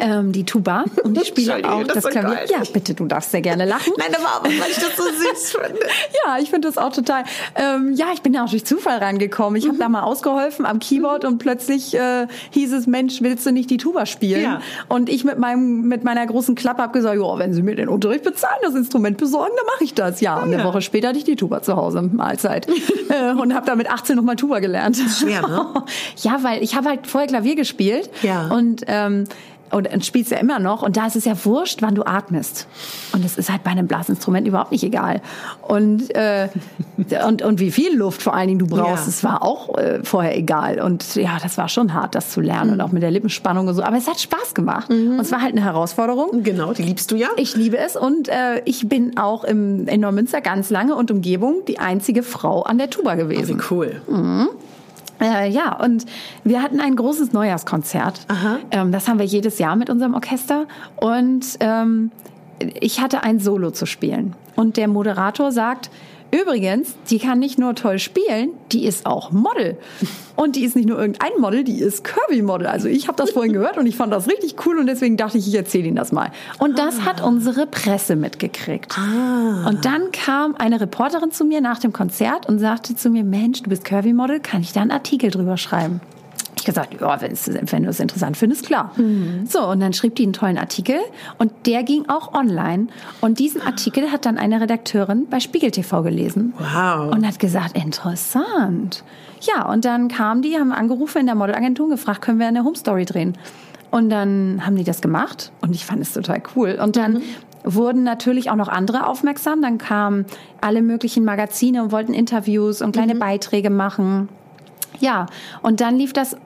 ähm, 0.00 0.32
die 0.32 0.44
Tuba 0.44 0.84
und 1.04 1.20
ich 1.20 1.28
spiele 1.28 1.56
auch 1.70 1.82
das 1.84 2.02
das 2.04 2.06
Klavier. 2.12 2.34
geil. 2.34 2.46
Ja, 2.50 2.62
bitte, 2.72 2.94
du 2.94 3.04
darfst 3.06 3.30
sehr 3.30 3.42
gerne 3.42 3.64
lachen. 3.66 3.92
Nein, 3.98 4.08
aber 4.14 4.38
auch, 4.38 4.44
weil 4.44 4.70
ich 4.70 4.76
das 4.78 4.96
so 4.96 5.02
süß 5.04 5.50
finde. 5.62 5.80
Ja, 6.24 6.38
ich 6.40 6.48
finde 6.50 6.68
das 6.68 6.78
auch 6.78 6.92
total. 6.92 7.24
Ähm, 7.56 7.92
ja, 7.94 8.06
ich 8.14 8.22
bin 8.22 8.32
da 8.32 8.44
auch 8.44 8.50
durch 8.50 8.64
Zufall 8.64 8.98
rangekommen. 8.98 9.56
Ich 9.58 9.64
habe 9.66 9.76
Mhm. 9.76 9.80
da 9.80 9.88
mal 9.88 10.02
ausgeholfen 10.02 10.64
am 10.66 10.78
Keyboard 10.78 11.24
und 11.26 11.38
plötzlich 11.38 11.94
äh, 11.94 12.26
hieß 12.50 12.72
es, 12.72 12.86
Mensch, 12.86 13.20
willst 13.20 13.44
du 13.46 13.52
nicht 13.52 13.68
die 13.70 13.76
Tuba 13.76 14.06
spielen? 14.06 14.42
Ja. 14.42 14.60
Und 14.88 15.08
ich 15.10 15.24
mit 15.24 15.38
meinem 15.38 15.82
mit 15.82 16.04
meiner 16.04 16.26
großen 16.26 16.54
Klappe 16.54 16.82
habe 16.82 16.92
gesagt, 16.92 17.16
wenn 17.38 17.52
Sie 17.52 17.62
mir 17.62 17.74
den 17.76 17.88
Unterricht 17.88 18.24
bezahlen, 18.24 18.58
das 18.62 18.74
Instrument 18.74 19.16
besorgen, 19.18 19.52
dann 19.56 19.66
mache 19.66 19.84
ich 19.84 19.94
das. 19.94 20.20
Ja, 20.20 20.36
und 20.38 20.44
eine 20.52 20.58
Ja. 20.58 20.64
Woche 20.64 20.80
später 20.82 21.08
hatte 21.08 21.18
ich 21.18 21.24
die 21.24 21.36
Tuba 21.36 21.62
zu 21.62 21.76
Hause, 21.76 22.02
Mahlzeit. 22.02 22.66
äh, 23.08 23.32
und 23.32 23.54
habe 23.54 23.66
da 23.66 23.74
mit 23.76 23.90
18 23.90 24.16
nochmal 24.16 24.36
Tuba 24.36 24.58
gelernt. 24.60 24.96
schwer, 24.96 25.42
ne? 25.42 25.66
ja, 26.16 26.38
weil 26.42 26.62
ich 26.62 26.74
habe 26.76 26.88
halt 26.88 27.06
vorher 27.06 27.28
Klavier 27.28 27.54
gespielt 27.56 28.10
Ja. 28.22 28.48
und 28.48 28.82
ähm, 28.86 29.24
und, 29.70 29.92
und 29.92 30.04
spielst 30.04 30.30
ja 30.30 30.38
immer 30.38 30.58
noch 30.58 30.82
und 30.82 30.96
da 30.96 31.06
ist 31.06 31.16
es 31.16 31.24
ja 31.24 31.32
wurscht, 31.44 31.82
wann 31.82 31.94
du 31.94 32.04
atmest. 32.04 32.66
Und 33.12 33.24
es 33.24 33.36
ist 33.38 33.50
halt 33.50 33.64
bei 33.64 33.70
einem 33.70 33.86
Blasinstrument 33.86 34.46
überhaupt 34.46 34.72
nicht 34.72 34.84
egal. 34.84 35.20
Und, 35.66 36.14
äh, 36.14 36.48
und, 37.26 37.42
und 37.42 37.60
wie 37.60 37.70
viel 37.70 37.96
Luft 37.96 38.22
vor 38.22 38.34
allen 38.34 38.48
Dingen 38.48 38.58
du 38.60 38.66
brauchst, 38.66 39.04
Ja. 39.04 39.08
es 39.08 39.24
war 39.24 39.42
auch 39.42 39.76
äh, 39.78 40.00
vorher 40.04 40.36
egal. 40.36 40.80
Und 40.80 41.14
ja, 41.16 41.38
das 41.42 41.58
war 41.58 41.68
schon 41.68 41.94
hart, 41.94 42.14
das 42.14 42.30
zu 42.30 42.40
lernen 42.40 42.72
und 42.72 42.80
auch 42.80 42.92
mit 42.92 43.02
der 43.02 43.10
Lippenspannung 43.10 43.68
und 43.68 43.74
so. 43.74 43.82
Aber 43.82 43.96
es 43.96 44.06
hat 44.08 44.20
Spaß 44.20 44.54
gemacht. 44.54 44.90
Und 44.90 45.20
es 45.20 45.32
war 45.32 45.40
halt 45.42 45.52
eine 45.52 45.64
Herausforderung. 45.64 46.42
Genau, 46.42 46.72
die 46.72 46.82
liebst 46.82 47.10
du 47.10 47.16
ja. 47.16 47.28
Ich 47.36 47.56
liebe 47.56 47.78
es 47.78 47.96
und 47.96 48.28
äh, 48.28 48.62
ich 48.64 48.88
bin 48.88 49.16
auch 49.18 49.44
im, 49.44 49.86
in 49.88 50.00
Neumünster 50.00 50.40
ganz 50.40 50.70
lange 50.70 50.94
und 50.94 51.10
Umgebung 51.10 51.62
die 51.66 51.78
einzige 51.78 52.22
Frau 52.22 52.62
an 52.62 52.78
der 52.78 52.90
Tuba 52.90 53.14
gewesen. 53.14 53.58
Wie 53.58 53.62
cool. 53.74 54.02
Äh, 55.20 55.50
ja, 55.50 55.76
und 55.76 56.06
wir 56.44 56.62
hatten 56.62 56.80
ein 56.80 56.96
großes 56.96 57.32
Neujahrskonzert. 57.32 58.26
Ähm, 58.70 58.92
das 58.92 59.08
haben 59.08 59.18
wir 59.18 59.26
jedes 59.26 59.58
Jahr 59.58 59.76
mit 59.76 59.90
unserem 59.90 60.14
Orchester. 60.14 60.66
Und 60.96 61.56
ähm, 61.60 62.10
ich 62.58 63.00
hatte 63.00 63.22
ein 63.22 63.38
Solo 63.40 63.70
zu 63.70 63.86
spielen. 63.86 64.34
Und 64.56 64.76
der 64.76 64.88
Moderator 64.88 65.52
sagt, 65.52 65.90
übrigens, 66.30 66.94
die 67.10 67.18
kann 67.18 67.38
nicht 67.38 67.58
nur 67.58 67.74
toll 67.74 67.98
spielen, 67.98 68.50
die 68.72 68.86
ist 68.86 69.06
auch 69.06 69.30
Model. 69.30 69.76
Und 70.36 70.56
die 70.56 70.64
ist 70.64 70.76
nicht 70.76 70.88
nur 70.88 70.98
irgendein 70.98 71.32
Model, 71.38 71.64
die 71.64 71.80
ist 71.80 72.04
Kirby-Model. 72.04 72.66
Also 72.66 72.88
ich 72.88 73.08
habe 73.08 73.16
das 73.16 73.30
vorhin 73.30 73.52
gehört 73.52 73.76
und 73.76 73.86
ich 73.86 73.96
fand 73.96 74.12
das 74.12 74.28
richtig 74.28 74.54
cool 74.66 74.78
und 74.78 74.86
deswegen 74.86 75.16
dachte 75.16 75.38
ich, 75.38 75.48
ich 75.48 75.54
erzähle 75.54 75.88
Ihnen 75.88 75.96
das 75.96 76.12
mal. 76.12 76.30
Und 76.58 76.78
das 76.78 77.04
hat 77.04 77.20
unsere 77.22 77.66
Presse 77.66 78.14
mitgekriegt. 78.14 78.96
Und 79.66 79.84
dann 79.84 80.12
kam 80.12 80.54
eine 80.54 80.80
Reporterin 80.80 81.32
zu 81.32 81.44
mir 81.44 81.60
nach 81.60 81.78
dem 81.78 81.92
Konzert 81.92 82.48
und 82.48 82.58
sagte 82.58 82.94
zu 82.94 83.10
mir, 83.10 83.24
Mensch, 83.24 83.62
du 83.62 83.70
bist 83.70 83.84
Curvy-Model, 83.84 84.40
kann 84.40 84.60
ich 84.60 84.72
da 84.72 84.80
einen 84.80 84.92
Artikel 84.92 85.30
drüber 85.30 85.56
schreiben? 85.56 86.00
Ich 86.58 86.64
gesagt, 86.64 87.00
ja, 87.00 87.20
wenn, 87.20 87.82
du 87.84 87.88
es 87.88 88.00
interessant 88.00 88.36
findest, 88.36 88.66
klar. 88.66 88.90
So, 89.46 89.64
und 89.64 89.78
dann 89.78 89.92
schrieb 89.92 90.16
die 90.16 90.24
einen 90.24 90.32
tollen 90.32 90.58
Artikel 90.58 90.96
und 91.38 91.52
der 91.66 91.84
ging 91.84 92.08
auch 92.08 92.34
online. 92.34 92.88
Und 93.20 93.38
diesen 93.38 93.62
Artikel 93.62 94.10
hat 94.10 94.26
dann 94.26 94.38
eine 94.38 94.60
Redakteurin 94.60 95.28
bei 95.30 95.38
Spiegel 95.38 95.70
TV 95.70 96.02
gelesen. 96.02 96.54
Wow. 96.58 97.14
Und 97.14 97.24
hat 97.24 97.38
gesagt, 97.38 97.76
interessant. 97.76 99.04
Ja, 99.40 99.70
und 99.70 99.84
dann 99.84 100.08
kamen 100.08 100.42
die, 100.42 100.56
haben 100.56 100.72
angerufen 100.72 101.18
in 101.20 101.26
der 101.26 101.36
Modelagentur 101.36 101.86
und 101.86 101.92
gefragt, 101.92 102.22
können 102.22 102.40
wir 102.40 102.48
eine 102.48 102.64
Home 102.64 102.76
Story 102.76 103.04
drehen? 103.04 103.38
Und 103.92 104.10
dann 104.10 104.66
haben 104.66 104.74
die 104.74 104.84
das 104.84 105.00
gemacht 105.00 105.52
und 105.60 105.76
ich 105.76 105.86
fand 105.86 106.02
es 106.02 106.12
total 106.12 106.42
cool. 106.56 106.76
Und 106.82 106.96
dann 106.96 107.22
wurden 107.62 108.02
natürlich 108.02 108.50
auch 108.50 108.56
noch 108.56 108.68
andere 108.68 109.06
aufmerksam. 109.06 109.62
Dann 109.62 109.78
kamen 109.78 110.26
alle 110.60 110.82
möglichen 110.82 111.24
Magazine 111.24 111.84
und 111.84 111.92
wollten 111.92 112.14
Interviews 112.14 112.82
und 112.82 112.92
kleine 112.92 113.14
Beiträge 113.14 113.70
machen. 113.70 114.28
Ja, 115.00 115.26
und 115.62 115.80
dann 115.80 115.96
lief 115.96 116.12
das, 116.12 116.36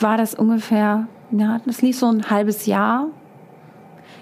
war 0.00 0.16
das 0.16 0.34
ungefähr, 0.34 1.06
ja, 1.30 1.60
das 1.66 1.82
lief 1.82 1.98
so 1.98 2.06
ein 2.06 2.30
halbes 2.30 2.66
Jahr. 2.66 3.08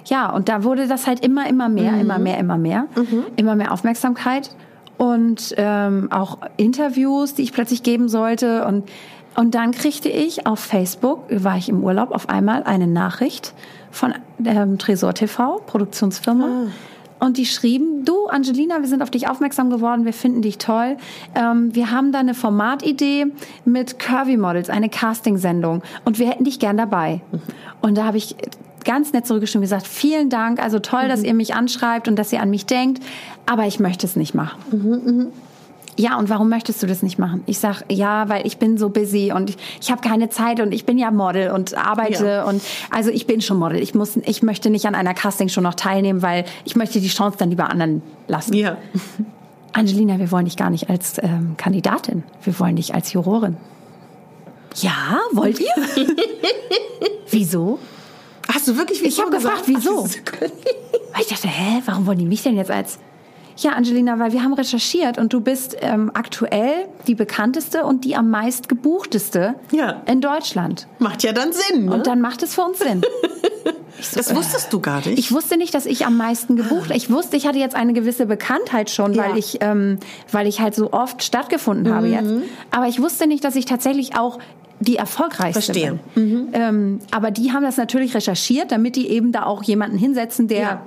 Ja, 0.07 0.31
und 0.31 0.49
da 0.49 0.65
wurde 0.65 0.89
das 0.89 1.07
halt 1.07 1.25
immer, 1.25 1.49
immer 1.49 1.69
mehr, 1.69 1.93
mhm. 1.93 2.01
immer 2.01 2.19
mehr, 2.19 2.39
immer 2.39 2.59
mehr, 2.59 2.87
mhm. 2.97 3.25
immer 3.37 3.55
mehr 3.55 3.73
Aufmerksamkeit 3.73 4.51
und 4.97 5.55
ähm, 5.57 6.11
auch 6.11 6.39
Interviews, 6.57 7.35
die 7.35 7.43
ich 7.43 7.53
plötzlich 7.53 7.83
geben 7.83 8.09
sollte 8.09 8.67
und 8.67 8.89
und 9.37 9.55
dann 9.55 9.71
kriegte 9.71 10.09
ich 10.09 10.47
auf 10.47 10.59
Facebook, 10.59 11.25
war 11.31 11.57
ich 11.57 11.69
im 11.69 11.85
Urlaub, 11.85 12.11
auf 12.11 12.29
einmal 12.29 12.65
eine 12.65 12.87
Nachricht 12.87 13.55
von 13.91 14.15
ähm, 14.45 14.79
Tresor 14.79 15.15
TV, 15.15 15.63
Produktionsfirma. 15.67 16.45
Ah. 16.45 16.67
Und 17.21 17.37
die 17.37 17.47
schrieben, 17.47 18.05
du 18.05 18.27
Angelina, 18.27 18.81
wir 18.81 18.89
sind 18.89 19.03
auf 19.03 19.11
dich 19.11 19.29
aufmerksam 19.29 19.71
geworden, 19.71 20.05
wir 20.05 20.13
finden 20.13 20.43
dich 20.43 20.59
toll. 20.59 20.97
Ähm, 21.35 21.75
wir 21.75 21.91
haben 21.91 22.13
da 22.13 22.19
eine 22.19 22.35
Formatidee 22.35 23.27
mit 23.65 23.99
Curvy 23.99 24.39
Models, 24.39 24.71
eine 24.71 24.89
Castingsendung 24.89 25.83
und 26.05 26.19
wir 26.19 26.29
hätten 26.29 26.45
dich 26.45 26.59
gern 26.59 26.79
dabei. 26.79 27.21
Mhm. 27.31 27.41
Und 27.83 27.99
da 27.99 28.05
habe 28.07 28.17
ich 28.17 28.37
ganz 28.85 29.13
nett 29.13 29.27
zurückgeschrieben 29.27 29.61
gesagt, 29.61 29.87
vielen 29.87 30.31
Dank, 30.31 30.63
also 30.63 30.79
toll, 30.79 31.05
mhm. 31.05 31.09
dass 31.09 31.23
ihr 31.23 31.35
mich 31.35 31.55
anschreibt 31.55 32.09
und 32.09 32.17
dass 32.17 32.33
ihr 32.33 32.41
an 32.41 32.51
mich 32.51 32.67
denkt, 32.67 33.03
aber 33.47 33.67
ich 33.67 33.79
möchte 33.79 34.07
es 34.07 34.17
nicht 34.17 34.35
machen. 34.35 34.59
Mhm, 34.73 35.03
mh 35.05 35.27
ja, 35.99 36.19
und 36.19 36.29
warum 36.29 36.49
möchtest 36.49 36.83
du 36.83 36.87
das 36.87 37.03
nicht 37.03 37.19
machen? 37.19 37.43
Ich 37.47 37.59
sag, 37.59 37.83
ja, 37.91 38.29
weil 38.29 38.47
ich 38.47 38.59
bin 38.59 38.79
so 38.79 38.89
busy 38.89 39.33
und 39.35 39.51
ich, 39.51 39.57
ich 39.81 39.91
habe 39.91 40.01
keine 40.01 40.31
Zeit 40.31 40.61
und 40.61 40.73
ich 40.73 40.87
bin 40.87 40.99
ja 40.99 41.11
Model 41.11 41.51
und 41.51 41.77
arbeite 41.77 42.27
ja. 42.27 42.45
und 42.45 42.63
also 42.91 43.11
ich 43.11 43.27
bin 43.27 43.41
schon 43.41 43.59
Model. 43.59 43.83
Ich 43.83 43.95
muss, 43.95 44.17
ich 44.17 44.43
möchte 44.43 44.71
nicht 44.71 44.87
an 44.87 44.95
einer 44.95 45.15
Castingshow 45.15 45.61
noch 45.61 45.75
teilnehmen, 45.75 46.23
weil 46.23 46.45
ich 46.65 46.77
möchte 46.77 47.01
die 47.01 47.09
Chance 47.09 47.39
dann 47.39 47.51
lieber 47.51 47.69
anderen 47.69 48.03
lassen. 48.29 48.55
Ja. 48.55 48.79
Angelina, 49.73 50.19
wir 50.19 50.31
wollen 50.33 50.47
dich 50.47 50.57
gar 50.57 50.71
nicht 50.71 50.91
als 50.91 51.19
ähm, 51.23 51.55
Kandidatin. 51.57 52.25
Wir 52.43 52.59
wollen 52.59 52.77
dich 52.77 52.95
als 52.95 53.13
Jurorin. 53.13 53.57
Ja, 54.77 55.19
wollt 55.33 55.61
ihr? 55.61 55.73
wieso? 57.31 57.79
Hast 58.53 58.67
du 58.67 58.77
wirklich 58.77 59.01
wieso 59.03 59.09
Ich 59.09 59.21
habe 59.21 59.31
gefragt, 59.31 59.63
wieso? 59.67 60.05
Weil 60.05 61.21
ich 61.21 61.29
dachte, 61.29 61.49
hä, 61.49 61.83
warum 61.87 62.07
wollen 62.07 62.19
die 62.19 62.27
mich 62.27 62.43
denn 62.43 62.57
jetzt 62.57 62.71
als 62.71 62.99
ja, 63.63 63.73
Angelina, 63.73 64.19
weil 64.19 64.33
wir 64.33 64.43
haben 64.43 64.55
recherchiert 64.55 65.19
und 65.19 65.33
du 65.33 65.41
bist 65.41 65.77
ähm, 65.81 66.11
aktuell 66.15 66.87
die 67.07 67.15
bekannteste 67.15 67.85
und 67.85 68.05
die 68.05 68.17
am 68.17 68.31
meist 68.31 68.69
gebuchteste 68.69 69.55
ja. 69.73 70.03
in 70.07 70.21
Deutschland. 70.21 70.87
Macht 70.99 71.23
ja 71.23 71.33
dann 71.33 71.53
Sinn. 71.53 71.87
Ne? 71.87 71.95
Und 71.95 72.07
dann 72.07 72.21
macht 72.21 72.43
es 72.43 72.55
für 72.55 72.63
uns 72.63 72.79
Sinn. 72.79 73.03
So, 74.03 74.17
das 74.17 74.35
wusstest 74.35 74.69
äh, 74.69 74.71
du 74.71 74.81
gar 74.81 75.07
nicht. 75.07 75.19
Ich 75.19 75.31
wusste 75.31 75.59
nicht, 75.59 75.75
dass 75.75 75.85
ich 75.85 76.07
am 76.07 76.17
meisten 76.17 76.57
gebucht. 76.57 76.91
Ich 76.95 77.11
wusste, 77.11 77.37
ich 77.37 77.47
hatte 77.47 77.59
jetzt 77.59 77.75
eine 77.75 77.93
gewisse 77.93 78.25
Bekanntheit 78.25 78.89
schon, 78.89 79.13
ja. 79.13 79.25
weil 79.25 79.37
ich, 79.37 79.59
ähm, 79.61 79.99
weil 80.33 80.47
ich 80.47 80.61
halt 80.61 80.75
so 80.75 80.93
oft 80.93 81.23
stattgefunden 81.23 81.93
mhm. 81.93 81.97
habe 81.97 82.07
jetzt. 82.09 82.31
Aber 82.71 82.87
ich 82.87 83.03
wusste 83.03 83.27
nicht, 83.27 83.45
dass 83.45 83.57
ich 83.57 83.67
tatsächlich 83.67 84.17
auch 84.17 84.39
die 84.79 84.97
erfolgreichste 84.97 85.61
Verstehe. 85.61 85.99
bin. 86.15 86.25
Mhm. 86.25 86.49
Ähm, 86.55 86.99
aber 87.11 87.31
die 87.31 87.53
haben 87.53 87.63
das 87.63 87.77
natürlich 87.77 88.15
recherchiert, 88.15 88.73
damit 88.73 88.97
die 88.97 89.09
eben 89.09 89.33
da 89.33 89.45
auch 89.45 89.63
jemanden 89.63 89.99
hinsetzen, 89.99 90.49
der 90.49 90.61
ja 90.61 90.83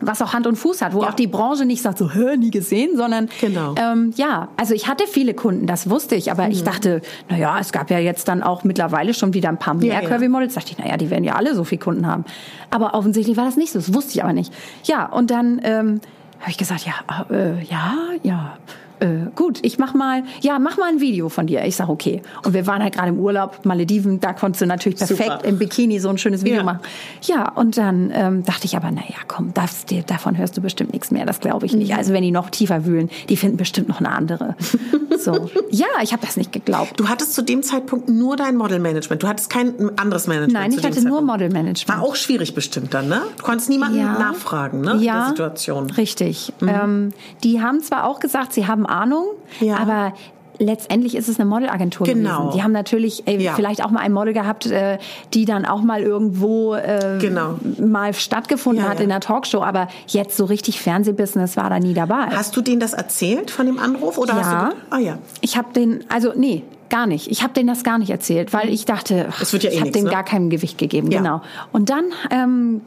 was 0.00 0.22
auch 0.22 0.32
Hand 0.32 0.46
und 0.46 0.56
Fuß 0.56 0.82
hat, 0.82 0.94
wo 0.94 1.02
ja. 1.02 1.08
auch 1.08 1.14
die 1.14 1.26
Branche 1.26 1.64
nicht 1.64 1.82
sagt, 1.82 1.98
so, 1.98 2.12
hör, 2.12 2.36
nie 2.36 2.50
gesehen, 2.50 2.96
sondern 2.96 3.28
genau. 3.40 3.74
ähm, 3.76 4.12
ja, 4.16 4.48
also 4.56 4.74
ich 4.74 4.88
hatte 4.88 5.04
viele 5.06 5.34
Kunden, 5.34 5.66
das 5.66 5.90
wusste 5.90 6.14
ich, 6.14 6.30
aber 6.30 6.46
mhm. 6.46 6.52
ich 6.52 6.64
dachte, 6.64 7.02
naja, 7.28 7.58
es 7.60 7.72
gab 7.72 7.90
ja 7.90 7.98
jetzt 7.98 8.28
dann 8.28 8.42
auch 8.42 8.64
mittlerweile 8.64 9.14
schon 9.14 9.34
wieder 9.34 9.48
ein 9.48 9.58
paar 9.58 9.74
mehr 9.74 10.02
ja, 10.02 10.08
Curvy 10.08 10.28
Models, 10.28 10.54
dachte 10.54 10.72
ich, 10.72 10.78
naja, 10.78 10.96
die 10.96 11.10
werden 11.10 11.24
ja 11.24 11.34
alle 11.34 11.54
so 11.54 11.64
viele 11.64 11.80
Kunden 11.80 12.06
haben. 12.06 12.24
Aber 12.70 12.94
offensichtlich 12.94 13.36
war 13.36 13.44
das 13.44 13.56
nicht 13.56 13.72
so, 13.72 13.78
das 13.78 13.92
wusste 13.94 14.12
ich 14.12 14.22
aber 14.22 14.32
nicht. 14.32 14.52
Ja, 14.84 15.06
und 15.06 15.30
dann 15.30 15.60
ähm, 15.64 16.00
habe 16.40 16.50
ich 16.50 16.58
gesagt, 16.58 16.86
ja, 16.86 16.94
äh, 17.30 17.62
ja, 17.64 17.94
ja, 18.22 18.56
äh, 19.00 19.30
gut, 19.34 19.58
ich 19.62 19.78
mach 19.78 19.94
mal, 19.94 20.22
ja, 20.40 20.58
mach 20.58 20.76
mal 20.78 20.88
ein 20.90 21.00
Video 21.00 21.28
von 21.28 21.46
dir. 21.46 21.64
Ich 21.64 21.76
sag 21.76 21.88
okay. 21.88 22.22
Und 22.44 22.54
wir 22.54 22.66
waren 22.66 22.82
halt 22.82 22.94
gerade 22.94 23.08
im 23.08 23.18
Urlaub, 23.18 23.64
Malediven, 23.64 24.20
da 24.20 24.32
konntest 24.32 24.62
du 24.62 24.66
natürlich 24.66 24.98
perfekt 24.98 25.30
Super. 25.30 25.44
im 25.44 25.58
Bikini 25.58 25.98
so 25.98 26.08
ein 26.08 26.18
schönes 26.18 26.44
Video 26.44 26.58
ja. 26.58 26.62
machen. 26.64 26.80
Ja, 27.22 27.50
und 27.52 27.76
dann 27.76 28.12
ähm, 28.14 28.44
dachte 28.44 28.66
ich 28.66 28.76
aber, 28.76 28.90
naja, 28.90 29.16
komm, 29.26 29.52
das, 29.54 29.86
die, 29.86 30.04
davon 30.04 30.36
hörst 30.36 30.56
du 30.56 30.60
bestimmt 30.60 30.92
nichts 30.92 31.10
mehr, 31.10 31.26
das 31.26 31.40
glaube 31.40 31.66
ich 31.66 31.74
nicht. 31.74 31.92
Mhm. 31.92 31.98
Also 31.98 32.12
wenn 32.12 32.22
die 32.22 32.30
noch 32.30 32.50
tiefer 32.50 32.84
wühlen, 32.84 33.10
die 33.28 33.36
finden 33.36 33.56
bestimmt 33.56 33.88
noch 33.88 34.00
eine 34.00 34.10
andere. 34.10 34.54
so. 35.18 35.50
Ja, 35.70 35.86
ich 36.02 36.12
habe 36.12 36.24
das 36.24 36.36
nicht 36.36 36.52
geglaubt. 36.52 36.98
Du 36.98 37.08
hattest 37.08 37.34
zu 37.34 37.42
dem 37.42 37.62
Zeitpunkt 37.62 38.08
nur 38.08 38.36
dein 38.36 38.56
Modelmanagement. 38.56 39.22
Du 39.22 39.28
hattest 39.28 39.50
kein 39.50 39.98
anderes 39.98 40.26
Management. 40.26 40.52
Nein, 40.52 40.72
ich 40.72 40.84
hatte 40.84 41.02
nur 41.06 41.22
Modelmanagement. 41.22 41.88
War 41.88 42.02
auch 42.02 42.16
schwierig 42.16 42.54
bestimmt 42.54 42.94
dann, 42.94 43.08
ne? 43.08 43.22
Du 43.36 43.44
konntest 43.44 43.70
niemanden 43.70 43.98
ja. 43.98 44.18
nachfragen, 44.18 44.80
ne? 44.82 44.96
Ja, 45.00 45.20
der 45.20 45.28
Situation. 45.28 45.90
richtig. 45.90 46.52
Mhm. 46.60 46.68
Ähm, 46.68 47.08
die 47.44 47.62
haben 47.62 47.80
zwar 47.80 48.04
auch 48.04 48.20
gesagt, 48.20 48.52
sie 48.52 48.66
haben 48.66 48.86
Ahnung, 48.90 49.26
ja. 49.60 49.76
aber 49.76 50.12
letztendlich 50.60 51.16
ist 51.16 51.28
es 51.28 51.40
eine 51.40 51.48
Modelagentur 51.48 52.06
genau. 52.06 52.38
gewesen. 52.38 52.56
Die 52.56 52.62
haben 52.62 52.72
natürlich 52.72 53.26
äh, 53.26 53.42
ja. 53.42 53.54
vielleicht 53.54 53.82
auch 53.82 53.90
mal 53.90 54.00
ein 54.00 54.12
Model 54.12 54.34
gehabt, 54.34 54.66
äh, 54.66 54.98
die 55.34 55.46
dann 55.46 55.64
auch 55.64 55.82
mal 55.82 56.02
irgendwo 56.02 56.74
äh, 56.74 57.18
genau. 57.20 57.58
mal 57.80 58.12
stattgefunden 58.14 58.84
ja, 58.84 58.90
hat 58.90 58.98
ja. 58.98 59.04
in 59.04 59.08
der 59.08 59.20
Talkshow, 59.20 59.62
aber 59.62 59.88
jetzt 60.06 60.36
so 60.36 60.44
richtig 60.44 60.80
Fernsehbusiness 60.80 61.56
war 61.56 61.70
da 61.70 61.80
nie 61.80 61.94
dabei. 61.94 62.26
Hast 62.26 62.56
du 62.56 62.60
denen 62.60 62.78
das 62.78 62.92
erzählt 62.92 63.50
von 63.50 63.66
dem 63.66 63.78
Anruf 63.78 64.18
oder 64.18 64.34
ja. 64.34 64.44
hast 64.44 64.72
du 64.72 64.76
Ah 64.90 64.98
ja. 64.98 65.18
Ich 65.40 65.56
habe 65.56 65.72
den 65.72 66.04
also 66.08 66.32
nee, 66.36 66.62
gar 66.90 67.06
nicht. 67.06 67.30
Ich 67.30 67.42
habe 67.42 67.54
denen 67.54 67.68
das 67.68 67.82
gar 67.82 67.98
nicht 67.98 68.10
erzählt, 68.10 68.52
weil 68.52 68.68
ich 68.68 68.84
dachte, 68.84 69.28
ach, 69.30 69.52
ja 69.52 69.58
eh 69.58 69.72
ich 69.72 69.80
habe 69.80 69.92
denen 69.92 70.04
ne? 70.04 70.10
gar 70.10 70.24
kein 70.24 70.50
Gewicht 70.50 70.76
gegeben. 70.76 71.08
Genau. 71.08 71.40
Und 71.72 71.88
dann 71.88 72.04
ähm, 72.30 72.82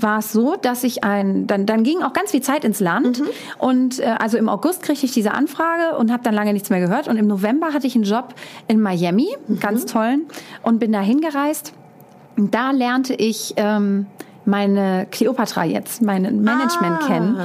war 0.00 0.18
es 0.18 0.32
so, 0.32 0.56
dass 0.56 0.84
ich 0.84 1.04
ein, 1.04 1.46
dann, 1.46 1.66
dann 1.66 1.82
ging 1.82 2.02
auch 2.02 2.12
ganz 2.12 2.30
viel 2.30 2.40
Zeit 2.42 2.64
ins 2.64 2.80
Land 2.80 3.20
mhm. 3.20 3.28
und 3.58 3.98
äh, 4.00 4.14
also 4.18 4.38
im 4.38 4.48
August 4.48 4.82
kriegte 4.82 5.06
ich 5.06 5.12
diese 5.12 5.32
Anfrage 5.32 5.96
und 5.96 6.10
habe 6.10 6.22
dann 6.22 6.34
lange 6.34 6.52
nichts 6.52 6.70
mehr 6.70 6.80
gehört 6.80 7.08
und 7.08 7.16
im 7.16 7.26
November 7.26 7.72
hatte 7.72 7.86
ich 7.86 7.94
einen 7.94 8.04
Job 8.04 8.34
in 8.68 8.80
Miami, 8.80 9.28
mhm. 9.46 9.60
ganz 9.60 9.86
tollen 9.86 10.26
und 10.62 10.78
bin 10.78 10.92
da 10.92 11.00
hingereist. 11.00 11.74
Da 12.36 12.70
lernte 12.70 13.14
ich 13.14 13.54
ähm, 13.56 14.06
meine 14.44 15.06
Cleopatra 15.10 15.64
jetzt, 15.64 16.02
mein 16.02 16.22
Management 16.42 17.02
ah. 17.02 17.06
kennen, 17.06 17.36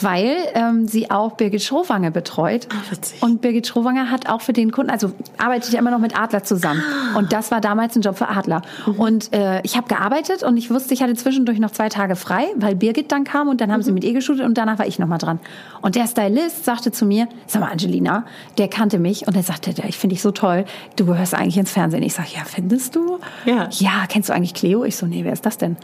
weil 0.00 0.36
ähm, 0.54 0.86
sie 0.86 1.10
auch 1.10 1.32
Birgit 1.32 1.62
Schrowange 1.62 2.10
betreut. 2.10 2.68
Ah, 2.70 3.24
und 3.24 3.40
Birgit 3.40 3.66
Schrowange 3.66 4.10
hat 4.10 4.28
auch 4.28 4.40
für 4.40 4.52
den 4.52 4.72
Kunden, 4.72 4.90
also 4.90 5.12
arbeitet 5.38 5.72
ja 5.72 5.80
immer 5.80 5.90
noch 5.90 5.98
mit 5.98 6.18
Adler 6.18 6.44
zusammen. 6.44 6.82
Ah. 7.14 7.18
Und 7.18 7.32
das 7.32 7.50
war 7.50 7.60
damals 7.60 7.96
ein 7.96 8.02
Job 8.02 8.16
für 8.16 8.28
Adler. 8.28 8.62
Mhm. 8.86 8.94
Und 8.94 9.32
äh, 9.32 9.60
ich 9.62 9.76
habe 9.76 9.88
gearbeitet 9.88 10.42
und 10.42 10.56
ich 10.56 10.70
wusste, 10.70 10.94
ich 10.94 11.02
hatte 11.02 11.14
zwischendurch 11.14 11.58
noch 11.58 11.70
zwei 11.70 11.88
Tage 11.88 12.16
frei, 12.16 12.46
weil 12.56 12.74
Birgit 12.74 13.10
dann 13.10 13.24
kam 13.24 13.48
und 13.48 13.60
dann 13.60 13.72
haben 13.72 13.80
mhm. 13.80 13.84
sie 13.84 13.92
mit 13.92 14.04
ihr 14.04 14.12
geshootet 14.12 14.44
und 14.44 14.56
danach 14.56 14.78
war 14.78 14.86
ich 14.86 14.98
nochmal 14.98 15.18
dran. 15.18 15.40
Und 15.82 15.96
der 15.96 16.06
Stylist 16.06 16.64
sagte 16.64 16.92
zu 16.92 17.04
mir, 17.04 17.28
sag 17.46 17.60
mal 17.60 17.70
Angelina, 17.70 18.24
der 18.58 18.68
kannte 18.68 18.98
mich 18.98 19.26
und 19.26 19.36
er 19.36 19.42
sagte, 19.42 19.74
ich 19.88 19.98
finde 19.98 20.14
dich 20.14 20.22
so 20.22 20.30
toll, 20.30 20.64
du 20.96 21.06
gehörst 21.06 21.34
eigentlich 21.34 21.58
ins 21.58 21.70
Fernsehen. 21.70 22.02
Ich 22.02 22.14
sag, 22.14 22.32
ja, 22.34 22.42
findest 22.44 22.96
du? 22.96 23.18
Ja. 23.44 23.68
Ja, 23.70 24.06
kennst 24.08 24.28
du 24.28 24.32
eigentlich 24.32 24.54
Cleo? 24.54 24.84
Ich 24.84 24.96
so, 24.96 25.06
nee, 25.06 25.24
wer 25.24 25.32
ist 25.32 25.44
das 25.44 25.58
denn? 25.58 25.76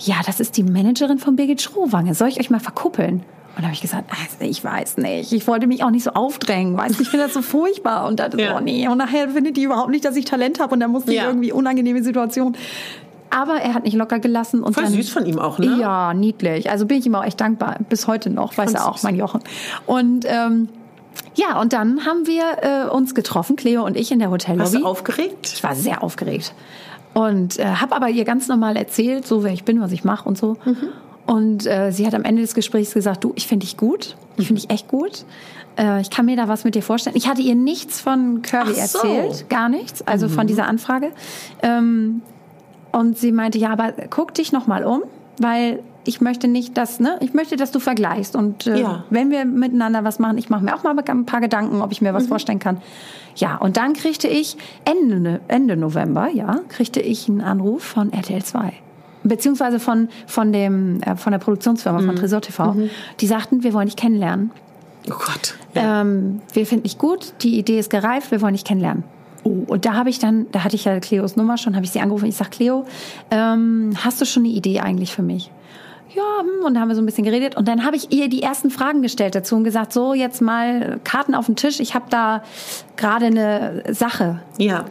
Ja, 0.00 0.16
das 0.24 0.40
ist 0.40 0.56
die 0.56 0.62
Managerin 0.62 1.18
von 1.18 1.36
Birgit 1.36 1.62
Schrowange. 1.62 2.14
Soll 2.14 2.28
ich 2.28 2.40
euch 2.40 2.50
mal 2.50 2.60
verkuppeln? 2.60 3.22
Und 3.56 3.58
da 3.58 3.64
habe 3.64 3.74
ich 3.74 3.80
gesagt, 3.80 4.10
also 4.10 4.50
ich 4.50 4.62
weiß 4.62 4.98
nicht. 4.98 5.32
Ich 5.32 5.46
wollte 5.46 5.66
mich 5.66 5.82
auch 5.82 5.90
nicht 5.90 6.04
so 6.04 6.10
aufdrängen. 6.12 6.76
Weißt, 6.76 7.00
ich 7.00 7.08
finde 7.08 7.26
das 7.26 7.34
so 7.34 7.42
furchtbar. 7.42 8.06
Und 8.06 8.20
dachte, 8.20 8.40
ja. 8.40 8.56
oh 8.56 8.60
nee. 8.60 8.88
Und 8.88 8.98
nachher 8.98 9.28
findet 9.28 9.56
die 9.56 9.64
überhaupt 9.64 9.90
nicht, 9.90 10.04
dass 10.04 10.16
ich 10.16 10.24
Talent 10.24 10.60
habe. 10.60 10.72
Und 10.72 10.80
dann 10.80 10.90
musste 10.90 11.12
ja. 11.12 11.22
ich 11.22 11.28
irgendwie 11.28 11.52
unangenehme 11.52 12.02
Situation. 12.02 12.56
Aber 13.28 13.54
er 13.54 13.74
hat 13.74 13.84
nicht 13.84 13.94
locker 13.94 14.18
gelassen. 14.18 14.62
Und 14.62 14.74
Voll 14.74 14.84
dann, 14.84 14.92
süß 14.92 15.10
von 15.10 15.26
ihm 15.26 15.38
auch, 15.38 15.58
ne? 15.58 15.76
Ja, 15.78 16.14
niedlich. 16.14 16.70
Also 16.70 16.86
bin 16.86 16.98
ich 16.98 17.06
ihm 17.06 17.14
auch 17.14 17.24
echt 17.24 17.40
dankbar. 17.40 17.76
Bis 17.88 18.06
heute 18.06 18.30
noch, 18.30 18.56
weiß 18.56 18.72
er 18.74 18.88
auch, 18.88 19.02
mein 19.02 19.16
Jochen. 19.16 19.40
Und 19.86 20.24
ähm, 20.26 20.68
ja, 21.34 21.60
und 21.60 21.72
dann 21.72 22.06
haben 22.06 22.26
wir 22.26 22.44
äh, 22.62 22.88
uns 22.88 23.14
getroffen, 23.14 23.56
Cleo 23.56 23.84
und 23.84 23.96
ich 23.96 24.10
in 24.10 24.18
der 24.18 24.30
Hotellobby. 24.30 24.60
Warst 24.60 24.74
du 24.74 24.84
aufgeregt? 24.84 25.52
Ich 25.54 25.62
war 25.62 25.74
sehr 25.74 26.02
aufgeregt. 26.02 26.54
Und 27.12 27.58
äh, 27.58 27.64
habe 27.64 27.96
aber 27.96 28.08
ihr 28.08 28.24
ganz 28.24 28.48
normal 28.48 28.76
erzählt, 28.76 29.26
so 29.26 29.42
wer 29.42 29.52
ich 29.52 29.64
bin, 29.64 29.80
was 29.80 29.92
ich 29.92 30.04
mache 30.04 30.28
und 30.28 30.38
so. 30.38 30.56
Mhm. 30.64 30.76
Und 31.26 31.66
äh, 31.66 31.90
sie 31.92 32.06
hat 32.06 32.14
am 32.14 32.24
Ende 32.24 32.42
des 32.42 32.54
Gesprächs 32.54 32.94
gesagt, 32.94 33.24
du, 33.24 33.32
ich 33.36 33.46
finde 33.46 33.66
dich 33.66 33.76
gut. 33.76 34.16
Ich 34.36 34.46
finde 34.46 34.62
dich 34.62 34.70
echt 34.70 34.88
gut. 34.88 35.24
Äh, 35.78 36.00
ich 36.00 36.10
kann 36.10 36.26
mir 36.26 36.36
da 36.36 36.48
was 36.48 36.64
mit 36.64 36.74
dir 36.74 36.82
vorstellen. 36.82 37.16
Ich 37.16 37.28
hatte 37.28 37.42
ihr 37.42 37.54
nichts 37.54 38.00
von 38.00 38.42
Curly 38.42 38.74
so. 38.74 38.80
erzählt, 38.80 39.48
gar 39.48 39.68
nichts, 39.68 40.02
also 40.02 40.26
mhm. 40.26 40.30
von 40.30 40.46
dieser 40.46 40.66
Anfrage. 40.66 41.12
Ähm, 41.62 42.22
und 42.92 43.18
sie 43.18 43.32
meinte, 43.32 43.58
ja, 43.58 43.70
aber 43.70 43.92
guck 44.10 44.34
dich 44.34 44.52
noch 44.52 44.66
mal 44.66 44.84
um, 44.84 45.02
weil 45.38 45.80
ich 46.04 46.20
möchte 46.20 46.48
nicht, 46.48 46.76
dass, 46.76 47.00
ne, 47.00 47.18
ich 47.20 47.34
möchte, 47.34 47.56
dass 47.56 47.70
du 47.72 47.80
vergleichst. 47.80 48.34
Und 48.36 48.66
äh, 48.66 48.80
ja. 48.80 49.04
wenn 49.10 49.30
wir 49.30 49.44
miteinander 49.44 50.04
was 50.04 50.18
machen, 50.18 50.38
ich 50.38 50.48
mache 50.48 50.64
mir 50.64 50.74
auch 50.74 50.82
mal 50.82 50.96
ein 50.96 51.26
paar 51.26 51.40
Gedanken, 51.40 51.82
ob 51.82 51.92
ich 51.92 52.00
mir 52.00 52.14
was 52.14 52.24
mhm. 52.24 52.28
vorstellen 52.28 52.58
kann. 52.58 52.80
Ja, 53.36 53.56
und 53.56 53.76
dann 53.76 53.92
kriegte 53.92 54.28
ich 54.28 54.56
Ende, 54.84 55.40
Ende 55.48 55.76
November, 55.76 56.28
ja, 56.32 56.60
kriegte 56.68 57.00
ich 57.00 57.28
einen 57.28 57.40
Anruf 57.40 57.82
von 57.82 58.12
RTL 58.12 58.42
2 58.42 58.72
beziehungsweise 59.22 59.78
von 59.78 60.08
von 60.26 60.50
dem 60.50 61.02
äh, 61.02 61.14
von 61.14 61.32
der 61.32 61.38
Produktionsfirma 61.38 62.00
mhm. 62.00 62.06
von 62.06 62.16
Tresor 62.16 62.40
TV. 62.40 62.72
Mhm. 62.72 62.90
Die 63.20 63.26
sagten, 63.26 63.62
wir 63.62 63.74
wollen 63.74 63.86
dich 63.86 63.96
kennenlernen. 63.96 64.50
Oh 65.08 65.14
Gott. 65.14 65.56
Ja. 65.74 66.00
Ähm, 66.00 66.40
wir 66.52 66.66
finden 66.66 66.84
dich 66.84 66.98
gut, 66.98 67.34
die 67.42 67.58
Idee 67.58 67.78
ist 67.78 67.90
gereift, 67.90 68.30
wir 68.30 68.40
wollen 68.40 68.54
dich 68.54 68.64
kennenlernen. 68.64 69.04
Oh, 69.42 69.64
und 69.66 69.84
da 69.84 69.94
habe 69.94 70.10
ich 70.10 70.18
dann, 70.18 70.46
da 70.52 70.64
hatte 70.64 70.76
ich 70.76 70.84
ja 70.84 70.98
Cleos 71.00 71.36
Nummer 71.36 71.56
schon, 71.56 71.74
habe 71.74 71.84
ich 71.84 71.90
sie 71.90 72.00
angerufen. 72.00 72.26
Ich 72.26 72.36
sage, 72.36 72.50
Cleo, 72.50 72.86
ähm, 73.30 73.92
hast 73.96 74.20
du 74.20 74.26
schon 74.26 74.44
eine 74.44 74.52
Idee 74.52 74.80
eigentlich 74.80 75.12
für 75.12 75.22
mich? 75.22 75.50
Ja, 76.14 76.40
hm, 76.40 76.64
und 76.64 76.74
da 76.74 76.80
haben 76.80 76.88
wir 76.88 76.94
so 76.94 77.02
ein 77.02 77.06
bisschen 77.06 77.24
geredet. 77.24 77.56
Und 77.56 77.68
dann 77.68 77.84
habe 77.84 77.96
ich 77.96 78.12
ihr 78.12 78.28
die 78.28 78.42
ersten 78.42 78.70
Fragen 78.70 79.02
gestellt 79.02 79.34
dazu 79.34 79.56
und 79.56 79.64
gesagt, 79.64 79.92
so, 79.92 80.14
jetzt 80.14 80.40
mal 80.40 81.00
Karten 81.04 81.34
auf 81.34 81.46
den 81.46 81.56
Tisch. 81.56 81.80
Ich 81.80 81.94
habe 81.94 82.06
da 82.10 82.42
gerade 82.96 83.26
eine 83.26 83.82
Sache. 83.92 84.40
Ja 84.58 84.84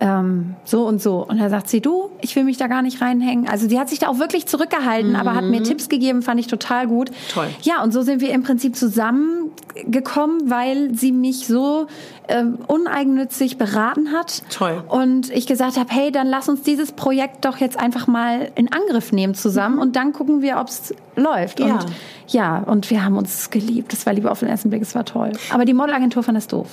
ähm, 0.00 0.56
so 0.64 0.86
und 0.86 1.00
so. 1.00 1.26
Und 1.26 1.38
da 1.38 1.50
sagt 1.50 1.68
sie, 1.68 1.80
du, 1.80 2.10
ich 2.20 2.34
will 2.34 2.44
mich 2.44 2.56
da 2.56 2.66
gar 2.66 2.82
nicht 2.82 3.00
reinhängen. 3.00 3.48
Also 3.48 3.68
die 3.68 3.78
hat 3.78 3.88
sich 3.88 3.98
da 3.98 4.08
auch 4.08 4.18
wirklich 4.18 4.46
zurückgehalten, 4.46 5.10
mhm. 5.10 5.16
aber 5.16 5.34
hat 5.34 5.44
mir 5.44 5.60
mhm. 5.60 5.64
Tipps 5.64 5.88
gegeben, 5.88 6.22
fand 6.22 6.40
ich 6.40 6.46
total 6.46 6.86
gut. 6.86 7.10
Toll. 7.32 7.48
Ja, 7.62 7.82
und 7.82 7.92
so 7.92 8.02
sind 8.02 8.20
wir 8.20 8.30
im 8.30 8.42
Prinzip 8.42 8.76
zusammengekommen, 8.76 10.50
weil 10.50 10.94
sie 10.94 11.12
mich 11.12 11.46
so 11.46 11.86
ähm, 12.28 12.58
uneigennützig 12.66 13.58
beraten 13.58 14.12
hat. 14.12 14.42
Toll. 14.50 14.82
Und 14.88 15.30
ich 15.30 15.46
gesagt 15.46 15.76
habe, 15.76 15.88
hey, 15.90 16.10
dann 16.10 16.26
lass 16.26 16.48
uns 16.48 16.62
dieses 16.62 16.92
Projekt 16.92 17.44
doch 17.44 17.58
jetzt 17.58 17.78
einfach 17.78 18.06
mal 18.06 18.50
in 18.54 18.72
Angriff 18.72 19.12
nehmen 19.12 19.34
zusammen 19.34 19.76
mhm. 19.76 19.82
und 19.82 19.96
dann 19.96 20.12
gucken 20.12 20.40
wir, 20.40 20.58
ob 20.58 20.68
es 20.68 20.94
läuft. 21.16 21.60
Ja. 21.60 21.74
Und 21.74 21.86
ja, 22.28 22.58
und 22.58 22.90
wir 22.90 23.04
haben 23.04 23.16
uns 23.16 23.50
geliebt. 23.50 23.92
Das 23.92 24.06
war 24.06 24.12
Liebe 24.12 24.30
auf 24.30 24.40
den 24.40 24.48
ersten 24.48 24.70
Blick, 24.70 24.82
es 24.82 24.94
war 24.94 25.04
toll. 25.04 25.32
Aber 25.52 25.64
die 25.64 25.74
Modelagentur 25.74 26.22
fand 26.22 26.38
es 26.38 26.46
doof. 26.46 26.68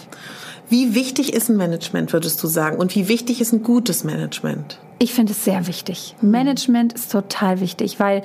Wie 0.70 0.96
wichtig 0.96 1.34
ist 1.34 1.50
ein 1.50 1.58
Management, 1.58 2.14
würdest 2.14 2.42
du 2.44 2.48
sagen? 2.48 2.78
Und 2.78 2.96
wie 2.96 3.08
wichtig 3.08 3.40
ist 3.40 3.54
ein 3.54 3.64
gutes 3.64 4.04
Management? 4.04 4.80
Ich 5.00 5.14
finde 5.14 5.32
es 5.32 5.44
sehr 5.44 5.68
wichtig. 5.68 6.16
Management 6.22 6.94
ist 6.94 7.12
total 7.12 7.62
wichtig, 7.62 8.00
weil 8.00 8.22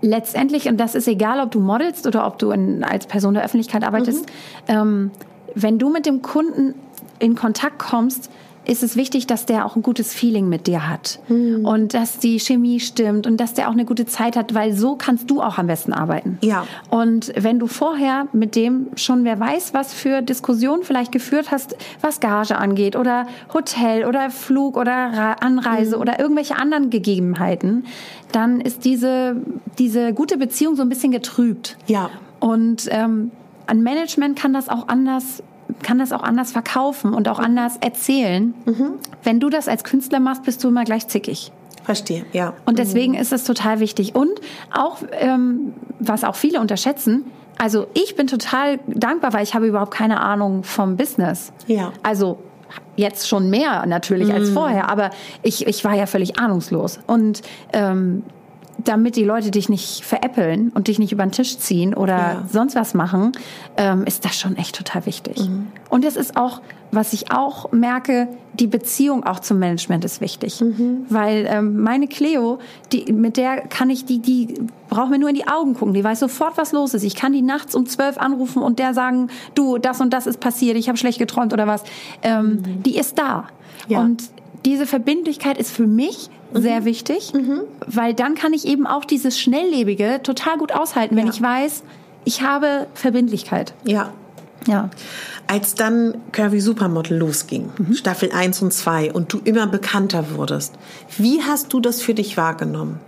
letztendlich, 0.00 0.68
und 0.68 0.78
das 0.78 0.94
ist 0.94 1.08
egal, 1.08 1.40
ob 1.40 1.50
du 1.50 1.60
modelst 1.60 2.06
oder 2.06 2.26
ob 2.26 2.38
du 2.38 2.50
in, 2.50 2.84
als 2.84 3.06
Person 3.06 3.34
der 3.34 3.44
Öffentlichkeit 3.44 3.84
arbeitest, 3.84 4.26
mhm. 4.26 4.30
ähm, 4.68 5.10
wenn 5.54 5.78
du 5.78 5.90
mit 5.90 6.06
dem 6.06 6.22
Kunden 6.22 6.74
in 7.18 7.34
Kontakt 7.34 7.78
kommst, 7.78 8.30
ist 8.66 8.82
es 8.82 8.96
wichtig, 8.96 9.26
dass 9.26 9.46
der 9.46 9.66
auch 9.66 9.76
ein 9.76 9.82
gutes 9.82 10.14
Feeling 10.14 10.48
mit 10.48 10.66
dir 10.66 10.88
hat 10.88 11.18
mhm. 11.28 11.64
und 11.64 11.94
dass 11.94 12.18
die 12.18 12.38
Chemie 12.38 12.80
stimmt 12.80 13.26
und 13.26 13.38
dass 13.38 13.54
der 13.54 13.68
auch 13.68 13.72
eine 13.72 13.84
gute 13.84 14.06
Zeit 14.06 14.36
hat, 14.36 14.54
weil 14.54 14.72
so 14.74 14.96
kannst 14.96 15.30
du 15.30 15.42
auch 15.42 15.58
am 15.58 15.66
besten 15.66 15.92
arbeiten. 15.92 16.38
Ja. 16.42 16.66
Und 16.90 17.32
wenn 17.36 17.58
du 17.58 17.66
vorher 17.66 18.26
mit 18.32 18.56
dem 18.56 18.88
schon 18.96 19.24
wer 19.24 19.38
weiß, 19.38 19.74
was 19.74 19.92
für 19.92 20.22
Diskussionen 20.22 20.82
vielleicht 20.82 21.12
geführt 21.12 21.50
hast, 21.50 21.76
was 22.00 22.20
Gage 22.20 22.56
angeht 22.56 22.96
oder 22.96 23.26
Hotel 23.52 24.06
oder 24.06 24.30
Flug 24.30 24.76
oder 24.76 25.42
Anreise 25.42 25.96
mhm. 25.96 26.02
oder 26.02 26.18
irgendwelche 26.18 26.56
anderen 26.56 26.90
Gegebenheiten, 26.90 27.84
dann 28.32 28.60
ist 28.60 28.84
diese 28.84 29.36
diese 29.78 30.12
gute 30.12 30.38
Beziehung 30.38 30.76
so 30.76 30.82
ein 30.82 30.88
bisschen 30.88 31.12
getrübt. 31.12 31.76
Ja. 31.86 32.10
Und 32.40 32.88
ähm, 32.90 33.30
ein 33.66 33.82
Management 33.82 34.38
kann 34.38 34.52
das 34.52 34.68
auch 34.68 34.88
anders 34.88 35.42
kann 35.82 35.98
das 35.98 36.12
auch 36.12 36.22
anders 36.22 36.52
verkaufen 36.52 37.14
und 37.14 37.28
auch 37.28 37.38
anders 37.38 37.76
erzählen. 37.80 38.54
Mhm. 38.64 38.94
Wenn 39.22 39.40
du 39.40 39.50
das 39.50 39.68
als 39.68 39.84
Künstler 39.84 40.20
machst, 40.20 40.44
bist 40.44 40.62
du 40.64 40.68
immer 40.68 40.84
gleich 40.84 41.08
zickig. 41.08 41.52
Verstehe, 41.84 42.24
ja. 42.32 42.54
Und 42.64 42.78
deswegen 42.78 43.12
mhm. 43.12 43.18
ist 43.18 43.32
es 43.32 43.44
total 43.44 43.80
wichtig. 43.80 44.14
Und 44.14 44.40
auch, 44.72 44.98
ähm, 45.12 45.74
was 46.00 46.24
auch 46.24 46.34
viele 46.34 46.60
unterschätzen, 46.60 47.24
also 47.58 47.86
ich 47.94 48.16
bin 48.16 48.26
total 48.26 48.80
dankbar, 48.86 49.32
weil 49.32 49.44
ich 49.44 49.54
habe 49.54 49.66
überhaupt 49.66 49.92
keine 49.92 50.20
Ahnung 50.20 50.64
vom 50.64 50.96
Business. 50.96 51.52
Ja. 51.66 51.92
Also 52.02 52.38
jetzt 52.96 53.28
schon 53.28 53.50
mehr 53.50 53.86
natürlich 53.86 54.28
mhm. 54.28 54.34
als 54.34 54.50
vorher, 54.50 54.88
aber 54.88 55.10
ich, 55.42 55.66
ich 55.66 55.84
war 55.84 55.94
ja 55.94 56.06
völlig 56.06 56.38
ahnungslos. 56.38 57.00
Und 57.06 57.42
ähm, 57.72 58.22
damit 58.78 59.16
die 59.16 59.24
Leute 59.24 59.50
dich 59.50 59.68
nicht 59.68 60.04
veräppeln 60.04 60.70
und 60.74 60.88
dich 60.88 60.98
nicht 60.98 61.12
über 61.12 61.24
den 61.24 61.32
Tisch 61.32 61.58
ziehen 61.58 61.94
oder 61.94 62.16
ja. 62.16 62.42
sonst 62.50 62.74
was 62.74 62.94
machen, 62.94 63.32
ähm, 63.76 64.04
ist 64.04 64.24
das 64.24 64.38
schon 64.38 64.56
echt 64.56 64.76
total 64.76 65.06
wichtig. 65.06 65.48
Mhm. 65.48 65.68
Und 65.88 66.04
es 66.04 66.16
ist 66.16 66.36
auch, 66.36 66.60
was 66.90 67.12
ich 67.12 67.30
auch 67.32 67.72
merke, 67.72 68.28
die 68.54 68.66
Beziehung 68.66 69.24
auch 69.24 69.40
zum 69.40 69.58
Management 69.58 70.04
ist 70.04 70.20
wichtig. 70.20 70.60
Mhm. 70.60 71.06
Weil 71.08 71.46
ähm, 71.48 71.80
meine 71.82 72.06
Cleo, 72.06 72.58
die, 72.92 73.12
mit 73.12 73.36
der 73.36 73.62
kann 73.62 73.90
ich, 73.90 74.04
die, 74.04 74.20
die 74.20 74.54
braucht 74.88 75.10
mir 75.10 75.18
nur 75.18 75.28
in 75.28 75.34
die 75.34 75.46
Augen 75.46 75.74
gucken, 75.74 75.94
die 75.94 76.04
weiß 76.04 76.20
sofort, 76.20 76.56
was 76.56 76.72
los 76.72 76.94
ist. 76.94 77.02
Ich 77.02 77.16
kann 77.16 77.32
die 77.32 77.42
nachts 77.42 77.74
um 77.74 77.86
zwölf 77.86 78.18
anrufen 78.18 78.62
und 78.62 78.78
der 78.78 78.94
sagen, 78.94 79.28
du, 79.54 79.78
das 79.78 80.00
und 80.00 80.12
das 80.12 80.26
ist 80.26 80.40
passiert, 80.40 80.76
ich 80.76 80.88
habe 80.88 80.98
schlecht 80.98 81.18
geträumt 81.18 81.52
oder 81.52 81.66
was. 81.66 81.82
Ähm, 82.22 82.46
mhm. 82.46 82.82
Die 82.84 82.96
ist 82.96 83.18
da. 83.18 83.48
Ja. 83.88 84.00
Und 84.00 84.24
diese 84.64 84.86
Verbindlichkeit 84.86 85.58
ist 85.58 85.70
für 85.70 85.86
mich 85.86 86.30
mhm. 86.54 86.62
sehr 86.62 86.84
wichtig, 86.84 87.32
mhm. 87.34 87.62
weil 87.86 88.14
dann 88.14 88.34
kann 88.34 88.52
ich 88.52 88.66
eben 88.66 88.86
auch 88.86 89.04
dieses 89.04 89.38
Schnelllebige 89.38 90.20
total 90.22 90.58
gut 90.58 90.72
aushalten, 90.72 91.16
wenn 91.16 91.26
ja. 91.26 91.32
ich 91.32 91.42
weiß, 91.42 91.82
ich 92.24 92.42
habe 92.42 92.86
Verbindlichkeit. 92.94 93.74
Ja. 93.84 94.12
Ja. 94.66 94.88
Als 95.46 95.74
dann 95.74 96.14
Curvy 96.32 96.60
Supermodel 96.60 97.18
losging, 97.18 97.70
mhm. 97.76 97.94
Staffel 97.94 98.32
1 98.32 98.62
und 98.62 98.72
2, 98.72 99.12
und 99.12 99.30
du 99.32 99.40
immer 99.44 99.66
bekannter 99.66 100.34
wurdest, 100.34 100.74
wie 101.18 101.42
hast 101.42 101.72
du 101.74 101.80
das 101.80 102.00
für 102.00 102.14
dich 102.14 102.38
wahrgenommen? 102.38 102.98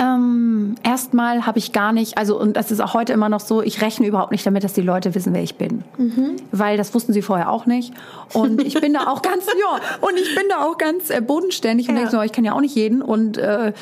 Ähm, 0.00 0.76
erstmal 0.82 1.44
habe 1.44 1.58
ich 1.58 1.72
gar 1.72 1.92
nicht, 1.92 2.16
also 2.16 2.40
und 2.40 2.56
das 2.56 2.70
ist 2.70 2.80
auch 2.80 2.94
heute 2.94 3.12
immer 3.12 3.28
noch 3.28 3.40
so, 3.40 3.60
ich 3.60 3.82
rechne 3.82 4.06
überhaupt 4.06 4.32
nicht 4.32 4.46
damit, 4.46 4.64
dass 4.64 4.72
die 4.72 4.80
Leute 4.80 5.14
wissen, 5.14 5.34
wer 5.34 5.42
ich 5.42 5.56
bin. 5.56 5.84
Mhm. 5.98 6.36
Weil 6.52 6.78
das 6.78 6.94
wussten 6.94 7.12
sie 7.12 7.20
vorher 7.20 7.50
auch 7.50 7.66
nicht. 7.66 7.92
Und 8.32 8.62
ich 8.62 8.80
bin 8.80 8.94
da 8.94 9.08
auch 9.08 9.20
ganz, 9.20 9.44
ja, 9.46 9.80
und 10.00 10.16
ich 10.16 10.34
bin 10.34 10.44
da 10.48 10.64
auch 10.64 10.78
ganz 10.78 11.10
äh, 11.10 11.20
bodenständig 11.20 11.88
und 11.88 11.96
ja. 11.96 12.00
denke 12.00 12.16
so, 12.16 12.22
ich 12.22 12.32
kann 12.32 12.44
ja 12.44 12.54
auch 12.54 12.62
nicht 12.62 12.74
jeden. 12.74 13.02
Und 13.02 13.36
äh, 13.36 13.74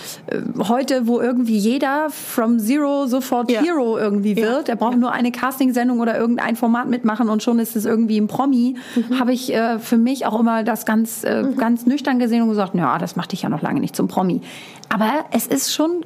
heute, 0.66 1.06
wo 1.06 1.20
irgendwie 1.20 1.56
jeder 1.56 2.10
from 2.10 2.58
Zero 2.58 3.06
sofort 3.06 3.48
ja. 3.50 3.62
Hero 3.62 3.96
irgendwie 3.96 4.34
wird, 4.34 4.48
ja. 4.48 4.62
der 4.62 4.76
braucht 4.76 4.96
nur 4.96 5.12
eine 5.12 5.30
Castingsendung 5.30 6.00
oder 6.00 6.18
irgendein 6.18 6.56
Format 6.56 6.88
mitmachen 6.88 7.28
und 7.28 7.44
schon 7.44 7.60
ist 7.60 7.76
es 7.76 7.84
irgendwie 7.84 8.20
ein 8.20 8.26
Promi, 8.26 8.74
mhm. 8.96 9.20
habe 9.20 9.32
ich 9.32 9.54
äh, 9.54 9.78
für 9.78 9.98
mich 9.98 10.26
auch 10.26 10.40
immer 10.40 10.64
das 10.64 10.84
ganz, 10.84 11.22
äh, 11.22 11.44
mhm. 11.44 11.56
ganz 11.56 11.86
nüchtern 11.86 12.18
gesehen 12.18 12.42
und 12.42 12.48
gesagt, 12.48 12.74
ja, 12.74 12.98
das 12.98 13.14
macht 13.14 13.30
dich 13.30 13.42
ja 13.42 13.48
noch 13.48 13.62
lange 13.62 13.78
nicht 13.78 13.94
zum 13.94 14.08
Promi. 14.08 14.40
Aber 14.88 15.26
es 15.32 15.46
ist 15.46 15.72
schon 15.72 16.04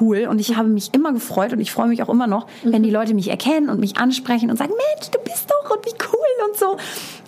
cool 0.00 0.26
und 0.28 0.40
ich 0.40 0.56
habe 0.56 0.68
mich 0.68 0.94
immer 0.94 1.12
gefreut 1.12 1.52
und 1.52 1.60
ich 1.60 1.72
freue 1.72 1.88
mich 1.88 2.02
auch 2.02 2.08
immer 2.08 2.26
noch, 2.26 2.46
mhm. 2.64 2.72
wenn 2.72 2.82
die 2.82 2.90
Leute 2.90 3.14
mich 3.14 3.28
erkennen 3.28 3.68
und 3.68 3.80
mich 3.80 3.96
ansprechen 3.96 4.50
und 4.50 4.56
sagen, 4.56 4.72
Mensch, 4.72 5.10
du 5.10 5.18
bist 5.20 5.50
doch 5.50 5.70
und 5.76 5.84
wie 5.86 5.94
cool 6.12 6.48
und 6.48 6.56
so. 6.56 6.76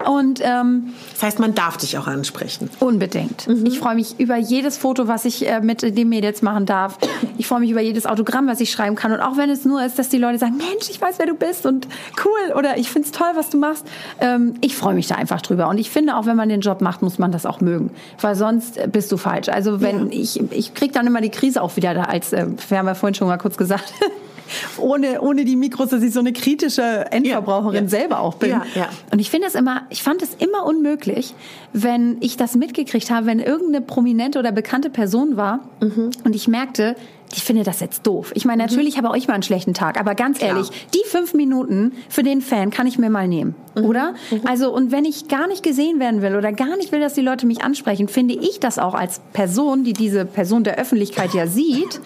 Und 0.04 0.40
ähm, 0.42 0.94
das 1.12 1.22
heißt, 1.22 1.38
man 1.38 1.54
darf 1.54 1.76
dich 1.76 1.96
auch 1.98 2.06
ansprechen. 2.06 2.70
Unbedingt. 2.80 3.46
Mhm. 3.46 3.66
Ich 3.66 3.78
freue 3.78 3.94
mich 3.94 4.18
über 4.18 4.36
jedes 4.36 4.76
Foto, 4.76 5.06
was 5.08 5.24
ich 5.24 5.48
äh, 5.48 5.60
mit 5.60 5.82
den 5.82 6.08
Mädels 6.08 6.42
machen 6.42 6.66
darf. 6.66 6.98
Ich 7.38 7.46
freue 7.46 7.60
mich 7.60 7.70
über 7.70 7.80
jedes 7.80 8.06
Autogramm, 8.06 8.46
was 8.46 8.60
ich 8.60 8.70
schreiben 8.70 8.96
kann. 8.96 9.12
Und 9.12 9.20
auch 9.20 9.36
wenn 9.36 9.50
es 9.50 9.64
nur 9.64 9.84
ist, 9.84 9.98
dass 9.98 10.08
die 10.08 10.18
Leute 10.18 10.38
sagen, 10.38 10.56
Mensch, 10.56 10.90
ich 10.90 11.00
weiß, 11.00 11.18
wer 11.18 11.26
du 11.26 11.34
bist 11.34 11.66
und 11.66 11.86
cool 12.24 12.56
oder 12.56 12.78
ich 12.78 12.90
finde 12.90 13.06
es 13.06 13.12
toll, 13.12 13.30
was 13.34 13.50
du 13.50 13.58
machst. 13.58 13.86
Ähm, 14.20 14.54
ich 14.60 14.76
freue 14.76 14.94
mich 14.94 15.06
da 15.06 15.14
einfach 15.14 15.40
drüber. 15.40 15.68
Und 15.68 15.78
ich 15.78 15.90
finde, 15.90 16.16
auch 16.16 16.26
wenn 16.26 16.36
man 16.36 16.48
den 16.48 16.60
Job 16.60 16.80
macht, 16.80 17.02
muss 17.02 17.18
man 17.18 17.32
das 17.32 17.46
auch 17.46 17.60
mögen. 17.60 17.90
Weil 18.20 18.34
sonst 18.34 18.80
bist 18.90 19.12
du 19.12 19.16
falsch. 19.16 19.48
Also 19.48 19.80
wenn 19.80 20.10
ja. 20.10 20.18
ich, 20.20 20.40
ich 20.52 20.74
kriege 20.74 20.92
dann 20.92 21.06
immer 21.06 21.20
die 21.20 21.30
Krise 21.30 21.62
auch 21.62 21.76
wieder 21.76 21.94
da 21.94 22.02
als, 22.04 22.32
äh, 22.32 22.46
wir 22.68 22.78
haben 22.78 22.86
ja 22.86 22.94
vorhin 22.94 23.14
schon 23.14 23.28
mal 23.28 23.38
kurz 23.38 23.56
gesagt, 23.56 23.92
ohne, 24.78 25.20
ohne 25.20 25.44
die 25.44 25.56
Mikros, 25.56 25.90
dass 25.90 26.02
ich 26.02 26.12
so 26.12 26.20
eine 26.20 26.32
kritische 26.32 27.06
Endverbraucherin 27.10 27.74
ja, 27.74 27.82
ja. 27.82 27.88
selber 27.88 28.20
auch 28.20 28.34
bin. 28.34 28.50
Ja. 28.50 28.88
Und 29.10 29.18
ich 29.18 29.30
finde 29.30 29.46
es 29.46 29.54
immer, 29.54 29.82
ich 29.90 30.02
fand 30.02 30.22
es 30.22 30.34
immer 30.34 30.64
unmöglich, 30.64 31.34
wenn 31.72 32.18
ich 32.20 32.36
das 32.36 32.54
mitgekriegt 32.54 33.10
habe, 33.10 33.26
wenn 33.26 33.40
irgendeine 33.40 33.84
prominente 33.84 34.38
oder 34.38 34.52
bekannte 34.52 34.90
Person 34.90 35.36
war 35.36 35.60
mhm. 35.80 36.10
und 36.24 36.34
ich 36.34 36.48
merkte, 36.48 36.96
ich 37.34 37.44
finde 37.44 37.62
das 37.62 37.80
jetzt 37.80 38.06
doof. 38.06 38.32
Ich 38.34 38.44
meine, 38.44 38.62
mhm. 38.62 38.68
natürlich 38.68 38.94
mhm. 38.94 38.98
habe 38.98 39.10
auch 39.10 39.16
ich 39.16 39.26
mal 39.26 39.34
einen 39.34 39.42
schlechten 39.42 39.72
Tag, 39.72 39.98
aber 39.98 40.14
ganz 40.14 40.38
Klar. 40.38 40.50
ehrlich, 40.50 40.68
die 40.94 41.08
fünf 41.08 41.32
Minuten 41.32 41.92
für 42.08 42.22
den 42.22 42.42
Fan 42.42 42.70
kann 42.70 42.86
ich 42.86 42.98
mir 42.98 43.08
mal 43.08 43.26
nehmen, 43.26 43.54
mhm. 43.74 43.84
oder? 43.84 44.14
Mhm. 44.30 44.42
Also, 44.46 44.72
und 44.72 44.92
wenn 44.92 45.04
ich 45.04 45.28
gar 45.28 45.46
nicht 45.46 45.62
gesehen 45.62 45.98
werden 45.98 46.20
will 46.20 46.36
oder 46.36 46.52
gar 46.52 46.76
nicht 46.76 46.92
will, 46.92 47.00
dass 47.00 47.14
die 47.14 47.22
Leute 47.22 47.46
mich 47.46 47.62
ansprechen, 47.62 48.08
finde 48.08 48.34
ich 48.34 48.60
das 48.60 48.78
auch 48.78 48.94
als 48.94 49.20
Person, 49.32 49.84
die 49.84 49.94
diese 49.94 50.26
Person 50.26 50.62
der 50.64 50.78
Öffentlichkeit 50.78 51.32
ja 51.32 51.46
sieht, 51.46 52.00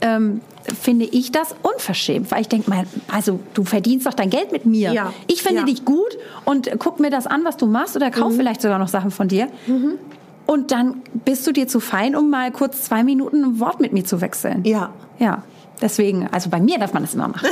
ähm, 0.00 0.40
finde 0.80 1.04
ich 1.04 1.32
das 1.32 1.54
unverschämt, 1.62 2.30
weil 2.30 2.40
ich 2.40 2.48
denke 2.48 2.68
mal, 2.70 2.86
also 3.12 3.40
du 3.54 3.64
verdienst 3.64 4.06
doch 4.06 4.14
dein 4.14 4.30
Geld 4.30 4.52
mit 4.52 4.66
mir. 4.66 4.92
Ja. 4.92 5.12
Ich 5.26 5.42
finde 5.42 5.60
ja. 5.60 5.66
dich 5.66 5.84
gut 5.84 6.18
und 6.44 6.70
guck 6.78 7.00
mir 7.00 7.10
das 7.10 7.26
an, 7.26 7.44
was 7.44 7.56
du 7.56 7.66
machst 7.66 7.96
oder 7.96 8.10
kauf 8.10 8.32
mhm. 8.32 8.36
vielleicht 8.36 8.62
sogar 8.62 8.78
noch 8.78 8.88
Sachen 8.88 9.10
von 9.10 9.28
dir. 9.28 9.48
Mhm. 9.66 9.98
Und 10.46 10.70
dann 10.70 11.02
bist 11.24 11.46
du 11.46 11.52
dir 11.52 11.66
zu 11.66 11.80
fein, 11.80 12.14
um 12.14 12.30
mal 12.30 12.52
kurz 12.52 12.82
zwei 12.82 13.02
Minuten 13.02 13.44
ein 13.44 13.60
Wort 13.60 13.80
mit 13.80 13.92
mir 13.92 14.04
zu 14.04 14.20
wechseln. 14.20 14.64
Ja. 14.64 14.90
Ja. 15.18 15.42
Deswegen, 15.80 16.28
also 16.28 16.48
bei 16.48 16.60
mir 16.60 16.78
darf 16.78 16.94
man 16.94 17.02
das 17.02 17.14
immer 17.14 17.28
machen. 17.28 17.48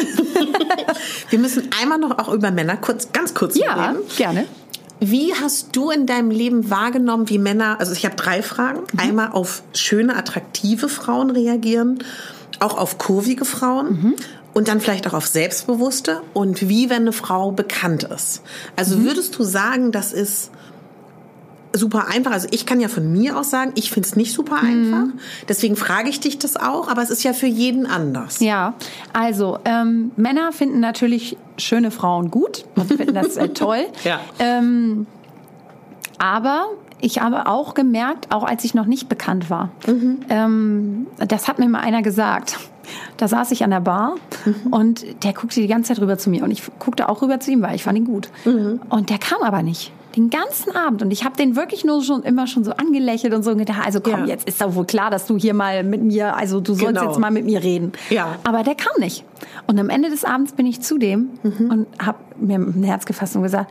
Wir 1.29 1.39
müssen 1.39 1.69
einmal 1.83 1.99
noch 1.99 2.19
auch 2.19 2.33
über 2.33 2.51
Männer 2.51 2.77
kurz, 2.79 3.13
ganz 3.13 3.35
kurz 3.35 3.59
ja, 3.59 3.75
reden. 3.75 4.03
Ja, 4.17 4.17
gerne. 4.17 4.47
Wie 5.01 5.35
hast 5.35 5.75
du 5.77 5.91
in 5.91 6.07
deinem 6.07 6.31
Leben 6.31 6.71
wahrgenommen, 6.71 7.29
wie 7.29 7.39
Männer, 7.39 7.81
also 7.81 7.93
ich 7.93 8.05
habe 8.05 8.17
drei 8.17 8.43
Fragen, 8.43 8.81
mhm. 8.93 9.01
einmal 9.01 9.33
auf 9.33 9.63
schöne, 9.75 10.17
attraktive 10.17 10.89
Frauen 10.89 11.31
reagieren 11.31 11.99
auch 12.61 12.77
auf 12.79 12.99
kurvige 12.99 13.45
Frauen. 13.45 13.87
Mhm. 13.87 14.15
Und 14.53 14.69
dann 14.69 14.81
vielleicht 14.81 15.09
auch 15.09 15.15
auf 15.15 15.27
selbstbewusste 15.27 16.21
und 16.33 16.69
wie, 16.69 16.89
wenn 16.89 17.03
eine 17.03 17.13
Frau 17.13 17.51
bekannt 17.51 18.05
ist. 18.05 18.41
Also 18.77 18.97
mhm. 18.97 19.07
würdest 19.07 19.37
du 19.37 19.43
sagen, 19.43 19.91
das 19.91 20.13
ist 20.13 20.53
super 21.79 22.09
einfach. 22.09 22.33
Also 22.33 22.49
ich 22.51 22.67
kann 22.67 22.81
ja 22.81 22.89
von 22.89 23.11
mir 23.11 23.39
aus 23.39 23.51
sagen, 23.51 23.73
ich 23.75 23.91
finde 23.91 24.09
es 24.09 24.17
nicht 24.17 24.33
super 24.33 24.63
mhm. 24.63 24.69
einfach. 24.69 25.15
Deswegen 25.49 25.77
frage 25.77 26.09
ich 26.09 26.21
dich 26.21 26.39
das 26.39 26.57
auch, 26.57 26.89
aber 26.89 27.03
es 27.03 27.11
ist 27.11 27.23
ja 27.25 27.33
für 27.33 27.47
jeden 27.47 27.87
anders. 27.87 28.41
Ja, 28.41 28.75
also 29.13 29.59
ähm, 29.65 30.13
Männer 30.17 30.53
finden 30.53 30.81
natürlich 30.81 31.37
schöne 31.59 31.91
Frauen 31.91 32.31
gut 32.31 32.65
und 32.77 32.89
finden 32.89 33.15
das 33.15 33.37
äh, 33.37 33.49
toll. 33.49 33.85
Ja. 34.05 34.21
Ähm, 34.39 35.07
aber 36.19 36.67
ich 37.01 37.21
habe 37.21 37.47
auch 37.47 37.75
gemerkt, 37.75 38.33
auch 38.33 38.45
als 38.45 38.65
ich 38.65 38.75
noch 38.75 38.87
nicht 38.87 39.09
bekannt 39.09 39.51
war, 39.51 39.71
mhm. 39.87 40.21
ähm, 40.29 41.07
das 41.19 41.49
hat 41.49 41.59
mir 41.59 41.69
mal 41.69 41.81
einer 41.81 42.03
gesagt. 42.03 42.59
Da 43.17 43.29
saß 43.29 43.51
ich 43.51 43.65
an 43.65 43.71
der 43.71 43.81
Bar 43.81 44.17
mhm. 44.45 44.73
und 44.73 45.25
der 45.25 45.33
guckte 45.33 45.61
die 45.61 45.67
ganze 45.67 45.89
Zeit 45.89 46.03
rüber 46.03 46.19
zu 46.19 46.29
mir 46.29 46.45
und 46.45 46.51
ich 46.51 46.63
guckte 46.79 47.09
auch 47.09 47.23
rüber 47.23 47.41
zu 47.41 47.51
ihm, 47.51 47.63
weil 47.63 47.75
ich 47.75 47.83
fand 47.83 47.97
ihn 47.97 48.05
gut. 48.05 48.29
Mhm. 48.45 48.81
Und 48.91 49.11
der 49.11 49.19
kam 49.19 49.43
aber 49.43 49.63
nicht. 49.63 49.93
Den 50.17 50.31
ganzen 50.31 50.75
Abend. 50.77 51.03
Und 51.03 51.11
ich 51.11 51.25
habe 51.25 51.37
den 51.37 51.57
wirklich 51.57 51.85
nur 51.85 52.03
schon 52.03 52.23
immer 52.23 52.47
schon 52.47 52.63
so 52.65 52.73
angelächelt 52.73 53.35
und 53.35 53.43
so 53.43 53.57
gedacht, 53.57 53.85
also 53.85 54.01
komm, 54.01 54.21
ja. 54.21 54.27
jetzt 54.27 54.47
ist 54.47 54.61
doch 54.61 54.75
wohl 54.75 54.87
klar, 54.87 55.11
dass 55.11 55.27
du 55.27 55.37
hier 55.37 55.55
mal 55.55 55.83
mit 55.83 56.03
mir, 56.03 56.37
also 56.37 56.61
du 56.61 56.75
sollst 56.75 56.95
genau. 56.95 57.11
jetzt 57.11 57.19
mal 57.19 57.31
mit 57.31 57.45
mir 57.45 57.63
reden. 57.63 57.93
Ja. 58.11 58.37
Aber 58.45 58.63
der 58.63 58.75
kam 58.75 58.93
nicht. 58.99 59.25
Und 59.67 59.79
am 59.79 59.91
Ende 59.91 60.11
des 60.11 60.25
Abends 60.25 60.53
bin 60.53 60.67
ich 60.67 60.81
zu 60.81 60.99
dem 60.99 61.31
mhm. 61.43 61.71
und 61.71 61.87
habe 61.99 62.19
mir 62.37 62.59
ein 62.59 62.85
Herz 62.85 63.07
gefasst 63.07 63.35
und 63.35 63.43
gesagt, 63.43 63.71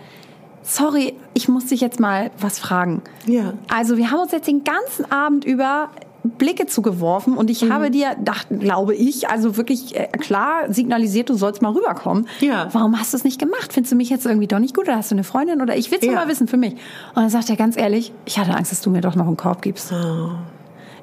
sorry, 0.64 1.14
ich 1.34 1.48
muss 1.48 1.68
dich 1.68 1.82
jetzt 1.82 2.00
mal 2.00 2.32
was 2.40 2.60
fragen. 2.60 3.02
Ja. 3.26 3.54
Also 3.74 3.98
wir 3.98 4.12
haben 4.12 4.20
uns 4.20 4.32
jetzt 4.32 4.48
den 4.48 4.64
ganzen 4.64 5.10
Abend 5.12 5.46
über 5.46 5.90
Blicke 6.24 6.68
zugeworfen 6.68 7.36
und 7.36 7.50
ich 7.50 7.64
mhm. 7.64 7.74
habe 7.74 7.92
dir, 7.92 8.16
dachte, 8.20 8.58
glaube 8.58 8.96
ich, 8.96 9.30
also 9.30 9.58
wirklich 9.58 9.96
äh, 9.96 10.08
klar 10.08 10.72
signalisiert, 10.72 11.30
du 11.30 11.36
sollst 11.36 11.62
mal 11.62 11.74
rüberkommen. 11.74 12.28
Ja. 12.40 12.70
Warum 12.72 12.98
hast 12.98 13.12
du 13.14 13.18
es 13.18 13.26
nicht 13.26 13.40
gemacht? 13.40 13.74
Findest 13.74 13.92
du 13.92 13.98
mich 13.98 14.10
jetzt 14.10 14.26
irgendwie 14.26 14.48
doch 14.48 14.60
nicht 14.60 14.74
gut 14.74 14.88
oder 14.88 14.96
hast 14.96 15.12
du 15.12 15.16
eine 15.16 15.26
Freundin 15.26 15.62
oder 15.62 15.76
ich 15.76 15.92
will 15.92 16.00
es 16.00 16.06
ja. 16.06 16.14
mal 16.14 16.28
wissen 16.30 16.48
für 16.48 16.58
mich. 16.58 16.74
Und 16.74 17.18
dann 17.18 17.30
sagt 17.30 17.50
er 17.50 17.58
ganz 17.58 17.76
ehrlich, 17.76 18.14
ich 18.26 18.40
hatte 18.40 18.56
Angst, 18.56 18.72
dass 18.72 18.82
du 18.82 18.90
mir 18.90 19.02
doch 19.02 19.16
noch 19.16 19.28
einen 19.28 19.38
Korb 19.38 19.62
gibst. 19.62 19.92
Oh. 19.92 20.30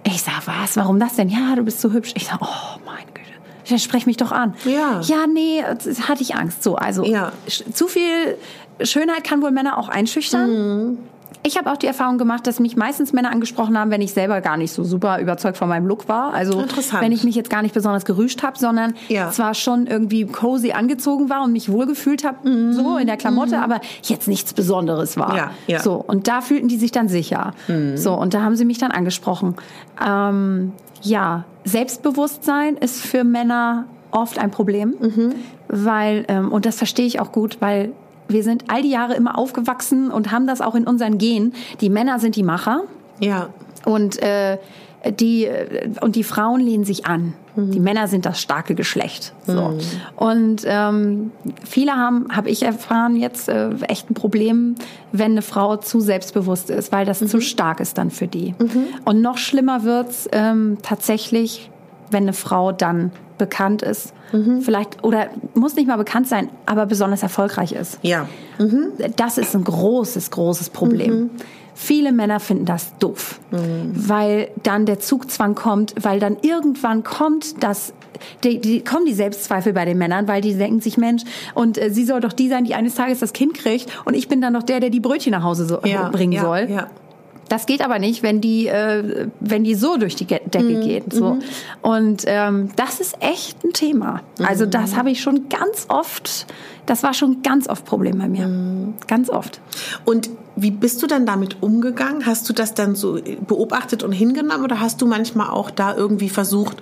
Ich 0.05 0.23
sag, 0.23 0.47
was? 0.47 0.77
Warum 0.77 0.99
das 0.99 1.17
denn? 1.17 1.29
Ja, 1.29 1.55
du 1.55 1.63
bist 1.63 1.81
so 1.81 1.93
hübsch. 1.93 2.13
Ich 2.17 2.27
sag, 2.27 2.39
oh 2.41 2.81
mein 2.87 3.05
Güte. 3.13 3.29
Ja, 3.67 3.79
sprech 3.79 4.07
mich 4.07 4.17
doch 4.17 4.33
an. 4.33 4.55
Ja. 4.65 5.01
Ja, 5.03 5.27
nee, 5.27 5.63
hatte 5.63 6.23
ich 6.23 6.35
Angst. 6.35 6.63
So, 6.63 6.77
also 6.77 7.05
ja. 7.05 7.33
zu 7.47 7.89
viel 7.89 8.39
Schönheit 8.83 9.25
kann 9.25 9.43
wohl 9.43 9.51
Männer 9.51 9.77
auch 9.77 9.91
einschüchtern. 9.91 10.51
Mhm. 10.89 10.99
Ich 11.43 11.57
habe 11.57 11.73
auch 11.73 11.77
die 11.77 11.87
Erfahrung 11.87 12.19
gemacht, 12.19 12.47
dass 12.47 12.61
mich 12.61 12.77
meistens 12.77 13.13
Männer 13.13 13.33
angesprochen 13.33 13.79
haben, 13.79 13.91
wenn 13.91 14.03
ich 14.03 14.13
selber 14.13 14.41
gar 14.43 14.59
nicht 14.59 14.73
so 14.73 14.85
super 14.85 15.21
überzeugt 15.21 15.57
von 15.57 15.69
meinem 15.69 15.87
Look 15.87 16.09
war. 16.09 16.35
Also 16.35 16.63
wenn 17.01 17.13
ich 17.13 17.25
mich 17.25 17.35
jetzt 17.35 17.49
gar 17.49 17.63
nicht 17.63 17.75
besonders 17.75 18.05
gerüscht 18.05 18.43
habe, 18.43 18.59
sondern 18.59 18.95
ja. 19.09 19.31
zwar 19.31 19.55
schon 19.55 19.87
irgendwie 19.87 20.27
cozy 20.27 20.73
angezogen 20.73 21.31
war 21.31 21.43
und 21.43 21.53
mich 21.53 21.73
wohlgefühlt 21.73 22.25
habe, 22.25 22.49
mhm. 22.49 22.73
so 22.75 22.99
in 22.99 23.07
der 23.07 23.17
Klamotte, 23.17 23.57
mhm. 23.57 23.63
aber 23.63 23.81
jetzt 24.03 24.29
nichts 24.29 24.53
Besonderes 24.53 25.17
war. 25.17 25.37
Ja, 25.37 25.51
ja. 25.67 25.81
So 25.81 25.95
und 25.95 26.29
da 26.29 26.43
fühlten 26.43 26.69
die 26.69 26.77
sich 26.77 26.93
dann 26.93 27.09
sicher. 27.09 27.55
Mhm. 27.69 27.97
So 27.97 28.15
und 28.15 28.35
da 28.35 28.43
haben 28.43 28.57
sie 28.57 28.67
mich 28.67 28.79
dann 28.79 28.91
angesprochen. 28.91 29.57
Ähm, 30.05 30.73
ja, 31.03 31.45
Selbstbewusstsein 31.65 32.77
ist 32.77 33.01
für 33.01 33.25
Männer 33.25 33.87
oft 34.11 34.39
ein 34.39 34.51
Problem, 34.51 34.95
mhm. 35.01 35.35
weil 35.69 36.25
ähm, 36.29 36.53
und 36.53 36.67
das 36.67 36.77
verstehe 36.77 37.07
ich 37.07 37.21
auch 37.21 37.33
gut, 37.33 37.59
weil 37.61 37.93
wir 38.33 38.43
sind 38.43 38.65
all 38.69 38.83
die 38.83 38.91
Jahre 38.91 39.15
immer 39.15 39.39
aufgewachsen 39.39 40.11
und 40.11 40.31
haben 40.33 40.47
das 40.47 40.61
auch 40.61 40.75
in 40.75 40.87
unseren 40.87 41.19
Genen. 41.19 41.55
Die 41.81 41.91
Männer 41.91 42.19
sind 42.19 42.37
die 42.37 42.43
Macher. 42.43 42.83
Ja. 43.21 43.49
Und 43.85 44.23
äh, 44.23 44.59
die 45.19 45.49
und 46.03 46.15
die 46.17 46.25
Frauen 46.25 46.61
lehnen 46.61 46.85
sich 46.85 47.07
an. 47.07 47.35
Mhm. 47.57 47.71
Die 47.71 47.81
Männer 47.81 48.09
sind 48.09 48.27
das 48.27 48.41
starke 48.41 48.75
Geschlecht. 48.75 49.33
So. 49.47 49.53
Mhm. 49.53 49.81
Und 50.17 50.63
ähm, 50.67 51.33
viele 51.67 51.93
haben, 51.93 52.27
habe 52.31 52.51
ich 52.51 52.63
erfahren, 52.63 53.17
jetzt 53.17 53.49
äh, 53.49 53.71
echt 53.89 54.11
ein 54.11 54.15
Problem, 54.15 54.75
wenn 55.13 55.33
eine 55.33 55.43
Frau 55.43 55.77
zu 55.77 56.01
selbstbewusst 56.01 56.71
ist, 56.71 56.93
weil 56.93 57.07
das 57.07 57.21
mhm. 57.21 57.29
zu 57.29 57.41
stark 57.41 57.81
ist 57.81 57.99
dann 57.99 58.11
für 58.11 58.27
die. 58.27 58.55
Mhm. 58.59 58.89
Und 59.05 59.23
noch 59.23 59.39
schlimmer 59.39 59.85
wird's 59.85 60.29
ähm, 60.33 60.79
tatsächlich, 60.83 61.71
wenn 62.11 62.25
eine 62.25 62.33
Frau 62.33 62.73
dann 62.73 63.13
bekannt 63.41 63.83
ist, 63.83 64.13
mhm. 64.33 64.61
vielleicht 64.61 65.03
oder 65.03 65.31
muss 65.55 65.75
nicht 65.75 65.89
mal 65.89 65.97
bekannt 65.97 66.29
sein, 66.29 66.51
aber 66.67 66.87
besonders 66.87 67.25
erfolgreich 67.25 67.73
ist. 67.73 67.99
Ja. 68.03 68.29
Mhm. 68.59 68.93
Das 69.17 69.39
ist 69.39 69.57
ein 69.57 69.65
großes, 69.65 70.31
großes 70.31 70.71
Problem. 70.71 71.11
Mhm. 71.11 71.31
Viele 71.75 72.13
Männer 72.13 72.41
finden 72.41 72.67
das 72.67 72.97
doof, 72.99 73.41
mhm. 73.51 73.93
weil 73.95 74.51
dann 74.63 74.85
der 74.85 75.01
Zugzwang 75.01 75.55
kommt, 75.55 75.95
weil 75.99 76.21
dann 76.21 76.37
irgendwann 76.43 77.03
kommt 77.03 77.65
das, 77.65 77.95
die, 78.45 78.61
die, 78.61 78.85
kommen 78.85 79.07
die 79.07 79.15
Selbstzweifel 79.15 79.73
bei 79.73 79.87
den 79.87 79.97
Männern, 79.97 80.29
weil 80.29 80.43
die 80.43 80.55
denken 80.55 80.81
sich, 80.81 80.99
Mensch, 80.99 81.23
und 81.55 81.79
äh, 81.79 81.89
sie 81.91 82.05
soll 82.05 82.21
doch 82.21 82.35
die 82.35 82.51
sein, 82.51 82.65
die 82.65 82.75
eines 82.75 82.97
Tages 82.97 83.21
das 83.21 83.33
Kind 83.33 83.55
kriegt, 83.55 83.89
und 84.05 84.15
ich 84.15 84.29
bin 84.29 84.43
dann 84.43 84.53
noch 84.53 84.63
der, 84.63 84.81
der 84.81 84.91
die 84.91 85.01
Brötchen 85.01 85.33
nach 85.33 85.43
Hause 85.43 85.65
so, 85.65 85.81
ja, 85.85 86.11
bringen 86.11 86.33
ja, 86.33 86.43
soll. 86.43 86.69
Ja. 86.69 86.89
Das 87.51 87.67
geht 87.67 87.83
aber 87.83 87.99
nicht, 87.99 88.23
wenn 88.23 88.41
die, 88.41 88.69
äh, 88.69 89.27
wenn 89.41 89.65
die 89.65 89.75
so 89.75 89.97
durch 89.97 90.15
die 90.15 90.25
Decke 90.25 90.63
mhm. 90.63 90.81
geht. 90.83 91.13
So. 91.13 91.35
Mhm. 91.35 91.41
Und 91.83 92.23
ähm, 92.27 92.69
das 92.77 93.01
ist 93.01 93.17
echt 93.19 93.65
ein 93.65 93.73
Thema. 93.73 94.23
Also 94.41 94.67
mhm. 94.67 94.71
das 94.71 94.95
habe 94.97 95.11
ich 95.11 95.21
schon 95.21 95.49
ganz 95.49 95.87
oft, 95.89 96.47
das 96.87 97.03
war 97.03 97.13
schon 97.13 97.43
ganz 97.43 97.69
oft 97.69 97.85
Problem 97.85 98.19
bei 98.19 98.29
mir. 98.29 98.47
Mhm. 98.47 98.95
Ganz 99.09 99.29
oft. 99.29 99.61
Und 100.05 100.31
wie 100.55 100.71
bist 100.71 101.03
du 101.03 101.09
dann 101.09 101.27
damit 101.27 101.61
umgegangen? 101.61 102.25
Hast 102.25 102.49
du 102.49 102.53
das 102.53 102.75
dann 102.75 102.95
so 102.95 103.19
beobachtet 103.49 104.05
und 104.05 104.13
hingenommen 104.13 104.63
oder 104.63 104.79
hast 104.79 105.03
du 105.03 105.07
manchmal 105.07 105.51
auch 105.51 105.73
da 105.73 105.97
irgendwie 105.97 106.29
versucht, 106.29 106.81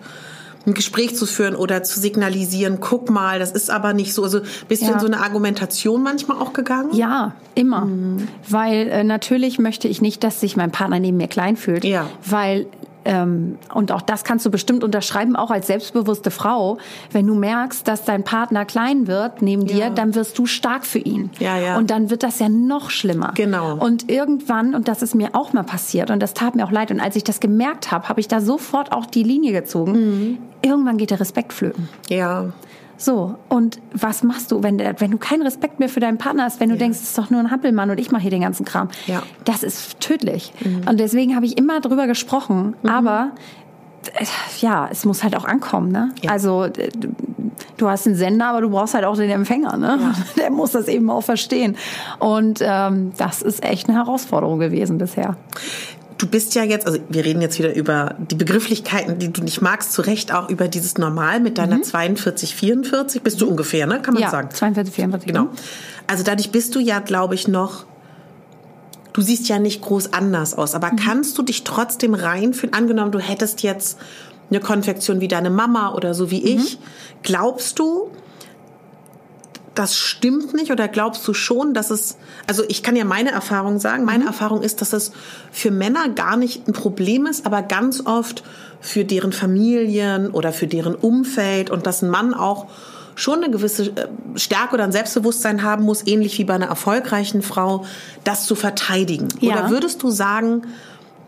ein 0.66 0.74
Gespräch 0.74 1.16
zu 1.16 1.26
führen 1.26 1.56
oder 1.56 1.82
zu 1.82 2.00
signalisieren, 2.00 2.78
guck 2.80 3.10
mal, 3.10 3.38
das 3.38 3.52
ist 3.52 3.70
aber 3.70 3.92
nicht 3.92 4.12
so. 4.12 4.22
Also 4.22 4.40
bist 4.68 4.82
ja. 4.82 4.88
du 4.88 4.94
in 4.94 5.00
so 5.00 5.06
eine 5.06 5.20
Argumentation 5.20 6.02
manchmal 6.02 6.38
auch 6.38 6.52
gegangen? 6.52 6.90
Ja, 6.92 7.34
immer. 7.54 7.86
Mhm. 7.86 8.28
Weil 8.48 8.88
äh, 8.88 9.04
natürlich 9.04 9.58
möchte 9.58 9.88
ich 9.88 10.00
nicht, 10.00 10.22
dass 10.24 10.40
sich 10.40 10.56
mein 10.56 10.70
Partner 10.70 11.00
neben 11.00 11.16
mir 11.16 11.28
klein 11.28 11.56
fühlt. 11.56 11.84
Ja. 11.84 12.08
Weil 12.24 12.66
ähm, 13.08 13.56
und 13.72 13.90
auch 13.90 14.02
das 14.02 14.22
kannst 14.22 14.44
du 14.44 14.50
bestimmt 14.50 14.84
unterschreiben, 14.84 15.34
auch 15.34 15.50
als 15.50 15.66
selbstbewusste 15.66 16.30
Frau. 16.30 16.76
Wenn 17.10 17.26
du 17.26 17.34
merkst, 17.34 17.88
dass 17.88 18.04
dein 18.04 18.22
Partner 18.22 18.66
klein 18.66 19.06
wird 19.06 19.40
neben 19.40 19.64
ja. 19.64 19.74
dir, 19.74 19.90
dann 19.90 20.14
wirst 20.14 20.38
du 20.38 20.44
stark 20.44 20.84
für 20.84 20.98
ihn. 20.98 21.30
Ja, 21.38 21.56
ja. 21.56 21.78
Und 21.78 21.90
dann 21.90 22.10
wird 22.10 22.22
das 22.22 22.38
ja 22.38 22.50
noch 22.50 22.90
schlimmer. 22.90 23.32
Genau. 23.34 23.76
Und 23.76 24.10
irgendwann, 24.10 24.74
und 24.74 24.88
das 24.88 25.00
ist 25.00 25.14
mir 25.14 25.30
auch 25.32 25.54
mal 25.54 25.62
passiert, 25.62 26.10
und 26.10 26.20
das 26.20 26.34
tat 26.34 26.54
mir 26.54 26.66
auch 26.66 26.70
leid, 26.70 26.90
und 26.90 27.00
als 27.00 27.16
ich 27.16 27.24
das 27.24 27.40
gemerkt 27.40 27.90
habe, 27.90 28.10
habe 28.10 28.20
ich 28.20 28.28
da 28.28 28.42
sofort 28.42 28.92
auch 28.92 29.06
die 29.06 29.22
Linie 29.22 29.52
gezogen. 29.52 29.92
Mhm. 29.92 30.38
Irgendwann 30.60 30.98
geht 30.98 31.10
der 31.10 31.20
Respekt 31.20 31.54
flöten. 31.54 31.88
Ja. 32.10 32.52
So, 32.98 33.36
und 33.48 33.80
was 33.92 34.24
machst 34.24 34.50
du, 34.50 34.62
wenn, 34.64 34.78
wenn 34.78 35.10
du 35.12 35.18
keinen 35.18 35.42
Respekt 35.42 35.78
mehr 35.78 35.88
für 35.88 36.00
deinen 36.00 36.18
Partner 36.18 36.42
hast, 36.42 36.58
wenn 36.58 36.68
du 36.68 36.74
ja. 36.74 36.80
denkst, 36.80 36.98
es 36.98 37.04
ist 37.04 37.18
doch 37.18 37.30
nur 37.30 37.38
ein 37.38 37.50
Hampelmann 37.50 37.88
und 37.90 37.98
ich 37.98 38.10
mache 38.10 38.22
hier 38.22 38.32
den 38.32 38.42
ganzen 38.42 38.66
Kram? 38.66 38.88
Ja. 39.06 39.22
Das 39.44 39.62
ist 39.62 40.00
tödlich. 40.00 40.52
Mhm. 40.64 40.82
Und 40.88 40.98
deswegen 40.98 41.36
habe 41.36 41.46
ich 41.46 41.56
immer 41.56 41.80
drüber 41.80 42.08
gesprochen, 42.08 42.74
mhm. 42.82 42.90
aber 42.90 43.30
äh, 44.14 44.24
ja, 44.60 44.88
es 44.90 45.04
muss 45.04 45.22
halt 45.22 45.36
auch 45.36 45.44
ankommen, 45.44 45.92
ne? 45.92 46.10
Ja. 46.22 46.32
Also 46.32 46.66
du 47.76 47.88
hast 47.88 48.06
einen 48.06 48.16
Sender, 48.16 48.46
aber 48.46 48.62
du 48.62 48.70
brauchst 48.70 48.94
halt 48.94 49.04
auch 49.04 49.16
den 49.16 49.30
Empfänger, 49.30 49.76
ne? 49.76 49.98
Ja. 50.00 50.14
Der 50.36 50.50
muss 50.50 50.72
das 50.72 50.88
eben 50.88 51.08
auch 51.08 51.22
verstehen. 51.22 51.76
Und 52.18 52.58
ähm, 52.62 53.12
das 53.16 53.42
ist 53.42 53.64
echt 53.64 53.88
eine 53.88 53.96
Herausforderung 53.96 54.58
gewesen 54.58 54.98
bisher 54.98 55.36
du 56.18 56.26
bist 56.26 56.54
ja 56.54 56.64
jetzt, 56.64 56.86
also 56.86 56.98
wir 57.08 57.24
reden 57.24 57.40
jetzt 57.40 57.58
wieder 57.58 57.74
über 57.74 58.16
die 58.18 58.34
Begrifflichkeiten, 58.34 59.18
die 59.18 59.32
du 59.32 59.42
nicht 59.42 59.62
magst, 59.62 59.92
zu 59.92 60.02
Recht 60.02 60.34
auch 60.34 60.50
über 60.50 60.68
dieses 60.68 60.98
Normal 60.98 61.40
mit 61.40 61.58
deiner 61.58 61.76
mhm. 61.76 61.84
42, 61.84 62.54
44, 62.54 63.22
bist 63.22 63.40
du 63.40 63.46
mhm. 63.46 63.52
ungefähr, 63.52 63.86
ne? 63.86 64.02
Kann 64.02 64.14
man 64.14 64.22
ja, 64.22 64.30
sagen. 64.30 64.50
42, 64.50 64.94
44. 64.94 65.26
Genau. 65.26 65.48
Also 66.06 66.24
dadurch 66.24 66.50
bist 66.50 66.74
du 66.74 66.80
ja, 66.80 66.98
glaube 66.98 67.34
ich, 67.34 67.48
noch 67.48 67.86
du 69.12 69.22
siehst 69.22 69.48
ja 69.48 69.58
nicht 69.58 69.82
groß 69.82 70.12
anders 70.12 70.54
aus, 70.54 70.74
aber 70.74 70.92
mhm. 70.92 70.96
kannst 70.96 71.38
du 71.38 71.42
dich 71.42 71.64
trotzdem 71.64 72.14
reinfühlen? 72.14 72.72
Angenommen, 72.74 73.10
du 73.10 73.18
hättest 73.18 73.62
jetzt 73.62 73.98
eine 74.50 74.60
Konfektion 74.60 75.20
wie 75.20 75.28
deine 75.28 75.50
Mama 75.50 75.92
oder 75.94 76.14
so 76.14 76.30
wie 76.30 76.40
mhm. 76.40 76.60
ich. 76.60 76.78
Glaubst 77.22 77.78
du, 77.78 78.10
das 79.74 79.96
stimmt 79.96 80.54
nicht 80.54 80.72
oder 80.72 80.88
glaubst 80.88 81.26
du 81.26 81.34
schon, 81.34 81.74
dass 81.74 81.90
es, 81.90 82.16
also 82.46 82.64
ich 82.68 82.82
kann 82.82 82.96
ja 82.96 83.04
meine 83.04 83.30
Erfahrung 83.30 83.78
sagen, 83.78 84.04
meine 84.04 84.24
mhm. 84.24 84.28
Erfahrung 84.28 84.62
ist, 84.62 84.80
dass 84.80 84.92
es 84.92 85.12
für 85.52 85.70
Männer 85.70 86.08
gar 86.08 86.36
nicht 86.36 86.66
ein 86.66 86.72
Problem 86.72 87.26
ist, 87.26 87.46
aber 87.46 87.62
ganz 87.62 88.04
oft 88.04 88.42
für 88.80 89.04
deren 89.04 89.32
Familien 89.32 90.30
oder 90.30 90.52
für 90.52 90.66
deren 90.66 90.94
Umfeld 90.94 91.70
und 91.70 91.86
dass 91.86 92.02
ein 92.02 92.10
Mann 92.10 92.34
auch 92.34 92.66
schon 93.14 93.42
eine 93.42 93.50
gewisse 93.50 93.86
äh, 93.86 94.08
Stärke 94.36 94.74
oder 94.74 94.84
ein 94.84 94.92
Selbstbewusstsein 94.92 95.62
haben 95.62 95.84
muss, 95.84 96.06
ähnlich 96.06 96.38
wie 96.38 96.44
bei 96.44 96.54
einer 96.54 96.66
erfolgreichen 96.66 97.42
Frau, 97.42 97.84
das 98.24 98.46
zu 98.46 98.54
verteidigen. 98.54 99.28
Ja. 99.40 99.54
Oder 99.54 99.70
würdest 99.70 100.02
du 100.02 100.10
sagen, 100.10 100.62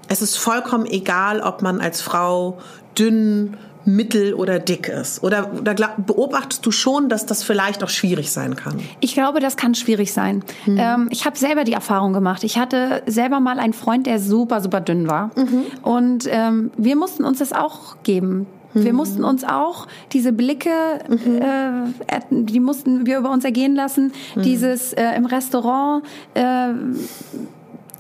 es 0.09 0.23
ist 0.23 0.37
vollkommen 0.37 0.87
egal, 0.87 1.41
ob 1.41 1.63
man 1.63 1.81
als 1.81 2.01
Frau 2.01 2.59
dünn, 2.99 3.57
mittel 3.85 4.35
oder 4.35 4.59
dick 4.59 4.89
ist? 4.89 5.23
Oder, 5.23 5.51
oder 5.59 5.75
beobachtest 5.97 6.65
du 6.65 6.71
schon, 6.71 7.09
dass 7.09 7.27
das 7.27 7.43
vielleicht 7.43 7.83
auch 7.83 7.89
schwierig 7.89 8.31
sein 8.31 8.57
kann? 8.57 8.81
Ich 9.01 9.15
glaube, 9.15 9.41
das 9.41 9.57
kann 9.57 9.75
schwierig 9.75 10.13
sein. 10.13 10.43
Mhm. 10.67 10.79
Ähm, 10.79 11.09
ich 11.11 11.25
habe 11.25 11.37
selber 11.37 11.65
die 11.65 11.73
Erfahrung 11.73 12.13
gemacht. 12.13 12.45
Ich 12.45 12.59
hatte 12.59 13.03
selber 13.07 13.41
mal 13.41 13.59
einen 13.59 13.73
Freund, 13.73 14.07
der 14.07 14.19
super, 14.19 14.61
super 14.61 14.81
dünn 14.81 15.09
war. 15.09 15.31
Mhm. 15.37 15.65
Und 15.83 16.29
ähm, 16.31 16.71
wir 16.77 16.97
mussten 16.97 17.25
uns 17.25 17.39
das 17.39 17.53
auch 17.53 17.97
geben. 18.03 18.47
Wir 18.73 18.93
mhm. 18.93 18.99
mussten 18.99 19.25
uns 19.25 19.43
auch 19.45 19.89
diese 20.13 20.33
Blicke, 20.33 20.71
mhm. 21.09 21.43
äh, 21.43 22.21
die 22.31 22.61
mussten 22.61 23.05
wir 23.07 23.19
über 23.19 23.31
uns 23.31 23.45
ergehen 23.45 23.75
lassen. 23.75 24.13
Mhm. 24.37 24.43
Dieses 24.43 24.93
äh, 24.93 25.17
im 25.17 25.27
Restaurant. 25.27 26.05
Äh, 26.35 26.69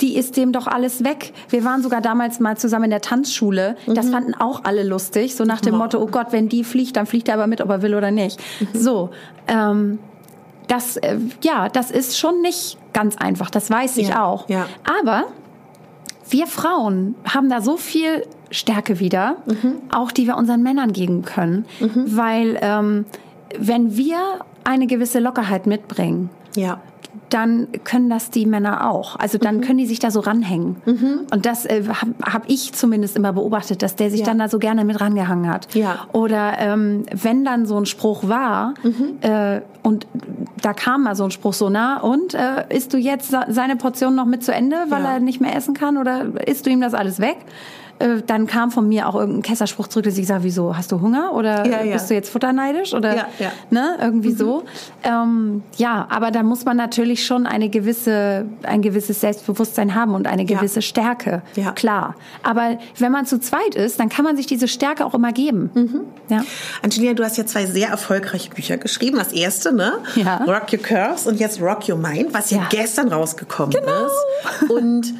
die 0.00 0.16
ist 0.16 0.36
dem 0.36 0.52
doch 0.52 0.66
alles 0.66 1.04
weg. 1.04 1.32
Wir 1.48 1.64
waren 1.64 1.82
sogar 1.82 2.00
damals 2.00 2.40
mal 2.40 2.56
zusammen 2.56 2.84
in 2.84 2.90
der 2.90 3.00
Tanzschule. 3.00 3.76
Das 3.86 4.06
mhm. 4.06 4.12
fanden 4.12 4.34
auch 4.34 4.64
alle 4.64 4.82
lustig. 4.82 5.34
So 5.34 5.44
nach 5.44 5.60
dem 5.60 5.76
Motto, 5.76 5.98
oh 6.00 6.06
Gott, 6.06 6.28
wenn 6.30 6.48
die 6.48 6.64
fliegt, 6.64 6.96
dann 6.96 7.06
fliegt 7.06 7.28
er 7.28 7.34
aber 7.34 7.46
mit, 7.46 7.60
ob 7.60 7.68
er 7.70 7.82
will 7.82 7.94
oder 7.94 8.10
nicht. 8.10 8.40
Mhm. 8.60 8.78
So, 8.78 9.10
ähm, 9.48 9.98
das, 10.68 10.96
äh, 10.96 11.18
ja, 11.42 11.68
das 11.68 11.90
ist 11.90 12.18
schon 12.18 12.40
nicht 12.42 12.78
ganz 12.92 13.16
einfach. 13.16 13.50
Das 13.50 13.70
weiß 13.70 13.96
ich 13.98 14.08
ja. 14.08 14.24
auch. 14.24 14.48
Ja. 14.48 14.66
Aber 15.00 15.24
wir 16.28 16.46
Frauen 16.46 17.16
haben 17.24 17.48
da 17.48 17.60
so 17.60 17.76
viel 17.76 18.24
Stärke 18.50 18.98
wieder, 18.98 19.36
auch 19.94 20.10
die 20.10 20.26
wir 20.26 20.36
unseren 20.36 20.62
Männern 20.62 20.92
geben 20.92 21.24
können. 21.24 21.66
Weil 21.78 22.58
ähm, 22.62 23.04
wenn 23.58 23.96
wir 23.96 24.18
eine 24.64 24.86
gewisse 24.86 25.18
Lockerheit 25.20 25.66
mitbringen, 25.66 26.30
Ja. 26.56 26.80
Dann 27.28 27.68
können 27.84 28.10
das 28.10 28.30
die 28.30 28.44
Männer 28.46 28.90
auch. 28.90 29.16
Also 29.16 29.38
dann 29.38 29.60
können 29.60 29.78
die 29.78 29.86
sich 29.86 29.98
da 30.00 30.10
so 30.10 30.20
ranhängen. 30.20 30.76
Und 31.32 31.46
das 31.46 31.64
äh, 31.64 31.84
habe 31.88 32.14
hab 32.22 32.42
ich 32.48 32.72
zumindest 32.72 33.16
immer 33.16 33.32
beobachtet, 33.32 33.82
dass 33.82 33.94
der 33.96 34.10
sich 34.10 34.20
Ja. 34.20 34.26
dann 34.26 34.38
da 34.38 34.48
so 34.48 34.58
gerne 34.58 34.84
mit 34.84 35.00
rangehangen 35.00 35.48
hat. 35.48 35.72
Ja. 35.74 36.06
Oder 36.12 36.54
ähm, 36.58 37.04
wenn 37.12 37.44
dann 37.44 37.66
so 37.66 37.76
ein 37.78 37.86
Spruch 37.86 38.26
war 38.28 38.74
äh, 39.20 39.60
und 39.82 40.06
da 40.62 40.72
kam 40.72 41.04
mal 41.04 41.14
so 41.14 41.24
ein 41.24 41.30
Spruch 41.30 41.54
so, 41.54 41.68
na 41.70 42.00
und 42.00 42.34
äh, 42.34 42.64
isst 42.68 42.92
du 42.92 42.98
jetzt 42.98 43.34
seine 43.48 43.76
Portion 43.76 44.14
noch 44.14 44.26
mit 44.26 44.42
zu 44.42 44.52
Ende, 44.52 44.76
weil 44.88 45.02
Ja. 45.02 45.12
er 45.14 45.20
nicht 45.20 45.40
mehr 45.40 45.54
essen 45.56 45.74
kann 45.74 45.96
oder 45.98 46.26
isst 46.46 46.66
du 46.66 46.70
ihm 46.70 46.80
das 46.80 46.94
alles 46.94 47.20
weg? 47.20 47.36
Äh, 48.00 48.22
Dann 48.26 48.46
kam 48.48 48.70
von 48.72 48.88
mir 48.88 49.08
auch 49.08 49.14
irgendein 49.14 49.42
Kesserspruch 49.42 49.86
zurück, 49.88 50.04
dass 50.06 50.18
ich 50.18 50.26
sage, 50.26 50.42
wieso, 50.44 50.76
hast 50.76 50.90
du 50.90 51.00
Hunger 51.00 51.32
oder 51.34 51.66
Ja, 51.66 51.82
ja. 51.84 51.92
bist 51.92 52.10
du 52.10 52.14
jetzt 52.14 52.30
futterneidisch 52.30 52.92
oder 52.94 53.14
Ja, 53.14 53.26
ja. 53.38 53.52
ne, 53.70 53.96
irgendwie 54.00 54.32
so. 54.32 54.64
Ähm, 55.04 55.62
ja, 55.76 56.06
aber 56.10 56.30
da 56.30 56.42
muss 56.42 56.64
man 56.64 56.76
natürlich 56.76 57.24
schon 57.24 57.46
eine 57.46 57.68
gewisse, 57.68 58.46
ein 58.64 58.82
gewisses 58.82 59.20
Selbstbewusstsein 59.20 59.94
haben 59.94 60.14
und 60.14 60.26
eine 60.26 60.44
gewisse 60.44 60.82
Stärke. 60.82 61.42
Ja. 61.56 61.72
Klar. 61.72 62.14
Aber 62.42 62.78
wenn 62.98 63.12
man 63.12 63.26
zu 63.26 63.38
zweit 63.38 63.74
ist, 63.76 64.00
dann 64.00 64.08
kann 64.08 64.24
man 64.24 64.36
sich 64.36 64.46
diese 64.46 64.66
Stärke 64.68 65.04
auch 65.04 65.14
immer 65.14 65.32
geben. 65.32 65.70
Mhm. 65.74 66.00
Ja. 66.28 66.42
Angelina, 66.82 67.12
du 67.14 67.22
hast 67.24 67.36
ja 67.36 67.46
zwei 67.46 67.66
sehr 67.66 67.88
erfolgreiche 67.90 68.50
Bücher 68.50 68.76
geschrieben. 68.78 69.18
Das 69.18 69.32
erste, 69.32 69.72
ne? 69.74 69.92
Rock 70.46 70.72
Your 70.72 70.78
Curves 70.80 71.26
und 71.26 71.38
jetzt 71.38 71.60
Rock 71.60 71.88
Your 71.88 71.96
Mind, 71.98 72.32
was 72.32 72.50
ja, 72.50 72.58
Ja. 72.58 72.66
gestern 72.70 73.08
rausgekommen 73.12 73.70
Genau. 73.72 74.06
ist. 74.06 74.70
Und 74.70 75.14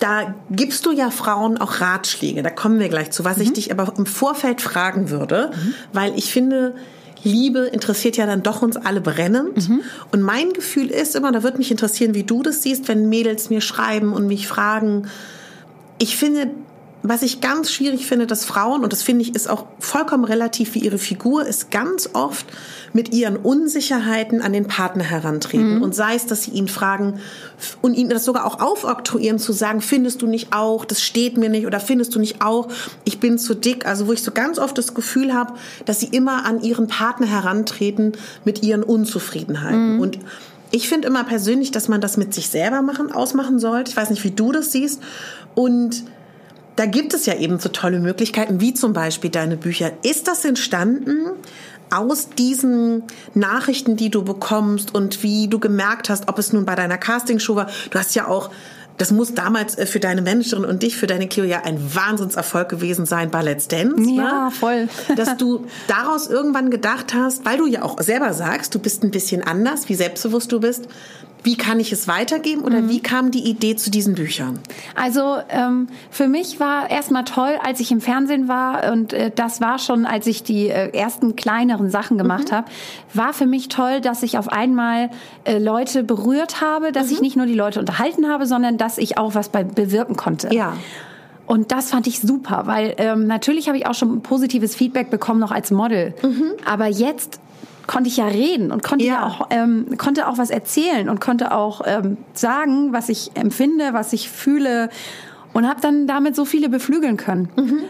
da 0.00 0.34
gibst 0.50 0.86
du 0.86 0.92
ja 0.92 1.10
Frauen 1.10 1.58
auch 1.58 1.80
Ratschläge. 1.80 2.42
Da 2.42 2.50
kommen 2.50 2.80
wir 2.80 2.88
gleich 2.88 3.10
zu. 3.12 3.24
Was 3.24 3.36
Mhm. 3.36 3.42
ich 3.44 3.52
dich 3.52 3.72
aber 3.72 3.92
im 3.96 4.06
Vorfeld 4.06 4.60
fragen 4.60 5.10
würde, 5.10 5.52
weil 5.92 6.12
ich 6.16 6.32
finde, 6.32 6.74
Liebe 7.22 7.60
interessiert 7.60 8.16
ja 8.16 8.24
dann 8.26 8.42
doch 8.42 8.62
uns 8.62 8.76
alle 8.76 9.00
brennend. 9.00 9.68
Mhm. 9.68 9.80
Und 10.10 10.22
mein 10.22 10.52
Gefühl 10.52 10.88
ist 10.88 11.14
immer, 11.14 11.32
da 11.32 11.42
würde 11.42 11.58
mich 11.58 11.70
interessieren, 11.70 12.14
wie 12.14 12.24
du 12.24 12.42
das 12.42 12.62
siehst, 12.62 12.88
wenn 12.88 13.08
Mädels 13.08 13.50
mir 13.50 13.60
schreiben 13.60 14.12
und 14.14 14.26
mich 14.26 14.48
fragen, 14.48 15.06
ich 15.98 16.16
finde, 16.16 16.48
was 17.02 17.22
ich 17.22 17.40
ganz 17.40 17.72
schwierig 17.72 18.06
finde, 18.06 18.26
dass 18.26 18.44
Frauen, 18.44 18.82
und 18.82 18.92
das 18.92 19.02
finde 19.02 19.22
ich 19.22 19.34
ist 19.34 19.48
auch 19.48 19.66
vollkommen 19.78 20.24
relativ 20.24 20.74
wie 20.74 20.80
ihre 20.80 20.98
Figur, 20.98 21.46
ist 21.46 21.70
ganz 21.70 22.10
oft 22.12 22.46
mit 22.92 23.14
ihren 23.14 23.36
Unsicherheiten 23.36 24.42
an 24.42 24.52
den 24.52 24.66
Partner 24.66 25.04
herantreten. 25.04 25.82
Und 25.82 25.94
sei 25.94 26.14
es, 26.14 26.26
dass 26.26 26.44
sie 26.44 26.50
ihn 26.50 26.68
fragen 26.68 27.20
und 27.80 27.94
ihn 27.94 28.08
das 28.10 28.24
sogar 28.24 28.44
auch 28.44 28.60
aufoktroyieren, 28.60 29.38
zu 29.38 29.52
sagen, 29.52 29.80
findest 29.80 30.22
du 30.22 30.26
nicht 30.26 30.52
auch, 30.52 30.84
das 30.84 31.02
steht 31.02 31.38
mir 31.38 31.48
nicht, 31.48 31.66
oder 31.66 31.80
findest 31.80 32.14
du 32.14 32.18
nicht 32.18 32.42
auch, 32.42 32.68
ich 33.04 33.18
bin 33.18 33.38
zu 33.38 33.54
dick. 33.54 33.86
Also 33.86 34.06
wo 34.06 34.12
ich 34.12 34.22
so 34.22 34.32
ganz 34.32 34.58
oft 34.58 34.76
das 34.76 34.92
Gefühl 34.92 35.32
habe, 35.32 35.54
dass 35.86 36.00
sie 36.00 36.08
immer 36.08 36.44
an 36.44 36.62
ihren 36.62 36.86
Partner 36.86 37.26
herantreten 37.26 38.12
mit 38.44 38.62
ihren 38.62 38.82
Unzufriedenheiten. 38.82 40.00
Und 40.00 40.18
ich 40.70 40.88
finde 40.88 41.08
immer 41.08 41.24
persönlich, 41.24 41.70
dass 41.70 41.88
man 41.88 42.00
das 42.00 42.16
mit 42.16 42.34
sich 42.34 42.48
selber 42.48 42.82
machen, 42.82 43.10
ausmachen 43.10 43.58
sollte. 43.58 43.90
Ich 43.90 43.96
weiß 43.96 44.10
nicht, 44.10 44.22
wie 44.24 44.30
du 44.30 44.52
das 44.52 44.72
siehst. 44.72 45.00
Und 45.54 46.04
da 46.76 46.86
gibt 46.86 47.14
es 47.14 47.26
ja 47.26 47.34
eben 47.34 47.58
so 47.58 47.68
tolle 47.68 48.00
Möglichkeiten, 48.00 48.60
wie 48.60 48.74
zum 48.74 48.92
Beispiel 48.92 49.30
deine 49.30 49.56
Bücher. 49.56 49.92
Ist 50.02 50.28
das 50.28 50.44
entstanden 50.44 51.26
aus 51.90 52.28
diesen 52.30 53.02
Nachrichten, 53.34 53.96
die 53.96 54.10
du 54.10 54.22
bekommst 54.22 54.94
und 54.94 55.22
wie 55.22 55.48
du 55.48 55.58
gemerkt 55.58 56.08
hast, 56.08 56.28
ob 56.28 56.38
es 56.38 56.52
nun 56.52 56.64
bei 56.64 56.74
deiner 56.74 56.98
Castingshow 56.98 57.56
war? 57.56 57.68
Du 57.90 57.98
hast 57.98 58.14
ja 58.14 58.28
auch, 58.28 58.50
das 58.96 59.10
muss 59.10 59.34
damals 59.34 59.76
äh, 59.76 59.86
für 59.86 59.98
deine 59.98 60.22
Managerin 60.22 60.64
und 60.64 60.82
dich, 60.82 60.96
für 60.96 61.06
deine 61.06 61.26
Cleo 61.26 61.44
ja 61.44 61.62
ein 61.64 61.94
Wahnsinnserfolg 61.94 62.68
gewesen 62.68 63.06
sein 63.06 63.30
bei 63.30 63.42
Let's 63.42 63.66
Dance. 63.66 64.08
Ja, 64.10 64.44
ne? 64.44 64.50
voll. 64.50 64.88
Dass 65.16 65.36
du 65.36 65.66
daraus 65.88 66.28
irgendwann 66.28 66.70
gedacht 66.70 67.14
hast, 67.14 67.44
weil 67.44 67.58
du 67.58 67.66
ja 67.66 67.82
auch 67.82 68.00
selber 68.00 68.32
sagst, 68.34 68.74
du 68.74 68.78
bist 68.78 69.02
ein 69.02 69.10
bisschen 69.10 69.42
anders, 69.42 69.88
wie 69.88 69.94
selbstbewusst 69.94 70.52
du 70.52 70.60
bist. 70.60 70.86
Wie 71.42 71.56
kann 71.56 71.80
ich 71.80 71.92
es 71.92 72.06
weitergeben 72.08 72.62
oder 72.62 72.88
wie 72.88 73.00
kam 73.00 73.30
die 73.30 73.48
Idee 73.48 73.76
zu 73.76 73.90
diesen 73.90 74.14
Büchern? 74.14 74.58
Also 74.94 75.36
ähm, 75.48 75.88
für 76.10 76.28
mich 76.28 76.60
war 76.60 76.90
erstmal 76.90 77.24
toll, 77.24 77.58
als 77.64 77.80
ich 77.80 77.90
im 77.90 78.00
Fernsehen 78.00 78.48
war 78.48 78.92
und 78.92 79.12
äh, 79.12 79.30
das 79.34 79.60
war 79.60 79.78
schon, 79.78 80.06
als 80.06 80.26
ich 80.26 80.42
die 80.42 80.68
äh, 80.68 80.90
ersten 80.96 81.36
kleineren 81.36 81.90
Sachen 81.90 82.18
gemacht 82.18 82.52
habe, 82.52 82.68
war 83.14 83.32
für 83.32 83.46
mich 83.46 83.68
toll, 83.68 84.00
dass 84.00 84.22
ich 84.22 84.38
auf 84.38 84.48
einmal 84.48 85.10
äh, 85.44 85.58
Leute 85.58 86.02
berührt 86.02 86.60
habe, 86.60 86.92
dass 86.92 87.10
ich 87.10 87.20
nicht 87.20 87.36
nur 87.36 87.46
die 87.46 87.54
Leute 87.54 87.80
unterhalten 87.80 88.28
habe, 88.28 88.46
sondern 88.46 88.76
dass 88.76 88.98
ich 88.98 89.18
auch 89.18 89.34
was 89.34 89.48
bei 89.48 89.64
bewirken 89.64 90.16
konnte. 90.16 90.54
Ja. 90.54 90.74
Und 91.46 91.72
das 91.72 91.90
fand 91.90 92.06
ich 92.06 92.20
super, 92.20 92.62
weil 92.66 92.94
ähm, 92.98 93.26
natürlich 93.26 93.66
habe 93.66 93.76
ich 93.76 93.86
auch 93.86 93.94
schon 93.94 94.22
positives 94.22 94.76
Feedback 94.76 95.10
bekommen 95.10 95.40
noch 95.40 95.50
als 95.50 95.72
Model. 95.72 96.14
Aber 96.64 96.86
jetzt 96.86 97.40
konnte 97.90 98.08
ich 98.08 98.16
ja 98.18 98.26
reden 98.26 98.70
und 98.70 98.84
konnte 98.84 99.04
ja, 99.04 99.14
Ja. 99.14 99.26
auch 99.26 99.46
ähm, 99.50 99.86
konnte 99.98 100.28
auch 100.28 100.38
was 100.38 100.50
erzählen 100.50 101.08
und 101.08 101.20
konnte 101.20 101.50
auch 101.52 101.80
ähm, 101.84 102.16
sagen, 102.34 102.92
was 102.92 103.08
ich 103.08 103.32
empfinde, 103.34 103.92
was 103.92 104.12
ich 104.12 104.30
fühle 104.30 104.90
und 105.52 105.68
habe 105.68 105.80
dann 105.80 106.06
damit 106.06 106.36
so 106.36 106.44
viele 106.44 106.68
beflügeln 106.68 107.16
können. 107.16 107.48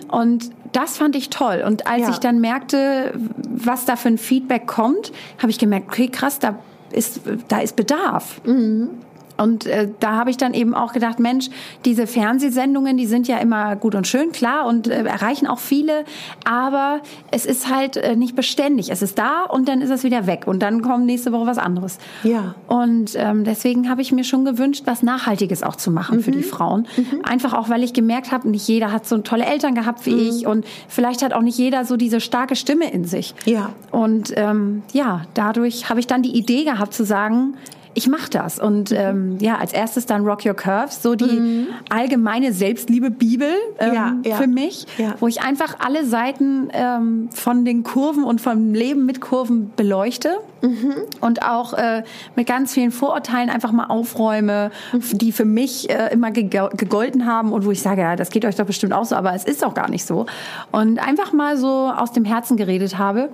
Und 0.09 0.51
das 0.73 0.97
fand 0.97 1.17
ich 1.17 1.29
toll. 1.29 1.63
Und 1.67 1.87
als 1.87 2.03
Ja. 2.03 2.09
ich 2.11 2.19
dann 2.19 2.41
merkte, 2.41 3.13
was 3.55 3.85
da 3.85 3.97
für 3.97 4.09
ein 4.09 4.17
Feedback 4.17 4.67
kommt, 4.67 5.13
habe 5.39 5.51
ich 5.51 5.59
gemerkt, 5.59 5.89
okay, 5.89 6.09
krass, 6.09 6.39
da 6.39 6.59
ist 6.93 7.21
da 7.49 7.59
ist 7.61 7.77
Bedarf. 7.77 8.41
Und 9.41 9.67
äh, 9.67 9.89
da 10.01 10.13
habe 10.17 10.31
ich 10.31 10.37
dann 10.37 10.55
eben 10.55 10.75
auch 10.75 10.93
gedacht, 10.93 11.19
Mensch, 11.19 11.49
diese 11.85 12.07
Fernsehsendungen, 12.07 12.97
die 12.97 13.07
sind 13.07 13.27
ja 13.27 13.39
immer 13.39 13.77
gut 13.77 13.95
und 13.95 14.07
schön, 14.07 14.33
klar, 14.33 14.67
und 14.67 14.89
äh, 14.89 15.03
erreichen 15.05 15.47
auch 15.47 15.59
viele, 15.59 16.05
aber 16.45 17.01
es 17.31 17.47
ist 17.47 17.75
halt 17.75 17.97
äh, 17.97 18.17
nicht 18.17 18.37
beständig. 18.37 18.91
Es 18.91 19.03
ist 19.03 19.19
da 19.19 19.45
und 19.45 19.69
dann 19.69 19.81
ist 19.81 19.91
es 19.91 20.05
wieder 20.05 20.27
weg 20.27 20.47
und 20.47 20.61
dann 20.61 20.83
kommt 20.83 21.07
nächste 21.07 21.33
Woche 21.33 21.47
was 21.47 21.59
anderes. 21.59 21.99
Ja. 22.23 22.55
Und 22.67 23.13
ähm, 23.17 23.45
deswegen 23.45 23.89
habe 23.89 24.03
ich 24.03 24.13
mir 24.13 24.25
schon 24.25 24.45
gewünscht, 24.45 24.83
was 24.87 25.03
Nachhaltiges 25.03 25.63
auch 25.63 25.77
zu 25.77 25.91
machen 25.91 26.21
für 26.21 26.31
die 26.31 26.43
Frauen. 26.43 26.87
Einfach 27.23 27.55
auch, 27.55 27.69
weil 27.69 27.83
ich 27.83 27.93
gemerkt 27.93 28.33
habe, 28.33 28.49
nicht 28.49 28.69
jeder 28.69 28.93
hat 28.93 29.07
so 29.07 29.19
tolle 29.19 29.47
Eltern 29.47 29.75
gehabt 29.75 30.05
wie 30.07 30.29
ich 30.29 30.47
und 30.47 30.67
vielleicht 30.89 31.23
hat 31.23 31.33
auch 31.33 31.43
nicht 31.43 31.59
jeder 31.59 31.85
so 31.85 31.97
diese 31.97 32.21
starke 32.21 32.57
Stimme 32.57 32.91
in 32.91 33.05
sich. 33.05 33.35
Ja. 33.45 33.71
Und 33.91 34.33
ähm, 34.37 34.83
ja, 34.93 35.23
dadurch 35.35 35.89
habe 35.89 36.01
ich 36.01 36.07
dann 36.07 36.23
die 36.23 36.37
Idee 36.37 36.65
gehabt 36.65 36.93
zu 36.93 37.05
sagen, 37.05 37.55
ich 37.95 38.09
mache 38.09 38.31
das. 38.31 38.59
Und 38.59 38.93
ähm, 38.93 39.39
ja, 39.41 39.59
als 39.59 39.73
erstes 39.73 40.07
dann 40.07 40.25
Rock 40.25 40.45
Your 40.47 40.55
Curves, 40.55 41.03
so 41.03 41.15
die 41.15 41.67
allgemeine 41.89 42.53
Selbstliebe-Bibel 42.53 43.49
ähm, 43.79 43.95
Ja, 43.95 44.17
ja. 44.25 44.37
für 44.37 44.47
mich, 44.47 44.87
Ja. 44.99 45.15
wo 45.21 45.27
ich 45.29 45.41
einfach 45.43 45.77
alle 45.81 46.05
Seiten 46.05 46.69
ähm, 46.73 47.29
von 47.33 47.65
den 47.65 47.83
Kurven 47.83 48.25
und 48.25 48.41
vom 48.41 48.75
Leben 48.75 49.07
mit 49.07 49.21
Kurven 49.21 49.73
beleuchte 49.77 50.37
und 51.21 51.43
auch 51.43 51.73
äh, 51.73 52.03
mit 52.37 52.47
ganz 52.47 52.75
vielen 52.75 52.91
Vorurteilen 52.91 53.51
einfach 53.51 53.73
mal 53.73 53.87
aufräume, 53.87 54.71
die 54.93 55.33
für 55.33 55.45
mich 55.45 55.91
äh, 55.91 56.13
immer 56.13 56.31
gegolten 56.31 57.27
haben 57.27 57.53
und 57.53 57.65
wo 57.65 57.71
ich 57.71 57.81
sage, 57.83 58.03
ja, 58.03 58.17
das 58.17 58.31
geht 58.31 58.45
euch 58.45 58.57
doch 58.57 58.67
bestimmt 58.67 58.93
auch 58.93 59.05
so, 59.05 59.17
aber 59.17 59.35
es 59.35 59.45
ist 59.45 59.65
auch 59.65 59.75
gar 59.75 59.89
nicht 59.89 60.05
so. 60.05 60.27
Und 60.71 60.99
einfach 60.99 61.33
mal 61.33 61.57
so 61.57 61.91
aus 61.97 62.13
dem 62.13 62.25
Herzen 62.25 62.57
geredet 62.57 62.99
habe. 62.99 63.31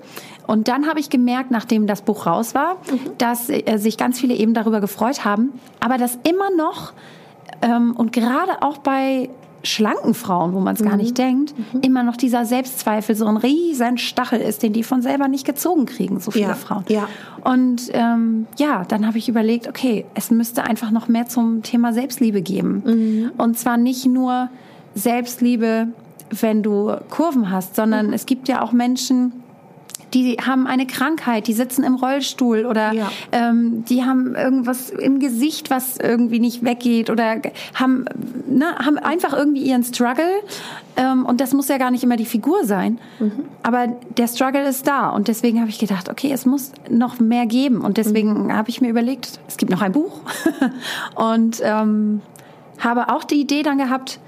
Und 0.47 0.69
dann 0.69 0.87
habe 0.87 1.01
ich 1.01 1.11
gemerkt, 1.11 1.51
nachdem 1.51 1.87
das 1.87 2.03
Buch 2.03 2.27
raus 2.27 2.55
war, 2.55 2.77
dass 3.19 3.49
äh, 3.49 3.79
sich 3.79 3.97
ganz 3.97 4.21
viele 4.21 4.35
eben 4.35 4.55
darüber 4.55 4.81
gefreut 4.81 5.25
haben, 5.25 5.53
aber 5.81 5.99
dass 5.99 6.19
immer 6.23 6.51
noch 6.57 6.93
ähm, 7.63 7.95
und 7.97 8.13
gerade 8.13 8.63
auch 8.63 8.79
bei 8.79 9.29
schlanken 9.67 10.15
Frauen, 10.15 10.53
wo 10.55 10.61
man 10.61 10.75
es 10.75 10.83
gar 10.83 10.97
nicht 10.97 11.19
denkt, 11.19 11.55
immer 11.83 12.03
noch 12.03 12.17
dieser 12.17 12.45
Selbstzweifel 12.47 13.15
so 13.15 13.27
ein 13.27 13.37
riesen 13.37 13.99
Stachel 13.99 14.41
ist, 14.41 14.63
den 14.63 14.73
die 14.73 14.83
von 14.83 15.03
selber 15.03 15.29
nicht 15.29 15.45
gezogen 15.45 15.85
kriegen, 15.87 16.21
so 16.21 16.31
viele 16.31 16.47
Ja, 16.49 16.55
Frauen. 16.55 16.85
ja. 16.89 17.09
Und 17.45 17.91
ähm, 17.93 18.47
ja, 18.59 18.85
dann 18.89 19.07
habe 19.07 19.19
ich 19.19 19.29
überlegt, 19.29 19.69
okay, 19.69 20.05
es 20.15 20.31
müsste 20.31 20.65
einfach 20.65 20.91
noch 20.91 21.09
mehr 21.09 21.27
zum 21.29 21.63
Thema 21.63 21.93
Selbstliebe 21.93 22.43
geben. 22.43 22.83
Mhm. 22.87 23.31
Und 23.39 23.59
zwar 23.59 23.77
nicht 23.77 24.07
nur 24.07 24.49
Selbstliebe, 24.95 25.89
wenn 26.41 26.63
du 26.63 26.93
Kurven 27.11 27.51
hast, 27.51 27.71
Mhm. 27.73 27.75
sondern 27.77 28.13
es 28.13 28.27
gibt 28.27 28.49
ja 28.49 28.63
auch 28.63 28.73
Menschen, 28.73 29.33
die 30.15 30.37
haben 30.37 30.67
eine 30.67 30.87
Krankheit, 30.87 31.47
die 31.47 31.53
sitzen 31.53 31.83
im 31.85 31.97
Rollstuhl 31.97 32.65
oder 32.65 32.93
Ja. 32.93 33.11
ähm, 33.33 33.85
die 33.89 34.05
haben 34.05 34.35
irgendwas 34.35 34.91
im 34.91 35.19
Gesicht, 35.19 35.69
was 35.71 35.97
irgendwie 35.99 36.39
nicht 36.39 36.65
weggeht 36.65 37.11
oder 37.11 37.37
haben, 37.75 38.05
ne, 38.49 38.67
haben 38.85 38.99
einfach 38.99 39.33
irgendwie 39.33 39.63
ihren 39.63 39.83
Struggle. 39.83 40.25
Ähm, 40.97 41.27
und 41.27 41.41
das 41.41 41.53
muss 41.53 41.69
ja 41.69 41.77
gar 41.79 41.91
nicht 41.91 42.05
immer 42.05 42.17
die 42.17 42.25
Figur 42.25 42.65
sein. 42.65 42.99
Aber 43.63 43.89
der 44.17 44.29
Struggle 44.29 44.67
ist 44.67 44.87
da. 44.87 45.11
Und 45.11 45.29
deswegen 45.29 45.61
habe 45.61 45.69
ich 45.69 45.79
gedacht, 45.79 46.09
okay, 46.09 46.31
es 46.33 46.47
muss 46.47 46.73
noch 46.89 47.19
mehr 47.21 47.47
geben. 47.47 47.81
Und 47.83 47.97
deswegen 47.99 48.53
habe 48.55 48.71
ich 48.71 48.81
mir 48.81 48.89
überlegt, 48.89 49.41
es 49.49 49.57
gibt 49.57 49.71
noch 49.73 49.83
ein 49.83 49.93
Buch. 49.93 50.21
und 51.15 51.61
ähm, 51.63 52.23
habe 52.79 53.09
auch 53.13 53.25
die 53.25 53.41
Idee 53.41 53.63
dann 53.63 53.79
gehabt, 53.79 54.21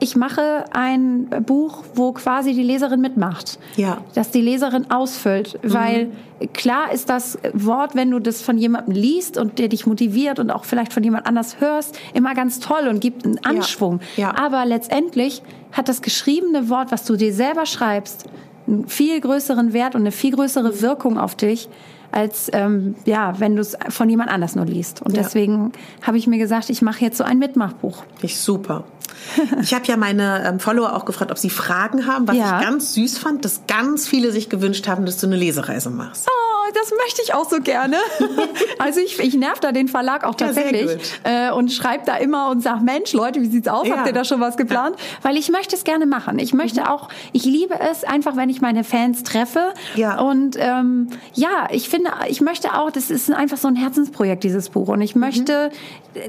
ich 0.00 0.16
mache 0.16 0.64
ein 0.72 1.28
Buch, 1.46 1.84
wo 1.94 2.12
quasi 2.12 2.54
die 2.54 2.62
Leserin 2.62 3.00
mitmacht. 3.00 3.58
Ja. 3.76 3.98
Dass 4.14 4.30
die 4.30 4.40
Leserin 4.40 4.90
ausfüllt, 4.90 5.58
weil 5.62 6.10
klar 6.54 6.90
ist 6.92 7.10
das 7.10 7.38
Wort, 7.52 7.94
wenn 7.94 8.10
du 8.10 8.18
das 8.18 8.40
von 8.42 8.56
jemandem 8.56 8.94
liest 8.94 9.36
und 9.36 9.58
der 9.58 9.68
dich 9.68 9.86
motiviert 9.86 10.38
und 10.38 10.50
auch 10.50 10.64
vielleicht 10.64 10.92
von 10.92 11.04
jemand 11.04 11.26
anders 11.26 11.60
hörst, 11.60 11.98
immer 12.14 12.34
ganz 12.34 12.60
toll 12.60 12.88
und 12.88 13.00
gibt 13.00 13.24
einen 13.26 13.38
Anschwung. 13.44 14.00
Ja. 14.16 14.28
Ja. 14.28 14.38
Aber 14.42 14.64
letztendlich 14.64 15.42
hat 15.72 15.88
das 15.88 16.00
geschriebene 16.02 16.68
Wort, 16.70 16.90
was 16.92 17.04
du 17.04 17.16
dir 17.16 17.32
selber 17.34 17.66
schreibst, 17.66 18.24
einen 18.66 18.88
viel 18.88 19.20
größeren 19.20 19.72
Wert 19.72 19.94
und 19.94 20.00
eine 20.02 20.12
viel 20.12 20.32
größere 20.34 20.80
Wirkung 20.80 21.18
auf 21.18 21.34
dich, 21.34 21.68
als 22.12 22.50
ähm, 22.52 22.96
ja, 23.04 23.38
wenn 23.38 23.54
du 23.54 23.60
es 23.62 23.76
von 23.88 24.08
jemand 24.08 24.30
anders 24.30 24.56
nur 24.56 24.64
liest. 24.64 25.00
Und 25.02 25.16
Ja. 25.16 25.22
deswegen 25.22 25.72
habe 26.02 26.18
ich 26.18 26.26
mir 26.26 26.38
gesagt, 26.38 26.70
ich 26.70 26.82
mache 26.82 27.04
jetzt 27.04 27.18
so 27.18 27.24
ein 27.24 27.38
Mitmachbuch. 27.38 28.02
Ich 28.22 28.40
super. 28.40 28.84
Ich 29.62 29.74
habe 29.74 29.84
ja 29.86 29.96
meine 29.96 30.44
ähm, 30.46 30.60
Follower 30.60 30.94
auch 30.96 31.04
gefragt, 31.04 31.30
ob 31.30 31.38
sie 31.38 31.50
Fragen 31.50 32.06
haben, 32.06 32.26
was 32.28 32.36
Ja. 32.36 32.58
ich 32.60 32.66
ganz 32.66 32.94
süß 32.94 33.18
fand, 33.18 33.44
dass 33.44 33.62
ganz 33.68 34.06
viele 34.08 34.32
sich 34.32 34.48
gewünscht 34.48 34.88
haben, 34.88 35.06
dass 35.06 35.18
du 35.18 35.26
eine 35.26 35.36
Lesereise 35.36 35.90
machst. 35.90 36.26
Oh, 36.28 36.72
das 36.74 36.90
möchte 37.04 37.22
ich 37.22 37.34
auch 37.34 37.48
so 37.48 37.60
gerne. 37.60 37.96
Also 38.78 39.00
ich, 39.00 39.18
ich 39.18 39.34
nerv 39.34 39.60
da 39.60 39.72
den 39.72 39.88
Verlag 39.88 40.24
auch 40.24 40.34
Ja, 40.40 40.46
tatsächlich 40.46 40.86
gut. 40.92 41.00
äh, 41.24 41.50
und 41.50 41.70
schreibe 41.70 42.04
da 42.06 42.16
immer 42.16 42.48
und 42.48 42.62
sag, 42.62 42.80
Mensch, 42.82 43.12
Leute, 43.12 43.40
wie 43.42 43.46
sieht's 43.50 43.68
aus? 43.68 43.86
Ja. 43.86 43.96
Habt 43.98 44.06
ihr 44.06 44.12
da 44.14 44.24
schon 44.24 44.40
was 44.40 44.56
geplant? 44.56 44.96
Weil 45.22 45.36
ich 45.36 45.50
möchte 45.50 45.76
es 45.76 45.84
gerne 45.84 46.06
machen. 46.06 46.38
Ich 46.38 46.54
möchte 46.54 46.90
auch, 46.90 47.08
ich 47.32 47.44
liebe 47.44 47.74
es 47.78 48.04
einfach, 48.04 48.36
wenn 48.36 48.48
ich 48.48 48.60
meine 48.62 48.82
Fans 48.82 49.22
treffe. 49.22 49.74
Ja. 49.96 50.18
Und 50.20 50.56
ähm, 50.58 51.08
ja, 51.34 51.68
ich 51.70 51.88
finde, 51.90 52.10
ich 52.28 52.40
möchte 52.40 52.72
auch, 52.74 52.90
das 52.90 53.10
ist 53.10 53.30
einfach 53.30 53.58
so 53.58 53.68
ein 53.68 53.76
Herzensprojekt, 53.76 54.44
dieses 54.44 54.70
Buch. 54.70 54.88
Und 54.88 55.02
ich 55.02 55.14
möchte 55.14 55.70
äh, 56.14 56.20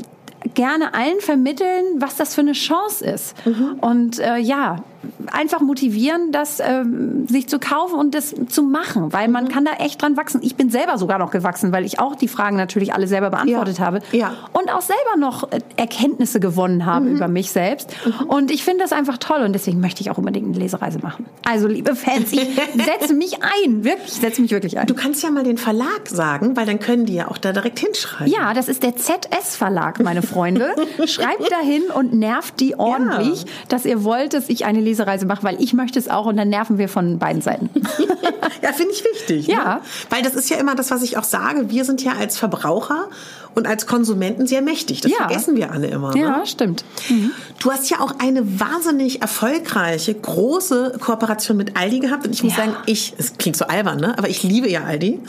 gerne 0.53 0.93
allen 0.93 1.19
vermitteln, 1.19 1.84
was 1.97 2.15
das 2.15 2.35
für 2.35 2.41
eine 2.41 2.53
Chance 2.53 3.05
ist. 3.05 3.35
Und 3.81 4.19
äh, 4.19 4.38
ja, 4.38 4.84
einfach 5.32 5.61
motivieren, 5.61 6.32
das 6.32 6.60
ähm, 6.60 7.28
sich 7.28 7.48
zu 7.48 7.60
kaufen 7.60 7.95
und 7.95 8.14
das 8.14 8.36
zu 8.49 8.64
machen, 8.64 9.11
weil 9.14 9.28
man 9.28 9.48
kann 9.49 9.65
da 9.65 9.72
echt 9.84 10.02
dran 10.02 10.18
wachsen. 10.18 10.41
Ich 10.44 10.56
bin 10.56 10.69
selber 10.69 10.98
sogar 10.98 11.18
noch 11.19 11.32
gewachsen, 11.32 11.72
weil 11.72 11.86
ich 11.86 11.99
auch 11.99 12.15
die 12.15 12.28
Fragen 12.28 12.56
natürlich 12.57 12.94
alle 12.94 13.07
selber 13.07 13.30
beantwortet 13.30 13.78
Ja. 13.80 13.86
habe 13.86 13.99
Ja. 14.11 14.34
und 14.53 14.72
auch 14.72 14.82
selber 14.82 15.18
noch 15.18 15.52
äh, 15.52 15.60
Erkenntnisse 15.78 16.40
gewonnen 16.40 16.86
habe 16.86 17.07
über 17.07 17.28
mich 17.28 17.52
selbst. 17.52 17.90
Und 18.28 18.52
ich 18.52 18.64
finde 18.64 18.84
das 18.84 18.91
einfach 18.94 19.18
toll 19.18 19.41
und 19.41 19.53
deswegen 19.53 19.80
möchte 19.80 20.02
ich 20.02 20.11
auch 20.11 20.18
unbedingt 20.18 20.48
eine 20.48 20.57
Lesereise 20.60 20.99
machen. 20.99 21.26
Also 21.48 21.68
liebe 21.68 21.95
Fans, 21.95 22.32
ich 22.32 22.40
setze 22.76 23.14
mich 23.14 23.40
ein, 23.44 23.84
wirklich, 23.84 24.07
ich 24.07 24.14
setze 24.22 24.41
mich 24.41 24.52
wirklich 24.52 24.78
ein. 24.80 24.88
Du 24.88 24.94
kannst 24.94 25.23
ja 25.23 25.32
mal 25.32 25.44
den 25.44 25.57
Verlag 25.57 26.07
sagen, 26.07 26.56
weil 26.56 26.65
dann 26.65 26.80
können 26.80 27.06
die 27.06 27.15
ja 27.15 27.28
auch 27.30 27.38
da 27.38 27.52
direkt 27.53 27.80
hinschreiben. 27.80 28.32
Ja, 28.32 28.53
das 28.53 28.68
ist 28.68 28.84
der 28.84 28.95
ZS 28.95 29.56
Verlag, 29.56 29.99
meine 30.03 30.22
Freunde. 30.22 30.76
Schreibt 31.07 31.52
dahin 31.52 31.84
und 31.94 32.14
nervt 32.14 32.60
die 32.60 32.78
ordentlich, 32.78 33.45
dass 33.68 33.86
ihr 33.86 34.03
wollt, 34.03 34.34
dass 34.34 34.49
ich 34.49 34.65
eine 34.65 34.80
Lesereise 34.80 34.90
mache, 35.26 35.43
weil 35.43 35.61
ich 35.61 35.73
möchte 35.73 35.99
es 35.99 36.09
auch 36.09 36.26
und 36.26 36.38
dann 36.38 36.49
nerven 36.49 36.77
wir 36.77 36.89
von 36.89 37.19
beiden 37.19 37.41
Seiten. 37.41 37.69
Ja, 38.63 38.73
finde 38.73 38.91
ich 38.93 39.03
wichtig. 39.03 39.47
Ja. 39.47 39.76
Ne? 39.76 39.81
Weil 40.11 40.22
das 40.22 40.35
ist 40.35 40.49
ja 40.49 40.57
immer 40.57 40.76
das, 40.76 40.91
was 40.91 41.01
ich 41.01 41.18
auch 41.18 41.23
sage. 41.23 41.69
Wir 41.72 41.84
sind 41.84 42.03
ja 42.03 42.13
als 42.19 42.38
Verbraucher 42.38 43.07
und 43.55 43.68
als 43.68 43.88
Konsumenten 43.88 44.45
sehr 44.45 44.61
mächtig. 44.61 45.01
Das 45.01 45.11
Ja. 45.11 45.18
vergessen 45.27 45.55
wir 45.55 45.72
alle 45.72 45.88
immer. 45.88 46.13
Ne? 46.13 46.22
Ja, 46.22 46.45
stimmt. 46.45 46.84
Du 47.59 47.72
hast 47.72 47.89
ja 47.89 47.99
auch 47.99 48.13
eine 48.19 48.59
wahnsinnig 48.59 49.22
erfolgreiche, 49.22 50.13
große 50.13 50.97
Kooperation 50.99 51.57
mit 51.57 51.76
Aldi 51.77 51.99
gehabt. 52.01 52.26
Und 52.27 52.34
ich 52.34 52.43
muss 52.43 52.55
Ja. 52.55 52.65
sagen, 52.65 52.76
ich, 52.85 53.13
es 53.18 53.34
klingt 53.38 53.57
so 53.57 53.65
albern, 53.65 53.99
ne? 53.99 54.15
aber 54.18 54.30
ich 54.30 54.43
liebe 54.43 54.69
ja 54.69 54.84
Aldi. 54.84 55.19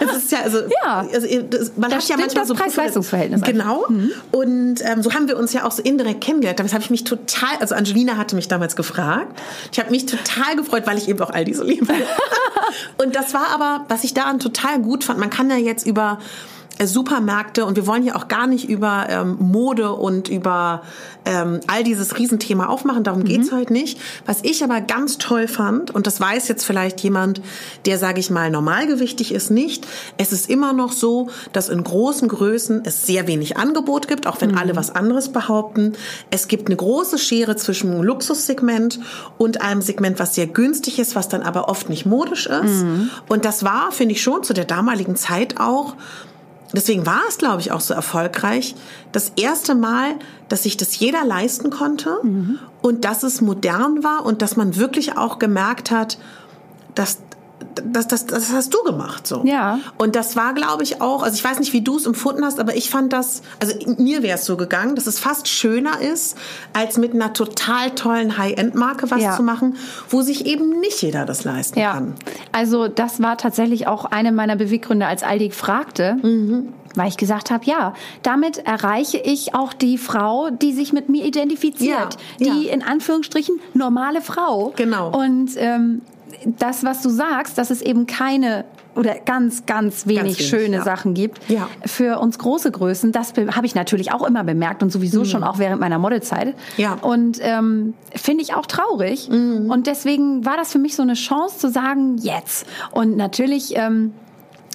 Es 0.00 0.16
ist 0.16 0.32
ja, 0.32 0.40
also, 0.42 0.58
Ja. 0.84 1.06
also 1.12 1.26
das, 1.50 1.72
man 1.76 1.90
Da 1.90 1.96
hat 1.98 2.08
ja 2.08 2.16
manchmal 2.16 2.42
das 2.42 2.48
so 2.48 2.54
Preis-Leistungs-Verhältnis 2.54 3.42
Genau. 3.42 3.86
Und 4.32 4.76
ähm, 4.82 5.02
so 5.02 5.12
haben 5.14 5.28
wir 5.28 5.36
uns 5.36 5.52
ja 5.52 5.64
auch 5.64 5.72
so 5.72 5.82
indirekt 5.82 6.20
kennengelernt. 6.22 6.58
Damit 6.58 6.72
habe 6.72 6.82
ich 6.82 6.90
mich 6.90 7.04
total, 7.04 7.56
also 7.60 7.74
Angelina 7.74 8.16
hatte 8.16 8.34
mich 8.34 8.48
damals 8.48 8.74
gefragt. 8.76 9.01
Ich 9.70 9.78
habe 9.78 9.90
mich 9.90 10.06
total 10.06 10.56
gefreut, 10.56 10.86
weil 10.86 10.98
ich 10.98 11.08
eben 11.08 11.20
auch 11.20 11.30
Aldi 11.30 11.54
so 11.54 11.64
liebe. 11.64 11.92
und 12.98 13.14
das 13.14 13.34
war 13.34 13.48
aber, 13.52 13.84
was 13.88 14.04
ich 14.04 14.14
daran 14.14 14.38
total 14.38 14.80
gut 14.80 15.04
fand, 15.04 15.18
man 15.18 15.30
kann 15.30 15.50
ja 15.50 15.56
jetzt 15.56 15.86
über 15.86 16.18
Supermärkte 16.82 17.64
und 17.64 17.76
wir 17.76 17.86
wollen 17.86 18.04
ja 18.04 18.16
auch 18.16 18.28
gar 18.28 18.46
nicht 18.46 18.68
über 18.68 19.06
ähm, 19.08 19.36
Mode 19.38 19.92
und 19.92 20.28
über 20.28 20.82
ähm, 21.24 21.60
all 21.66 21.84
dieses 21.84 22.18
Riesenthema 22.18 22.66
aufmachen, 22.66 23.04
darum 23.04 23.24
geht's 23.24 23.52
heute 23.52 23.72
nicht. 23.72 24.00
Was 24.26 24.40
ich 24.42 24.64
aber 24.64 24.80
ganz 24.80 25.18
toll 25.18 25.48
fand, 25.48 25.90
und 25.92 26.06
das 26.06 26.20
weiß 26.20 26.48
jetzt 26.48 26.64
vielleicht 26.64 27.00
jemand, 27.00 27.40
der, 27.86 27.98
sage 27.98 28.20
ich 28.20 28.30
mal, 28.30 28.50
normalgewichtig 28.50 29.32
ist, 29.32 29.50
nicht, 29.50 29.86
es 30.16 30.32
ist 30.32 30.50
immer 30.50 30.72
noch 30.72 30.92
so, 30.92 31.28
dass 31.52 31.68
in 31.68 31.84
großen 31.84 32.28
Größen 32.28 32.82
es 32.84 33.06
sehr 33.06 33.26
wenig 33.26 33.56
Angebot 33.56 34.08
gibt, 34.08 34.26
auch 34.26 34.40
wenn 34.40 34.56
alle 34.56 34.74
was 34.74 34.90
anderes 34.90 35.30
behaupten. 35.30 35.92
Es 36.30 36.48
gibt 36.48 36.66
eine 36.66 36.76
große 36.76 37.18
Schere 37.18 37.56
zwischen 37.56 37.92
einem 37.92 38.02
Luxussegment 38.02 38.98
und 39.38 39.60
einem 39.60 39.82
Segment, 39.82 40.18
was 40.18 40.34
sehr 40.34 40.46
günstig 40.46 40.98
ist, 40.98 41.14
was 41.14 41.28
dann 41.28 41.42
aber 41.42 41.68
oft 41.68 41.88
nicht 41.88 42.06
modisch 42.06 42.46
ist. 42.46 42.84
Und 43.28 43.44
das 43.44 43.64
war, 43.64 43.92
finde 43.92 44.14
ich 44.14 44.22
schon, 44.22 44.42
zu 44.42 44.52
der 44.52 44.64
damaligen 44.64 45.16
Zeit 45.16 45.60
auch 45.60 45.94
Deswegen 46.74 47.04
war 47.06 47.20
es, 47.28 47.38
glaube 47.38 47.60
ich, 47.60 47.70
auch 47.72 47.80
so 47.80 47.94
erfolgreich. 47.94 48.74
Das 49.12 49.32
erste 49.36 49.74
Mal, 49.74 50.14
dass 50.48 50.62
sich 50.62 50.76
das 50.76 50.98
jeder 50.98 51.24
leisten 51.24 51.70
konnte 51.70 52.20
und 52.80 53.04
dass 53.04 53.22
es 53.22 53.40
modern 53.40 54.02
war 54.02 54.24
und 54.24 54.42
dass 54.42 54.56
man 54.56 54.76
wirklich 54.76 55.16
auch 55.16 55.38
gemerkt 55.38 55.90
hat, 55.90 56.18
dass 56.94 57.18
das, 57.74 58.08
das, 58.08 58.26
das 58.26 58.50
hast 58.52 58.72
du 58.74 58.82
gemacht 58.82 59.26
so. 59.26 59.42
Ja. 59.44 59.78
Und 59.98 60.16
das 60.16 60.36
war, 60.36 60.54
glaube 60.54 60.82
ich, 60.82 61.00
auch, 61.00 61.22
also 61.22 61.34
ich 61.34 61.44
weiß 61.44 61.58
nicht, 61.58 61.72
wie 61.72 61.80
du 61.82 61.96
es 61.96 62.06
empfunden 62.06 62.44
hast, 62.44 62.60
aber 62.60 62.76
ich 62.76 62.90
fand 62.90 63.12
das, 63.12 63.42
also 63.60 63.74
mir 63.98 64.22
wäre 64.22 64.38
es 64.38 64.44
so 64.44 64.56
gegangen, 64.56 64.94
dass 64.94 65.06
es 65.06 65.18
fast 65.18 65.48
schöner 65.48 66.00
ist, 66.00 66.36
als 66.72 66.98
mit 66.98 67.14
einer 67.14 67.32
total 67.32 67.90
tollen 67.90 68.38
High-End-Marke 68.38 69.10
was 69.10 69.22
Ja. 69.22 69.36
zu 69.36 69.42
machen, 69.42 69.76
wo 70.10 70.22
sich 70.22 70.46
eben 70.46 70.80
nicht 70.80 71.02
jeder 71.02 71.24
das 71.24 71.44
leisten 71.44 71.78
Ja, 71.78 71.94
kann. 71.94 72.14
also 72.52 72.88
das 72.88 73.22
war 73.22 73.36
tatsächlich 73.38 73.86
auch 73.86 74.04
eine 74.06 74.32
meiner 74.32 74.56
Beweggründe, 74.56 75.06
als 75.06 75.22
Aldi 75.22 75.50
fragte. 75.50 76.16
Weil 76.94 77.08
ich 77.08 77.16
gesagt 77.16 77.50
habe, 77.50 77.64
ja, 77.64 77.94
damit 78.22 78.58
erreiche 78.66 79.16
ich 79.16 79.54
auch 79.54 79.72
die 79.72 79.96
Frau, 79.96 80.50
die 80.50 80.72
sich 80.74 80.92
mit 80.92 81.08
mir 81.08 81.24
identifiziert. 81.24 82.18
Ja, 82.38 82.52
die 82.54 82.66
ja. 82.66 82.72
in 82.72 82.82
Anführungsstrichen 82.82 83.58
normale 83.72 84.20
Frau. 84.20 84.74
Genau. 84.76 85.10
Und 85.10 85.52
ähm, 85.56 86.02
das, 86.58 86.84
was 86.84 87.02
du 87.02 87.08
sagst, 87.08 87.58
dass 87.58 87.70
es 87.70 87.82
eben 87.82 88.06
keine 88.06 88.64
oder 88.94 89.14
ganz, 89.24 89.64
ganz 89.64 90.06
wenig 90.06 90.22
wenig, 90.38 90.48
schöne 90.48 90.76
ja. 90.76 90.82
Sachen 90.82 91.14
gibt. 91.14 91.40
Ja. 91.48 91.68
Für 91.86 92.18
uns 92.18 92.38
große 92.38 92.70
Größen, 92.70 93.10
das 93.10 93.32
be- 93.32 93.56
habe 93.56 93.64
ich 93.64 93.74
natürlich 93.74 94.12
auch 94.12 94.26
immer 94.26 94.44
bemerkt 94.44 94.82
und 94.82 94.92
sowieso 94.92 95.24
schon 95.24 95.44
auch 95.44 95.58
während 95.58 95.80
meiner 95.80 95.98
Modelzeit. 95.98 96.48
Mhm. 96.48 96.52
Ja. 96.76 96.96
Mhm. 96.96 97.02
Und 97.02 97.38
ähm, 97.40 97.94
finde 98.14 98.42
ich 98.42 98.54
auch 98.54 98.66
traurig. 98.66 99.30
Und 99.30 99.86
deswegen 99.86 100.44
war 100.44 100.56
das 100.56 100.72
für 100.72 100.78
mich 100.78 100.94
so 100.94 101.02
eine 101.02 101.14
Chance 101.14 101.58
zu 101.58 101.70
sagen, 101.70 102.18
jetzt. 102.18 102.66
Und 102.90 103.16
natürlich 103.16 103.74
ähm, 103.76 104.12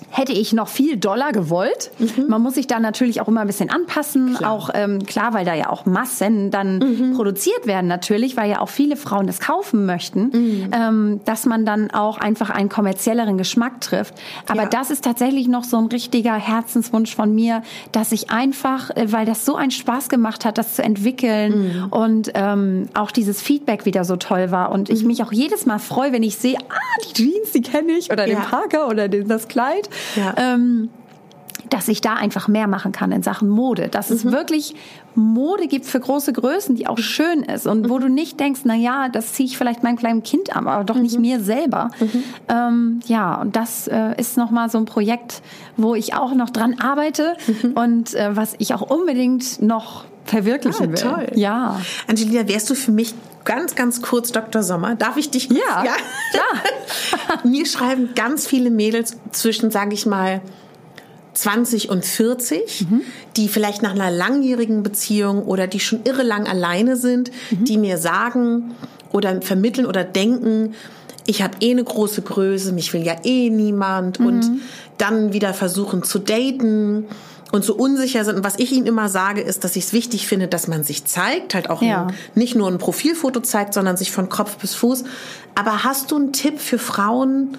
hätte 0.10 0.32
ich 0.32 0.54
noch 0.54 0.68
viel 0.68 0.98
doller 0.98 1.32
gewollt. 1.32 1.92
Man 2.28 2.42
muss 2.42 2.56
sich 2.56 2.66
da 2.68 2.80
natürlich 2.80 3.22
auch 3.22 3.28
immer 3.28 3.42
ein 3.42 3.48
bisschen 3.48 3.70
anpassen. 3.70 4.32
Mhm. 4.32 4.36
Klar. 4.36 4.52
Auch 4.52 4.70
ähm, 4.74 5.06
klar, 5.06 5.34
weil 5.34 5.46
da 5.46 5.54
ja 5.54 5.70
auch 5.70 5.86
Massen 5.86 6.50
dann 6.52 6.80
Mhm. 6.80 7.14
produziert 7.16 7.68
werden 7.68 7.88
natürlich, 7.88 8.38
weil 8.38 8.50
ja 8.50 8.62
auch 8.62 8.70
viele 8.70 8.96
Frauen 8.96 9.28
das 9.28 9.40
kaufen 9.40 9.86
möchten, 9.86 10.30
Mhm. 10.32 10.72
ähm, 10.74 11.20
dass 11.26 11.46
man 11.46 11.66
dann 11.66 11.92
auch 11.92 12.18
einfach 12.18 12.50
einen 12.50 12.70
kommerzielleren 12.70 13.38
Geschmack 13.38 13.82
trifft. 13.82 14.14
Aber 14.50 14.64
Ja. 14.64 14.70
das 14.70 14.90
ist 14.92 15.04
tatsächlich 15.04 15.48
noch 15.48 15.64
so 15.64 15.78
ein 15.78 15.86
richtiger 15.88 16.34
Herzenswunsch 16.36 17.16
von 17.16 17.34
mir, 17.36 17.62
dass 17.92 18.12
ich 18.12 18.32
einfach, 18.32 18.90
äh, 18.92 19.12
weil 19.12 19.26
das 19.26 19.46
so 19.46 19.56
einen 19.56 19.72
Spaß 19.72 20.10
gemacht 20.10 20.46
hat, 20.46 20.58
das 20.58 20.76
zu 20.76 20.84
entwickeln 20.84 21.84
Mhm. 21.84 21.88
und 21.92 22.32
ähm, 22.34 22.88
auch 22.94 23.12
dieses 23.12 23.42
Feedback 23.42 23.86
wieder 23.86 24.04
so 24.06 24.16
toll 24.16 24.52
war 24.52 24.72
und 24.72 24.90
Mhm. 24.90 24.96
ich 24.96 25.04
mich 25.04 25.24
auch 25.24 25.32
jedes 25.32 25.66
Mal 25.66 25.80
freue, 25.80 26.12
wenn 26.14 26.24
ich 26.24 26.38
sehe, 26.38 26.58
ah, 26.58 27.02
die 27.10 27.14
Jeans, 27.14 27.52
die 27.54 27.62
kenne 27.62 27.92
ich 27.94 28.12
oder 28.12 28.26
den 28.26 28.38
Ja. 28.38 28.44
Parker 28.50 28.88
oder 28.88 29.08
den, 29.08 29.28
das 29.28 29.48
Kleid. 29.48 29.87
Ja. 30.16 30.34
Ähm, 30.38 30.90
dass 31.72 31.90
ich 31.90 32.00
da 32.00 32.14
einfach 32.14 32.48
mehr 32.48 32.68
machen 32.68 32.94
kann 32.94 33.12
in 33.12 33.24
Sachen 33.24 33.50
Mode. 33.50 33.90
Dass 33.90 34.10
Mhm. 34.10 34.16
es 34.16 34.26
wirklich 34.32 34.76
Mode 35.16 35.68
gibt 35.68 35.86
für 35.86 36.00
große 36.00 36.32
Größen, 36.32 36.76
die 36.76 36.88
auch 36.88 37.00
schön 37.00 37.42
ist 37.44 37.68
und 37.68 37.82
Mhm. 37.82 37.90
wo 37.90 38.00
du 38.00 38.08
nicht 38.08 38.40
denkst, 38.40 38.62
na 38.64 38.76
ja, 38.76 39.10
das 39.10 39.34
ziehe 39.34 39.48
ich 39.48 39.58
vielleicht 39.58 39.84
meinem 39.84 39.98
kleinen 39.98 40.24
Kind 40.24 40.56
an, 40.56 40.66
aber 40.68 40.86
doch 40.86 40.96
Mhm. 40.96 41.02
nicht 41.02 41.20
mir 41.20 41.40
selber. 41.42 41.90
Ähm, 42.48 43.00
ja, 43.08 43.36
und 43.42 43.56
das 43.58 43.88
äh, 43.88 44.14
ist 44.18 44.38
nochmal 44.38 44.70
so 44.70 44.78
ein 44.78 44.86
Projekt, 44.86 45.42
wo 45.76 45.94
ich 45.96 46.14
auch 46.14 46.34
noch 46.36 46.52
dran 46.52 46.76
arbeite 46.80 47.36
Mhm. 47.48 47.72
und 47.74 47.98
und 47.98 48.14
äh, 48.16 48.36
was 48.36 48.54
ich 48.60 48.74
auch 48.76 48.84
unbedingt 48.84 49.62
noch 49.62 50.06
verwirklichen 50.28 50.92
will. 50.92 51.04
Ah, 51.04 51.16
toll. 51.16 51.28
Ja. 51.36 51.82
Angelina, 52.08 52.48
wärst 52.48 52.70
du 52.70 52.76
für 52.76 52.92
mich 52.92 53.14
ganz, 53.46 53.76
ganz 53.76 54.02
kurz 54.02 54.32
Dr. 54.32 54.62
Sommer? 54.64 54.96
Darf 54.96 55.18
ich 55.18 55.30
dich? 55.32 55.50
Ja, 55.50 55.84
ja. 55.86 55.96
klar. 56.32 57.44
Mir 57.44 57.66
schreiben 57.66 58.10
ganz 58.16 58.46
viele 58.48 58.70
Mädels 58.70 59.18
zwischen, 59.32 59.72
sage 59.72 59.94
ich 59.94 60.06
mal, 60.06 60.42
20 61.34 61.90
und 61.90 62.04
40, 62.04 62.88
Mhm. 62.90 63.02
die 63.36 63.48
vielleicht 63.48 63.82
nach 63.84 63.92
einer 63.92 64.10
langjährigen 64.12 64.82
Beziehung 64.84 65.44
oder 65.44 65.68
die 65.68 65.80
schon 65.80 66.00
irre 66.04 66.24
lang 66.24 66.48
alleine 66.48 66.96
sind, 66.98 67.32
Mhm. 67.52 67.66
die 67.66 67.78
mir 67.78 67.98
sagen 67.98 68.72
oder 69.12 69.42
vermitteln 69.42 69.86
oder 69.86 70.04
denken, 70.04 70.74
ich 71.28 71.42
habe 71.44 71.58
eh 71.62 71.72
eine 71.72 71.84
große 71.84 72.22
Größe, 72.24 72.72
mich 72.72 72.92
will 72.94 73.04
ja 73.04 73.18
eh 73.24 73.50
niemand 73.50 74.20
Mhm. 74.20 74.26
und 74.26 74.52
dann 74.98 75.32
wieder 75.34 75.54
versuchen 75.54 76.02
zu 76.04 76.18
daten 76.20 77.06
und 77.52 77.64
so 77.64 77.76
unsicher 77.76 78.26
sind. 78.26 78.36
Und 78.38 78.44
was 78.44 78.60
ich 78.60 78.72
ihnen 78.74 78.86
immer 78.86 79.08
sage, 79.10 79.42
ist, 79.42 79.64
dass 79.64 79.76
ich 79.76 79.86
es 79.86 79.94
wichtig 79.94 80.28
finde, 80.28 80.48
dass 80.48 80.68
man 80.68 80.84
sich 80.84 81.06
zeigt, 81.06 81.54
halt 81.56 81.70
auch 81.70 81.82
Ja. 81.82 82.08
ein, 82.08 82.14
nicht 82.36 82.56
nur 82.56 82.68
ein 82.70 82.78
Profilfoto 82.78 83.40
zeigt, 83.40 83.74
sondern 83.74 83.96
sich 83.98 84.12
von 84.12 84.28
Kopf 84.30 84.58
bis 84.58 84.76
Fuß. 84.76 85.04
Aber 85.56 85.84
hast 85.84 86.12
du 86.12 86.18
einen 86.18 86.34
Tipp 86.34 86.60
für 86.60 86.78
Frauen? 86.78 87.58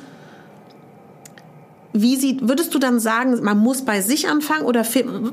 Wie 1.95 2.17
sie, 2.17 2.39
würdest 2.43 2.75
du 2.75 2.79
dann 2.79 3.01
sagen, 3.01 3.43
man 3.43 3.59
muss 3.59 3.83
bei 3.83 4.03
sich 4.03 4.29
anfangen 4.29 4.67
oder 4.67 4.85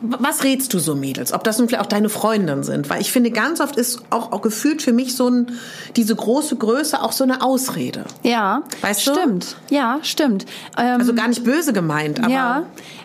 was 0.02 0.44
rätst 0.46 0.74
du 0.74 0.80
so 0.80 0.96
Mädels? 0.96 1.34
Ob 1.34 1.44
das 1.44 1.60
nun 1.60 1.68
vielleicht 1.68 1.84
auch 1.84 1.90
deine 1.90 2.08
Freundinnen 2.08 2.64
sind? 2.64 2.90
Weil 2.90 3.02
ich 3.02 3.12
finde, 3.12 3.30
ganz 3.30 3.60
oft 3.60 3.76
ist 3.76 4.02
auch, 4.10 4.32
auch 4.32 4.42
gefühlt 4.42 4.82
für 4.82 4.94
mich 4.94 5.16
so 5.18 5.30
ein, 5.30 5.52
diese 5.98 6.16
große 6.16 6.56
Größe 6.56 7.02
auch 7.02 7.12
so 7.12 7.26
eine 7.26 7.44
Ausrede. 7.44 8.06
Ja, 8.24 8.64
Weißt 8.82 9.06
du? 9.06 9.12
stimmt. 9.14 9.58
Ja, 9.70 10.00
stimmt. 10.02 10.46
Ähm, 10.78 11.02
Also 11.02 11.14
gar 11.14 11.28
nicht 11.28 11.44
böse 11.44 11.74
gemeint, 11.74 12.20
aber. 12.24 12.32
ja, 12.34 12.64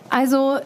also 0.09 0.57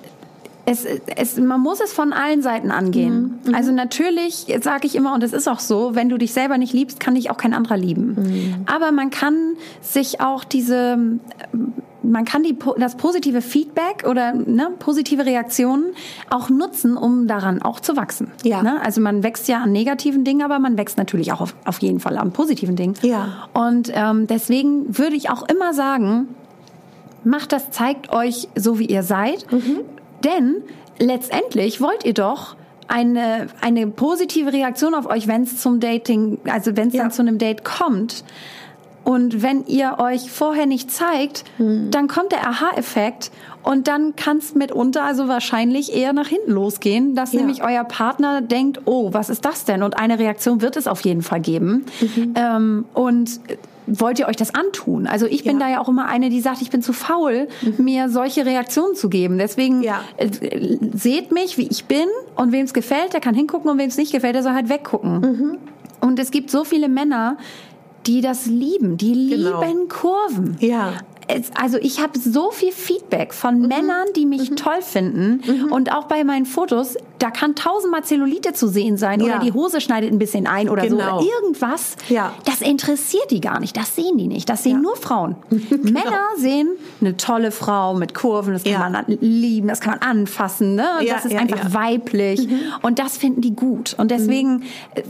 es, 0.66 0.86
es, 1.16 1.38
man 1.38 1.62
muss 1.62 1.80
es 1.80 1.94
von 1.94 2.12
allen 2.12 2.42
Seiten 2.42 2.72
angehen. 2.72 3.40
Mhm, 3.46 3.56
Also 3.56 3.72
natürlich 3.72 4.48
sage 4.62 4.88
ich 4.88 4.96
immer, 4.96 5.14
und 5.14 5.24
es 5.24 5.34
ist 5.34 5.48
auch 5.48 5.60
so, 5.60 5.94
wenn 5.94 6.10
du 6.10 6.18
dich 6.18 6.34
selber 6.34 6.58
nicht 6.58 6.74
liebst, 6.74 7.00
kann 7.00 7.16
dich 7.16 7.30
auch 7.30 7.38
kein 7.38 7.54
anderer 7.54 7.78
lieben. 7.78 8.16
Mhm. 8.16 8.56
Aber 8.66 8.92
man 8.92 9.12
kann 9.12 9.36
sich 9.82 10.22
auch 10.22 10.44
diese, 10.44 10.98
man 12.02 12.26
kann 12.26 12.44
die, 12.44 12.58
das 12.78 12.96
positive 12.96 13.42
Feedback 13.42 14.06
oder 14.10 14.34
ne, 14.34 14.70
positive 14.80 15.26
Reaktionen 15.26 15.94
auch 16.30 16.50
nutzen, 16.50 16.98
um 16.98 17.28
daran 17.28 17.62
auch 17.62 17.80
zu 17.80 17.96
wachsen. 17.96 18.32
Ja. 18.44 18.64
Ne? 18.64 18.82
Also 18.82 19.02
man 19.02 19.22
wächst 19.22 19.48
ja 19.48 19.60
an 19.62 19.72
negativen 19.72 20.24
Dingen, 20.24 20.42
aber 20.42 20.58
man 20.58 20.78
wächst 20.78 20.98
natürlich 20.98 21.32
auch 21.32 21.42
auf, 21.42 21.56
auf 21.66 21.80
jeden 21.80 22.00
Fall 22.00 22.18
an 22.18 22.32
positiven 22.32 22.76
Dingen. 22.76 22.96
Ja. 23.02 23.48
Und 23.54 23.92
ähm, 23.94 24.26
deswegen 24.28 24.98
würde 24.98 25.16
ich 25.16 25.30
auch 25.30 25.48
immer 25.48 25.74
sagen, 25.74 26.28
macht 27.24 27.52
das, 27.52 27.70
zeigt 27.72 28.12
euch 28.12 28.48
so, 28.56 28.80
wie 28.80 28.86
ihr 28.86 29.04
seid. 29.04 29.46
Denn 30.24 30.64
letztendlich 31.00 31.82
wollt 31.82 32.06
ihr 32.06 32.14
doch 32.14 32.56
eine, 32.88 33.48
eine 33.62 33.88
positive 33.88 34.54
Reaktion 34.54 34.94
auf 34.94 35.08
euch, 35.08 35.28
wenn 35.28 35.44
es 35.44 35.58
zum 35.60 35.80
Dating, 35.80 36.38
also 36.46 36.76
wenn 36.78 36.90
es 36.90 36.94
Ja. 36.94 37.04
dann 37.04 37.12
zu 37.12 37.22
einem 37.22 37.38
Date 37.38 37.64
kommt. 37.64 38.24
Und 39.04 39.44
wenn 39.44 39.66
ihr 39.68 39.98
euch 40.00 40.32
vorher 40.32 40.66
nicht 40.66 40.90
zeigt, 40.90 41.44
dann 41.60 42.08
kommt 42.08 42.32
der 42.32 42.48
Aha-Effekt 42.48 43.30
und 43.62 43.88
dann 43.88 44.16
kann 44.16 44.38
es 44.38 44.56
mitunter 44.56 45.04
also 45.04 45.28
wahrscheinlich 45.28 45.96
eher 45.96 46.12
nach 46.12 46.28
hinten 46.28 46.52
losgehen, 46.52 47.14
dass 47.14 47.32
Ja. 47.32 47.42
nämlich 47.42 47.64
euer 47.64 47.84
Partner 47.84 48.42
denkt, 48.42 48.82
oh, 48.86 49.14
was 49.14 49.30
ist 49.30 49.46
das 49.46 49.64
denn? 49.64 49.84
Und 49.84 49.96
eine 49.98 50.18
Reaktion 50.18 50.62
wird 50.62 50.76
es 50.76 50.88
auf 50.88 51.02
jeden 51.02 51.22
Fall 51.22 51.40
geben. 51.40 51.86
Ähm, 52.34 52.86
und 52.96 53.40
wollt 53.88 54.20
ihr 54.20 54.28
euch 54.28 54.36
das 54.36 54.54
antun? 54.56 55.08
Also 55.08 55.26
ich 55.26 55.44
bin 55.44 55.60
Ja. 55.60 55.66
da 55.68 55.72
ja 55.74 55.80
auch 55.82 55.90
immer 55.90 56.06
eine, 56.08 56.30
die 56.30 56.42
sagt, 56.42 56.62
ich 56.62 56.70
bin 56.70 56.82
zu 56.82 56.94
faul, 56.94 57.48
mir 57.78 58.10
solche 58.10 58.46
Reaktionen 58.46 58.96
zu 58.96 59.10
geben. 59.10 59.38
Deswegen 59.38 59.84
Ja. 59.84 60.02
äh, 60.18 60.30
seht 60.96 61.32
mich, 61.32 61.58
wie 61.58 61.68
ich 61.68 61.86
bin 61.86 62.08
und 62.36 62.52
wem 62.52 62.66
es 62.66 62.74
gefällt, 62.74 63.14
der 63.14 63.20
kann 63.22 63.36
hingucken 63.36 63.70
und 63.70 63.78
wem 63.78 63.88
es 63.88 63.98
nicht 63.98 64.12
gefällt, 64.12 64.36
der 64.36 64.44
soll 64.44 64.54
halt 64.54 64.70
weggucken. 64.70 65.58
Und 66.02 66.20
es 66.20 66.32
gibt 66.32 66.50
so 66.52 66.64
viele 66.64 66.90
Männer, 66.90 67.38
die 68.06 68.22
das 68.22 68.46
lieben, 68.46 68.98
die 68.98 69.30
Genau. 69.30 69.64
lieben 69.64 69.88
Kurven. 69.90 70.58
Ja. 70.60 70.94
Also 71.60 71.80
ich 71.80 72.04
habe 72.04 72.20
so 72.20 72.52
viel 72.52 72.72
Feedback 72.72 73.34
von 73.34 73.62
Mhm. 73.62 73.68
Männern, 73.68 74.06
die 74.16 74.28
mich 74.28 74.52
toll 74.52 74.82
finden 74.82 75.42
und 75.72 75.92
auch 75.92 76.04
bei 76.04 76.24
meinen 76.24 76.46
Fotos, 76.46 76.98
da 77.20 77.32
kann 77.32 77.56
tausendmal 77.56 78.04
Zellulite 78.04 78.54
zu 78.54 78.68
sehen 78.68 78.98
sein 78.98 79.20
Ja. 79.22 79.26
oder 79.26 79.40
die 79.40 79.54
Hose 79.54 79.82
schneidet 79.82 80.12
ein 80.12 80.20
bisschen 80.20 80.48
ein 80.48 80.70
oder 80.70 80.84
so 80.90 80.98
Genau. 80.98 81.18
oder 81.20 81.26
irgendwas. 81.42 81.96
Ja. 82.10 82.34
Das 82.46 82.62
interessiert 82.62 83.32
die 83.32 83.42
gar 83.42 83.60
nicht, 83.60 83.76
das 83.78 83.96
sehen 83.96 84.18
die 84.18 84.28
nicht, 84.28 84.50
das 84.50 84.64
sehen 84.64 84.82
nur 84.82 84.96
Frauen. 84.96 85.36
Männer 85.50 86.28
sehen 86.38 86.70
eine 87.02 87.18
tolle 87.18 87.52
Frau 87.52 87.94
mit 87.94 88.14
Kurven, 88.14 88.54
das 88.54 88.64
kann 88.64 88.72
Ja. 88.74 88.90
man 88.90 89.06
lieben, 89.22 89.68
das 89.68 89.80
kann 89.82 90.00
man 90.00 90.02
anfassen, 90.10 90.76
ne? 90.76 90.86
Ja, 91.02 91.16
das 91.16 91.26
ist 91.26 91.32
ja, 91.34 91.40
einfach 91.40 91.58
ja. 91.64 91.70
Mhm. 91.70 91.74
weiblich 91.74 92.48
und 92.82 93.00
das 93.00 93.18
finden 93.18 93.42
die 93.42 93.56
gut 93.56 93.96
und 93.98 94.12
deswegen 94.12 94.64
äh, 94.96 95.04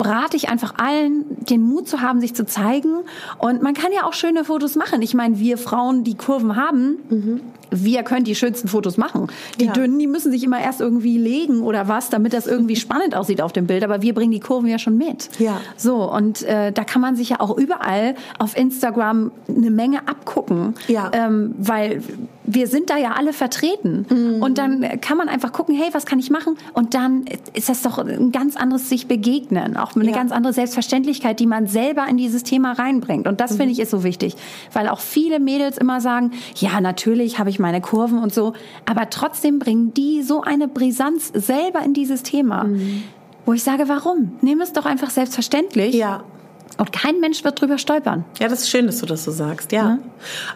rate 0.00 0.36
ich 0.36 0.48
einfach 0.48 0.74
allen, 0.78 1.24
den 1.48 1.62
Mut 1.62 1.86
zu 1.88 2.00
haben, 2.00 2.20
sich 2.20 2.34
zu 2.34 2.44
zeigen. 2.44 3.04
Und 3.38 3.62
man 3.62 3.72
kann 3.72 3.92
ja 3.92 4.04
auch 4.04 4.14
schöne 4.14 4.44
Fotos 4.44 4.74
machen. 4.74 5.00
Ich 5.00 5.14
meine, 5.14 5.38
wir 5.38 5.58
Frauen, 5.58 6.02
die 6.02 6.16
Kurven 6.16 6.56
haben, 6.56 7.40
wir 7.72 8.02
können 8.02 8.24
die 8.24 8.34
schönsten 8.34 8.68
Fotos 8.68 8.96
machen. 8.96 9.28
Die 9.58 9.64
Ja. 9.66 9.72
dünnen, 9.72 9.98
die 9.98 10.06
müssen 10.06 10.30
sich 10.30 10.44
immer 10.44 10.60
erst 10.60 10.80
irgendwie 10.80 11.18
legen 11.18 11.62
oder 11.62 11.88
was, 11.88 12.10
damit 12.10 12.32
das 12.32 12.46
irgendwie 12.46 12.76
spannend 12.76 13.14
aussieht 13.16 13.40
auf 13.40 13.52
dem 13.52 13.66
Bild. 13.66 13.82
Aber 13.82 14.02
wir 14.02 14.14
bringen 14.14 14.30
die 14.32 14.40
Kurven 14.40 14.68
ja 14.68 14.78
schon 14.78 14.96
mit. 14.96 15.28
Ja. 15.38 15.60
So, 15.76 16.10
und 16.12 16.42
äh, 16.42 16.70
da 16.72 16.84
kann 16.84 17.00
man 17.02 17.16
sich 17.16 17.30
ja 17.30 17.40
auch 17.40 17.56
überall 17.56 18.14
auf 18.38 18.56
Instagram 18.56 19.32
eine 19.48 19.70
Menge 19.70 20.06
abgucken. 20.06 20.74
Ja. 20.88 21.10
Ähm, 21.14 21.54
weil 21.58 22.02
wir 22.44 22.66
sind 22.66 22.90
da 22.90 22.96
ja 22.98 23.12
alle 23.12 23.32
vertreten. 23.32 24.06
Mhm. 24.10 24.42
Und 24.42 24.58
dann 24.58 25.00
kann 25.00 25.16
man 25.16 25.28
einfach 25.28 25.52
gucken, 25.52 25.74
hey, 25.76 25.88
was 25.92 26.06
kann 26.06 26.18
ich 26.18 26.30
machen? 26.30 26.56
Und 26.72 26.94
dann 26.94 27.24
ist 27.54 27.68
das 27.68 27.82
doch 27.82 27.98
ein 27.98 28.32
ganz 28.32 28.56
anderes 28.56 28.88
sich 28.88 29.06
begegnen. 29.06 29.76
Auch 29.76 29.94
eine 29.94 30.06
Ja. 30.06 30.12
ganz 30.12 30.32
andere 30.32 30.52
Selbstverständlichkeit, 30.52 31.38
die 31.40 31.46
man 31.46 31.66
selber 31.68 32.06
in 32.08 32.16
dieses 32.16 32.42
Thema 32.42 32.72
reinbringt. 32.72 33.26
Und 33.28 33.40
das 33.40 33.52
Mhm. 33.52 33.56
finde 33.58 33.72
ich 33.72 33.78
ist 33.80 33.90
so 33.90 34.02
wichtig. 34.04 34.34
Weil 34.72 34.88
auch 34.88 35.00
viele 35.00 35.38
Mädels 35.38 35.78
immer 35.78 36.00
sagen, 36.00 36.32
ja, 36.56 36.80
natürlich 36.80 37.38
habe 37.38 37.48
ich 37.50 37.58
meine 37.58 37.80
Kurven 37.80 38.18
und 38.18 38.34
so. 38.34 38.54
Aber 38.86 39.08
trotzdem 39.10 39.58
bringen 39.58 39.94
die 39.94 40.22
so 40.22 40.42
eine 40.42 40.66
Brisanz 40.68 41.30
selber 41.34 41.80
in 41.84 41.94
dieses 41.94 42.22
Thema. 42.22 42.64
Mhm. 42.64 43.04
Wo 43.46 43.52
ich 43.52 43.62
sage, 43.62 43.88
warum? 43.88 44.32
Nimm 44.40 44.60
es 44.60 44.72
doch 44.72 44.84
einfach 44.86 45.10
selbstverständlich. 45.10 45.94
Ja. 45.94 46.22
Und 46.78 46.92
kein 46.92 47.20
Mensch 47.20 47.44
wird 47.44 47.60
drüber 47.60 47.78
stolpern. 47.78 48.24
Ja, 48.40 48.48
das 48.48 48.60
ist 48.62 48.70
schön, 48.70 48.86
dass 48.86 48.98
du 48.98 49.06
das 49.06 49.24
so 49.24 49.30
sagst, 49.30 49.72
ja. 49.72 49.98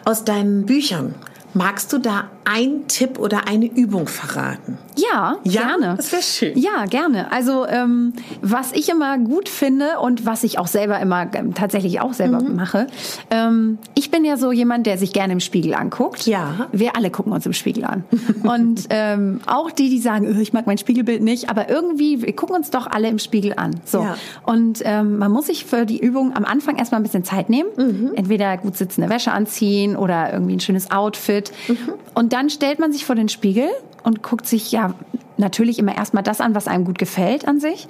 Aus 0.05 0.23
deinen 0.25 0.65
Büchern, 0.65 1.13
magst 1.57 1.91
du 1.91 1.97
da 1.99 2.29
einen 2.51 2.87
Tipp 2.87 3.19
oder 3.19 3.47
eine 3.47 3.65
Übung 3.65 4.07
verraten? 4.07 4.77
Ja, 4.95 5.37
Ja, 5.43 5.67
gerne. 5.77 5.93
das 5.97 6.11
wär 6.11 6.21
schön. 6.21 6.57
Ja, 6.57 6.85
gerne. 6.85 7.31
Also 7.31 7.67
ähm, 7.67 8.13
was 8.41 8.71
ich 8.71 8.89
immer 8.89 9.17
gut 9.19 9.47
finde 9.49 9.99
und 10.01 10.25
was 10.25 10.43
ich 10.43 10.57
auch 10.57 10.67
selber 10.67 10.99
immer 10.99 11.27
ähm, 11.33 11.53
tatsächlich 11.53 11.99
auch 12.01 12.13
selber 12.13 12.41
Mhm. 12.41 12.55
mache, 12.55 12.87
ähm, 13.29 13.77
ich 13.95 14.09
bin 14.11 14.25
ja 14.25 14.37
so 14.37 14.51
jemand, 14.51 14.87
der 14.87 14.97
sich 14.97 15.13
gerne 15.13 15.33
im 15.33 15.39
Spiegel 15.39 15.73
anguckt. 15.75 16.25
Ja. 16.25 16.67
Wir 16.71 16.95
alle 16.95 17.09
gucken 17.11 17.31
uns 17.33 17.45
im 17.45 17.53
Spiegel 17.53 17.83
an. 17.85 18.03
und 18.43 18.85
ähm, 18.89 19.41
auch 19.45 19.69
die, 19.71 19.89
die 19.89 19.99
sagen, 19.99 20.25
"Öh, 20.25 20.41
ich 20.41 20.53
mag 20.53 20.65
mein 20.67 20.77
Spiegelbild 20.77 21.21
nicht, 21.21 21.49
aber 21.49 21.69
irgendwie, 21.69 22.21
wir 22.21 22.35
gucken 22.35 22.55
uns 22.55 22.69
doch 22.71 22.87
alle 22.87 23.07
im 23.09 23.19
Spiegel 23.19 23.53
an. 23.57 23.71
So. 23.85 24.01
Ja. 24.01 24.15
Und 24.45 24.79
ähm, 24.83 25.17
man 25.17 25.31
muss 25.31 25.47
sich 25.47 25.65
für 25.65 25.85
die 25.85 25.99
Übung 25.99 26.35
am 26.35 26.45
Anfang 26.45 26.77
erstmal 26.77 26.99
ein 27.01 27.03
bisschen 27.03 27.23
Zeit 27.23 27.49
nehmen. 27.49 27.69
Mhm. 27.77 28.11
Entweder 28.15 28.57
gut 28.57 28.77
sitzende 28.77 29.09
Wäsche 29.09 29.31
anziehen 29.31 29.95
oder 29.95 30.33
irgendwie 30.33 30.53
ein 30.55 30.59
schönes 30.59 30.89
Outfit. 30.91 31.51
Mhm. 31.67 31.77
Und 32.15 32.33
dann 32.37 32.51
stellt 32.51 32.77
man 32.77 32.91
sich 32.91 33.03
vor 33.03 33.15
den 33.15 33.29
Spiegel 33.29 33.67
und 34.03 34.21
guckt 34.21 34.45
sich 34.45 34.71
ja 34.71 34.93
natürlich 35.37 35.79
immer 35.79 35.97
erstmal 35.97 36.21
das 36.21 36.39
an, 36.39 36.53
was 36.53 36.67
einem 36.67 36.85
gut 36.85 36.99
gefällt 36.99 37.47
an 37.47 37.59
sich. 37.59 37.87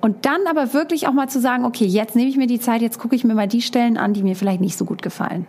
Und 0.00 0.26
dann 0.26 0.46
aber 0.48 0.72
wirklich 0.74 1.08
auch 1.08 1.12
mal 1.12 1.28
zu 1.28 1.40
sagen, 1.40 1.64
okay, 1.64 1.84
jetzt 1.86 2.14
nehme 2.14 2.28
ich 2.28 2.36
mir 2.36 2.46
die 2.46 2.60
Zeit, 2.60 2.82
jetzt 2.82 3.00
gucke 3.00 3.16
ich 3.16 3.24
mir 3.24 3.34
mal 3.34 3.48
die 3.48 3.62
Stellen 3.62 3.96
an, 3.96 4.12
die 4.12 4.22
mir 4.22 4.36
vielleicht 4.36 4.60
nicht 4.60 4.78
so 4.78 4.84
gut 4.84 5.02
gefallen. 5.02 5.44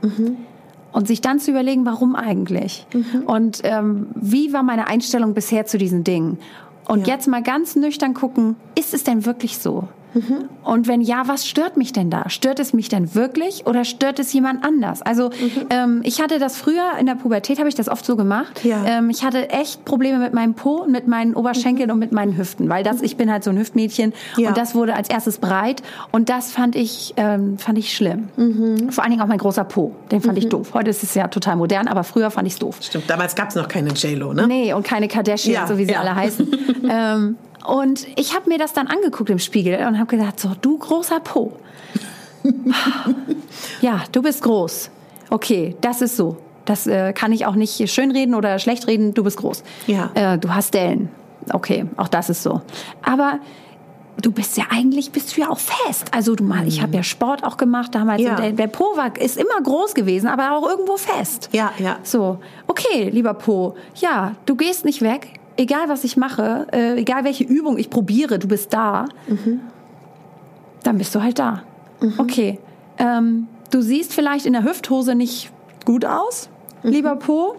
Und 0.91 1.07
sich 1.07 1.21
dann 1.21 1.39
zu 1.39 1.51
überlegen, 1.51 1.85
warum 1.85 2.15
eigentlich? 2.15 2.87
Und 3.27 3.59
ähm, 3.63 4.07
wie 4.15 4.53
war 4.53 4.63
meine 4.63 4.87
Einstellung 4.87 5.35
bisher 5.35 5.67
zu 5.67 5.77
diesen 5.77 6.03
Dingen? 6.03 6.39
Und 6.87 7.05
Ja. 7.05 7.13
jetzt 7.13 7.27
mal 7.27 7.43
ganz 7.43 7.75
nüchtern 7.75 8.15
gucken, 8.15 8.55
ist 8.79 8.95
es 8.95 9.03
denn 9.03 9.25
wirklich 9.25 9.59
so? 9.59 9.87
Und 10.63 10.87
wenn 10.87 11.01
ja, 11.01 11.23
was 11.27 11.45
stört 11.47 11.77
mich 11.77 11.93
denn 11.93 12.09
da? 12.09 12.29
Stört 12.29 12.59
es 12.59 12.73
mich 12.73 12.89
denn 12.89 13.13
wirklich 13.15 13.65
oder 13.67 13.83
stört 13.85 14.19
es 14.19 14.31
jemand 14.33 14.63
anders? 14.63 15.01
Also 15.01 15.29
ähm, 15.69 16.01
ich 16.03 16.21
hatte 16.21 16.39
das 16.39 16.57
früher 16.57 16.91
in 16.99 17.05
der 17.05 17.15
Pubertät, 17.15 17.59
habe 17.59 17.69
ich 17.69 17.75
das 17.75 17.89
oft 17.89 18.05
so 18.05 18.15
gemacht. 18.15 18.63
Ja. 18.63 18.83
Ähm, 18.85 19.09
ich 19.09 19.23
hatte 19.23 19.49
echt 19.49 19.85
Probleme 19.85 20.17
mit 20.19 20.33
meinem 20.33 20.53
Po, 20.53 20.75
und 20.83 20.91
mit 20.91 21.07
meinen 21.07 21.35
Oberschenkeln 21.35 21.91
und 21.91 21.99
mit 21.99 22.11
meinen 22.11 22.37
Hüften, 22.37 22.69
weil 22.69 22.83
das, 22.83 23.01
ich 23.01 23.17
bin 23.17 23.31
halt 23.31 23.43
so 23.43 23.49
ein 23.51 23.57
Hüftmädchen 23.57 24.13
Ja. 24.37 24.49
und 24.49 24.57
das 24.57 24.73
wurde 24.75 24.95
als 24.95 25.09
erstes 25.09 25.37
breit 25.37 25.81
und 26.11 26.29
das 26.29 26.51
fand 26.51 26.75
ich, 26.75 27.13
ähm, 27.17 27.57
fand 27.57 27.77
ich 27.77 27.93
schlimm. 27.95 28.29
Vor 28.89 29.03
allen 29.03 29.11
Dingen 29.11 29.21
auch 29.21 29.27
mein 29.27 29.37
großer 29.37 29.63
Po, 29.65 29.91
den 30.11 30.21
fand 30.21 30.37
ich 30.37 30.49
doof. 30.49 30.73
Heute 30.73 30.89
ist 30.89 31.03
es 31.03 31.13
ja 31.13 31.27
total 31.27 31.55
modern, 31.57 31.87
aber 31.87 32.03
früher 32.03 32.31
fand 32.31 32.47
ich 32.47 32.53
es 32.53 32.59
doof. 32.59 32.77
Stimmt, 32.81 33.09
damals 33.09 33.35
gab 33.35 33.49
es 33.49 33.55
noch 33.55 33.67
keine 33.67 33.89
J-Lo, 33.89 34.33
ne? 34.33 34.47
Nee, 34.47 34.73
und 34.73 34.85
keine 34.85 35.07
Kardashian, 35.07 35.53
Ja, 35.53 35.67
so 35.67 35.77
wie 35.77 35.85
sie 35.85 35.95
alle 35.95 36.15
heißen. 36.15 36.47
und 37.67 38.07
ich 38.15 38.35
habe 38.35 38.49
mir 38.49 38.57
das 38.57 38.73
dann 38.73 38.87
angeguckt 38.87 39.29
im 39.29 39.39
Spiegel 39.39 39.85
und 39.87 39.97
habe 39.97 40.17
gedacht, 40.17 40.39
so, 40.39 40.51
du 40.61 40.77
großer 40.77 41.19
Po. 41.19 41.53
ja, 43.81 44.03
du 44.11 44.21
bist 44.21 44.43
groß. 44.43 44.89
Okay, 45.29 45.75
das 45.81 46.01
ist 46.01 46.17
so. 46.17 46.37
Das 46.65 46.87
äh, 46.87 47.13
kann 47.13 47.31
ich 47.31 47.45
auch 47.45 47.55
nicht 47.55 47.89
schönreden 47.91 48.35
oder 48.35 48.59
schlecht 48.59 48.87
reden. 48.87 49.13
Du 49.13 49.23
bist 49.23 49.37
groß. 49.37 49.63
Ja. 49.87 50.11
Äh, 50.15 50.37
du 50.37 50.53
hast 50.53 50.73
Dellen. 50.73 51.09
Okay, 51.51 51.85
auch 51.97 52.07
das 52.07 52.29
ist 52.29 52.41
so. 52.41 52.61
Aber 53.03 53.39
du 54.21 54.31
bist 54.31 54.57
ja 54.57 54.65
eigentlich 54.69 55.11
bist 55.11 55.35
du 55.35 55.41
ja 55.41 55.49
auch 55.49 55.59
fest. 55.59 56.07
Also 56.11 56.35
du 56.35 56.43
mal, 56.43 56.67
ich 56.67 56.81
habe 56.81 56.95
ja 56.95 57.03
Sport 57.03 57.43
auch 57.43 57.57
gemacht 57.57 57.93
damals. 57.93 58.21
Ja. 58.21 58.35
Der, 58.35 58.51
der 58.51 58.67
Po 58.67 58.95
war, 58.95 59.15
ist 59.19 59.37
immer 59.37 59.61
groß 59.61 59.93
gewesen, 59.93 60.27
aber 60.27 60.57
auch 60.57 60.67
irgendwo 60.67 60.97
fest. 60.97 61.49
Ja, 61.51 61.71
ja. 61.77 61.97
So, 62.03 62.39
okay, 62.67 63.09
lieber 63.09 63.33
Po, 63.33 63.75
ja, 63.95 64.33
du 64.45 64.55
gehst 64.55 64.85
nicht 64.85 65.01
weg, 65.01 65.39
egal 65.57 65.89
was 65.89 66.03
ich 66.03 66.17
mache, 66.17 66.67
äh, 66.71 66.99
egal 66.99 67.23
welche 67.23 67.43
Übung 67.43 67.77
ich 67.77 67.89
probiere, 67.89 68.39
du 68.39 68.47
bist 68.47 68.73
da. 68.73 69.05
Dann 70.83 70.97
bist 70.97 71.15
du 71.15 71.21
halt 71.21 71.39
da. 71.39 71.63
Okay, 72.17 72.59
ähm, 72.97 73.47
du 73.71 73.81
siehst 73.81 74.13
vielleicht 74.13 74.45
in 74.45 74.53
der 74.53 74.63
Hüfthose 74.63 75.15
nicht 75.15 75.51
gut 75.85 76.05
aus, 76.05 76.49
lieber 76.83 77.15
Po. 77.15 77.55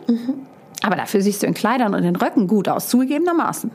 Aber 0.82 0.97
dafür 0.97 1.20
siehst 1.20 1.43
du 1.43 1.47
in 1.47 1.55
Kleidern 1.55 1.94
und 1.94 2.05
in 2.05 2.16
Röcken 2.16 2.47
gut 2.47 2.68
aus, 2.68 2.89
zugegebenermaßen. 2.89 3.70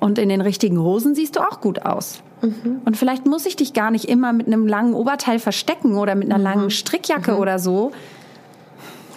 Und 0.00 0.18
in 0.18 0.28
den 0.28 0.40
richtigen 0.40 0.78
Hosen 0.78 1.14
siehst 1.14 1.36
du 1.36 1.40
auch 1.40 1.60
gut 1.60 1.86
aus. 1.86 2.22
Mhm. 2.42 2.82
Und 2.84 2.96
vielleicht 2.96 3.24
muss 3.24 3.46
ich 3.46 3.56
dich 3.56 3.72
gar 3.72 3.90
nicht 3.90 4.06
immer 4.06 4.32
mit 4.32 4.46
einem 4.46 4.66
langen 4.66 4.94
Oberteil 4.94 5.38
verstecken 5.38 5.96
oder 5.96 6.14
mit 6.14 6.28
einer 6.28 6.38
mhm. 6.38 6.44
langen 6.44 6.70
Strickjacke 6.70 7.32
mhm. 7.32 7.38
oder 7.38 7.58
so. 7.58 7.92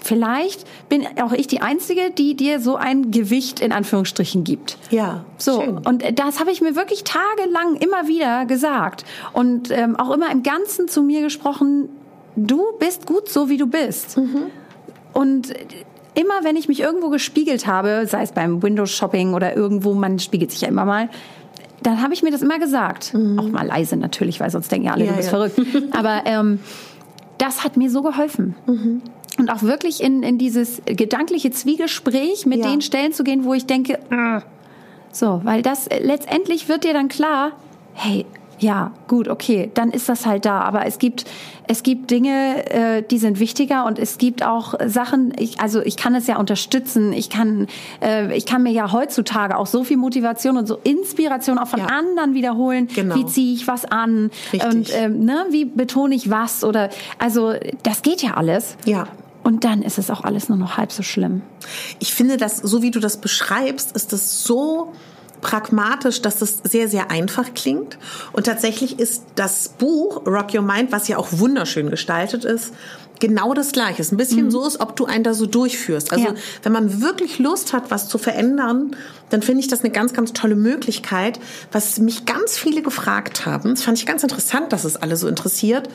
Vielleicht 0.06 0.68
bin 0.88 1.04
auch 1.20 1.32
ich 1.32 1.48
die 1.48 1.62
Einzige, 1.62 2.12
die 2.16 2.36
dir 2.36 2.60
so 2.60 2.76
ein 2.76 3.10
Gewicht 3.10 3.60
in 3.60 3.72
Anführungsstrichen 3.72 4.44
gibt. 4.44 4.78
Ja. 4.92 5.26
So. 5.40 5.62
Schön. 5.62 5.78
Und 5.80 6.04
das 6.20 6.40
habe 6.40 6.52
ich 6.52 6.62
mir 6.62 6.76
wirklich 6.76 7.04
tagelang 7.04 7.76
immer 7.78 8.08
wieder 8.08 8.46
gesagt. 8.46 9.04
Und 9.34 9.72
ähm, 9.72 9.96
auch 9.96 10.14
immer 10.14 10.32
im 10.32 10.44
Ganzen 10.44 10.88
zu 10.88 11.02
mir 11.02 11.22
gesprochen, 11.22 11.90
du 12.36 12.64
bist 12.78 13.08
gut 13.08 13.30
so, 13.30 13.50
wie 13.50 13.58
du 13.58 13.66
bist. 13.66 14.18
Mhm. 14.18 14.44
Und 15.14 15.54
immer 16.14 16.44
wenn 16.44 16.56
ich 16.56 16.68
mich 16.68 16.82
irgendwo 16.82 17.10
gespiegelt 17.10 17.66
habe, 17.66 18.06
sei 18.06 18.22
es 18.22 18.32
beim 18.32 18.62
Windows-Shopping 18.62 19.34
oder 19.34 19.56
irgendwo, 19.56 19.96
man 19.96 20.20
spiegelt 20.20 20.52
sich 20.52 20.62
ja 20.62 20.68
immer 20.68 20.86
mal, 20.86 21.10
dann 21.82 22.04
habe 22.04 22.14
ich 22.14 22.22
mir 22.22 22.30
das 22.30 22.44
immer 22.44 22.60
gesagt. 22.60 23.16
Mhm. 23.16 23.40
Auch 23.40 23.50
mal 23.50 23.66
leise 23.66 23.98
natürlich, 23.98 24.40
weil 24.40 24.52
sonst 24.52 24.72
denken 24.72 24.86
ja 24.86 24.94
alle, 24.94 25.06
ja, 25.06 25.12
du 25.14 25.18
bist 25.18 25.32
ja. 25.32 25.36
verrückt. 25.36 25.60
Aber 25.98 26.22
ähm, 26.26 26.60
das 27.40 27.64
hat 27.64 27.76
mir 27.76 27.90
so 27.90 28.04
geholfen. 28.04 28.54
Mhm. 28.68 29.02
Und 29.38 29.50
auch 29.50 29.64
wirklich 29.64 30.02
in, 30.02 30.24
in 30.24 30.38
dieses 30.38 30.82
gedankliche 30.86 31.52
Zwiegespräch 31.52 32.46
mit 32.46 32.60
ja. 32.60 32.70
den 32.70 32.82
Stellen 32.82 33.12
zu 33.12 33.24
gehen, 33.24 33.44
wo 33.44 33.54
ich 33.54 33.66
denke, 33.66 34.00
äh, 34.10 34.42
so, 35.12 35.42
weil 35.44 35.62
das 35.62 35.90
letztendlich 36.02 36.68
wird 36.70 36.84
dir 36.84 36.94
dann 36.94 37.08
klar, 37.08 37.52
hey, 37.94 38.26
ja, 38.60 38.92
gut, 39.08 39.28
okay, 39.28 39.70
dann 39.74 39.92
ist 39.92 40.08
das 40.08 40.26
halt 40.26 40.46
da. 40.46 40.62
Aber 40.62 40.86
es 40.86 40.98
gibt, 40.98 41.26
es 41.68 41.84
gibt 41.84 42.12
Dinge, 42.12 42.70
äh, 42.72 43.04
die 43.04 43.18
sind 43.18 43.40
wichtiger 43.40 43.86
und 43.86 44.00
es 44.00 44.18
gibt 44.18 44.44
auch 44.44 44.76
Sachen, 44.86 45.34
ich, 45.38 45.60
also 45.60 45.82
ich 45.82 45.98
kann 45.98 46.16
es 46.16 46.28
ja 46.28 46.38
unterstützen. 46.38 47.12
Ich 47.12 47.30
kann, 47.30 47.68
äh, 48.02 48.36
ich 48.36 48.46
kann 48.46 48.64
mir 48.64 48.72
ja 48.72 48.92
heutzutage 48.92 49.58
auch 49.58 49.68
so 49.68 49.84
viel 49.84 49.98
Motivation 49.98 50.58
und 50.58 50.68
so 50.68 50.80
Inspiration 50.84 51.58
auch 51.58 51.68
von 51.68 51.82
ja. 51.82 51.88
anderen 51.88 52.34
wiederholen. 52.34 52.88
Genau. 52.94 53.16
Wie 53.16 53.26
ziehe 53.26 53.54
ich 53.54 53.68
was 53.68 53.86
an? 53.86 54.32
Richtig. 54.54 54.74
Und 54.74 54.90
äh, 54.92 55.10
ne, 55.10 55.46
wie 55.50 55.66
betone 55.66 56.16
ich 56.16 56.30
was? 56.30 56.64
Oder 56.64 56.90
also 57.20 57.54
das 57.84 58.02
geht 58.02 58.22
ja 58.22 58.36
alles. 58.36 58.78
Ja. 58.86 59.08
Und 59.46 59.64
dann 59.64 59.84
ist 59.84 60.00
es 60.00 60.10
auch 60.10 60.24
alles 60.24 60.50
nur 60.50 60.58
noch 60.58 60.76
halb 60.76 60.92
so 60.92 61.04
schlimm. 61.04 61.44
Ich 62.00 62.16
finde, 62.16 62.38
dass 62.38 62.58
so 62.58 62.82
wie 62.82 62.90
du 62.90 63.00
das 63.00 63.18
beschreibst, 63.18 63.96
ist 63.96 64.12
es 64.12 64.44
so 64.44 64.92
pragmatisch, 65.42 66.24
dass 66.24 66.42
es 66.42 66.62
sehr, 66.64 66.88
sehr 66.88 67.12
einfach 67.12 67.54
klingt. 67.54 68.00
Und 68.34 68.48
tatsächlich 68.48 68.98
ist 68.98 69.22
das 69.36 69.70
Buch 69.70 70.26
Rock 70.26 70.56
Your 70.56 70.64
Mind, 70.64 70.92
was 70.92 71.08
ja 71.08 71.20
auch 71.20 71.28
wunderschön 71.32 71.92
gestaltet 71.92 72.44
ist, 72.44 72.74
genau 73.20 73.54
das 73.54 73.72
Gleiche. 73.72 74.02
Es 74.02 74.08
ist 74.08 74.14
ein 74.14 74.18
bisschen 74.18 74.46
mhm. 74.46 74.52
so, 74.52 74.64
als 74.64 74.80
ob 74.80 74.96
du 74.96 75.06
einen 75.06 75.24
da 75.24 75.36
so 75.36 75.46
durchführst. 75.46 76.12
Also 76.12 76.26
ja. 76.26 76.34
wenn 76.64 76.72
man 76.72 77.04
wirklich 77.04 77.38
Lust 77.38 77.72
hat, 77.72 77.92
was 77.92 78.10
zu 78.10 78.18
verändern, 78.18 78.96
dann 79.30 79.44
finde 79.44 79.60
ich 79.60 79.68
das 79.68 79.82
eine 79.82 79.92
ganz, 79.92 80.14
ganz 80.14 80.34
tolle 80.34 80.56
Möglichkeit. 80.56 81.40
Was 81.72 82.00
mich 82.00 82.26
ganz 82.26 82.58
viele 82.58 82.82
gefragt 82.82 83.46
haben, 83.46 83.76
das 83.76 83.84
fand 83.84 84.00
ich 84.00 84.08
ganz 84.08 84.24
interessant, 84.24 84.74
dass 84.74 84.86
es 84.86 84.96
alle 84.96 85.18
so 85.18 85.28
interessiert 85.28 85.88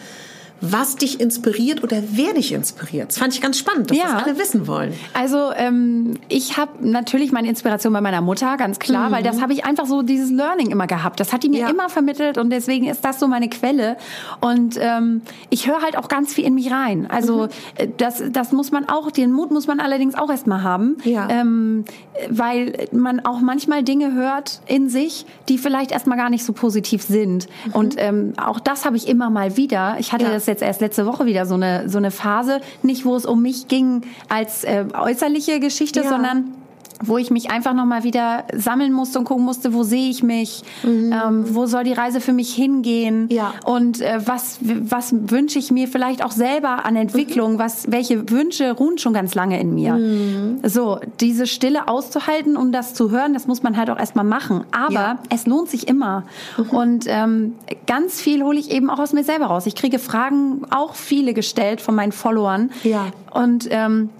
was 0.60 0.96
dich 0.96 1.20
inspiriert 1.20 1.82
oder 1.82 2.02
wer 2.10 2.34
dich 2.34 2.52
inspiriert. 2.52 3.08
Das 3.08 3.18
fand 3.18 3.34
ich 3.34 3.40
ganz 3.40 3.58
spannend, 3.58 3.90
dass 3.90 3.96
ja. 3.96 4.04
das 4.04 4.24
alle 4.24 4.38
wissen 4.38 4.66
wollen. 4.66 4.92
Also 5.14 5.50
ähm, 5.56 6.18
ich 6.28 6.56
habe 6.56 6.86
natürlich 6.86 7.32
meine 7.32 7.48
Inspiration 7.48 7.92
bei 7.92 8.00
meiner 8.00 8.20
Mutter, 8.20 8.56
ganz 8.56 8.78
klar, 8.78 9.08
mhm. 9.08 9.14
weil 9.14 9.22
das 9.22 9.40
habe 9.40 9.52
ich 9.52 9.64
einfach 9.64 9.86
so 9.86 10.02
dieses 10.02 10.30
Learning 10.30 10.70
immer 10.70 10.86
gehabt. 10.86 11.20
Das 11.20 11.32
hat 11.32 11.42
die 11.42 11.48
mir 11.48 11.60
ja. 11.60 11.70
immer 11.70 11.88
vermittelt 11.88 12.38
und 12.38 12.50
deswegen 12.50 12.86
ist 12.86 13.04
das 13.04 13.18
so 13.18 13.28
meine 13.28 13.48
Quelle. 13.48 13.96
Und 14.40 14.76
ähm, 14.78 15.22
ich 15.48 15.66
höre 15.66 15.80
halt 15.82 15.96
auch 15.96 16.08
ganz 16.08 16.34
viel 16.34 16.44
in 16.44 16.54
mich 16.54 16.70
rein. 16.70 17.06
Also 17.10 17.44
mhm. 17.44 17.48
Äh, 17.76 17.88
das, 17.96 18.22
das 18.30 18.52
muss 18.52 18.70
man 18.70 18.88
auch, 18.88 19.10
den 19.10 19.32
Mut 19.32 19.50
muss 19.50 19.66
man 19.66 19.80
allerdings 19.80 20.14
auch 20.14 20.30
erstmal 20.30 20.62
haben, 20.62 20.96
ja. 21.04 21.28
ähm, 21.30 21.84
weil 22.28 22.88
man 22.92 23.20
auch 23.20 23.40
manchmal 23.40 23.82
Dinge 23.82 24.14
hört 24.14 24.60
in 24.66 24.88
sich, 24.88 25.26
die 25.48 25.58
vielleicht 25.58 25.92
erstmal 25.92 26.18
gar 26.18 26.30
nicht 26.30 26.44
so 26.44 26.52
positiv 26.52 27.02
sind. 27.02 27.48
Mhm. 27.66 27.72
Und 27.72 27.94
ähm, 27.98 28.32
auch 28.36 28.60
das 28.60 28.84
habe 28.84 28.96
ich 28.96 29.08
immer 29.08 29.30
mal 29.30 29.56
wieder. 29.56 29.96
Ich 29.98 30.12
hatte 30.12 30.26
das 30.26 30.46
jetzt 30.50 30.62
erst 30.62 30.80
letzte 30.80 31.06
Woche 31.06 31.26
wieder 31.26 31.46
so 31.46 31.54
eine, 31.54 31.88
so 31.88 31.98
eine 31.98 32.10
Phase, 32.10 32.60
nicht 32.82 33.04
wo 33.04 33.16
es 33.16 33.24
um 33.24 33.42
mich 33.42 33.68
ging 33.68 34.02
als 34.28 34.64
äh, 34.64 34.84
äußerliche 34.92 35.60
Geschichte, 35.60 36.02
ja. 36.02 36.08
sondern 36.08 36.54
wo 37.02 37.18
ich 37.18 37.30
mich 37.30 37.50
einfach 37.50 37.74
nochmal 37.74 38.04
wieder 38.04 38.44
sammeln 38.54 38.92
musste 38.92 39.18
und 39.18 39.24
gucken 39.24 39.44
musste, 39.44 39.72
wo 39.72 39.82
sehe 39.82 40.10
ich 40.10 40.22
mich, 40.22 40.62
mhm. 40.82 41.12
ähm, 41.12 41.54
wo 41.54 41.66
soll 41.66 41.84
die 41.84 41.92
Reise 41.92 42.20
für 42.20 42.32
mich 42.32 42.54
hingehen 42.54 43.28
ja. 43.30 43.54
und 43.64 44.00
äh, 44.00 44.20
was, 44.24 44.58
was 44.60 45.12
wünsche 45.12 45.58
ich 45.58 45.70
mir 45.70 45.88
vielleicht 45.88 46.24
auch 46.24 46.32
selber 46.32 46.84
an 46.84 46.96
Entwicklung, 46.96 47.54
mhm. 47.54 47.58
was, 47.58 47.90
welche 47.90 48.30
Wünsche 48.30 48.72
ruhen 48.72 48.98
schon 48.98 49.12
ganz 49.12 49.34
lange 49.34 49.60
in 49.60 49.74
mir. 49.74 49.94
Mhm. 49.94 50.60
So, 50.64 51.00
diese 51.20 51.46
Stille 51.46 51.88
auszuhalten, 51.88 52.56
um 52.56 52.72
das 52.72 52.94
zu 52.94 53.10
hören, 53.10 53.34
das 53.34 53.46
muss 53.46 53.62
man 53.62 53.76
halt 53.76 53.90
auch 53.90 53.98
erstmal 53.98 54.24
machen. 54.24 54.64
Aber 54.72 54.92
ja. 54.92 55.18
es 55.30 55.46
lohnt 55.46 55.68
sich 55.68 55.88
immer. 55.88 56.24
Mhm. 56.56 56.70
Und 56.70 57.04
ähm, 57.08 57.54
ganz 57.86 58.20
viel 58.20 58.42
hole 58.42 58.58
ich 58.58 58.70
eben 58.70 58.90
auch 58.90 58.98
aus 58.98 59.12
mir 59.12 59.24
selber 59.24 59.46
raus. 59.46 59.66
Ich 59.66 59.74
kriege 59.74 59.98
Fragen, 59.98 60.62
auch 60.70 60.94
viele 60.94 61.34
gestellt 61.34 61.80
von 61.80 61.94
meinen 61.94 62.12
Followern. 62.12 62.70
Ja. 62.84 63.06
Und 63.32 63.68
ähm, 63.70 64.10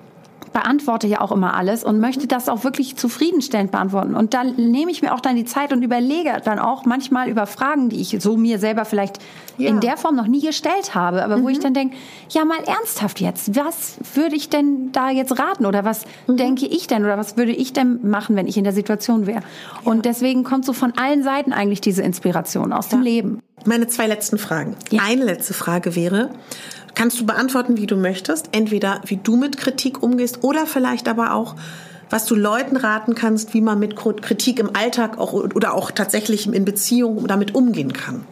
beantworte 0.52 1.06
ja 1.06 1.20
auch 1.20 1.32
immer 1.32 1.55
alles 1.55 1.85
und 1.85 2.01
möchte 2.01 2.27
das 2.27 2.48
auch 2.48 2.64
wirklich 2.64 2.97
zufriedenstellend 2.97 3.70
beantworten. 3.70 4.14
Und 4.14 4.35
dann 4.35 4.56
nehme 4.56 4.90
ich 4.90 5.02
mir 5.02 5.14
auch 5.14 5.20
dann 5.20 5.36
die 5.36 5.44
Zeit 5.44 5.72
und 5.72 5.82
überlege 5.82 6.40
dann 6.44 6.59
auch 6.59 6.85
manchmal 6.85 7.28
über 7.28 7.47
Fragen, 7.47 7.89
die 7.89 8.01
ich 8.01 8.16
so 8.20 8.36
mir 8.36 8.59
selber 8.59 8.85
vielleicht 8.85 9.18
ja. 9.59 9.68
in 9.68 9.81
der 9.81 9.97
Form 9.97 10.16
noch 10.16 10.27
nie 10.27 10.40
gestellt 10.40 10.94
habe, 10.94 11.24
aber 11.24 11.36
mhm. 11.36 11.44
wo 11.44 11.48
ich 11.48 11.60
dann 11.60 11.74
denke, 11.74 11.97
ja 12.31 12.44
mal 12.44 12.62
ernsthaft 12.64 13.20
jetzt, 13.20 13.56
was 13.56 13.98
würde 14.14 14.36
ich 14.36 14.48
denn 14.48 14.90
da 14.93 15.10
jetzt 15.10 15.39
raten 15.39 15.66
oder 15.66 15.85
was 15.85 16.05
mhm. 16.27 16.36
denke 16.36 16.66
ich 16.66 16.86
denn 16.86 17.05
oder 17.05 17.16
was 17.16 17.36
würde 17.36 17.52
ich 17.52 17.72
denn 17.72 18.01
machen, 18.09 18.36
wenn 18.36 18.48
ich 18.48 18.56
in 18.56 18.64
der 18.64 18.72
Situation 18.72 19.27
wäre? 19.27 19.40
Ja. 19.40 19.44
Und 19.85 20.05
deswegen 20.05 20.43
kommt 20.43 20.64
so 20.64 20.72
von 20.72 20.93
allen 20.97 21.22
Seiten 21.22 21.52
eigentlich 21.52 21.81
diese 21.81 22.02
Inspiration 22.02 22.72
aus 22.72 22.90
ja. 22.90 22.98
dem 22.98 23.02
Leben. 23.02 23.40
Meine 23.66 23.86
zwei 23.89 24.06
letzten 24.06 24.39
Fragen. 24.39 24.74
Eine 24.98 25.24
letzte 25.24 25.52
Frage 25.52 25.94
wäre, 25.94 26.31
kannst 26.94 27.20
du 27.20 27.26
beantworten, 27.26 27.76
wie 27.76 27.86
du 27.86 27.96
möchtest. 27.96 28.50
Entweder 28.52 29.00
wie 29.06 29.16
du 29.16 29.36
mit 29.36 29.56
Kritik 29.56 30.02
umgehst 30.02 30.42
oder 30.42 30.66
vielleicht 30.66 31.08
aber 31.08 31.34
auch, 31.34 31.54
was 32.08 32.26
du 32.26 32.34
Leuten 32.34 32.76
raten 32.76 33.14
kannst, 33.14 33.54
wie 33.54 33.60
man 33.60 33.78
mit 33.78 33.96
Kritik 33.96 34.58
im 34.58 34.74
Alltag 34.74 35.18
auch, 35.18 35.32
oder 35.32 35.74
auch 35.74 35.90
tatsächlich 35.90 36.52
in 36.52 36.64
Beziehungen 36.64 37.26
damit 37.26 37.54
umgehen 37.54 37.92
kann. 37.92 38.24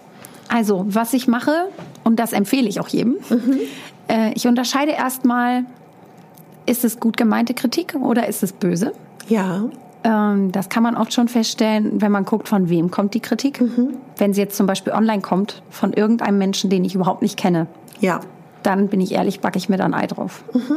Also, 0.49 0.85
was 0.89 1.13
ich 1.13 1.29
mache, 1.29 1.69
und 2.05 2.19
das 2.19 2.33
empfehle 2.33 2.69
ich 2.69 2.81
auch 2.81 2.89
jedem, 2.89 3.19
mhm. 3.29 3.61
äh, 4.09 4.33
ich 4.35 4.47
unterscheide 4.47 4.93
erstmal, 4.93 5.65
ist 6.67 6.85
es 6.85 6.99
gut 6.99 7.17
gemeinte 7.17 7.55
Kritik 7.55 7.95
oder 7.95 8.27
ist 8.27 8.43
es 8.43 8.53
böse? 8.53 8.93
Ja. 9.29 9.65
Ähm, 10.05 10.51
das 10.51 10.71
kann 10.71 10.83
man 10.83 10.97
oft 10.97 11.13
schon 11.13 11.29
feststellen, 11.29 12.01
wenn 12.01 12.11
man 12.11 12.25
guckt, 12.25 12.49
von 12.49 12.69
wem 12.69 12.91
kommt 12.91 13.15
die 13.15 13.21
Kritik. 13.21 13.61
Mhm. 13.61 13.97
Wenn 14.17 14.33
sie 14.33 14.41
jetzt 14.41 14.57
zum 14.57 14.67
Beispiel 14.67 14.93
online 14.93 15.23
kommt, 15.23 15.63
von 15.71 15.93
irgendeinem 15.93 16.39
Menschen, 16.39 16.71
den 16.71 16.85
ich 16.85 16.95
überhaupt 16.95 17.23
nicht 17.23 17.37
kenne. 17.37 17.67
Ja 18.01 18.21
dann 18.63 18.89
bin 18.89 19.01
ich 19.01 19.13
ehrlich, 19.13 19.41
backe 19.41 19.59
ich 19.59 19.69
mir 19.69 19.77
dann 19.77 19.95
Ei 19.95 20.07
drauf. 20.07 20.45
Mhm. 20.53 20.77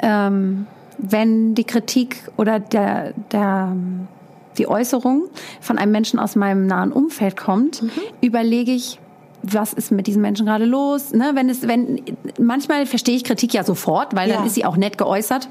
Ähm, 0.00 0.66
wenn 0.98 1.54
die 1.54 1.64
Kritik 1.64 2.30
oder 2.36 2.60
der, 2.60 3.12
der, 3.32 3.74
die 4.58 4.68
Äußerung 4.68 5.24
von 5.60 5.78
einem 5.78 5.92
Menschen 5.92 6.18
aus 6.18 6.36
meinem 6.36 6.66
nahen 6.66 6.92
Umfeld 6.92 7.36
kommt, 7.36 7.82
mhm. 7.82 7.90
überlege 8.20 8.72
ich, 8.72 8.98
was 9.42 9.72
ist 9.72 9.92
mit 9.92 10.06
diesen 10.06 10.22
Menschen 10.22 10.46
gerade 10.46 10.64
los? 10.64 11.12
Ne, 11.12 11.32
wenn 11.34 11.50
es, 11.50 11.68
wenn 11.68 12.02
manchmal 12.38 12.86
verstehe 12.86 13.14
ich 13.14 13.24
Kritik 13.24 13.52
ja 13.52 13.62
sofort, 13.62 14.16
weil 14.16 14.30
ja. 14.30 14.36
dann 14.36 14.46
ist 14.46 14.54
sie 14.54 14.64
auch 14.64 14.76
nett 14.76 14.96
geäußert. 14.96 15.48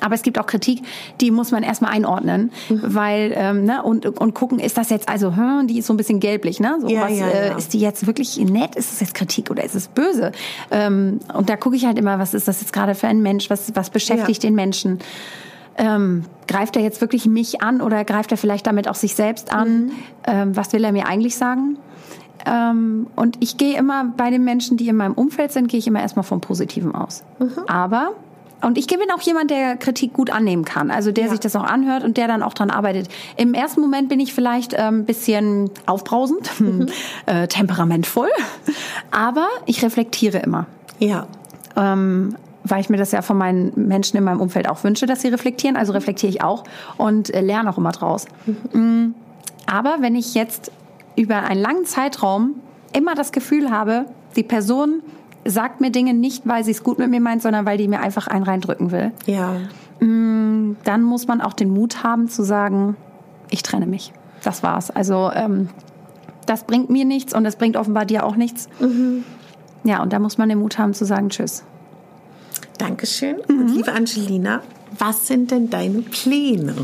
Aber 0.00 0.14
es 0.14 0.22
gibt 0.22 0.38
auch 0.38 0.46
Kritik, 0.46 0.82
die 1.20 1.30
muss 1.30 1.50
man 1.50 1.62
erstmal 1.62 1.92
einordnen, 1.92 2.50
mhm. 2.68 2.80
weil 2.82 3.32
ähm, 3.34 3.64
ne, 3.64 3.82
und 3.82 4.06
und 4.06 4.34
gucken, 4.34 4.58
ist 4.58 4.76
das 4.76 4.90
jetzt 4.90 5.08
also, 5.08 5.36
hm, 5.36 5.66
die 5.66 5.78
ist 5.78 5.86
so 5.86 5.94
ein 5.94 5.96
bisschen 5.96 6.20
gelblich, 6.20 6.60
ne? 6.60 6.78
So 6.80 6.88
ja, 6.88 7.02
was 7.02 7.18
ja, 7.18 7.26
äh, 7.28 7.48
ja. 7.48 7.56
ist 7.56 7.72
die 7.72 7.80
jetzt 7.80 8.06
wirklich 8.06 8.38
nett? 8.38 8.76
Ist 8.76 8.92
es 8.92 9.00
jetzt 9.00 9.14
Kritik 9.14 9.50
oder 9.50 9.64
ist 9.64 9.74
es 9.74 9.88
böse? 9.88 10.32
Ähm, 10.70 11.20
und 11.34 11.48
da 11.48 11.56
gucke 11.56 11.76
ich 11.76 11.86
halt 11.86 11.98
immer, 11.98 12.18
was 12.18 12.34
ist 12.34 12.48
das 12.48 12.60
jetzt 12.60 12.72
gerade 12.72 12.94
für 12.94 13.08
ein 13.08 13.22
Mensch? 13.22 13.50
Was 13.50 13.74
was 13.74 13.90
beschäftigt 13.90 14.42
den 14.42 14.54
Menschen? 14.54 14.98
Ähm, 15.76 16.24
greift 16.46 16.76
er 16.76 16.82
jetzt 16.82 17.00
wirklich 17.00 17.26
mich 17.26 17.62
an 17.62 17.80
oder 17.80 18.04
greift 18.04 18.32
er 18.32 18.36
vielleicht 18.36 18.66
damit 18.66 18.88
auch 18.88 18.94
sich 18.94 19.14
selbst 19.14 19.52
an? 19.52 19.86
Mhm. 19.86 19.92
Ähm, 20.26 20.56
was 20.56 20.72
will 20.72 20.84
er 20.84 20.92
mir 20.92 21.06
eigentlich 21.06 21.36
sagen? 21.36 21.78
Ähm, 22.46 23.06
und 23.16 23.36
ich 23.40 23.56
gehe 23.56 23.76
immer 23.78 24.12
bei 24.16 24.30
den 24.30 24.44
Menschen, 24.44 24.76
die 24.76 24.88
in 24.88 24.96
meinem 24.96 25.14
Umfeld 25.14 25.52
sind, 25.52 25.68
gehe 25.68 25.78
ich 25.78 25.86
immer 25.86 26.00
erstmal 26.00 26.22
vom 26.22 26.40
Positiven 26.40 26.94
aus. 26.94 27.24
Mhm. 27.38 27.50
Aber 27.66 28.12
und 28.62 28.78
ich 28.78 28.86
bin 28.86 28.98
auch 29.14 29.20
jemand, 29.22 29.50
der 29.50 29.76
Kritik 29.76 30.12
gut 30.12 30.30
annehmen 30.30 30.64
kann, 30.64 30.90
also 30.90 31.12
der 31.12 31.24
ja. 31.24 31.30
sich 31.30 31.40
das 31.40 31.56
auch 31.56 31.64
anhört 31.64 32.04
und 32.04 32.16
der 32.16 32.28
dann 32.28 32.42
auch 32.42 32.54
dran 32.54 32.70
arbeitet. 32.70 33.08
Im 33.36 33.54
ersten 33.54 33.80
Moment 33.80 34.08
bin 34.08 34.20
ich 34.20 34.34
vielleicht 34.34 34.74
ein 34.74 34.94
ähm, 34.94 35.04
bisschen 35.04 35.70
aufbrausend, 35.86 36.50
mhm. 36.60 36.86
äh, 37.26 37.46
temperamentvoll, 37.48 38.30
aber 39.10 39.48
ich 39.66 39.82
reflektiere 39.82 40.38
immer. 40.38 40.66
Ja. 40.98 41.26
Ähm, 41.76 42.36
weil 42.64 42.80
ich 42.80 42.90
mir 42.90 42.98
das 42.98 43.12
ja 43.12 43.22
von 43.22 43.38
meinen 43.38 43.72
Menschen 43.74 44.18
in 44.18 44.24
meinem 44.24 44.40
Umfeld 44.40 44.68
auch 44.68 44.84
wünsche, 44.84 45.06
dass 45.06 45.22
sie 45.22 45.28
reflektieren. 45.28 45.76
Also 45.76 45.92
reflektiere 45.92 46.30
ich 46.30 46.42
auch 46.42 46.64
und 46.98 47.32
äh, 47.32 47.40
lerne 47.40 47.70
auch 47.70 47.78
immer 47.78 47.92
draus. 47.92 48.26
Mhm. 48.72 49.14
Aber 49.66 49.96
wenn 50.00 50.14
ich 50.14 50.34
jetzt 50.34 50.70
über 51.16 51.42
einen 51.42 51.60
langen 51.60 51.84
Zeitraum 51.86 52.54
immer 52.92 53.14
das 53.14 53.32
Gefühl 53.32 53.70
habe, 53.70 54.06
die 54.36 54.42
Person 54.42 55.02
sagt 55.44 55.80
mir 55.80 55.90
Dinge 55.90 56.14
nicht, 56.14 56.46
weil 56.46 56.64
sie 56.64 56.70
es 56.70 56.82
gut 56.82 56.98
mit 56.98 57.10
mir 57.10 57.20
meint, 57.20 57.42
sondern 57.42 57.66
weil 57.66 57.78
die 57.78 57.88
mir 57.88 58.00
einfach 58.00 58.26
einen 58.26 58.44
reindrücken 58.44 58.90
will. 58.90 59.12
Ja. 59.26 59.56
Mm, 60.00 60.76
dann 60.84 61.02
muss 61.02 61.26
man 61.26 61.40
auch 61.40 61.52
den 61.52 61.70
Mut 61.70 62.02
haben 62.02 62.28
zu 62.28 62.42
sagen, 62.42 62.96
ich 63.50 63.62
trenne 63.62 63.86
mich. 63.86 64.12
Das 64.42 64.62
war's. 64.62 64.90
Also 64.90 65.30
ähm, 65.34 65.68
das 66.46 66.64
bringt 66.64 66.90
mir 66.90 67.04
nichts 67.04 67.34
und 67.34 67.44
das 67.44 67.56
bringt 67.56 67.76
offenbar 67.76 68.04
dir 68.04 68.24
auch 68.24 68.36
nichts. 68.36 68.68
Mhm. 68.80 69.24
Ja, 69.84 70.02
und 70.02 70.12
da 70.12 70.18
muss 70.18 70.38
man 70.38 70.48
den 70.48 70.58
Mut 70.58 70.78
haben 70.78 70.94
zu 70.94 71.04
sagen 71.04 71.30
Tschüss. 71.30 71.64
Dankeschön. 72.78 73.36
Mhm. 73.48 73.60
Und 73.60 73.74
liebe 73.74 73.92
Angelina, 73.92 74.62
was 74.98 75.26
sind 75.26 75.50
denn 75.50 75.70
deine 75.70 76.02
Pläne? 76.02 76.74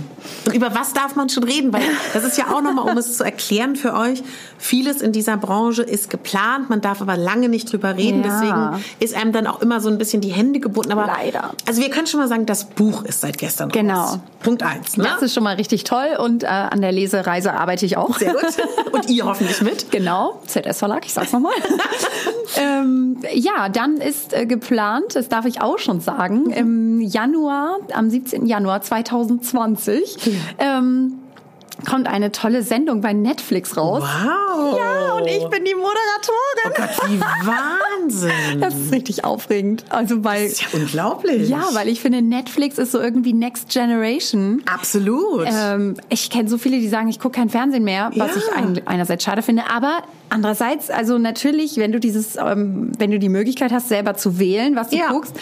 Und 0.46 0.54
über 0.54 0.74
was 0.74 0.92
darf 0.92 1.16
man 1.16 1.28
schon 1.28 1.44
reden? 1.44 1.72
Weil 1.72 1.82
das 2.14 2.24
ist 2.24 2.38
ja 2.38 2.46
auch 2.52 2.62
nochmal, 2.62 2.90
um 2.90 2.96
es 2.96 3.16
zu 3.16 3.24
erklären 3.24 3.76
für 3.76 3.94
euch, 3.94 4.22
vieles 4.58 5.02
in 5.02 5.12
dieser 5.12 5.36
Branche 5.36 5.82
ist 5.82 6.10
geplant, 6.10 6.70
man 6.70 6.80
darf 6.80 7.02
aber 7.02 7.16
lange 7.16 7.48
nicht 7.48 7.72
drüber 7.72 7.96
reden. 7.96 8.22
Ja. 8.24 8.40
Deswegen 8.40 8.84
ist 9.00 9.14
einem 9.14 9.32
dann 9.32 9.46
auch 9.46 9.60
immer 9.60 9.80
so 9.80 9.88
ein 9.88 9.98
bisschen 9.98 10.20
die 10.20 10.32
Hände 10.32 10.60
gebunden. 10.60 10.92
Aber 10.92 11.06
Leider. 11.06 11.52
Also 11.66 11.82
wir 11.82 11.90
können 11.90 12.06
schon 12.06 12.20
mal 12.20 12.28
sagen, 12.28 12.46
das 12.46 12.64
Buch 12.64 13.04
ist 13.04 13.20
seit 13.20 13.38
gestern 13.38 13.68
Genau. 13.70 14.00
Raus. 14.00 14.18
Punkt 14.40 14.62
eins. 14.62 14.96
Ne? 14.96 15.04
Das 15.04 15.22
ist 15.22 15.34
schon 15.34 15.42
mal 15.42 15.56
richtig 15.56 15.84
toll 15.84 16.16
und 16.18 16.44
äh, 16.44 16.46
an 16.46 16.80
der 16.80 16.92
Lesereise 16.92 17.52
arbeite 17.54 17.84
ich 17.86 17.96
auch. 17.96 18.18
Sehr 18.18 18.32
gut. 18.32 18.42
Und 18.92 19.10
ihr 19.10 19.24
hoffentlich 19.24 19.60
mit. 19.60 19.90
Genau, 19.90 20.40
ZS 20.46 20.78
Verlag, 20.78 21.04
ich 21.04 21.12
sag's 21.12 21.32
nochmal. 21.32 21.52
ähm, 22.56 23.18
ja, 23.34 23.68
dann 23.68 23.96
ist 23.96 24.32
äh, 24.32 24.46
geplant, 24.46 25.14
das 25.14 25.28
darf 25.28 25.44
ich 25.44 25.60
auch 25.60 25.78
schon 25.78 26.00
sagen, 26.00 26.44
mhm. 26.44 26.52
im 26.52 27.00
Januar, 27.00 27.78
am 27.96 28.10
17. 28.10 28.46
Januar 28.46 28.82
2020, 28.82 30.26
mhm. 30.26 30.40
ähm, 30.58 31.12
kommt 31.84 32.08
eine 32.08 32.32
tolle 32.32 32.62
Sendung 32.62 33.00
bei 33.00 33.12
Netflix 33.12 33.76
raus. 33.76 34.02
Wow. 34.02 34.78
Ja, 34.78 35.12
und 35.14 35.26
ich 35.26 35.44
bin 35.48 35.64
die 35.64 35.74
Moderatorin. 35.74 36.64
Oh 36.64 36.70
Gott, 36.74 37.10
wie 37.10 37.20
Wahnsinn. 37.46 38.60
Das 38.60 38.74
ist 38.74 38.92
richtig 38.92 39.24
aufregend. 39.24 39.84
Also 39.90 40.24
weil 40.24 40.44
das 40.44 40.52
ist 40.52 40.62
ja 40.62 40.68
unglaublich. 40.78 41.48
Ja, 41.48 41.64
weil 41.72 41.88
ich 41.88 42.00
finde 42.00 42.22
Netflix 42.22 42.78
ist 42.78 42.92
so 42.92 43.00
irgendwie 43.00 43.34
Next 43.34 43.68
Generation. 43.68 44.62
Absolut. 44.66 45.46
Ähm, 45.50 45.96
ich 46.08 46.30
kenne 46.30 46.48
so 46.48 46.56
viele, 46.56 46.78
die 46.78 46.88
sagen, 46.88 47.08
ich 47.08 47.20
gucke 47.20 47.38
kein 47.38 47.50
Fernsehen 47.50 47.84
mehr, 47.84 48.10
was 48.14 48.34
ja. 48.34 48.42
ich 48.64 48.88
einerseits 48.88 49.24
schade 49.24 49.42
finde, 49.42 49.64
aber 49.70 49.98
andererseits, 50.30 50.90
also 50.90 51.18
natürlich, 51.18 51.76
wenn 51.76 51.92
du 51.92 52.00
dieses, 52.00 52.36
ähm, 52.36 52.92
wenn 52.98 53.10
du 53.10 53.18
die 53.18 53.28
Möglichkeit 53.28 53.72
hast, 53.72 53.88
selber 53.88 54.14
zu 54.14 54.38
wählen, 54.38 54.76
was 54.76 54.90
du 54.90 54.96
ja. 54.96 55.10
guckst 55.10 55.34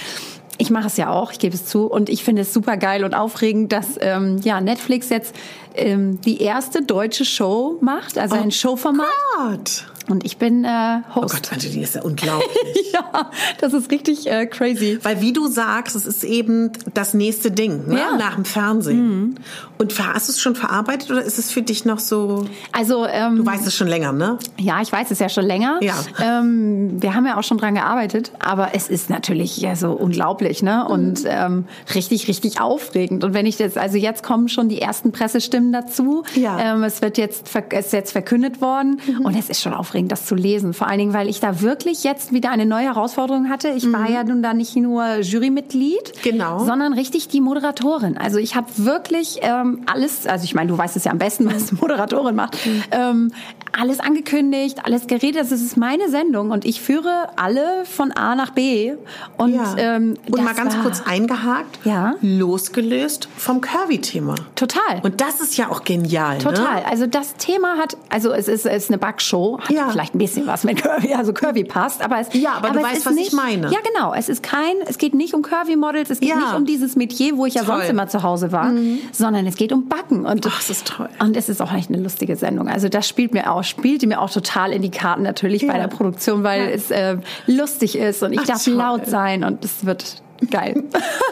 ich 0.59 0.71
mache 0.71 0.87
es 0.87 0.97
ja 0.97 1.11
auch, 1.11 1.33
ich 1.33 1.39
gebe 1.39 1.55
es 1.55 1.67
zu. 1.67 1.87
Und 1.87 2.09
ich 2.09 2.25
finde 2.25 2.43
es 2.43 2.53
super 2.53 2.77
geil 2.77 3.05
und 3.05 3.15
aufregend, 3.15 3.73
dass 3.73 3.99
ähm, 4.01 4.39
ja, 4.43 4.61
Netflix 4.61 5.09
jetzt 5.09 5.35
ähm, 5.75 6.21
die 6.21 6.41
erste 6.41 6.83
deutsche 6.83 7.25
Show 7.25 7.79
macht, 7.81 8.19
also 8.19 8.37
oh 8.37 8.41
ein 8.41 8.51
Showformat. 8.51 9.07
Gott. 9.37 9.85
Und 10.09 10.25
ich 10.25 10.37
bin 10.37 10.65
äh, 10.65 11.01
Host. 11.15 11.17
Oh 11.17 11.35
Gott, 11.35 11.53
Angelina, 11.53 11.83
ist 11.85 11.95
ja 11.95 12.03
unglaublich. 12.03 12.49
ja, 12.93 13.31
das 13.59 13.73
ist 13.73 13.91
richtig 13.91 14.31
äh, 14.31 14.47
crazy. 14.47 14.99
Weil 15.03 15.21
wie 15.21 15.33
du 15.33 15.49
sagst, 15.49 15.97
es 15.97 16.07
ist 16.07 16.25
eben 16.25 16.73
das 16.93 17.15
nächste 17.15 17.51
Ding 17.51 17.89
ne? 17.89 17.99
ja. 17.99 18.17
nach 18.17 18.35
dem 18.35 18.45
Fernsehen. 18.45 19.07
Mhm. 19.07 19.35
Und 19.79 19.99
hast 19.99 20.29
du 20.29 20.33
es 20.33 20.41
schon 20.41 20.55
verarbeitet 20.55 21.11
oder 21.11 21.23
ist 21.23 21.39
es 21.39 21.51
für 21.51 21.63
dich 21.63 21.85
noch 21.85 21.99
so? 21.99 22.45
Also 22.73 23.07
ähm, 23.07 23.37
du 23.37 23.47
weißt 23.47 23.67
es 23.67 23.75
schon 23.75 23.89
länger, 23.89 24.13
ne? 24.13 24.39
Ja, 24.59 24.83
ich 24.83 24.93
weiß 24.93 25.11
es 25.11 25.19
ja 25.19 25.29
schon 25.29 25.47
länger. 25.47 25.79
Ja. 25.83 25.95
Ähm, 26.23 27.03
wir 27.03 27.15
haben 27.15 27.27
ja 27.27 27.39
auch 27.39 27.43
schon 27.43 27.59
dran 27.59 27.75
gearbeitet, 27.75 28.33
aber 28.39 28.75
es 28.75 28.89
ist 28.89 29.09
natürlich 29.09 29.57
ja 29.57 29.75
so 29.75 29.93
unglaublich, 29.93 30.63
ne? 30.63 30.87
Und 30.87 31.25
mhm. 31.25 31.31
ähm, 31.31 31.65
richtig, 31.95 32.29
richtig 32.29 32.61
aufregend. 32.61 33.25
Und 33.25 33.33
wenn 33.33 33.47
ich 33.47 33.59
jetzt, 33.59 33.79
also 33.79 33.97
jetzt 33.97 34.23
kommen 34.23 34.49
schon 34.49 34.69
die 34.69 34.81
ersten 34.81 35.13
Pressestimmen 35.13 35.73
dazu. 35.73 36.25
Ja. 36.35 36.75
Ähm, 36.75 36.83
es 36.83 37.01
wird 37.01 37.17
jetzt, 37.17 37.51
es 37.71 37.87
ist 37.87 37.93
jetzt 37.93 38.13
verkündet 38.13 38.61
worden 38.61 39.01
mhm. 39.07 39.25
und 39.25 39.35
es 39.37 39.49
ist 39.49 39.63
schon 39.63 39.73
aufregend 39.73 39.94
aufregend, 39.95 40.11
das 40.11 40.27
zu 40.27 40.35
lesen. 40.35 40.75
Vor 40.75 40.89
allen 40.89 40.99
Dingen, 40.99 41.15
weil 41.15 41.29
ich 41.29 41.39
da 41.39 41.61
wirklich 41.61 42.03
jetzt 42.03 42.33
wieder 42.33 42.51
eine 42.51 42.67
neue 42.67 42.87
Herausforderung 42.87 43.49
hatte. 43.49 43.69
Ich 43.69 43.85
mhm. 43.85 43.93
war 43.93 44.11
ja 44.11 44.25
nun 44.25 44.43
da 44.43 44.53
nicht 44.53 44.75
nur 44.77 45.21
Jurymitglied, 45.21 46.23
genau. 46.23 46.65
sondern 46.65 46.93
richtig 46.95 47.29
die 47.29 47.41
Moderatorin. 47.41 48.19
Also 48.19 48.39
ich 48.39 48.57
habe 48.57 48.67
wirklich 48.77 49.39
ähm, 49.43 49.83
alles, 49.87 50.27
also 50.27 50.45
ich 50.45 50.55
meine, 50.55 50.69
du 50.69 50.77
weißt 50.77 50.97
es 50.97 51.05
ja 51.05 51.13
am 51.13 51.19
besten, 51.19 51.47
was 51.47 51.71
eine 51.71 51.79
Moderatorin 51.81 52.35
macht, 52.35 52.67
mhm. 52.67 52.83
ähm, 52.91 53.33
alles 53.79 54.01
angekündigt, 54.01 54.81
alles 54.85 55.07
geredet. 55.07 55.43
Das 55.43 55.53
ist 55.53 55.77
meine 55.77 56.09
Sendung 56.09 56.51
und 56.51 56.65
ich 56.65 56.81
führe 56.81 57.29
alle 57.37 57.85
von 57.85 58.13
A 58.13 58.35
nach 58.35 58.51
B. 58.51 58.95
Und, 59.37 59.55
ja. 59.55 59.75
ähm, 59.77 60.15
und 60.31 60.43
mal 60.43 60.55
ganz 60.55 60.77
kurz 60.81 61.03
eingehakt, 61.07 61.85
ja? 61.85 62.15
losgelöst 62.21 63.29
vom 63.37 63.61
Curvy-Thema. 63.61 64.35
Total. 64.55 65.01
Und 65.03 65.21
das 65.21 65.41
ist 65.41 65.57
ja 65.57 65.71
auch 65.71 65.85
genial. 65.85 66.39
Total. 66.39 66.81
Ne? 66.81 66.87
Also 66.89 67.07
das 67.07 67.35
Thema 67.37 67.77
hat, 67.79 67.97
also 68.09 68.33
es 68.33 68.49
ist, 68.49 68.67
es 68.67 68.85
ist 68.85 68.91
eine 68.91 68.99
Backshow, 68.99 69.59
hat 69.61 69.71
ja 69.71 69.84
ja. 69.87 69.93
vielleicht 69.93 70.15
ein 70.15 70.19
bisschen 70.19 70.47
was 70.47 70.65
mit 70.65 70.83
Curvy, 70.83 71.15
also 71.15 71.33
Curvy 71.33 71.65
passt, 71.65 72.03
aber 72.03 72.19
es 72.19 72.29
Ja, 72.33 72.55
aber, 72.55 72.71
aber 72.71 72.81
du 72.81 72.85
weißt, 72.85 73.07
was 73.07 73.15
nicht, 73.15 73.29
ich 73.29 73.33
meine. 73.33 73.71
Ja, 73.71 73.79
genau, 73.93 74.15
es 74.15 74.29
ist 74.29 74.43
kein 74.43 74.75
es 74.87 74.99
geht 74.99 75.15
nicht 75.15 75.35
um 75.35 75.43
Curvy 75.43 75.77
Models, 75.77 76.11
es 76.11 76.21
geht 76.21 76.31
ja. 76.31 76.37
nicht 76.37 76.55
um 76.55 76.67
dieses 76.67 76.97
Metier, 76.97 77.37
wo 77.37 77.47
ich 77.47 77.55
ja 77.55 77.65
sonst 77.65 77.89
immer 77.89 78.09
zu 78.09 78.23
Hause 78.23 78.53
war, 78.53 78.67
mhm. 78.67 78.99
sondern 79.13 79.47
es 79.47 79.57
geht 79.57 79.73
um 79.73 79.89
Backen 79.89 80.27
und 80.27 80.47
Ach, 80.47 80.57
das 80.57 80.71
ist 80.71 80.87
toll. 80.87 81.09
Und 81.19 81.37
es 81.37 81.49
ist 81.49 81.61
auch 81.61 81.73
echt 81.73 81.91
eine 81.91 82.03
lustige 82.03 82.37
Sendung. 82.37 82.69
Also 82.69 82.89
das 82.89 83.09
spielt 83.09 83.33
mir 83.33 83.53
auch 83.53 83.63
spielte 83.65 84.07
mir 84.07 84.21
auch 84.21 84.31
total 84.31 84.73
in 84.73 84.83
die 84.83 84.91
Karten 84.91 85.23
natürlich 85.23 85.63
ja. 85.63 85.73
bei 85.73 85.79
der 85.79 85.89
Produktion, 85.89 86.43
weil 86.43 86.69
es 86.71 86.91
äh, 86.91 87.19
lustig 87.47 87.97
ist 87.97 88.23
und 88.23 88.33
ich 88.33 88.41
Ach, 88.41 88.47
darf 88.47 88.65
toll. 88.65 88.75
laut 88.75 89.07
sein 89.07 89.45
und 89.45 89.65
es 89.65 89.85
wird 89.87 90.24
Geil. 90.51 90.83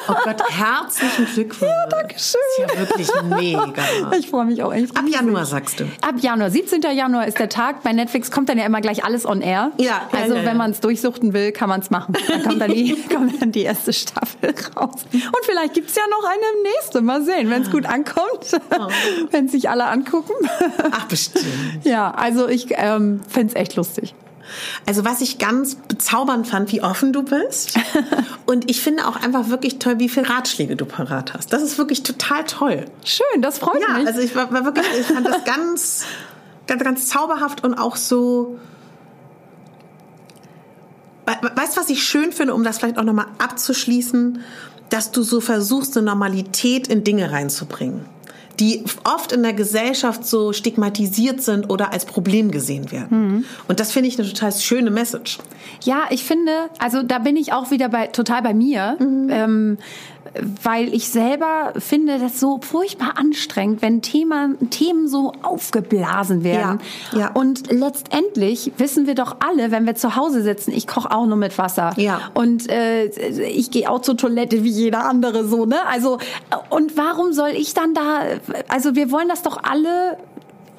Oh 0.08 0.14
Gott, 0.24 0.42
herzlichen 0.48 1.26
Glückwunsch. 1.26 1.70
Ja, 1.70 1.86
danke 1.88 2.14
schön. 2.18 2.40
Das 2.58 2.98
ist 2.98 3.12
ja 3.14 3.30
wirklich 3.30 3.54
mega. 3.54 4.12
Ich 4.18 4.28
freue 4.28 4.44
mich 4.44 4.62
auch. 4.62 4.72
Ab 4.72 5.04
Januar 5.08 5.44
sagst 5.44 5.80
du. 5.80 5.84
Ab 6.00 6.14
Januar. 6.20 6.50
17. 6.50 6.82
Januar 6.82 7.26
ist 7.26 7.38
der 7.38 7.48
Tag. 7.48 7.82
Bei 7.82 7.92
Netflix 7.92 8.30
kommt 8.30 8.48
dann 8.48 8.58
ja 8.58 8.66
immer 8.66 8.80
gleich 8.80 9.04
alles 9.04 9.26
on 9.26 9.40
air. 9.40 9.72
Ja. 9.78 10.02
Also 10.12 10.34
ja, 10.34 10.40
ja, 10.40 10.46
wenn 10.46 10.56
man 10.56 10.70
es 10.70 10.80
durchsuchten 10.80 11.32
will, 11.32 11.52
kann 11.52 11.68
man 11.68 11.80
es 11.80 11.90
machen. 11.90 12.14
Dann 12.28 12.42
kommt 12.42 12.60
dann, 12.60 12.72
die, 12.72 12.96
kommt 13.12 13.40
dann 13.42 13.52
die 13.52 13.62
erste 13.62 13.92
Staffel 13.92 14.54
raus. 14.76 15.04
Und 15.12 15.44
vielleicht 15.44 15.74
gibt 15.74 15.90
es 15.90 15.96
ja 15.96 16.02
noch 16.10 16.24
eine 16.24 16.62
nächste. 16.62 17.00
Mal 17.02 17.22
sehen, 17.22 17.50
wenn 17.50 17.62
es 17.62 17.70
gut 17.70 17.86
ankommt. 17.86 18.60
Oh. 18.70 18.88
wenn 19.30 19.48
sich 19.48 19.68
alle 19.68 19.86
angucken. 19.86 20.32
Ach, 20.90 21.06
bestimmt. 21.06 21.44
Ja, 21.84 22.12
also 22.12 22.48
ich 22.48 22.68
ähm, 22.76 23.20
finde 23.28 23.54
es 23.54 23.60
echt 23.60 23.76
lustig. 23.76 24.14
Also 24.86 25.04
was 25.04 25.20
ich 25.20 25.38
ganz 25.38 25.74
bezaubernd 25.74 26.46
fand, 26.46 26.72
wie 26.72 26.82
offen 26.82 27.12
du 27.12 27.22
bist. 27.22 27.78
Und 28.46 28.70
ich 28.70 28.82
finde 28.82 29.06
auch 29.06 29.16
einfach 29.16 29.48
wirklich 29.48 29.78
toll, 29.78 29.98
wie 29.98 30.08
viele 30.08 30.28
Ratschläge 30.28 30.76
du 30.76 30.84
parat 30.84 31.34
hast. 31.34 31.52
Das 31.52 31.62
ist 31.62 31.78
wirklich 31.78 32.02
total 32.02 32.44
toll. 32.44 32.86
Schön, 33.04 33.42
das 33.42 33.58
freut 33.58 33.80
ja, 33.80 33.94
mich. 33.94 34.04
Ja, 34.04 34.08
also 34.08 34.20
ich 34.20 34.34
war, 34.34 34.52
war, 34.52 34.64
wirklich, 34.64 34.86
ich 34.98 35.06
fand 35.06 35.26
das 35.26 35.44
ganz, 35.44 36.04
ganz, 36.66 36.84
ganz 36.84 37.08
zauberhaft 37.08 37.64
und 37.64 37.74
auch 37.74 37.96
so. 37.96 38.58
Weißt 41.24 41.76
du, 41.76 41.80
was 41.80 41.88
ich 41.88 42.02
schön 42.02 42.32
finde, 42.32 42.52
um 42.52 42.64
das 42.64 42.78
vielleicht 42.78 42.98
auch 42.98 43.04
nochmal 43.04 43.26
abzuschließen, 43.38 44.40
dass 44.90 45.12
du 45.12 45.22
so 45.22 45.40
versuchst, 45.40 45.96
eine 45.96 46.06
Normalität 46.06 46.88
in 46.88 47.04
Dinge 47.04 47.30
reinzubringen 47.30 48.04
die 48.60 48.84
oft 49.04 49.32
in 49.32 49.42
der 49.42 49.52
Gesellschaft 49.52 50.26
so 50.26 50.52
stigmatisiert 50.52 51.42
sind 51.42 51.70
oder 51.70 51.92
als 51.92 52.04
Problem 52.04 52.50
gesehen 52.50 52.92
werden. 52.92 53.28
Mhm. 53.28 53.44
Und 53.68 53.80
das 53.80 53.92
finde 53.92 54.08
ich 54.08 54.18
eine 54.18 54.28
total 54.28 54.52
schöne 54.52 54.90
Message. 54.90 55.38
Ja, 55.84 56.04
ich 56.10 56.24
finde, 56.24 56.52
also 56.78 57.02
da 57.02 57.18
bin 57.18 57.36
ich 57.36 57.52
auch 57.52 57.70
wieder 57.70 57.88
bei 57.88 58.08
total 58.08 58.42
bei 58.42 58.54
mir. 58.54 58.96
Mhm. 58.98 59.28
Ähm, 59.30 59.78
weil 60.62 60.94
ich 60.94 61.08
selber 61.08 61.72
finde 61.76 62.18
das 62.18 62.40
so 62.40 62.60
furchtbar 62.62 63.14
anstrengend, 63.16 63.82
wenn 63.82 64.02
Thema, 64.02 64.50
Themen 64.70 65.08
so 65.08 65.32
aufgeblasen 65.42 66.42
werden. 66.44 66.80
Ja, 67.12 67.18
ja. 67.18 67.30
Und 67.32 67.70
letztendlich 67.70 68.72
wissen 68.78 69.06
wir 69.06 69.14
doch 69.14 69.36
alle, 69.40 69.70
wenn 69.70 69.86
wir 69.86 69.94
zu 69.94 70.16
Hause 70.16 70.42
sitzen, 70.42 70.72
ich 70.72 70.86
koche 70.86 71.10
auch 71.10 71.26
nur 71.26 71.36
mit 71.36 71.58
Wasser. 71.58 71.92
Ja. 71.96 72.20
Und 72.34 72.68
äh, 72.70 73.06
ich 73.06 73.70
gehe 73.70 73.90
auch 73.90 74.00
zur 74.00 74.16
Toilette 74.16 74.64
wie 74.64 74.70
jeder 74.70 75.04
andere 75.04 75.46
so, 75.46 75.66
ne? 75.66 75.86
Also 75.86 76.18
und 76.70 76.96
warum 76.96 77.32
soll 77.32 77.50
ich 77.50 77.74
dann 77.74 77.94
da 77.94 78.20
also 78.68 78.94
wir 78.94 79.10
wollen 79.10 79.28
das 79.28 79.42
doch 79.42 79.58
alle 79.62 80.16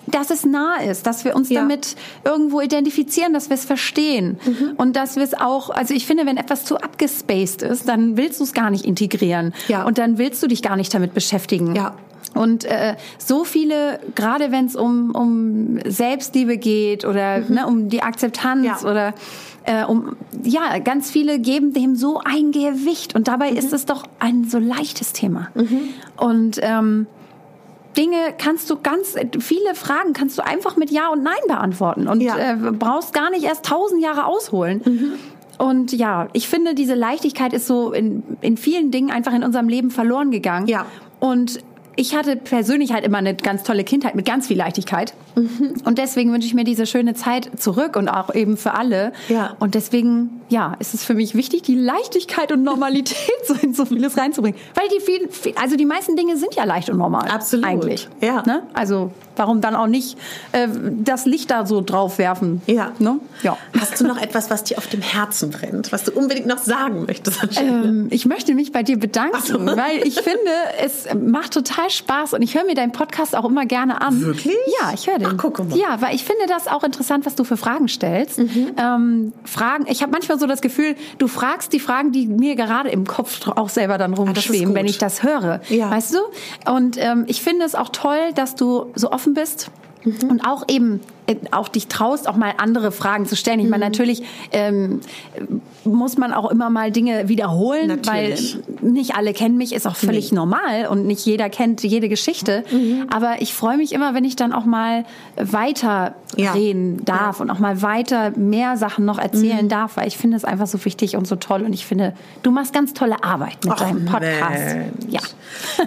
dass 0.07 0.29
es 0.29 0.45
nah 0.45 0.77
ist, 0.77 1.07
dass 1.07 1.25
wir 1.25 1.35
uns 1.35 1.49
ja. 1.49 1.61
damit 1.61 1.95
irgendwo 2.25 2.61
identifizieren, 2.61 3.33
dass 3.33 3.49
wir 3.49 3.55
es 3.55 3.65
verstehen 3.65 4.37
mhm. 4.45 4.73
und 4.77 4.95
dass 4.95 5.15
wir 5.15 5.23
es 5.23 5.33
auch, 5.33 5.69
also 5.69 5.93
ich 5.93 6.05
finde, 6.05 6.25
wenn 6.25 6.37
etwas 6.37 6.65
zu 6.65 6.77
abgespaced 6.77 7.61
ist, 7.61 7.87
dann 7.87 8.17
willst 8.17 8.39
du 8.39 8.43
es 8.43 8.53
gar 8.53 8.69
nicht 8.69 8.85
integrieren 8.85 9.53
ja. 9.67 9.83
und 9.83 9.97
dann 9.97 10.17
willst 10.17 10.43
du 10.43 10.47
dich 10.47 10.61
gar 10.61 10.75
nicht 10.75 10.93
damit 10.93 11.13
beschäftigen. 11.13 11.75
Ja. 11.75 11.95
Und 12.33 12.65
äh, 12.65 12.95
so 13.19 13.43
viele, 13.43 13.99
gerade 14.15 14.51
wenn 14.51 14.65
es 14.65 14.75
um, 14.75 15.11
um 15.11 15.79
Selbstliebe 15.85 16.57
geht 16.57 17.05
oder 17.05 17.39
mhm. 17.39 17.55
ne, 17.55 17.67
um 17.67 17.89
die 17.89 18.01
Akzeptanz 18.01 18.65
ja. 18.83 18.89
oder 18.89 19.13
äh, 19.65 19.85
um 19.85 20.15
ja, 20.43 20.79
ganz 20.79 21.11
viele 21.11 21.39
geben 21.39 21.73
dem 21.73 21.95
so 21.95 22.19
ein 22.23 22.51
Gewicht 22.51 23.15
und 23.15 23.27
dabei 23.27 23.51
mhm. 23.51 23.57
ist 23.57 23.71
es 23.71 23.85
doch 23.85 24.03
ein 24.19 24.45
so 24.45 24.57
leichtes 24.57 25.13
Thema. 25.13 25.49
Mhm. 25.53 25.79
Und 26.17 26.59
ähm, 26.61 27.07
Dinge 27.97 28.33
kannst 28.37 28.69
du 28.69 28.77
ganz, 28.81 29.15
viele 29.39 29.75
Fragen 29.75 30.13
kannst 30.13 30.37
du 30.37 30.45
einfach 30.45 30.75
mit 30.75 30.89
Ja 30.89 31.09
und 31.09 31.23
Nein 31.23 31.33
beantworten 31.47 32.07
und 32.07 32.21
ja. 32.21 32.37
äh, 32.37 32.55
brauchst 32.71 33.13
gar 33.13 33.29
nicht 33.29 33.43
erst 33.43 33.65
tausend 33.65 34.01
Jahre 34.01 34.25
ausholen. 34.25 34.81
Mhm. 34.83 35.13
Und 35.57 35.93
ja, 35.93 36.27
ich 36.33 36.47
finde, 36.47 36.73
diese 36.73 36.95
Leichtigkeit 36.95 37.53
ist 37.53 37.67
so 37.67 37.93
in, 37.93 38.23
in 38.41 38.57
vielen 38.57 38.91
Dingen 38.91 39.11
einfach 39.11 39.33
in 39.33 39.43
unserem 39.43 39.69
Leben 39.69 39.91
verloren 39.91 40.31
gegangen. 40.31 40.67
Ja. 40.67 40.85
Und 41.19 41.59
ich 41.95 42.15
hatte 42.15 42.35
persönlich 42.35 42.91
halt 42.91 43.05
immer 43.05 43.19
eine 43.19 43.35
ganz 43.35 43.63
tolle 43.63 43.83
Kindheit 43.83 44.15
mit 44.15 44.25
ganz 44.25 44.47
viel 44.47 44.57
Leichtigkeit. 44.57 45.13
Mhm. 45.35 45.75
Und 45.85 45.97
deswegen 45.97 46.31
wünsche 46.33 46.47
ich 46.47 46.53
mir 46.53 46.63
diese 46.63 46.85
schöne 46.85 47.13
Zeit 47.13 47.51
zurück 47.57 47.95
und 47.95 48.09
auch 48.09 48.33
eben 48.33 48.57
für 48.57 48.73
alle. 48.73 49.13
Ja. 49.29 49.55
Und 49.59 49.75
deswegen, 49.75 50.41
ja, 50.53 50.75
ist 50.77 50.93
es 50.93 51.03
für 51.03 51.15
mich 51.15 51.33
wichtig, 51.33 51.63
die 51.63 51.73
Leichtigkeit 51.73 52.51
und 52.51 52.61
Normalität 52.61 53.17
so 53.47 53.55
in 53.55 53.73
so 53.73 53.85
vieles 53.85 54.17
reinzubringen. 54.17 54.59
Weil 54.75 54.87
die 54.89 55.03
viel, 55.03 55.27
viel, 55.29 55.55
also 55.59 55.75
die 55.75 55.85
meisten 55.85 56.15
Dinge 56.15 56.37
sind 56.37 56.53
ja 56.53 56.63
leicht 56.63 56.91
und 56.91 56.97
normal. 56.97 57.27
Absolut. 57.27 57.65
Eigentlich. 57.65 58.07
Ja. 58.21 58.43
Ne? 58.45 58.61
Also 58.73 59.11
warum 59.35 59.61
dann 59.61 59.75
auch 59.75 59.87
nicht 59.87 60.15
äh, 60.51 60.67
das 61.03 61.25
Licht 61.25 61.49
da 61.49 61.65
so 61.65 61.81
drauf 61.81 62.19
werfen? 62.19 62.61
Ja. 62.67 62.91
Ne? 62.99 63.19
ja. 63.41 63.57
Hast 63.79 63.99
du 63.99 64.05
noch 64.05 64.21
etwas, 64.21 64.51
was 64.51 64.63
dir 64.63 64.77
auf 64.77 64.85
dem 64.85 65.01
Herzen 65.01 65.49
brennt, 65.49 65.91
was 65.91 66.03
du 66.03 66.11
unbedingt 66.11 66.45
noch 66.45 66.59
sagen 66.59 67.05
möchtest? 67.07 67.59
Ähm, 67.59 68.07
ich 68.11 68.27
möchte 68.27 68.53
mich 68.53 68.71
bei 68.71 68.83
dir 68.83 68.99
bedanken, 68.99 69.41
so. 69.43 69.59
weil 69.65 70.05
ich 70.05 70.21
finde, 70.21 70.51
es 70.79 71.07
macht 71.15 71.53
total 71.53 71.89
Spaß 71.89 72.33
und 72.33 72.43
ich 72.43 72.53
höre 72.53 72.65
mir 72.65 72.75
deinen 72.75 72.91
Podcast 72.91 73.35
auch 73.35 73.45
immer 73.45 73.65
gerne 73.65 74.01
an. 74.01 74.21
Wirklich? 74.21 74.55
Ja, 74.79 74.91
ich 74.93 75.07
höre 75.07 75.17
den. 75.17 75.29
Ach, 75.29 75.37
guck 75.37 75.67
mal. 75.67 75.75
Ja, 75.75 75.99
weil 76.01 76.13
ich 76.13 76.23
finde 76.23 76.43
das 76.47 76.67
auch 76.67 76.83
interessant, 76.83 77.25
was 77.25 77.33
du 77.33 77.43
für 77.43 77.57
Fragen 77.57 77.87
stellst. 77.87 78.39
Ähm, 78.39 79.33
Fragen, 79.45 79.85
ich 79.87 80.03
habe 80.03 80.11
manchmal 80.11 80.37
so 80.37 80.42
das 80.47 80.61
Gefühl, 80.61 80.95
du 81.17 81.27
fragst 81.27 81.73
die 81.73 81.79
Fragen, 81.79 82.11
die 82.11 82.27
mir 82.27 82.55
gerade 82.55 82.89
im 82.89 83.05
Kopf 83.05 83.47
auch 83.47 83.69
selber 83.69 83.97
dann 83.97 84.13
ist 84.13 84.19
rumschweben, 84.19 84.67
gut. 84.67 84.75
wenn 84.75 84.85
ich 84.85 84.97
das 84.97 85.23
höre. 85.23 85.61
Ja. 85.69 85.91
Weißt 85.91 86.13
du? 86.13 86.71
Und 86.71 86.97
ähm, 86.97 87.25
ich 87.27 87.41
finde 87.41 87.65
es 87.65 87.75
auch 87.75 87.89
toll, 87.89 88.33
dass 88.35 88.55
du 88.55 88.91
so 88.95 89.11
offen 89.11 89.33
bist. 89.33 89.71
Und 90.29 90.45
auch 90.45 90.65
eben 90.67 90.99
äh, 91.27 91.35
auch 91.51 91.69
dich 91.69 91.87
traust, 91.87 92.27
auch 92.27 92.35
mal 92.35 92.55
andere 92.57 92.91
Fragen 92.91 93.25
zu 93.25 93.37
stellen. 93.37 93.61
Ich 93.61 93.69
meine, 93.69 93.85
natürlich 93.85 94.23
ähm, 94.51 94.99
muss 95.85 96.17
man 96.17 96.33
auch 96.33 96.49
immer 96.51 96.69
mal 96.69 96.91
Dinge 96.91 97.27
wiederholen, 97.29 97.87
Natürlich. 97.87 98.57
weil 98.81 98.91
nicht 98.91 99.15
alle 99.15 99.33
kennen 99.33 99.57
mich, 99.57 99.73
ist 99.73 99.87
auch 99.87 99.95
völlig 99.95 100.31
normal 100.31 100.87
und 100.89 101.05
nicht 101.05 101.25
jeder 101.25 101.49
kennt 101.49 101.83
jede 101.83 102.09
Geschichte. 102.09 102.63
Aber 103.09 103.41
ich 103.41 103.53
freue 103.53 103.77
mich 103.77 103.91
immer, 103.93 104.13
wenn 104.13 104.23
ich 104.25 104.35
dann 104.35 104.53
auch 104.53 104.65
mal 104.65 105.05
weiter 105.35 106.15
Ja. 106.35 106.53
reden 106.53 107.03
darf 107.05 107.39
und 107.39 107.49
auch 107.51 107.59
mal 107.59 107.81
weiter 107.81 108.31
mehr 108.31 108.75
Sachen 108.77 109.05
noch 109.05 109.19
erzählen 109.19 109.69
darf, 109.69 109.97
weil 109.97 110.07
ich 110.07 110.17
finde 110.17 110.37
es 110.37 110.45
einfach 110.45 110.67
so 110.67 110.83
wichtig 110.85 111.15
und 111.15 111.27
so 111.27 111.35
toll 111.35 111.61
und 111.63 111.73
ich 111.73 111.85
finde, 111.85 112.13
du 112.41 112.51
machst 112.51 112.73
ganz 112.73 112.93
tolle 112.93 113.23
Arbeit 113.23 113.57
mit 113.63 113.73
Ach, 113.73 113.79
deinem 113.79 114.05
Podcast. 114.05 114.75
Mensch. 114.75 115.13
Ja. 115.13 115.19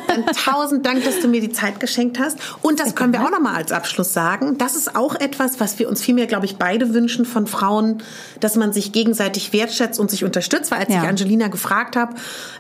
Dann 0.09 0.27
tausend 0.45 0.85
Dank, 0.87 1.05
dass 1.05 1.21
du 1.21 1.29
mir 1.29 1.41
die 1.41 1.53
Zeit 1.53 1.81
geschenkt 1.81 2.19
hast. 2.19 2.39
Und 2.63 2.81
das 2.81 2.95
können 2.95 3.13
wir 3.13 3.23
auch 3.25 3.31
noch 3.31 3.41
mal 3.41 3.55
als 3.55 3.73
Abschluss 3.73 4.13
sagen. 4.13 4.59
Das 4.59 4.77
ist 4.77 4.97
auch 4.97 5.15
etwas, 5.15 5.61
was 5.61 5.79
wir 5.79 5.89
uns 5.89 6.03
vielmehr, 6.03 6.27
glaube 6.27 6.47
ich, 6.47 6.57
beide 6.57 6.93
wünschen 6.95 7.25
von 7.25 7.47
Frauen, 7.47 8.03
dass 8.41 8.57
man 8.57 8.73
sich 8.73 8.93
gegenseitig 8.93 9.53
wertschätzt 9.53 9.99
und 10.01 10.11
sich 10.11 10.25
unterstützt. 10.25 10.71
Weil 10.71 10.81
als 10.81 10.89
Ja. 10.93 11.03
ich 11.03 11.09
Angelina 11.09 11.49
gefragt 11.49 11.97
habe, 11.97 12.15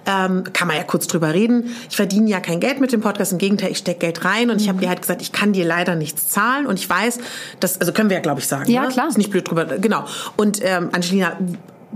ähm, 0.07 0.45
kann 0.53 0.69
man 0.69 0.77
ja 0.77 0.83
kurz 0.85 1.07
drüber 1.07 1.35
reden. 1.35 1.75
Ich 1.91 1.97
verdiene 1.97 2.29
ja 2.31 2.41
kein 2.41 2.61
Geld 2.61 2.81
mit 2.81 2.93
dem 2.93 3.01
Podcast. 3.01 3.33
Im 3.33 3.39
Gegenteil, 3.39 3.71
ich 3.73 3.79
stecke 3.79 4.01
Geld 4.01 4.25
rein. 4.25 4.51
Und 4.51 4.61
ich 4.61 4.67
Mhm. 4.67 4.71
habe 4.73 4.83
ihr 4.85 4.89
halt 4.89 5.01
gesagt, 5.03 5.23
ich 5.23 5.33
kann 5.33 5.53
dir 5.53 5.65
leider 5.65 5.95
nichts 5.97 6.29
zahlen. 6.29 6.67
Und 6.67 6.79
ich 6.79 6.89
weiß, 6.89 7.19
dass, 7.61 7.81
also 7.81 7.93
können 7.93 8.11
wir 8.11 8.17
ja, 8.17 8.23
glaube 8.23 8.41
ich, 8.41 8.47
sagen. 8.49 8.71
Ja, 8.71 8.83
ne? 8.83 8.89
klar. 8.89 9.09
Ist 9.09 9.19
nicht 9.19 9.31
blöd 9.31 9.49
drüber. 9.49 9.65
Genau. 9.65 10.05
Und 10.37 10.61
ähm, 10.63 10.91
Angelina 10.93 11.37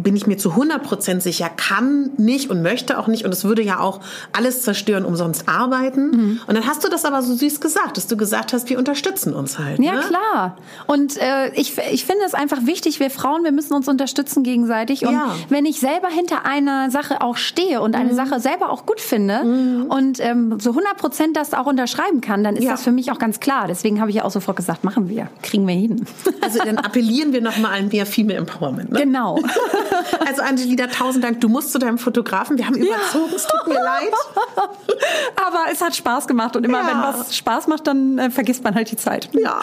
bin 0.02 0.16
ich 0.16 0.27
mir 0.27 0.36
zu 0.39 0.51
100% 0.52 1.20
sicher, 1.20 1.48
kann 1.55 2.10
nicht 2.16 2.51
und 2.51 2.62
möchte 2.62 2.98
auch 2.98 3.06
nicht 3.06 3.24
und 3.24 3.32
es 3.32 3.44
würde 3.44 3.62
ja 3.62 3.78
auch 3.81 4.01
alles 4.32 4.62
zerstören, 4.62 5.05
umsonst 5.05 5.48
arbeiten. 5.48 6.10
Mhm. 6.10 6.40
Und 6.47 6.55
dann 6.55 6.66
hast 6.66 6.85
du 6.85 6.89
das 6.89 7.05
aber 7.05 7.22
so 7.22 7.35
süß 7.35 7.60
gesagt, 7.60 7.97
dass 7.97 8.06
du 8.06 8.16
gesagt 8.16 8.52
hast, 8.52 8.68
wir 8.70 8.78
unterstützen 8.78 9.35
uns 9.35 9.59
halt. 9.59 9.78
Ja, 9.78 9.94
ne? 9.94 10.01
klar. 10.01 10.56
Und 10.86 11.16
äh, 11.16 11.51
ich, 11.55 11.77
ich 11.90 12.05
finde 12.05 12.24
es 12.27 12.35
einfach 12.35 12.66
wichtig, 12.66 13.01
wir 13.01 13.10
Frauen, 13.10 13.44
wir 13.44 13.52
müssen 13.52 13.74
uns 13.74 13.89
unterstützen 13.89 14.43
gegenseitig. 14.43 15.06
Und 15.06 15.12
Ja. 15.12 15.27
Mhm. 15.27 15.32
wenn 15.48 15.64
ich 15.66 15.81
selber 15.81 16.09
hinter 16.09 16.44
einer 16.44 16.90
Sache 16.90 17.20
auch 17.20 17.36
stehe 17.36 17.81
und 17.81 17.94
eine 17.94 18.14
Sache 18.14 18.40
selber 18.40 18.70
auch 18.70 18.86
gut 18.86 19.01
finde 19.01 19.86
und 19.89 20.18
ähm, 20.20 20.59
so 20.60 20.70
100 20.70 20.97
Prozent 20.97 21.36
das 21.36 21.55
auch 21.55 21.66
unterschreiben 21.66 22.20
kann, 22.20 22.43
dann 22.44 22.56
ist 22.56 22.64
Ja. 22.64 22.72
das 22.72 22.82
für 22.82 22.93
mich 22.93 23.12
auch 23.12 23.18
ganz 23.18 23.40
klar. 23.40 23.66
Deswegen 23.68 24.01
habe 24.01 24.10
ich 24.10 24.16
ja 24.16 24.24
auch 24.24 24.31
sofort 24.31 24.56
gesagt, 24.56 24.85
machen 24.85 25.09
wir, 25.09 25.28
kriegen 25.43 25.66
wir 25.66 25.74
hin. 25.74 26.05
Also 26.40 26.59
dann 26.59 26.78
appellieren 26.78 27.32
wir 27.32 27.40
nochmal 27.40 27.78
an 27.78 27.89
mehr 27.89 28.06
Female 28.06 28.39
Empowerment. 28.39 28.90
Ne? 28.93 29.01
genau. 29.01 29.39
Also 30.27 30.43
Angelina, 30.43 30.87
tausend 30.87 31.25
Dank. 31.25 31.41
Du 31.41 31.49
musst 31.49 31.73
zu 31.73 31.79
deinem 31.79 31.99
Fotografen. 31.99 32.57
Wir 32.59 32.67
haben 32.67 32.77
überzogen, 32.77 33.33
es 33.35 33.47
tut 33.47 33.67
mir 33.69 33.83
leid. 33.83 34.12
Aber 35.37 35.65
es 35.73 35.81
hat 35.81 35.97
Spaß 35.97 36.27
gemacht 36.27 36.57
und 36.57 36.65
immer 36.65 36.81
Ja. 36.81 36.87
wenn 36.87 37.03
was 37.21 37.37
Spaß 37.37 37.67
macht, 37.67 37.87
dann 37.87 38.19
äh, 38.19 38.31
vergisst 38.31 38.62
man 38.65 38.75
halt 38.75 38.91
die 38.91 38.97
Zeit. 38.97 39.29
Ja. 39.33 39.61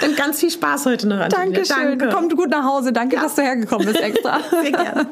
Dann 0.00 0.14
ganz 0.16 0.40
viel 0.40 0.50
Spaß 0.50 0.86
heute 0.86 1.08
noch, 1.08 1.16
Angelina. 1.18 1.44
Dankeschön. 1.44 1.98
Danke. 1.98 2.14
Komm 2.14 2.28
gut 2.30 2.50
nach 2.50 2.64
Hause. 2.64 2.92
Danke, 2.92 3.16
dass 3.16 3.34
du 3.34 3.42
hergekommen 3.42 3.86
bist 3.86 4.00
extra. 4.00 4.40
Sehr 4.50 4.70
gerne. 4.72 5.06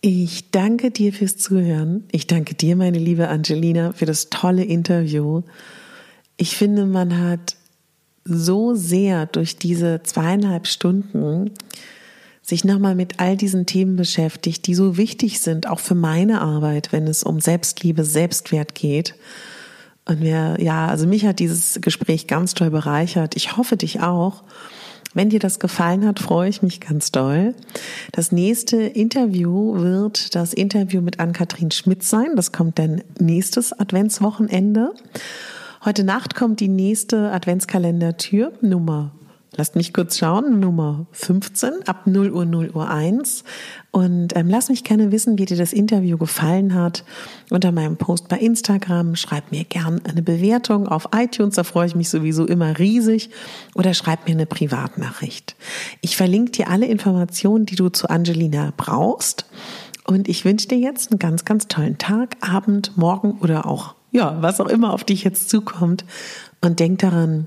Ich 0.00 0.50
danke 0.50 0.90
dir 0.90 1.12
fürs 1.12 1.36
Zuhören. 1.36 2.04
Ich 2.12 2.26
danke 2.26 2.54
dir, 2.54 2.76
meine 2.76 2.98
liebe 2.98 3.28
Angelina, 3.28 3.92
für 3.92 4.06
das 4.06 4.30
tolle 4.30 4.64
Interview. 4.64 5.42
Ich 6.36 6.56
finde, 6.56 6.86
man 6.86 7.18
hat 7.20 7.56
so 8.24 8.74
sehr 8.74 9.26
durch 9.26 9.56
diese 9.56 10.02
zweieinhalb 10.04 10.66
Stunden 10.66 11.50
sich 12.48 12.64
nochmal 12.64 12.94
mit 12.94 13.20
all 13.20 13.36
diesen 13.36 13.66
Themen 13.66 13.96
beschäftigt, 13.96 14.66
die 14.66 14.74
so 14.74 14.96
wichtig 14.96 15.40
sind, 15.40 15.68
auch 15.68 15.80
für 15.80 15.94
meine 15.94 16.40
Arbeit, 16.40 16.92
wenn 16.92 17.06
es 17.06 17.22
um 17.22 17.40
Selbstliebe, 17.40 18.04
Selbstwert 18.04 18.74
geht. 18.74 19.14
Und 20.06 20.20
mir, 20.20 20.56
ja, 20.58 20.86
also 20.86 21.06
mich 21.06 21.26
hat 21.26 21.40
dieses 21.40 21.78
Gespräch 21.82 22.26
ganz 22.26 22.54
toll 22.54 22.70
bereichert. 22.70 23.36
Ich 23.36 23.58
hoffe 23.58 23.76
dich 23.76 24.00
auch. 24.00 24.44
Wenn 25.12 25.28
dir 25.28 25.40
das 25.40 25.58
gefallen 25.58 26.06
hat, 26.06 26.20
freue 26.20 26.48
ich 26.48 26.62
mich 26.62 26.80
ganz 26.80 27.12
doll. 27.12 27.54
Das 28.12 28.32
nächste 28.32 28.78
Interview 28.78 29.78
wird 29.78 30.34
das 30.34 30.54
Interview 30.54 31.02
mit 31.02 31.20
Ann-Kathrin 31.20 31.70
Schmidt 31.70 32.02
sein. 32.02 32.34
Das 32.34 32.52
kommt 32.52 32.78
dann 32.78 33.02
nächstes 33.18 33.78
Adventswochenende. 33.78 34.94
Heute 35.84 36.02
Nacht 36.02 36.34
kommt 36.34 36.60
die 36.60 36.68
nächste 36.68 37.30
Adventskalendertür 37.30 38.52
Nummer 38.62 39.12
Lasst 39.56 39.76
mich 39.76 39.94
kurz 39.94 40.18
schauen, 40.18 40.60
Nummer 40.60 41.06
15, 41.12 41.88
ab 41.88 42.06
0 42.06 42.30
Uhr 42.30 42.44
0 42.44 42.70
Uhr 42.74 42.88
1. 42.88 43.44
Und 43.90 44.36
ähm, 44.36 44.48
lass 44.48 44.68
mich 44.68 44.84
gerne 44.84 45.10
wissen, 45.10 45.38
wie 45.38 45.46
dir 45.46 45.56
das 45.56 45.72
Interview 45.72 46.18
gefallen 46.18 46.74
hat. 46.74 47.02
Unter 47.50 47.72
meinem 47.72 47.96
Post 47.96 48.28
bei 48.28 48.38
Instagram 48.38 49.16
schreib 49.16 49.50
mir 49.50 49.64
gern 49.64 50.00
eine 50.04 50.22
Bewertung 50.22 50.86
auf 50.86 51.08
iTunes, 51.14 51.54
da 51.54 51.64
freue 51.64 51.86
ich 51.86 51.94
mich 51.94 52.10
sowieso 52.10 52.46
immer 52.46 52.78
riesig. 52.78 53.30
Oder 53.74 53.94
schreib 53.94 54.26
mir 54.28 54.32
eine 54.34 54.46
Privatnachricht. 54.46 55.56
Ich 56.02 56.16
verlinke 56.16 56.52
dir 56.52 56.68
alle 56.68 56.86
Informationen, 56.86 57.64
die 57.64 57.76
du 57.76 57.88
zu 57.88 58.10
Angelina 58.10 58.72
brauchst. 58.76 59.46
Und 60.04 60.28
ich 60.28 60.44
wünsche 60.44 60.68
dir 60.68 60.78
jetzt 60.78 61.10
einen 61.10 61.18
ganz, 61.18 61.44
ganz 61.44 61.68
tollen 61.68 61.98
Tag, 61.98 62.36
Abend, 62.40 62.96
Morgen 62.96 63.38
oder 63.40 63.66
auch, 63.66 63.94
ja, 64.12 64.40
was 64.40 64.60
auch 64.60 64.68
immer 64.68 64.92
auf 64.92 65.04
dich 65.04 65.24
jetzt 65.24 65.48
zukommt. 65.50 66.04
Und 66.60 66.80
denk 66.80 66.98
daran, 67.00 67.46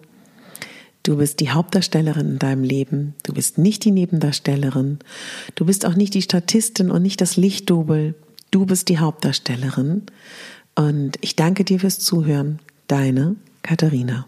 Du 1.03 1.17
bist 1.17 1.39
die 1.39 1.49
Hauptdarstellerin 1.49 2.31
in 2.31 2.39
deinem 2.39 2.63
Leben. 2.63 3.15
Du 3.23 3.33
bist 3.33 3.57
nicht 3.57 3.83
die 3.85 3.91
Nebendarstellerin. 3.91 4.99
Du 5.55 5.65
bist 5.65 5.85
auch 5.85 5.95
nicht 5.95 6.13
die 6.13 6.21
Statistin 6.21 6.91
und 6.91 7.01
nicht 7.01 7.21
das 7.21 7.37
Lichtdubel. 7.37 8.15
Du 8.51 8.65
bist 8.65 8.89
die 8.89 8.99
Hauptdarstellerin. 8.99 10.03
Und 10.75 11.17
ich 11.21 11.35
danke 11.35 11.63
dir 11.63 11.79
fürs 11.79 11.99
Zuhören. 11.99 12.59
Deine 12.87 13.35
Katharina. 13.63 14.25